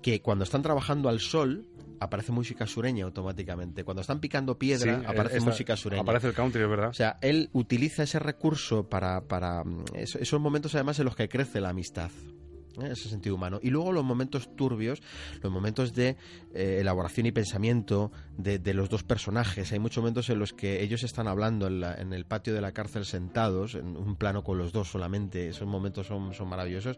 que 0.02 0.22
cuando 0.22 0.44
están 0.44 0.62
trabajando 0.62 1.10
al 1.10 1.20
sol 1.20 1.68
aparece 2.02 2.32
música 2.32 2.66
sureña 2.66 3.04
automáticamente. 3.04 3.84
Cuando 3.84 4.00
están 4.02 4.22
picando 4.22 4.58
piedra 4.58 5.00
Sí, 5.00 5.06
aparece 5.06 5.38
esta- 5.38 5.50
música 5.50 5.76
sureña. 5.76 6.02
Aparece 6.02 6.28
el 6.28 6.34
country, 6.34 6.62
verdad. 6.66 6.94
Sea, 7.00 7.18
él 7.22 7.50
utiliza 7.54 8.04
ese 8.04 8.20
recurso 8.20 8.90
para, 8.90 9.22
para 9.22 9.64
mm, 9.64 9.86
eso- 9.94 10.20
esos 10.20 10.42
momentos 10.42 10.76
además 10.76 11.00
en 11.00 11.06
los 11.06 11.16
que 11.16 11.30
crece 11.30 11.62
la 11.62 11.70
amistad. 11.70 12.12
¿eh? 12.82 12.90
ese 12.92 13.08
sentido 13.08 13.36
humano. 13.36 13.60
Y 13.64 13.70
luego 13.70 13.94
los 13.94 14.04
momentos 14.04 14.54
turbios, 14.58 15.02
los 15.42 15.50
momentos 15.52 15.94
de 15.94 16.18
eh, 16.54 16.78
elaboración 16.82 17.26
y 17.26 17.32
pensamiento 17.32 18.12
de, 18.40 18.74
los 18.74 18.90
dos 18.90 19.04
personajes. 19.04 19.72
Hay 19.72 19.80
muchos 19.80 20.02
momentos 20.02 20.30
en 20.30 20.40
los 20.40 20.54
que 20.54 20.82
ellos 20.82 21.04
están 21.04 21.28
hablando 21.28 21.68
en, 21.68 22.14
el 22.14 22.26
patio 22.26 22.54
de 22.54 22.62
la 22.62 22.72
cárcel 22.72 23.06
sentados, 23.06 23.76
en 23.76 23.98
un 23.98 24.16
plano 24.16 24.44
con 24.44 24.58
los 24.58 24.72
dos 24.72 24.90
solamente. 24.90 25.50
Esos 25.50 25.68
momentos 25.68 26.08
son, 26.08 26.32
maravillosos. 26.48 26.98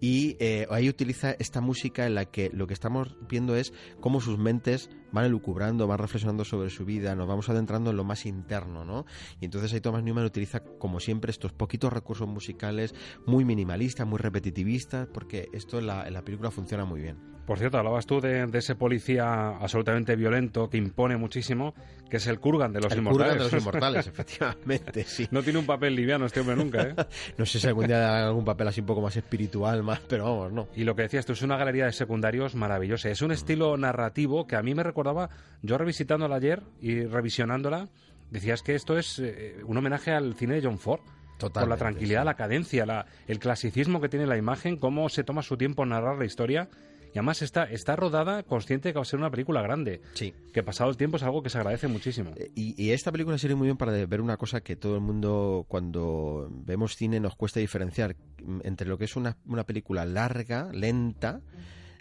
Y 0.00 0.36
eh, 0.38 0.66
ahí 0.70 0.88
utiliza 0.88 1.32
esta 1.38 1.60
música 1.60 2.06
en 2.06 2.14
la 2.14 2.26
que 2.26 2.50
lo 2.52 2.66
que 2.66 2.74
estamos 2.74 3.16
viendo 3.28 3.56
es 3.56 3.72
cómo 4.00 4.20
sus 4.20 4.38
mentes 4.38 4.90
van 5.12 5.24
elucubrando, 5.24 5.86
van 5.86 5.98
reflexionando 5.98 6.44
sobre 6.44 6.70
su 6.70 6.84
vida, 6.84 7.14
nos 7.14 7.28
vamos 7.28 7.48
adentrando 7.48 7.90
en 7.90 7.96
lo 7.96 8.04
más 8.04 8.26
interno, 8.26 8.84
¿no? 8.84 9.04
Y 9.40 9.44
entonces 9.44 9.72
ahí 9.72 9.80
Thomas 9.80 10.02
Newman 10.02 10.24
utiliza, 10.24 10.60
como 10.60 11.00
siempre, 11.00 11.30
estos 11.30 11.52
poquitos 11.52 11.92
recursos 11.92 12.26
musicales 12.26 12.94
muy 13.26 13.44
minimalistas, 13.44 14.06
muy 14.06 14.18
repetitivistas, 14.18 15.08
porque 15.12 15.48
esto 15.52 15.78
en 15.78 15.86
la, 15.86 16.06
en 16.06 16.14
la 16.14 16.22
película 16.22 16.50
funciona 16.50 16.84
muy 16.84 17.02
bien. 17.02 17.32
Por 17.46 17.58
cierto, 17.58 17.76
hablabas 17.76 18.06
tú 18.06 18.20
de, 18.20 18.46
de 18.46 18.58
ese 18.58 18.76
policía 18.76 19.56
absolutamente 19.56 20.14
violento 20.14 20.70
que 20.70 20.76
impone 20.82 21.16
muchísimo, 21.16 21.74
que 22.10 22.18
es 22.18 22.26
el 22.26 22.38
Kurgan 22.40 22.72
de 22.72 22.80
los 22.80 22.92
El 22.92 22.98
inmortales. 22.98 23.32
Kurgan 23.32 23.38
de 23.48 23.56
los 23.56 23.62
inmortales, 23.62 24.06
efectivamente, 24.06 25.04
sí. 25.04 25.26
No 25.30 25.42
tiene 25.42 25.58
un 25.58 25.66
papel 25.66 25.94
liviano 25.96 26.26
este 26.26 26.40
hombre 26.40 26.56
nunca, 26.56 26.82
¿eh? 26.82 26.94
No 27.38 27.46
sé 27.46 27.58
si 27.60 27.66
algún 27.66 27.86
día 27.86 27.96
hará 27.96 28.26
algún 28.28 28.44
papel 28.44 28.68
así 28.68 28.80
un 28.80 28.86
poco 28.86 29.00
más 29.00 29.16
espiritual, 29.16 29.82
más, 29.82 30.00
pero 30.00 30.24
vamos, 30.24 30.52
no. 30.52 30.68
Y 30.76 30.84
lo 30.84 30.94
que 30.94 31.02
decías 31.02 31.24
tú, 31.24 31.32
es 31.32 31.42
una 31.42 31.56
galería 31.56 31.86
de 31.86 31.92
secundarios 31.92 32.54
maravillosa. 32.54 33.08
Es 33.08 33.22
un 33.22 33.32
estilo 33.32 33.76
narrativo 33.76 34.46
que 34.46 34.56
a 34.56 34.62
mí 34.62 34.74
me 34.74 34.82
recordaba, 34.82 35.30
yo 35.62 35.78
revisitándola 35.78 36.36
ayer 36.36 36.62
y 36.80 37.04
revisionándola, 37.04 37.88
decías 38.30 38.62
que 38.62 38.74
esto 38.74 38.98
es 38.98 39.18
eh, 39.18 39.56
un 39.64 39.76
homenaje 39.76 40.10
al 40.12 40.34
cine 40.34 40.54
de 40.56 40.62
John 40.62 40.78
Ford. 40.78 41.00
Por 41.38 41.48
la 41.48 41.54
Totalmente, 41.54 41.78
tranquilidad, 41.80 42.24
la 42.24 42.34
cadencia, 42.34 42.86
la- 42.86 43.06
el 43.26 43.40
clasicismo 43.40 44.00
que 44.00 44.08
tiene 44.08 44.26
la 44.26 44.36
imagen, 44.36 44.76
cómo 44.76 45.08
se 45.08 45.24
toma 45.24 45.42
su 45.42 45.56
tiempo 45.56 45.82
en 45.82 45.88
narrar 45.88 46.16
la 46.16 46.24
historia. 46.24 46.68
Y 47.14 47.18
además 47.18 47.42
está, 47.42 47.64
está 47.64 47.94
rodada 47.94 48.42
consciente 48.42 48.88
de 48.88 48.92
que 48.94 48.98
va 48.98 49.02
a 49.02 49.06
ser 49.06 49.18
una 49.18 49.30
película 49.30 49.60
grande. 49.60 50.00
Sí. 50.14 50.32
Que 50.52 50.62
pasado 50.62 50.90
el 50.90 50.96
tiempo 50.96 51.18
es 51.18 51.22
algo 51.22 51.42
que 51.42 51.50
se 51.50 51.58
agradece 51.58 51.86
muchísimo. 51.88 52.32
Y, 52.54 52.82
y 52.82 52.90
esta 52.92 53.12
película 53.12 53.36
sirve 53.36 53.54
muy 53.54 53.66
bien 53.66 53.76
para 53.76 53.92
ver 54.06 54.20
una 54.20 54.36
cosa 54.36 54.62
que 54.62 54.76
todo 54.76 54.94
el 54.94 55.02
mundo, 55.02 55.66
cuando 55.68 56.48
vemos 56.50 56.96
cine, 56.96 57.20
nos 57.20 57.36
cuesta 57.36 57.60
diferenciar 57.60 58.16
entre 58.62 58.88
lo 58.88 58.96
que 58.96 59.04
es 59.04 59.16
una, 59.16 59.36
una 59.44 59.64
película 59.64 60.06
larga, 60.06 60.70
lenta. 60.72 61.42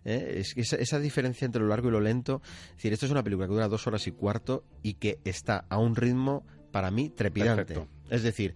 ¿eh? 0.06 0.36
Es 0.38 0.56
esa, 0.56 0.78
esa 0.78 1.00
diferencia 1.00 1.46
entre 1.46 1.62
lo 1.62 1.68
largo 1.68 1.90
y 1.90 1.92
lo 1.92 2.00
lento. 2.00 2.42
Es 2.70 2.78
decir, 2.78 2.94
esto 2.94 3.06
es 3.06 3.12
una 3.12 3.24
película 3.24 3.48
que 3.48 3.54
dura 3.54 3.68
dos 3.68 3.88
horas 3.88 4.08
y 4.08 4.12
cuarto 4.12 4.64
y 4.82 4.94
que 4.94 5.20
está 5.26 5.66
a 5.70 5.78
un 5.78 5.96
ritmo, 5.96 6.46
para 6.72 6.90
mí, 6.90 7.10
trepidante. 7.10 7.66
Perfecto. 7.66 7.88
Es 8.10 8.24
decir, 8.24 8.56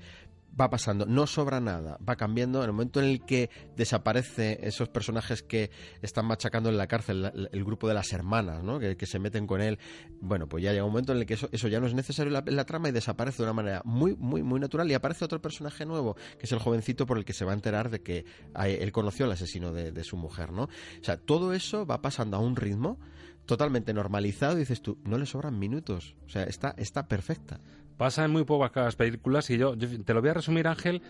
va 0.60 0.70
pasando, 0.70 1.06
no 1.06 1.28
sobra 1.28 1.60
nada, 1.60 1.98
va 2.08 2.16
cambiando. 2.16 2.60
En 2.60 2.66
el 2.70 2.72
momento 2.72 3.00
en 3.02 3.08
el 3.08 3.26
que 3.26 3.50
desaparece 3.76 4.60
esos 4.68 4.90
personajes 4.90 5.44
que 5.44 5.70
están 6.02 6.26
machacando 6.26 6.70
en 6.70 6.78
la 6.78 6.88
cárcel, 6.88 7.22
la- 7.24 7.34
el 7.52 7.64
grupo 7.64 7.88
de 7.88 7.94
las 7.94 8.12
hermanas, 8.14 8.64
¿no? 8.64 8.80
que, 8.80 8.98
que 8.98 9.06
se 9.06 9.20
meten 9.20 9.48
con 9.48 9.62
él, 9.62 9.78
bueno, 10.22 10.48
pues 10.48 10.64
ya 10.64 10.72
llega 10.72 10.84
un 10.86 10.92
momento 10.92 11.12
en 11.14 11.20
el 11.20 11.26
que 11.26 11.36
eso, 11.36 11.50
eso 11.52 11.68
ya 11.68 11.80
no 11.80 11.88
es 11.88 11.94
necesario 11.94 12.36
en 12.46 12.56
la, 12.56 12.66
trama 12.66 12.90
y 12.90 12.92
desaparece 12.92 13.38
de 13.38 13.44
una 13.44 13.54
manera 13.54 13.82
muy, 13.86 14.16
muy, 14.16 14.44
muy 14.44 14.60
natural. 14.60 14.90
Y 14.90 14.94
aparece 14.94 15.26
otro 15.26 15.42
personaje 15.42 15.86
nuevo, 15.86 16.16
que 16.40 16.46
es 16.46 16.52
el 16.52 16.60
jovencito 16.60 17.06
por 17.06 17.18
el 17.18 17.26
que 17.26 17.34
se 17.34 17.46
va 17.46 17.52
a 17.52 17.56
enterar 17.56 17.90
de 17.90 18.02
que 18.02 18.26
él 18.66 18.92
conoció 18.92 19.26
al 19.26 19.32
asesino 19.34 19.72
de, 19.74 19.92
de 19.92 20.04
su 20.04 20.18
mujer, 20.18 20.52
¿no? 20.52 20.64
O 20.64 21.04
sea, 21.04 21.18
todo 21.18 21.54
eso 21.54 21.86
va 21.86 22.02
pasando 22.02 22.38
a 22.38 22.40
un 22.40 22.56
ritmo 22.56 23.00
totalmente 23.46 23.94
normalizado 23.94 24.56
y 24.56 24.60
dices 24.60 24.82
tú, 24.82 24.98
no 25.04 25.18
le 25.18 25.26
sobran 25.26 25.60
minutos. 25.60 26.16
O 26.26 26.30
sea, 26.30 26.44
está, 26.44 26.74
está 26.78 27.08
perfecta. 27.08 27.60
Pasa 27.98 28.26
en 28.26 28.32
muy 28.32 28.44
pocas 28.44 28.96
películas 28.96 29.50
y 29.50 29.58
yo, 29.58 29.76
yo 29.76 30.04
te 30.04 30.14
lo 30.14 30.22
voy 30.22 30.32
a 30.32 30.34
resumir, 30.34 30.68
Ángel, 30.68 31.02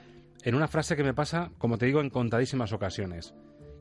en 0.43 0.55
una 0.55 0.67
frase 0.67 0.95
que 0.95 1.03
me 1.03 1.13
pasa, 1.13 1.51
como 1.57 1.77
te 1.77 1.87
digo, 1.87 2.01
en 2.01 2.09
contadísimas 2.09 2.71
ocasiones. 2.73 3.33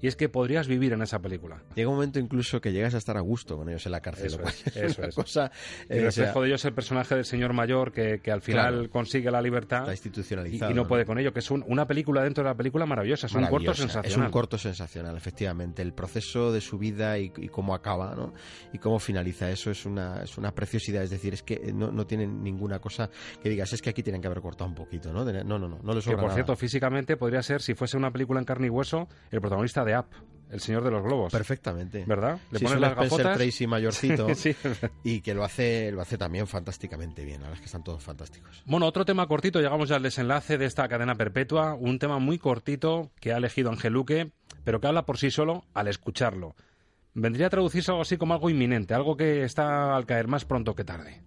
Y 0.05 0.07
es 0.07 0.17
que 0.17 0.29
podrías 0.29 0.69
vivir 0.69 0.93
en 0.93 1.01
esa 1.01 1.19
película. 1.21 1.63
Llega 1.75 1.89
un 1.89 1.95
momento 1.95 2.19
incluso 2.19 2.61
que 2.61 2.73
llegas 2.73 2.95
a 2.95 2.99
estar 2.99 3.17
a 3.17 3.21
gusto 3.21 3.57
con 3.57 3.71
ellos 3.71 3.87
en 3.87 3.93
la 3.93 4.01
cárcel. 4.03 4.27
Eso 4.27 4.43
es, 4.43 4.77
eso 4.77 5.01
una 5.01 5.09
es. 5.09 5.15
cosa, 5.15 5.51
El 5.89 6.01
eh, 6.05 6.09
o 6.09 6.11
sea, 6.11 6.25
reflejo 6.25 6.41
de 6.43 6.47
ello 6.49 6.57
es 6.57 6.65
el 6.67 6.75
personaje 6.75 7.15
del 7.15 7.25
señor 7.25 7.55
mayor 7.55 7.91
que, 7.91 8.21
que 8.21 8.31
al 8.31 8.43
final 8.43 8.75
Claro. 8.75 8.91
consigue 8.91 9.31
la 9.31 9.41
libertad 9.41 9.87
y, 9.89 9.93
institucionalizado, 9.93 10.71
y 10.71 10.75
no 10.75 10.83
¿no? 10.83 10.89
puede 10.89 11.07
con 11.07 11.19
ello, 11.19 11.33
que 11.33 11.39
es 11.39 11.51
un- 11.51 11.65
una 11.69 11.87
película 11.87 12.23
dentro 12.23 12.45
de 12.45 12.51
la 12.51 12.55
película 12.55 12.85
maravillosa, 12.85 13.29
es 13.29 13.35
un 13.35 13.47
corto 13.47 13.73
sensacional. 13.73 14.11
Es 14.11 14.17
un 14.19 14.31
corto 14.31 14.59
sensacional, 14.59 15.17
efectivamente. 15.17 15.81
El 15.81 15.95
proceso 15.95 16.53
de 16.53 16.61
su 16.61 16.77
vida 16.77 17.19
y, 17.19 17.33
y 17.39 17.49
cómo 17.49 17.75
acaba, 17.75 18.15
¿no? 18.15 18.35
Y 18.75 18.79
cómo 18.79 18.99
finaliza. 18.99 19.51
Eso 19.51 19.71
es 19.71 19.87
una, 19.87 20.23
es 20.23 20.37
una 20.37 20.55
preciosidad. 20.55 21.03
Es 21.03 21.09
decir, 21.09 21.33
es 21.33 21.43
que 21.43 21.73
no, 21.73 21.91
no 21.91 22.07
tienen 22.07 22.43
ninguna 22.43 22.79
cosa 22.79 23.09
que 23.43 23.49
digas, 23.49 23.73
es 23.73 23.81
que 23.81 23.89
aquí 23.89 24.03
tienen 24.03 24.21
que 24.21 24.27
haber 24.27 24.43
cortado 24.43 24.69
un 24.69 24.75
poquito, 24.77 25.15
¿no? 25.15 25.25
No, 25.25 25.59
no, 25.59 25.67
no, 25.67 25.79
no 25.83 25.95
les 25.95 26.05
Que 26.05 26.11
por 26.13 26.25
nada. 26.25 26.35
cierto, 26.35 26.55
físicamente 26.57 27.17
podría 27.17 27.41
ser, 27.43 27.63
si 27.63 27.73
fuese 27.73 27.97
una 27.97 28.11
película 28.11 28.39
en 28.39 28.45
carne 28.45 28.67
y 28.67 28.71
hueso, 28.71 29.09
el 29.31 29.41
protagonista 29.41 29.83
de 29.83 29.94
Up, 29.99 30.07
el 30.51 30.61
señor 30.61 30.85
de 30.85 30.91
los 30.91 31.03
globos. 31.03 31.33
Perfectamente. 31.33 32.05
¿Verdad? 32.07 32.39
Le 32.51 32.59
Sí, 32.61 32.65
pones 32.65 32.81
las 32.81 32.93
Spencer 32.93 33.19
gafotas. 33.19 33.37
Tracy 33.39 33.67
mayorcito 33.67 34.29
Sí. 34.35 34.55
y 35.03 35.21
que 35.21 35.35
lo 35.35 35.43
hace, 35.45 35.91
lo 35.91 36.01
hace 36.01 36.17
también 36.19 36.47
fantásticamente 36.47 37.25
bien. 37.25 37.39
La 37.41 37.49
verdad 37.49 37.55
es 37.57 37.61
que 37.61 37.67
están 37.67 37.83
todos 37.83 38.03
fantásticos. 38.03 38.63
Bueno, 38.67 38.87
otro 38.87 39.05
tema 39.05 39.27
cortito, 39.27 39.61
llegamos 39.61 39.89
ya 39.89 39.97
al 39.97 40.03
desenlace 40.03 40.59
de 40.59 40.67
esta 40.67 40.87
cadena 40.89 41.15
perpetua, 41.17 41.75
un 41.75 41.99
tema 41.99 42.19
muy 42.19 42.39
cortito 42.39 43.11
que 43.21 43.33
ha 43.33 43.39
elegido 43.39 43.71
Ángel 43.71 43.93
Luque, 43.95 44.31
pero 44.65 44.81
que 44.81 44.87
habla 44.87 45.05
por 45.07 45.19
sí 45.19 45.31
solo 45.31 45.65
al 45.75 45.89
escucharlo. 45.89 46.55
Vendría 47.15 47.47
a 47.47 47.51
traducirse 47.51 47.91
algo 47.91 48.03
así 48.03 48.17
como 48.17 48.35
algo 48.35 48.51
inminente, 48.51 48.93
algo 48.95 49.17
que 49.17 49.45
está 49.45 49.95
al 49.97 50.05
caer 50.07 50.27
más 50.29 50.45
pronto 50.45 50.75
que 50.75 50.85
tarde. 50.85 51.23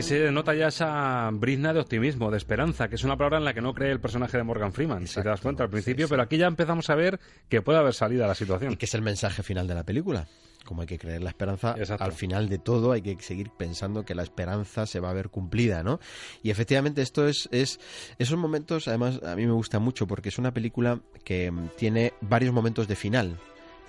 Aquí 0.00 0.08
se 0.08 0.32
nota 0.32 0.54
ya 0.54 0.68
esa 0.68 1.28
brizna 1.30 1.74
de 1.74 1.80
optimismo, 1.80 2.30
de 2.30 2.38
esperanza, 2.38 2.88
que 2.88 2.94
es 2.94 3.04
una 3.04 3.18
palabra 3.18 3.36
en 3.36 3.44
la 3.44 3.52
que 3.52 3.60
no 3.60 3.74
cree 3.74 3.92
el 3.92 4.00
personaje 4.00 4.38
de 4.38 4.44
Morgan 4.44 4.72
Freeman, 4.72 5.06
si 5.06 5.20
te 5.20 5.28
das 5.28 5.42
cuenta 5.42 5.64
al 5.64 5.68
principio, 5.68 6.08
pero 6.08 6.22
aquí 6.22 6.38
ya 6.38 6.46
empezamos 6.46 6.88
a 6.88 6.94
ver 6.94 7.20
que 7.50 7.60
puede 7.60 7.80
haber 7.80 7.92
salida 7.92 8.24
a 8.24 8.28
la 8.28 8.34
situación. 8.34 8.72
Y 8.72 8.76
que 8.76 8.86
es 8.86 8.94
el 8.94 9.02
mensaje 9.02 9.42
final 9.42 9.68
de 9.68 9.74
la 9.74 9.84
película. 9.84 10.26
Como 10.64 10.80
hay 10.80 10.86
que 10.86 10.98
creer 10.98 11.22
la 11.22 11.28
esperanza, 11.28 11.74
Exacto. 11.76 12.02
al 12.02 12.12
final 12.12 12.48
de 12.48 12.56
todo 12.56 12.92
hay 12.92 13.02
que 13.02 13.14
seguir 13.20 13.50
pensando 13.50 14.06
que 14.06 14.14
la 14.14 14.22
esperanza 14.22 14.86
se 14.86 15.00
va 15.00 15.10
a 15.10 15.12
ver 15.12 15.28
cumplida, 15.28 15.82
¿no? 15.82 16.00
Y 16.42 16.48
efectivamente 16.48 17.02
esto 17.02 17.28
es, 17.28 17.50
es 17.52 17.78
esos 18.18 18.38
momentos, 18.38 18.88
además 18.88 19.20
a 19.22 19.36
mí 19.36 19.44
me 19.44 19.52
gusta 19.52 19.80
mucho 19.80 20.06
porque 20.06 20.30
es 20.30 20.38
una 20.38 20.54
película 20.54 21.00
que 21.24 21.50
mm, 21.50 21.68
tiene 21.76 22.14
varios 22.22 22.54
momentos 22.54 22.88
de 22.88 22.96
final. 22.96 23.36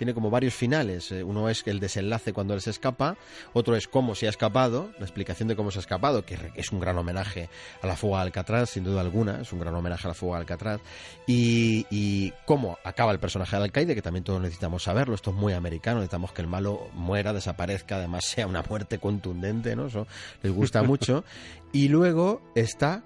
Tiene 0.01 0.15
como 0.15 0.31
varios 0.31 0.55
finales. 0.55 1.11
Eh, 1.11 1.23
uno 1.23 1.47
es 1.47 1.61
el 1.67 1.79
desenlace 1.79 2.33
cuando 2.33 2.55
él 2.55 2.61
se 2.61 2.71
escapa, 2.71 3.17
otro 3.53 3.75
es 3.75 3.87
cómo 3.87 4.15
se 4.15 4.25
ha 4.25 4.31
escapado, 4.31 4.91
la 4.97 5.05
explicación 5.05 5.47
de 5.47 5.55
cómo 5.55 5.69
se 5.69 5.77
ha 5.77 5.81
escapado, 5.81 6.25
que 6.25 6.39
es 6.55 6.71
un 6.71 6.79
gran 6.79 6.97
homenaje 6.97 7.49
a 7.83 7.85
la 7.85 7.95
fuga 7.95 8.17
de 8.17 8.23
Alcatraz, 8.23 8.71
sin 8.71 8.83
duda 8.83 9.01
alguna, 9.01 9.41
es 9.41 9.53
un 9.53 9.59
gran 9.59 9.75
homenaje 9.75 10.07
a 10.07 10.09
la 10.09 10.13
fuga 10.15 10.37
de 10.37 10.39
Alcatraz, 10.39 10.81
y, 11.27 11.85
y 11.91 12.33
cómo 12.47 12.79
acaba 12.83 13.11
el 13.11 13.19
personaje 13.19 13.55
de 13.55 13.61
Alcaide, 13.61 13.93
que 13.93 14.01
también 14.01 14.23
todos 14.23 14.41
necesitamos 14.41 14.81
saberlo, 14.81 15.13
esto 15.13 15.29
es 15.29 15.35
muy 15.35 15.53
americano, 15.53 15.97
necesitamos 15.97 16.31
que 16.31 16.41
el 16.41 16.47
malo 16.47 16.89
muera, 16.95 17.31
desaparezca, 17.31 17.97
además 17.97 18.25
sea 18.25 18.47
una 18.47 18.63
muerte 18.63 18.97
contundente, 18.97 19.75
¿no? 19.75 19.85
Eso 19.85 20.07
les 20.41 20.51
gusta 20.51 20.81
mucho. 20.81 21.23
Y 21.73 21.87
luego 21.87 22.41
está 22.53 23.01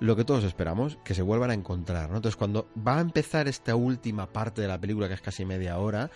lo 0.00 0.16
que 0.16 0.24
todos 0.24 0.44
esperamos, 0.44 0.98
que 1.04 1.14
se 1.14 1.22
vuelvan 1.22 1.50
a 1.50 1.54
encontrar. 1.54 2.10
¿no? 2.10 2.16
Entonces, 2.16 2.36
cuando 2.36 2.68
va 2.76 2.98
a 2.98 3.00
empezar 3.00 3.48
esta 3.48 3.74
última 3.76 4.32
parte 4.32 4.62
de 4.62 4.68
la 4.68 4.80
película, 4.80 5.08
que 5.08 5.14
es 5.14 5.20
casi 5.20 5.44
media 5.44 5.78
hora, 5.78 6.10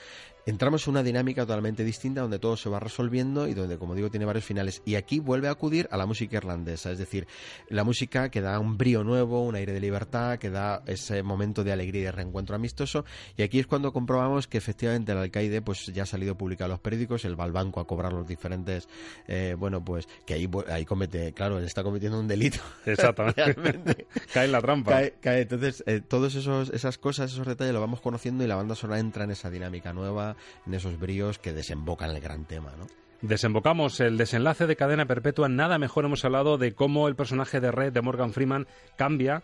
entramos 0.51 0.87
en 0.87 0.91
una 0.91 1.03
dinámica 1.03 1.43
totalmente 1.43 1.85
distinta 1.85 2.21
donde 2.21 2.39
todo 2.39 2.57
se 2.57 2.69
va 2.69 2.81
resolviendo 2.81 3.47
y 3.47 3.55
donde, 3.55 3.79
como 3.79 3.95
digo, 3.95 4.11
tiene 4.11 4.27
varios 4.27 4.45
finales. 4.45 4.83
Y 4.85 4.97
aquí 4.97 5.21
vuelve 5.21 5.49
a 5.49 5.53
acudir 5.53 5.89
a 5.91 5.97
la 5.97 6.07
música 6.07 6.37
irlandesa, 6.37 6.91
es 6.91 6.99
decir, 6.99 7.27
la 7.69 7.85
música 7.85 8.31
que 8.31 8.41
da 8.41 8.59
un 8.59 8.77
brío 8.77 9.05
nuevo, 9.05 9.43
un 9.45 9.55
aire 9.55 9.73
de 9.73 9.81
libertad, 9.81 10.39
que 10.39 10.51
da 10.51 10.83
ese 10.87 11.23
momento 11.23 11.65
de 11.65 11.73
alegría 11.73 12.01
y 12.03 12.05
de 12.05 12.13
reencuentro 12.13 12.57
amistoso. 12.57 13.05
Y 13.37 13.43
aquí 13.43 13.61
es 13.61 13.67
cuando 13.67 13.93
comprobamos 13.93 14.49
que 14.49 14.59
efectivamente 14.59 15.13
el 15.13 15.19
alcaide 15.19 15.63
pues 15.63 15.87
ya 15.87 16.03
ha 16.03 16.07
salido 16.07 16.37
publicado 16.37 16.67
en 16.67 16.73
los 16.73 16.81
periódicos, 16.81 17.25
él 17.25 17.39
va 17.39 17.45
al 17.45 17.53
banco 17.53 17.81
a 17.81 17.87
cobrar 17.87 18.13
los 18.13 18.27
diferentes, 18.27 18.89
eh, 19.29 19.55
bueno, 19.57 19.85
pues 19.85 20.09
que 20.27 20.35
ahí, 20.35 20.51
ahí 20.69 20.85
comete, 20.85 21.33
claro, 21.33 21.59
él 21.59 21.65
está 21.65 21.85
cometiendo 21.85 22.19
un 22.19 22.27
delito. 22.27 22.59
Exactamente. 22.87 24.07
cae 24.35 24.47
en 24.47 24.53
la 24.53 24.61
trampa. 24.61 25.01
Cae, 25.21 25.43
Entonces, 25.43 25.85
eh, 25.87 26.01
todas 26.01 26.35
esas 26.35 26.99
cosas, 26.99 27.33
esos 27.33 27.47
detalles 27.47 27.73
lo 27.73 27.81
vamos 27.81 28.01
conociendo 28.01 28.43
y 28.43 28.49
la 28.49 28.57
banda 28.57 28.75
sonora 28.75 28.99
entra 28.99 29.25
en 29.25 29.31
esa 29.31 29.49
dinámica 29.49 29.93
nueva 29.93 30.37
en 30.67 30.75
esos 30.75 30.99
bríos 30.99 31.39
que 31.39 31.53
desembocan 31.53 32.11
el 32.11 32.21
gran 32.21 32.45
tema, 32.45 32.73
¿no? 32.79 32.87
Desembocamos 33.23 34.01
el 34.01 34.17
desenlace 34.17 34.67
de 34.67 34.77
Cadena 34.77 35.05
Perpetua. 35.05 35.49
Nada 35.49 35.79
mejor 35.79 36.07
hemos 36.07 36.25
hablado 36.25 36.57
de 36.57 36.73
cómo 36.73 37.07
el 37.07 37.17
personaje 37.17 37.61
de 37.61 37.71
Red 37.71 37.93
de 37.93 38.01
Morgan 38.01 38.33
Freeman 38.33 38.67
cambia 38.97 39.43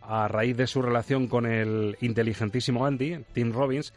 a 0.00 0.28
raíz 0.28 0.56
de 0.56 0.66
su 0.66 0.80
relación 0.80 1.28
con 1.28 1.44
el 1.44 1.98
inteligentísimo 2.00 2.86
Andy, 2.86 3.24
Tim 3.34 3.52
Robbins. 3.52 3.92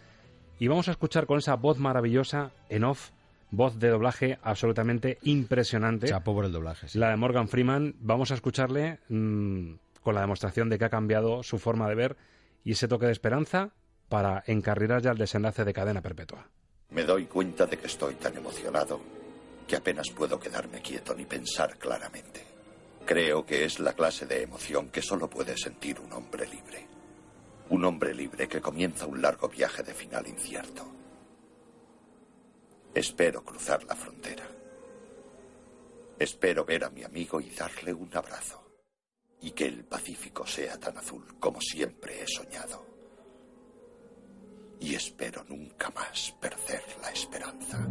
Y 0.59 0.67
vamos 0.67 0.89
a 0.89 0.91
escuchar 0.91 1.27
con 1.27 1.37
esa 1.37 1.55
voz 1.55 1.79
maravillosa 1.79 2.51
en 2.67 2.83
off, 2.83 3.11
voz 3.51 3.79
de 3.79 3.87
doblaje 3.87 4.37
absolutamente 4.43 5.17
impresionante. 5.23 6.07
Chapo 6.07 6.33
por 6.33 6.43
el 6.43 6.51
doblaje. 6.51 6.87
La 6.95 7.09
de 7.09 7.15
Morgan 7.15 7.47
Freeman. 7.47 7.95
Vamos 8.01 8.31
a 8.31 8.35
escucharle 8.35 8.99
mm, 9.07 9.75
con 10.03 10.13
la 10.13 10.21
demostración 10.21 10.69
de 10.69 10.77
que 10.77 10.85
ha 10.85 10.89
cambiado 10.89 11.41
su 11.41 11.57
forma 11.57 11.87
de 11.87 11.95
ver 11.95 12.17
y 12.65 12.73
ese 12.73 12.89
toque 12.89 13.05
de 13.05 13.13
esperanza 13.13 13.71
para 14.11 14.43
encarrilar 14.45 15.01
ya 15.01 15.11
el 15.11 15.17
desenlace 15.17 15.63
de 15.63 15.73
cadena 15.73 16.01
perpetua. 16.01 16.45
Me 16.89 17.03
doy 17.05 17.27
cuenta 17.27 17.65
de 17.65 17.77
que 17.77 17.87
estoy 17.87 18.15
tan 18.15 18.35
emocionado 18.35 18.99
que 19.65 19.77
apenas 19.77 20.09
puedo 20.09 20.37
quedarme 20.37 20.81
quieto 20.81 21.15
ni 21.15 21.23
pensar 21.23 21.77
claramente. 21.77 22.45
Creo 23.05 23.45
que 23.45 23.63
es 23.63 23.79
la 23.79 23.93
clase 23.93 24.25
de 24.25 24.43
emoción 24.43 24.89
que 24.89 25.01
solo 25.01 25.29
puede 25.29 25.57
sentir 25.57 25.97
un 26.01 26.11
hombre 26.11 26.45
libre. 26.45 26.85
Un 27.69 27.85
hombre 27.85 28.13
libre 28.13 28.49
que 28.49 28.59
comienza 28.59 29.05
un 29.05 29.21
largo 29.21 29.47
viaje 29.47 29.81
de 29.81 29.93
final 29.93 30.27
incierto. 30.27 30.85
Espero 32.93 33.45
cruzar 33.45 33.85
la 33.85 33.95
frontera. 33.95 34.43
Espero 36.19 36.65
ver 36.65 36.83
a 36.83 36.89
mi 36.89 37.05
amigo 37.05 37.39
y 37.39 37.49
darle 37.51 37.93
un 37.93 38.09
abrazo. 38.13 38.61
Y 39.39 39.51
que 39.51 39.67
el 39.67 39.85
Pacífico 39.85 40.45
sea 40.45 40.77
tan 40.77 40.97
azul 40.97 41.39
como 41.39 41.61
siempre 41.61 42.21
he 42.21 42.27
soñado 42.27 42.90
y 44.81 44.95
espero 44.95 45.45
nunca 45.47 45.89
más 45.91 46.33
perder 46.41 46.83
la 47.01 47.11
esperanza. 47.11 47.87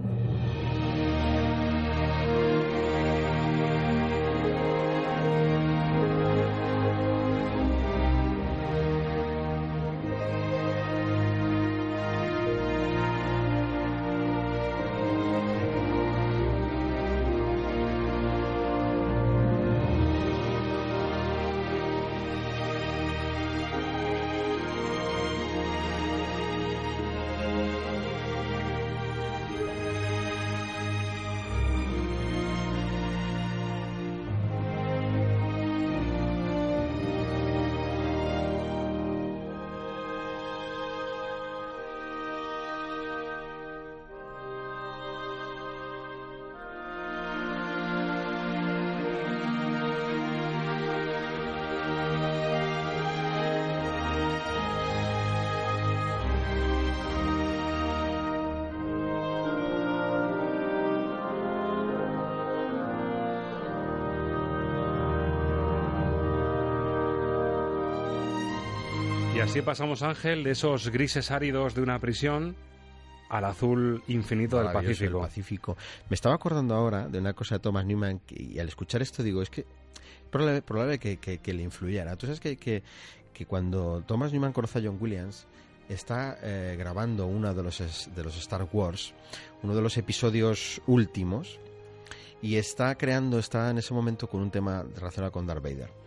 Y 69.41 69.43
así 69.43 69.63
pasamos, 69.63 70.03
Ángel, 70.03 70.45
de 70.45 70.51
esos 70.51 70.91
grises 70.91 71.31
áridos 71.31 71.75
de 71.75 71.81
una 71.81 71.99
prisión 71.99 72.55
al 73.31 73.47
azul 73.47 74.03
infinito 74.07 74.63
del 74.63 74.71
Pacífico. 74.71 75.21
Pacífico. 75.21 75.77
Me 76.11 76.15
estaba 76.15 76.35
acordando 76.35 76.75
ahora 76.75 77.09
de 77.09 77.21
una 77.21 77.33
cosa 77.33 77.55
de 77.55 77.61
Thomas 77.61 77.87
Newman 77.87 78.21
y 78.29 78.59
al 78.59 78.69
escuchar 78.69 79.01
esto 79.01 79.23
digo, 79.23 79.41
es 79.41 79.49
que 79.49 79.65
probable, 80.31 80.61
probable 80.61 80.99
que, 80.99 81.17
que, 81.17 81.55
le 81.55 81.63
influyera. 81.63 82.17
Tú 82.17 82.27
sabes 82.27 82.39
que, 82.39 82.59
que, 82.59 82.83
cuando 83.47 84.05
Thomas 84.07 84.31
Newman 84.31 84.53
conoce 84.53 84.79
a 84.79 84.83
John 84.85 84.99
Williams 85.01 85.47
está 85.89 86.37
eh, 86.43 86.77
grabando 86.79 87.27
uno 87.27 87.55
de 87.55 87.63
los, 87.63 88.11
de 88.15 88.23
los 88.23 88.37
Star 88.37 88.69
Wars, 88.71 89.15
uno 89.63 89.75
de 89.75 89.81
los 89.81 89.97
episodios 89.97 90.83
últimos, 90.87 91.59
y 92.43 92.57
está 92.57 92.95
creando, 92.97 93.39
está 93.39 93.71
en 93.71 93.79
ese 93.79 93.95
momento 93.95 94.29
con 94.29 94.43
un 94.43 94.51
tema 94.51 94.85
relacionado 94.97 95.33
con 95.33 95.47
Darth 95.47 95.63
Vader. 95.63 96.00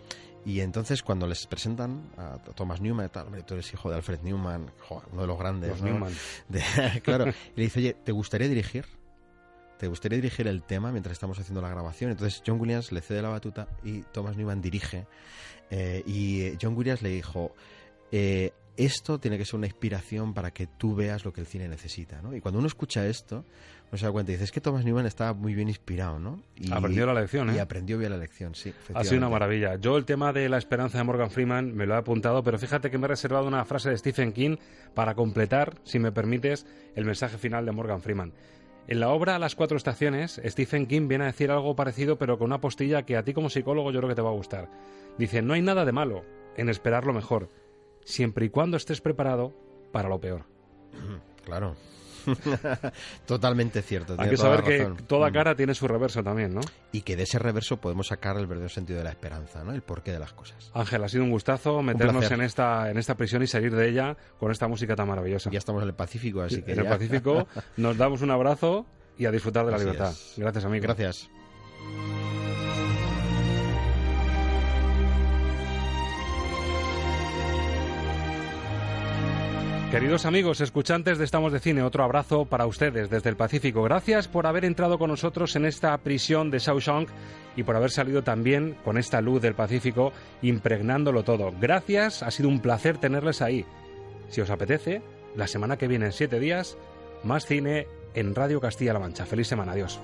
Y 0.46 0.60
entonces 0.60 1.02
cuando 1.04 1.28
les 1.28 1.48
presentan 1.48 2.12
a 2.18 2.38
Thomas 2.56 2.82
Newman, 2.82 3.10
tal, 3.10 3.28
hombre, 3.28 3.44
tú 3.44 3.54
eres 3.54 3.72
hijo 3.74 3.90
de 3.90 3.96
Alfred 3.96 4.20
Newman, 4.22 4.72
uno 5.12 5.22
de 5.22 5.28
los 5.28 5.40
grandes, 5.40 5.82
Newman. 5.82 6.14
claro, 7.04 7.28
y 7.28 7.58
le 7.58 7.64
dice, 7.64 7.80
oye, 7.80 7.94
¿te 7.94 8.12
gustaría 8.12 8.48
dirigir? 8.48 8.86
¿Te 9.78 9.88
gustaría 9.88 10.18
dirigir 10.18 10.48
el 10.48 10.64
tema 10.64 10.92
mientras 10.92 11.14
estamos 11.14 11.40
haciendo 11.40 11.62
la 11.62 11.70
grabación? 11.70 12.12
Entonces 12.12 12.42
John 12.46 12.60
Williams 12.60 12.92
le 12.92 13.02
cede 13.02 13.22
la 13.22 13.30
batuta 13.30 13.68
y 13.84 14.02
Thomas 14.02 14.38
Newman 14.38 14.62
dirige. 14.62 15.08
Eh, 15.70 16.04
y 16.06 16.54
John 16.62 16.76
Williams 16.76 17.02
le 17.02 17.10
dijo, 17.10 17.54
eh, 18.12 18.54
esto 18.78 19.20
tiene 19.20 19.38
que 19.38 19.46
ser 19.46 19.56
una 19.56 19.68
inspiración 19.68 20.34
para 20.34 20.52
que 20.52 20.68
tú 20.68 20.96
veas 20.96 21.26
lo 21.26 21.34
que 21.34 21.42
el 21.42 21.48
cine 21.48 21.68
necesita, 21.68 22.22
¿no? 22.22 22.36
Y 22.36 22.42
cuando 22.42 22.60
uno 22.60 22.68
escucha 22.68 23.06
esto, 23.08 23.46
uno 23.94 24.00
se 24.00 24.08
da 24.08 24.12
cuenta 24.12 24.32
y 24.32 24.34
dice, 24.34 24.46
es 24.46 24.52
que 24.52 24.60
Thomas 24.60 24.84
Newman 24.84 25.06
estaba 25.06 25.34
muy 25.34 25.54
bien 25.54 25.68
inspirado, 25.68 26.18
¿no? 26.18 26.42
Y, 26.56 26.72
aprendió 26.72 27.06
la 27.06 27.14
lección, 27.14 27.52
¿eh? 27.52 27.58
Y 27.58 27.60
aprendió 27.60 28.00
bien 28.00 28.10
la 28.10 28.18
lección, 28.18 28.56
sí. 28.56 28.74
Ha 28.92 29.04
sido 29.04 29.18
una 29.18 29.30
maravilla. 29.30 29.76
Yo 29.76 29.98
el 29.98 30.06
tema 30.06 30.34
de 30.34 30.50
la 30.50 30.58
esperanza 30.58 30.98
de 30.98 31.04
Morgan 31.04 31.30
Freeman 31.30 31.76
me 31.76 31.86
lo 31.86 31.94
he 31.94 31.98
apuntado, 31.98 32.42
pero 32.42 32.58
fíjate 32.58 32.90
que 32.90 32.98
me 32.98 33.06
he 33.06 33.10
reservado 33.10 33.48
una 33.48 33.64
frase 33.66 33.92
de 33.92 33.98
Stephen 34.00 34.34
King 34.34 34.58
para 34.96 35.14
completar, 35.14 35.76
si 35.84 36.00
me 36.00 36.12
permites, 36.12 36.66
el 36.96 37.06
mensaje 37.06 37.38
final 37.38 37.68
de 37.68 37.72
Morgan 37.72 38.02
Freeman. 38.02 38.34
En 38.88 39.00
la 39.00 39.10
obra 39.10 39.38
Las 39.38 39.54
cuatro 39.54 39.78
estaciones, 39.78 40.42
Stephen 40.44 40.88
King 40.88 41.08
viene 41.08 41.26
a 41.26 41.28
decir 41.28 41.52
algo 41.52 41.76
parecido, 41.76 42.18
pero 42.18 42.40
con 42.40 42.46
una 42.46 42.62
postilla 42.62 43.04
que 43.04 43.16
a 43.16 43.24
ti 43.24 43.36
como 43.36 43.52
psicólogo 43.52 43.92
yo 43.92 44.00
creo 44.00 44.10
que 44.10 44.16
te 44.16 44.24
va 44.24 44.32
a 44.32 44.34
gustar. 44.34 44.72
Dice, 45.20 45.44
no 45.44 45.54
hay 45.54 45.62
nada 45.62 45.86
de 45.86 45.92
malo 45.92 46.26
en 46.58 46.68
esperar 46.68 47.06
lo 47.06 47.14
mejor 47.14 47.48
siempre 48.06 48.48
y 48.48 48.50
cuando 48.50 48.76
estés 48.76 49.02
preparado 49.02 49.54
para 49.92 50.10
lo 50.10 50.20
peor. 50.20 50.46
Claro. 51.46 51.76
Totalmente 53.26 53.82
cierto. 53.82 54.16
Hay 54.18 54.30
que 54.30 54.38
saber 54.38 54.64
que 54.64 55.04
toda 55.08 55.30
mm. 55.30 55.34
cara 55.34 55.56
tiene 55.56 55.74
su 55.74 55.88
reverso 55.88 56.24
también, 56.24 56.54
¿no? 56.54 56.62
Y 56.92 57.02
que 57.02 57.16
de 57.16 57.24
ese 57.24 57.40
reverso 57.40 57.78
podemos 57.78 58.08
sacar 58.08 58.38
el 58.38 58.48
verdadero 58.48 58.70
sentido 58.70 59.00
de 59.00 59.06
la 59.06 59.12
esperanza, 59.12 59.64
¿no? 59.64 59.74
El 59.74 59.82
porqué 59.82 60.12
de 60.12 60.20
las 60.20 60.34
cosas. 60.34 60.72
Ángel, 60.74 61.04
ha 61.04 61.10
sido 61.10 61.24
un 61.24 61.32
gustazo 61.32 61.82
meternos 61.82 62.30
en 62.32 62.42
esta 62.42 62.90
en 62.90 62.98
esta 62.98 63.16
prisión 63.16 63.44
y 63.44 63.48
salir 63.48 63.76
de 63.76 63.90
ella 63.90 64.18
con 64.40 64.52
esta 64.52 64.68
música 64.68 64.96
tan 64.96 65.08
maravillosa. 65.08 65.50
Ya 65.52 65.60
estamos 65.60 65.82
en 65.84 65.90
el 65.90 65.96
Pacífico, 65.96 66.42
así 66.42 66.62
que 66.62 66.74
en 66.74 66.80
el 66.80 66.88
Pacífico 66.88 67.48
nos 67.78 67.98
damos 67.98 68.22
un 68.22 68.32
abrazo 68.32 68.86
y 69.18 69.26
a 69.26 69.32
disfrutar 69.32 69.66
de 69.66 69.72
la 69.72 69.78
libertad. 69.78 70.14
Gracias, 70.38 70.66
amigo. 70.66 70.84
Gracias. 70.84 71.30
Queridos 79.94 80.26
amigos, 80.26 80.60
escuchantes 80.60 81.20
de 81.20 81.24
Estamos 81.24 81.54
de 81.54 81.60
Cine, 81.60 81.84
otro 81.84 82.04
abrazo 82.04 82.46
para 82.46 82.66
ustedes 82.66 83.12
desde 83.12 83.30
el 83.30 83.36
Pacífico. 83.36 83.84
Gracias 83.84 84.28
por 84.28 84.48
haber 84.48 84.66
entrado 84.66 84.98
con 84.98 85.12
nosotros 85.12 85.56
en 85.56 85.66
esta 85.66 85.96
prisión 86.00 86.50
de 86.50 86.58
Shawshank 86.58 87.10
y 87.56 87.62
por 87.62 87.76
haber 87.76 87.92
salido 87.92 88.24
también 88.24 88.76
con 88.84 88.98
esta 88.98 89.22
luz 89.22 89.40
del 89.44 89.54
Pacífico 89.54 90.12
impregnándolo 90.42 91.22
todo. 91.22 91.54
Gracias, 91.62 92.24
ha 92.24 92.32
sido 92.32 92.50
un 92.50 92.60
placer 92.60 92.98
tenerles 92.98 93.44
ahí. 93.44 93.68
Si 94.30 94.42
os 94.42 94.50
apetece, 94.50 95.04
la 95.36 95.46
semana 95.46 95.78
que 95.78 95.88
viene, 95.88 96.08
en 96.08 96.12
siete 96.12 96.40
días, 96.40 96.76
más 97.24 97.46
cine 97.46 97.86
en 98.16 98.34
Radio 98.34 98.60
Castilla-La 98.60 98.98
Mancha. 98.98 99.28
Feliz 99.28 99.48
semana, 99.48 99.74
adiós. 99.74 100.02